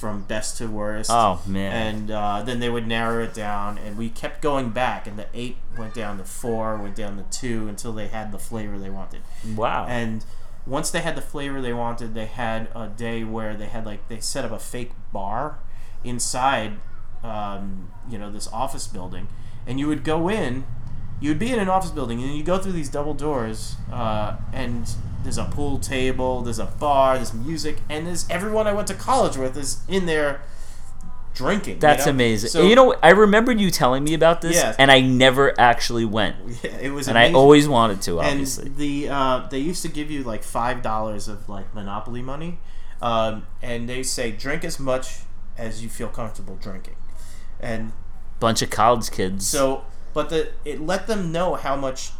from 0.02 0.24
best 0.24 0.58
to 0.58 0.66
worst 0.66 1.12
oh 1.12 1.39
man. 1.45 1.95
and 1.95 2.12
uh, 2.12 2.41
then 2.41 2.60
they 2.60 2.72
would 2.72 2.88
narrow 2.88 3.24
it 3.24 3.36
down 3.36 3.78
and 3.78 3.95
we 3.99 4.10
kept 4.10 4.41
going 4.41 4.72
back 4.72 5.06
and 5.06 5.18
the 5.18 5.28
eight 5.32 5.56
went 5.78 5.93
down 5.93 6.18
to 6.18 6.24
four 6.24 6.76
went 6.76 6.95
down 6.95 7.18
to 7.18 7.24
two 7.39 7.68
until 7.68 7.93
they 7.93 8.08
had 8.08 8.32
the 8.32 8.39
flavor 8.39 8.80
they 8.80 8.89
wanted 8.89 9.22
wow. 9.56 9.86
and 9.88 10.26
once 10.66 10.91
they 10.91 11.01
had 11.01 11.16
the 11.16 11.22
flavor 11.22 11.62
they 11.62 11.74
wanted 11.74 12.14
they 12.14 12.26
had 12.26 12.68
a 12.76 12.88
day 12.88 13.24
where 13.24 13.55
they 13.55 13.66
had 13.66 13.86
like 13.86 14.07
they 14.07 14.20
set 14.20 14.45
up 14.45 14.51
a 14.51 14.59
fake 14.59 14.91
bar 15.12 15.59
inside 16.03 16.74
um, 17.24 17.91
you 18.09 18.18
know 18.18 18.32
this 18.32 18.47
office 18.47 18.88
building. 18.88 19.28
And 19.68 19.80
you 19.80 19.88
would 19.88 20.03
go 20.03 20.30
in 20.30 20.66
you 21.22 21.30
would 21.30 21.39
be 21.39 21.51
in 21.51 21.59
an 21.59 21.70
office 21.70 21.91
building 21.91 22.22
and 22.22 22.36
you 22.36 22.43
go 22.43 22.57
through 22.57 22.72
these 22.74 22.89
double 22.89 23.14
doors 23.14 23.76
uh, 23.91 24.36
and 24.51 24.95
there's 25.24 25.38
a 25.38 25.45
pool 25.45 25.78
table 25.78 26.41
there's 26.41 26.59
a 26.59 26.66
bar 26.66 27.16
there's 27.16 27.34
music 27.34 27.78
and 27.89 28.07
there's 28.07 28.28
everyone 28.30 28.66
i 28.66 28.74
went 28.74 28.88
to 28.88 28.93
college 28.95 29.38
with 29.38 29.55
is 29.55 29.82
in 29.88 30.07
there 30.07 30.41
drinking 31.34 31.76
you 31.76 31.80
That's 31.80 32.06
know? 32.06 32.12
amazing. 32.12 32.50
so 32.50 32.68
you 32.68 32.76
know, 32.76 32.96
I 33.02 33.10
remembered 33.12 33.60
you 33.60 33.72
telling 33.72 34.04
me 34.04 34.14
about 34.14 34.42
this, 34.42 34.56
Yes. 34.56 34.76
and 34.78 34.92
I 34.92 35.02
never 35.02 35.60
actually 35.60 36.06
went, 36.06 36.36
yeah, 36.64 36.78
it 36.78 36.90
was 36.92 37.08
and 37.08 37.18
I 37.18 37.32
always 37.34 37.68
wanted 37.68 38.02
to. 38.04 38.20
Obviously, 38.20 38.66
And 38.68 38.76
the 38.78 39.10
uh, 39.10 39.48
they 39.50 39.60
used 39.60 39.82
to 39.84 39.88
give 39.90 40.10
you 40.12 40.24
like 40.24 40.44
five 40.44 40.82
dollars 40.82 41.28
of 41.28 41.48
like 41.50 41.74
Monopoly 41.74 42.22
money, 42.22 42.60
um, 43.02 43.48
and 43.62 43.88
they 43.88 44.04
say 44.04 44.32
drink 44.32 44.64
as 44.64 44.80
much 44.80 45.20
as 45.58 45.84
you 45.84 45.90
feel 45.90 46.08
comfortable 46.08 46.56
drinking, 46.56 46.96
and 47.60 47.92
bunch 48.40 48.62
of 48.62 48.70
college 48.70 49.12
kids. 49.12 49.48
so 49.48 49.84
but 50.14 50.30
the 50.30 50.50
it 50.66 50.82
let 50.82 51.08
them 51.08 51.32
know 51.32 51.56
how 51.56 51.76
much 51.76 52.12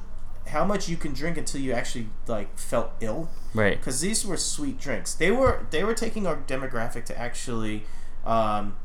how 0.48 0.64
much 0.66 0.88
you 0.90 0.98
can 0.98 1.14
drink 1.14 1.38
until 1.38 1.60
you 1.62 1.72
actually 1.72 2.08
like 2.28 2.58
felt 2.58 2.92
ill 3.00 3.30
Right. 3.54 3.78
because 3.78 4.02
these 4.02 4.26
were 4.26 4.38
sweet 4.38 4.80
drinks. 4.80 5.14
They 5.14 5.32
were 5.32 5.66
they 5.72 5.84
were 5.84 5.94
taking 5.94 6.26
our 6.28 6.38
demographic 6.38 7.06
to 7.06 7.18
actually 7.20 7.84
um, 8.26 8.76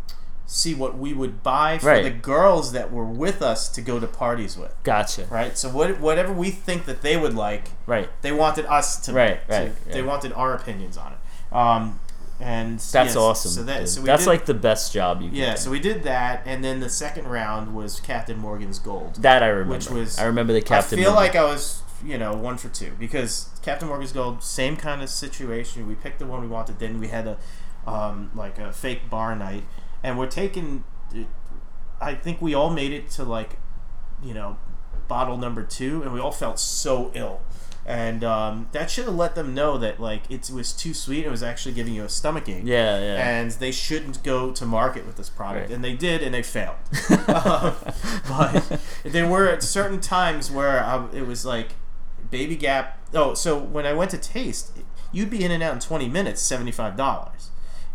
see 0.47 0.75
what 0.75 0.97
we 0.97 1.13
would 1.13 1.43
buy 1.43 1.77
for 1.79 1.89
Right. 1.89 2.05
the 2.05 2.11
girls 2.11 2.73
that 2.73 2.93
were 2.93 3.05
with 3.05 3.43
us 3.43 3.69
to 3.71 3.81
go 3.81 3.99
to 3.99 4.07
parties 4.07 4.57
with. 4.57 4.75
Gotcha. 4.85 5.27
Right. 5.29 5.59
So 5.59 5.69
what 5.69 5.99
whatever 6.01 6.33
we 6.33 6.51
think 6.51 6.85
that 6.87 7.03
they 7.03 7.17
would 7.17 7.35
like, 7.35 7.71
Right. 7.87 8.09
they 8.23 8.33
wanted 8.33 8.65
us 8.67 9.01
to 9.07 9.13
Right, 9.13 9.47
to- 9.49 9.55
right, 9.55 9.91
They 9.91 10.03
wanted 10.03 10.33
our 10.33 10.55
opinions 10.55 10.97
on 10.97 11.13
it. 11.13 11.55
Um, 11.57 12.01
and 12.39 12.79
That's 12.79 12.93
yes, 12.95 13.17
awesome. 13.17 13.51
So 13.51 13.63
that 13.65 13.89
so 13.89 14.03
we 14.03 14.07
That's 14.07 14.25
did, 14.25 14.31
like 14.31 14.45
the 14.47 14.55
best 14.55 14.93
job 14.93 15.21
you 15.23 15.29
can 15.31 15.37
yeah. 15.39 15.47
get. 15.51 15.59
So 15.59 15.71
we 15.71 15.81
did 15.81 16.03
that, 16.05 16.43
and 16.45 16.63
then 16.63 16.81
the 16.81 16.91
second 16.91 17.27
round 17.27 17.75
was 17.75 17.99
Captain 17.99 18.37
Morgan's 18.39 18.79
Gold. 18.79 19.17
that 19.23 19.43
I 19.43 19.47
remember. 19.49 19.75
Which 19.75 19.91
was- 19.91 20.19
I 20.19 20.25
remember 20.25 20.53
the 20.53 20.61
Captain. 20.63 20.99
I 20.99 21.03
feel 21.03 21.13
Morgan. 21.13 21.27
like 21.27 21.35
I 21.35 21.45
was, 21.45 21.83
you 22.05 22.19
know, 22.19 22.35
one 22.35 22.59
for 22.59 22.69
two 22.69 22.93
because 23.01 23.49
Captain 23.63 23.89
Morgan's 23.89 24.13
Gold, 24.13 24.43
same 24.45 24.77
kind 24.77 25.03
of 25.03 25.09
situation. 25.09 25.89
We 25.89 25.95
picked 25.95 26.19
the 26.19 26.27
one 26.27 26.41
we 26.43 26.47
wanted. 26.47 26.79
Then 26.79 27.01
we 27.01 27.09
had 27.09 27.27
a, 27.27 27.39
um, 27.87 28.31
like 28.35 28.59
a 28.59 28.73
fake 28.73 29.09
bar 29.11 29.35
night, 29.37 29.65
and 30.03 30.19
we're 30.19 30.27
taking. 30.29 30.85
I 32.01 32.15
think 32.15 32.43
we 32.43 32.55
all 32.55 32.71
made 32.71 32.93
it 32.93 33.09
to 33.13 33.25
like, 33.25 33.57
you 34.23 34.35
know, 34.35 34.59
bottle 35.09 35.37
number 35.39 35.63
two, 35.63 36.03
and 36.03 36.13
we 36.13 36.21
all 36.21 36.33
felt 36.33 36.59
so 36.59 37.11
ill. 37.15 37.41
And 37.87 38.25
um, 38.25 38.67
that 38.73 38.91
should 38.91 39.05
have 39.05 39.15
let 39.15 39.37
them 39.37 39.55
know 39.55 39.79
that 39.79 40.01
like 40.01 40.23
it 40.29 40.51
was 40.51 40.73
too 40.73 40.93
sweet. 40.93 41.25
It 41.25 41.31
was 41.31 41.43
actually 41.45 41.73
giving 41.73 41.95
you 41.95 42.03
a 42.05 42.09
stomach 42.09 42.49
ache 42.49 42.63
Yeah, 42.65 42.99
yeah. 42.99 43.29
and 43.39 43.53
they 43.53 43.71
shouldn't 43.71 44.25
go 44.25 44.51
to 44.51 44.67
market 44.67 45.07
with 45.07 45.17
this 45.17 45.31
product, 45.31 45.69
Right. 45.69 45.75
and 45.75 45.85
they 45.85 45.95
did, 45.95 46.21
and 46.23 46.35
they 46.35 46.43
failed. 46.43 46.77
Um, 47.29 47.75
but 48.29 48.81
there 49.05 49.29
were 49.29 49.61
certain 49.61 50.01
times 50.01 50.51
where 50.51 50.83
I, 50.85 51.07
it 51.13 51.27
was 51.27 51.45
like 51.47 51.71
Baby 52.31 52.57
Gap. 52.57 52.99
Oh, 53.15 53.35
so 53.35 53.57
when 53.59 53.87
I 53.87 53.93
went 53.93 54.11
to 54.13 54.19
taste, 54.19 54.77
you'd 55.13 55.31
be 55.31 55.45
in 55.45 55.51
and 55.53 55.63
out 55.63 55.75
in 55.75 55.81
twenty 55.81 56.09
minutes, 56.09 56.43
seventy 56.43 56.73
five 56.73 56.97
dollars. 56.97 57.36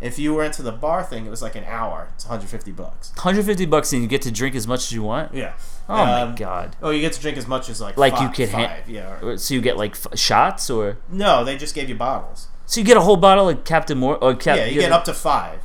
If 0.02 0.18
you 0.18 0.34
were 0.34 0.42
into 0.44 0.62
the 0.62 0.72
bar 0.72 1.02
thing, 1.04 1.24
it 1.26 1.30
was 1.30 1.40
like 1.42 1.54
an 1.54 1.64
hour. 1.64 2.08
It's 2.14 2.24
one 2.26 2.36
hundred 2.38 2.50
fifty 2.50 2.72
bucks. 2.72 3.12
150 3.16 3.66
bucks 3.66 3.92
and 3.92 4.02
you 4.02 4.08
get 4.08 4.22
to 4.22 4.30
drink 4.32 4.54
as 4.56 4.66
much 4.66 4.80
as 4.80 4.92
you 4.92 5.02
want. 5.02 5.32
Yeah. 5.32 5.52
Oh 5.88 5.94
Um, 5.94 6.30
my 6.30 6.36
god. 6.36 6.76
Oh, 6.82 6.90
you 6.90 7.00
get 7.00 7.12
to 7.14 7.20
drink 7.20 7.38
as 7.38 7.46
much 7.46 7.68
as 7.70 7.80
like 7.80 7.96
Like 7.96 8.14
fi- 8.16 8.24
you 8.24 8.28
could 8.30 8.48
ha- 8.50 8.66
five. 8.68 8.88
yeah. 8.90 9.18
or- 9.22 9.38
So 9.38 9.54
you 9.54 9.60
get 9.60 9.76
like 9.76 9.92
f- 9.92 10.18
shots, 10.18 10.68
or 10.68 10.98
no, 11.08 11.44
they 11.44 11.56
just 11.56 11.74
gave 11.74 11.88
you 11.88 11.94
bottles. 11.94 12.48
so 12.66 12.80
you 12.80 12.86
get 12.86 12.96
a 12.96 13.00
whole 13.02 13.16
bottle 13.16 13.48
of 13.48 13.64
Captain 13.64 13.96
Mor 13.98 14.16
or 14.16 14.34
Cap- 14.34 14.56
yeah, 14.58 14.64
you 14.66 14.80
get 14.80 14.92
up 14.92 15.04
to 15.04 15.14
five. 15.14 15.60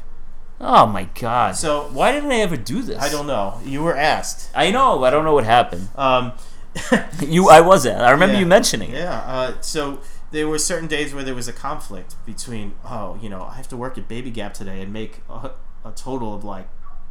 Oh 0.61 0.85
my 0.87 1.07
god. 1.19 1.55
So 1.55 1.87
why 1.91 2.11
didn't 2.11 2.31
I 2.31 2.37
ever 2.39 2.57
do 2.57 2.81
this? 2.81 2.97
I 3.01 3.09
don't 3.09 3.27
know. 3.27 3.59
You 3.63 3.81
were 3.83 3.95
asked. 3.95 4.49
I 4.55 4.71
know. 4.71 5.03
I 5.03 5.09
don't 5.11 5.23
know 5.25 5.33
what 5.33 5.43
happened. 5.45 5.89
Um, 5.95 6.33
You, 7.21 7.49
I 7.49 7.61
was 7.61 7.85
at. 7.87 8.01
I 8.01 8.11
remember 8.11 8.33
Yeah. 8.33 8.39
you 8.41 8.45
mentioning 8.45 8.91
it. 8.91 8.99
Yeah. 8.99 9.19
Uh, 9.25 9.53
so 9.61 9.99
there 10.31 10.47
were 10.47 10.57
certain 10.59 10.87
days 10.87 11.13
where 11.13 11.23
there 11.23 11.35
was 11.35 11.47
a 11.47 11.53
conflict 11.53 12.15
between, 12.25 12.73
oh, 12.85 13.17
you 13.21 13.29
know, 13.29 13.43
I 13.43 13.55
have 13.55 13.67
to 13.69 13.77
work 13.77 13.97
at 13.97 14.07
Baby 14.07 14.31
Gap 14.31 14.53
today 14.53 14.81
and 14.81 14.91
make 14.91 15.21
a, 15.29 15.51
a 15.85 15.91
total 15.95 16.33
of 16.35 16.43
like, 16.43 16.67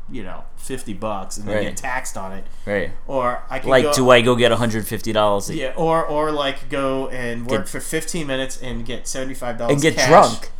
you 0.09 0.23
know, 0.23 0.45
fifty 0.57 0.93
bucks 0.93 1.37
and 1.37 1.49
then 1.49 1.57
Right. 1.57 1.63
get 1.65 1.77
taxed 1.77 2.17
on 2.17 2.33
it, 2.33 2.45
Right. 2.65 2.93
or 3.09 3.43
I 3.51 3.59
Like, 3.61 3.83
go, 3.85 3.93
do 3.93 4.11
I 4.11 4.21
go 4.21 4.37
get 4.37 4.51
150 4.53 5.13
dollars 5.13 5.51
Yeah, 5.51 5.73
or 5.77 6.05
or 6.05 6.31
like 6.31 6.69
go 6.69 7.09
and 7.09 7.47
work 7.47 7.63
Get- 7.63 7.69
for 7.69 7.81
fifteen 7.81 8.27
minutes 8.29 8.57
and 8.63 8.85
get 8.87 9.09
seventy 9.09 9.35
five 9.35 9.59
dollars 9.59 9.73
and 9.73 9.83
get 9.83 9.97
cash. 9.97 10.09
drunk 10.09 10.51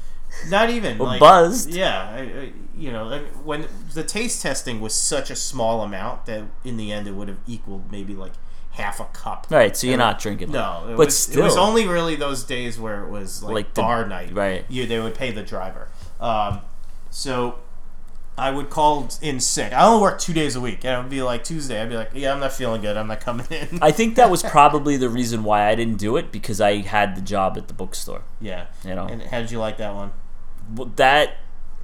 Not 0.49 0.69
even 0.71 0.99
like, 0.99 1.21
buzzed? 1.21 1.71
Yeah, 1.71 2.11
I, 2.11 2.19
I, 2.21 2.53
you 2.77 2.91
know, 2.93 3.21
when 3.45 3.69
the 3.95 4.03
taste 4.03 4.43
testing 4.43 4.81
was 4.81 4.95
such 4.95 5.31
a 5.31 5.37
small 5.37 5.81
amount 5.83 6.27
that 6.27 6.43
in 6.65 6.77
the 6.77 6.91
end 6.93 7.07
it 7.07 7.13
would 7.13 7.29
have 7.29 7.39
equaled 7.47 7.91
maybe 7.93 8.15
like 8.15 8.33
half 8.77 9.01
a 9.01 9.05
cup. 9.07 9.47
Right. 9.51 9.77
So 9.77 9.87
you're 9.87 9.95
And- 9.95 10.01
not 10.01 10.19
drinking. 10.19 10.53
No, 10.53 10.85
it 10.89 10.97
But 10.97 11.07
was, 11.07 11.19
still. 11.19 11.41
it 11.41 11.45
was 11.45 11.57
only 11.57 11.87
really 11.87 12.17
those 12.17 12.45
days 12.45 12.79
where 12.79 13.03
it 13.05 13.11
was 13.11 13.43
like, 13.43 13.55
Like 13.55 13.75
the- 13.75 13.83
bar 13.83 14.07
night. 14.07 14.31
right. 14.35 14.65
You 14.69 14.87
they 14.87 14.99
would 15.01 15.15
pay 15.15 15.31
the 15.33 15.43
driver. 15.43 15.89
Um, 16.21 16.61
so 17.11 17.57
I 18.39 18.51
would 18.51 18.69
call 18.69 19.09
in 19.23 19.41
sick. 19.41 19.73
I 19.73 19.87
only 19.87 20.03
work 20.03 20.19
two 20.19 20.35
days 20.35 20.57
a 20.57 20.61
week, 20.61 20.85
and 20.85 20.93
it 20.95 20.99
would 20.99 21.09
be 21.11 21.23
like 21.23 21.43
Tuesday. 21.43 21.81
I'd 21.81 21.89
be 21.89 21.97
like, 21.97 22.11
"Yeah, 22.15 22.35
I'm 22.35 22.41
not 22.41 22.53
feeling 22.53 22.83
good. 22.83 22.95
I'm 22.97 23.07
not 23.09 23.21
coming 23.21 23.47
in." 23.51 23.79
I 23.81 23.91
think 23.93 24.15
that 24.17 24.31
was 24.31 24.43
probably 24.57 24.99
the 24.99 25.09
reason 25.09 25.43
why 25.43 25.67
I 25.69 25.75
didn't 25.75 25.97
do 25.97 26.19
it 26.19 26.31
because 26.33 26.61
I 26.61 26.83
had 26.83 27.17
the 27.17 27.23
job 27.23 27.57
at 27.57 27.69
the 27.69 27.75
bookstore. 27.75 28.23
yeah. 28.41 28.67
You 28.85 28.95
know. 28.95 29.07
And 29.07 29.23
how 29.23 29.41
did 29.41 29.51
you 29.51 29.59
like 29.59 29.79
that 29.79 29.95
one? 29.95 30.11
Well, 30.75 30.91
that, 30.97 31.37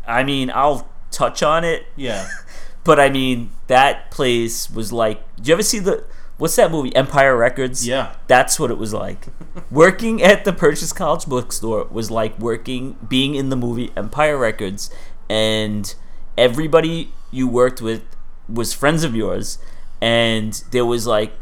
I 0.07 0.25
mean, 0.25 0.51
I'll 0.51 0.89
touch 1.11 1.43
on 1.43 1.65
it, 1.65 1.87
Yeah. 1.97 2.27
but 2.85 3.01
I 3.01 3.09
mean, 3.09 3.51
that 3.69 4.11
place 4.11 4.69
was 4.71 4.93
like. 4.93 5.23
Do 5.37 5.49
you 5.49 5.55
ever 5.55 5.63
see 5.63 5.79
the 5.79 6.05
what's 6.43 6.57
that 6.57 6.73
movie 6.73 6.95
Empire 6.97 7.37
Records? 7.37 7.87
Yeah. 7.87 8.17
That's 8.27 8.59
what 8.59 8.73
it 8.73 8.77
was 8.77 8.93
like. 8.93 9.29
working 9.71 10.21
at 10.21 10.45
the 10.45 10.53
Purchase 10.53 10.93
College 10.93 11.25
bookstore 11.27 11.85
was 11.85 12.11
like 12.11 12.37
working, 12.37 12.97
being 13.09 13.37
in 13.37 13.49
the 13.49 13.55
movie 13.55 13.93
Empire 13.97 14.37
Records, 14.37 14.91
and 15.31 15.95
everybody 16.37 17.13
you 17.31 17.47
worked 17.47 17.81
with 17.81 18.03
was 18.49 18.75
friends 18.75 19.05
of 19.05 19.15
yours, 19.15 19.59
and 20.01 20.65
there 20.73 20.85
was 20.85 21.07
like, 21.07 21.33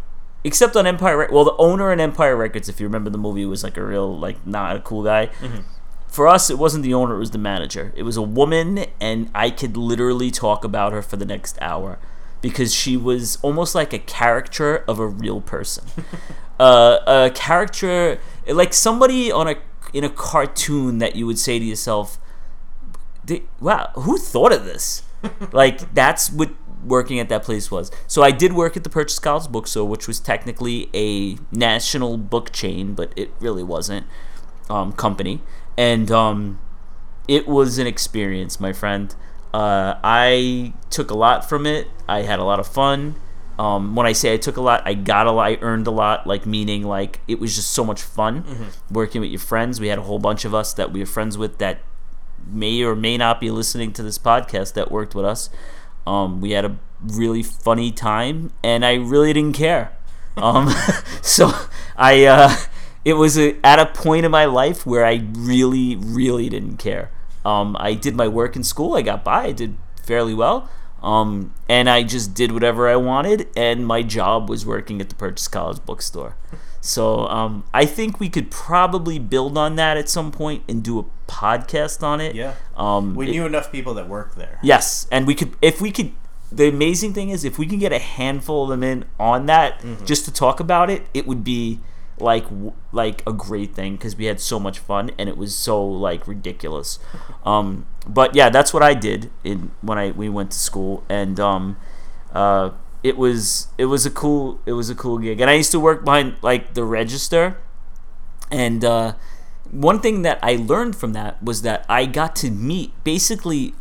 except 0.44 0.76
on 0.76 0.86
Empire. 0.86 1.26
Well, 1.32 1.44
the 1.44 1.57
owner 1.57 1.90
in 1.94 1.98
Empire 1.98 2.36
Records, 2.36 2.68
if 2.68 2.78
you 2.78 2.86
remember 2.86 3.09
the 3.09 3.18
movie, 3.18 3.46
was 3.46 3.64
like 3.64 3.78
a 3.78 3.82
real 3.82 4.18
like 4.18 4.46
not 4.46 4.76
a 4.76 4.80
cool 4.80 5.03
guy. 5.03 5.28
Mm-hmm. 5.40 5.61
For 6.09 6.28
us, 6.28 6.51
it 6.51 6.59
wasn't 6.59 6.84
the 6.84 6.92
owner; 6.92 7.14
it 7.14 7.20
was 7.20 7.30
the 7.30 7.38
manager. 7.38 7.94
It 7.96 8.03
was 8.03 8.18
a 8.18 8.22
woman, 8.22 8.84
and 9.01 9.30
I 9.34 9.48
could 9.48 9.78
literally 9.78 10.30
talk 10.30 10.62
about 10.62 10.92
her 10.92 11.01
for 11.01 11.16
the 11.16 11.24
next 11.24 11.57
hour 11.62 11.98
because 12.41 12.74
she 12.74 12.97
was 12.97 13.38
almost 13.43 13.74
like 13.74 13.93
a 13.93 13.99
caricature 13.99 14.84
of 14.88 14.99
a 14.99 15.07
real 15.07 15.41
person. 15.41 15.84
uh, 16.61 16.99
a 17.07 17.30
character 17.34 18.18
like 18.47 18.72
somebody 18.72 19.30
on 19.32 19.49
a 19.49 19.57
in 19.93 20.05
a 20.05 20.11
cartoon 20.11 20.99
that 20.99 21.16
you 21.16 21.26
would 21.26 21.38
say 21.38 21.59
to 21.59 21.64
yourself, 21.64 22.18
"They- 23.24 23.45
"Wow, 23.61 23.91
who 23.95 24.18
thought 24.18 24.53
of 24.53 24.64
this?" 24.64 25.03
like 25.53 25.95
that's 25.95 26.30
what 26.30 26.51
working 26.84 27.18
at 27.18 27.28
that 27.28 27.43
place 27.43 27.70
was. 27.70 27.91
So 28.07 28.22
I 28.22 28.30
did 28.30 28.55
work 28.55 28.76
at 28.76 28.84
the 28.84 28.91
Purchase 28.91 29.18
College 29.18 29.51
Bookstore, 29.51 29.86
which 29.86 30.07
was 30.09 30.18
technically 30.18 30.88
a 30.95 31.36
national 31.55 32.16
book 32.16 32.53
chain, 32.53 32.95
but 32.95 33.12
it 33.16 33.30
really 33.38 33.62
wasn't 33.62 34.07
um, 34.70 34.93
company, 34.93 35.43
and 35.76 36.11
um, 36.11 36.59
it 37.28 37.47
was 37.47 37.78
an 37.78 37.86
experience, 37.86 38.61
my 38.61 38.72
friend. 38.72 39.14
Uh, 39.53 39.94
I 40.03 40.72
took 40.90 41.11
a 41.11 41.16
lot 41.16 41.48
from 41.48 41.66
it. 41.66 41.88
I 42.09 42.22
had 42.22 42.38
a 42.38 42.44
lot 42.44 42.61
of 42.61 42.66
fun. 42.66 43.16
Um, 43.59 43.94
when 43.94 44.07
I 44.07 44.12
say 44.12 44.32
I 44.32 44.36
took 44.38 44.57
a 44.57 44.61
lot, 44.62 44.82
I 44.86 44.94
got 44.94 45.26
a 45.26 45.32
lot. 45.32 45.51
I 45.51 45.59
earned 45.61 45.86
a 45.86 45.90
lot. 45.90 46.26
Like 46.26 46.46
meaning, 46.46 46.82
like 46.82 47.20
it 47.28 47.38
was 47.38 47.55
just 47.55 47.72
so 47.72 47.84
much 47.84 48.03
fun 48.03 48.44
working 48.90 49.20
with 49.20 49.30
your 49.30 49.40
friends. 49.40 49.80
We 49.80 49.88
had 49.88 49.98
a 49.98 50.03
whole 50.03 50.18
bunch 50.18 50.44
of 50.44 50.55
us 50.55 50.72
that 50.74 50.92
we 50.92 51.01
were 51.01 51.07
friends 51.07 51.36
with 51.36 51.59
that 51.59 51.80
may 52.46 52.82
or 52.82 52.96
may 52.96 53.18
not 53.18 53.40
be 53.40 53.51
listening 53.51 53.92
to 53.94 54.03
this 54.03 54.18
podcast 54.18 54.74
that 54.74 54.90
worked 54.90 55.14
with 55.14 55.24
us. 55.27 55.51
Um, 56.06 56.40
we 56.40 56.52
had 56.52 56.64
a 56.64 56.78
really 57.02 57.43
funny 57.43 57.93
time, 57.93 58.52
and 58.64 58.85
I 58.85 58.94
really 58.94 59.32
didn't 59.32 59.56
care. 59.56 59.93
Um, 60.36 60.70
so 61.22 61.51
I, 61.97 62.24
uh, 62.24 62.56
it 63.05 63.14
was 63.14 63.39
a, 63.39 63.56
at 63.64 63.78
a 63.78 63.86
point 63.86 64.24
in 64.24 64.31
my 64.31 64.47
life 64.47 64.86
where 64.86 65.05
I 65.05 65.22
really, 65.35 65.97
really 65.97 66.48
didn't 66.48 66.78
care. 66.78 67.10
Um, 67.45 67.77
I 67.79 67.95
did 67.95 68.15
my 68.17 68.29
work 68.29 68.57
in 68.57 68.65
school. 68.65 68.95
I 68.95 69.03
got 69.03 69.25
by. 69.25 69.45
I 69.47 69.53
did 69.53 69.77
fairly 70.05 70.35
well. 70.35 70.69
Um, 71.03 71.55
and 71.69 71.89
I 71.89 72.03
just 72.03 72.35
did 72.35 72.53
whatever 72.53 72.87
I 72.87 72.97
wanted, 72.97 73.49
and 73.57 73.87
my 73.87 74.03
job 74.03 74.51
was 74.51 74.67
working 74.67 75.01
at 75.01 75.09
the 75.09 75.15
Purchase 75.15 75.49
College 75.49 75.79
bookstore. 75.87 76.37
So 76.83 77.27
um, 77.29 77.65
I 77.73 77.87
think 77.87 78.21
we 78.21 78.29
could 78.29 78.51
probably 78.51 79.19
build 79.19 79.57
on 79.57 79.77
that 79.77 79.97
at 79.97 80.09
some 80.11 80.31
point 80.31 80.62
and 80.69 80.83
do 80.83 80.99
a 80.99 81.05
podcast 81.31 82.03
on 82.03 82.21
it. 82.21 82.35
Yeah. 82.35 82.55
Um, 82.77 83.15
We 83.15 83.29
it- 83.29 83.31
knew 83.33 83.47
enough 83.47 83.73
people 83.73 83.95
that 83.95 84.09
worked 84.09 84.37
there. 84.37 84.59
Yes, 84.62 85.07
and 85.11 85.27
we 85.27 85.35
could 85.35 85.57
if 85.62 85.81
we 85.81 85.91
could. 85.91 86.12
The 86.53 86.69
amazing 86.69 87.15
thing 87.15 87.31
is 87.31 87.45
if 87.45 87.59
we 87.59 87.67
can 87.67 87.79
get 87.79 87.93
a 87.93 87.99
handful 88.01 88.65
of 88.65 88.71
them 88.71 88.83
in 88.83 89.05
on 89.21 89.47
that 89.47 89.83
just 90.05 90.25
to 90.25 90.33
talk 90.33 90.59
about 90.59 90.91
it, 90.91 91.07
it 91.15 91.25
would 91.27 91.45
be 91.45 91.79
like 92.20 92.44
like 92.92 93.22
a 93.26 93.32
great 93.32 93.74
thing 93.74 93.97
because 93.97 94.16
we 94.16 94.26
had 94.26 94.40
so 94.40 94.59
much 94.59 94.78
fun 94.78 95.10
and 95.18 95.28
it 95.28 95.36
was 95.36 95.55
so 95.55 95.84
like 95.84 96.26
ridiculous. 96.26 96.98
Um, 97.44 97.86
but 98.06 98.34
yeah, 98.34 98.48
that's 98.51 98.72
what 98.72 98.82
I 98.82 98.94
did 98.94 99.30
in 99.44 99.70
when 99.80 99.98
I 99.98 100.10
we 100.10 100.28
went 100.28 100.51
to 100.52 100.59
school 100.59 101.05
and 101.09 101.38
um, 101.40 101.76
uh, 102.32 102.70
it 103.02 103.16
was 103.16 103.68
it 103.78 103.86
was 103.86 104.06
a 104.06 104.10
cool 104.10 104.60
it 104.66 104.72
was 104.72 104.90
a 104.90 104.94
cool 104.94 105.18
gig 105.18 105.40
and 105.40 105.51
I 105.51 105.55
used 105.55 105.72
to 105.72 105.80
work 105.80 106.05
behind 106.05 106.36
like 106.42 106.74
the 106.74 106.84
register 106.84 107.56
and 108.51 108.84
uh, 108.84 109.14
one 109.70 110.01
thing 110.01 110.22
that 110.22 110.38
I 110.42 110.56
learned 110.56 110.97
from 110.97 111.12
that 111.12 111.42
was 111.42 111.62
that 111.62 111.86
I 111.88 112.06
got 112.06 112.34
to 112.36 112.51
meet 112.51 112.92
basically 113.05 113.74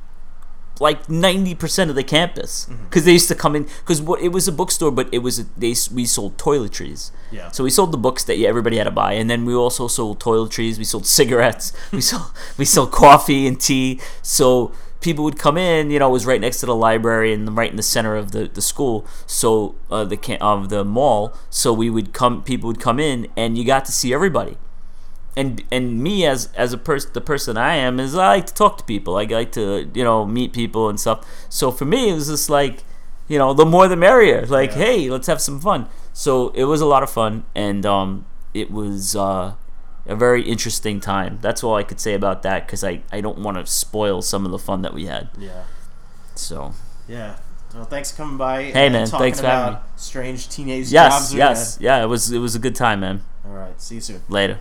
like 0.79 1.07
90% 1.07 1.89
of 1.89 1.95
the 1.95 2.03
campus 2.03 2.67
because 2.85 3.05
they 3.05 3.11
used 3.13 3.27
to 3.27 3.35
come 3.35 3.55
in 3.55 3.63
because 3.63 4.01
what 4.01 4.21
it 4.21 4.29
was 4.29 4.47
a 4.47 4.51
bookstore 4.51 4.91
but 4.91 5.07
it 5.11 5.19
was 5.19 5.39
a, 5.39 5.43
they 5.57 5.73
we 5.93 6.05
sold 6.05 6.37
toiletries 6.37 7.11
Yeah. 7.31 7.51
so 7.51 7.63
we 7.63 7.69
sold 7.69 7.91
the 7.91 7.97
books 7.97 8.23
that 8.25 8.37
everybody 8.39 8.77
had 8.77 8.85
to 8.85 8.91
buy 8.91 9.13
and 9.13 9.29
then 9.29 9.45
we 9.45 9.53
also 9.53 9.87
sold 9.87 10.19
toiletries 10.19 10.77
we 10.77 10.83
sold 10.85 11.05
cigarettes 11.05 11.73
we 11.91 12.01
sold 12.01 12.31
we 12.57 12.65
sold 12.65 12.91
coffee 12.91 13.45
and 13.47 13.59
tea 13.59 13.99
so 14.21 14.71
people 15.01 15.23
would 15.23 15.39
come 15.39 15.57
in. 15.57 15.91
You 15.91 15.99
know, 15.99 16.09
it 16.09 16.11
was 16.11 16.25
right 16.25 16.41
next 16.41 16.59
to 16.59 16.65
the 16.65 16.75
library 16.75 17.31
and 17.33 17.55
right 17.55 17.69
in 17.71 17.77
the 17.77 17.83
center 17.83 18.17
of 18.17 18.33
the, 18.33 18.49
the 18.49 18.61
school. 18.61 19.07
So 19.25 19.75
uh, 19.89 20.03
the 20.03 20.17
can- 20.17 20.41
of 20.41 20.67
the 20.67 20.83
mall. 20.83 21.33
So 21.49 21.71
we 21.71 21.89
would 21.89 22.11
come. 22.11 22.43
People 22.43 22.67
would 22.67 22.81
come 22.81 22.99
in, 22.99 23.27
and 23.37 23.57
you 23.57 23.63
got 23.63 23.85
to 23.85 23.93
see 23.93 24.13
everybody. 24.13 24.57
And 25.39 25.63
and 25.71 26.03
me 26.03 26.25
as 26.25 26.49
as 26.55 26.73
a 26.73 26.77
person, 26.77 27.11
the 27.13 27.21
person 27.21 27.57
I 27.57 27.75
am 27.75 27.99
is 27.99 28.15
I 28.15 28.35
like 28.35 28.47
to 28.47 28.53
talk 28.53 28.77
to 28.79 28.83
people. 28.83 29.15
I 29.17 29.23
like 29.23 29.51
to 29.53 29.89
you 29.93 30.03
know 30.03 30.25
meet 30.25 30.53
people 30.53 30.89
and 30.89 30.99
stuff. 30.99 31.25
So 31.49 31.71
for 31.71 31.85
me, 31.85 32.09
it 32.09 32.13
was 32.13 32.27
just 32.27 32.49
like 32.49 32.83
you 33.27 33.37
know 33.39 33.53
the 33.53 33.65
more 33.65 33.87
the 33.87 33.95
merrier. 33.95 34.45
Like 34.45 34.71
Yeah. 34.71 34.85
hey, 34.85 35.09
let's 35.09 35.27
have 35.27 35.41
some 35.41 35.59
fun. 35.59 35.87
So 36.13 36.49
it 36.49 36.65
was 36.65 36.81
a 36.81 36.85
lot 36.85 37.03
of 37.03 37.09
fun, 37.09 37.45
and 37.55 37.85
um, 37.85 38.25
it 38.53 38.69
was. 38.69 39.15
Uh, 39.15 39.53
a 40.05 40.15
very 40.15 40.41
interesting 40.41 40.99
time. 40.99 41.37
That's 41.41 41.63
all 41.63 41.75
I 41.75 41.83
could 41.83 41.99
say 41.99 42.15
about 42.15 42.41
that 42.41 42.65
because 42.65 42.83
I, 42.83 43.03
I 43.11 43.21
don't 43.21 43.37
want 43.37 43.57
to 43.57 43.65
spoil 43.67 44.23
some 44.23 44.43
of 44.43 44.51
the 44.51 44.57
fun 44.57 44.81
that 44.81 44.93
we 44.93 45.05
had. 45.05 45.29
Yeah. 45.37 45.65
So 46.33 46.73
Yeah. 47.07 47.37
Well, 47.75 47.85
thanks 47.85 48.11
for 48.11 48.17
coming 48.17 48.37
by. 48.37 48.63
Hey, 48.63 48.85
and 48.85 48.93
man, 48.93 49.07
talking 49.07 49.25
thanks 49.25 49.39
for 49.39 49.45
having 49.45 49.75
about 49.75 49.99
Strange 49.99 50.49
teenage 50.49 50.91
yes, 50.91 51.13
jobs. 51.13 51.33
we 51.33 51.37
yes, 51.37 51.77
yeah. 51.79 52.03
It 52.03 52.07
was 52.07 52.31
it 52.31 52.39
was 52.39 52.55
a 52.55 52.59
good 52.59 52.75
time, 52.75 53.01
man. 53.01 53.21
All 53.49 53.55
right. 53.55 53.81
See 53.81 53.95
you 53.95 54.01
soon. 54.01 54.21
Later. 54.29 54.59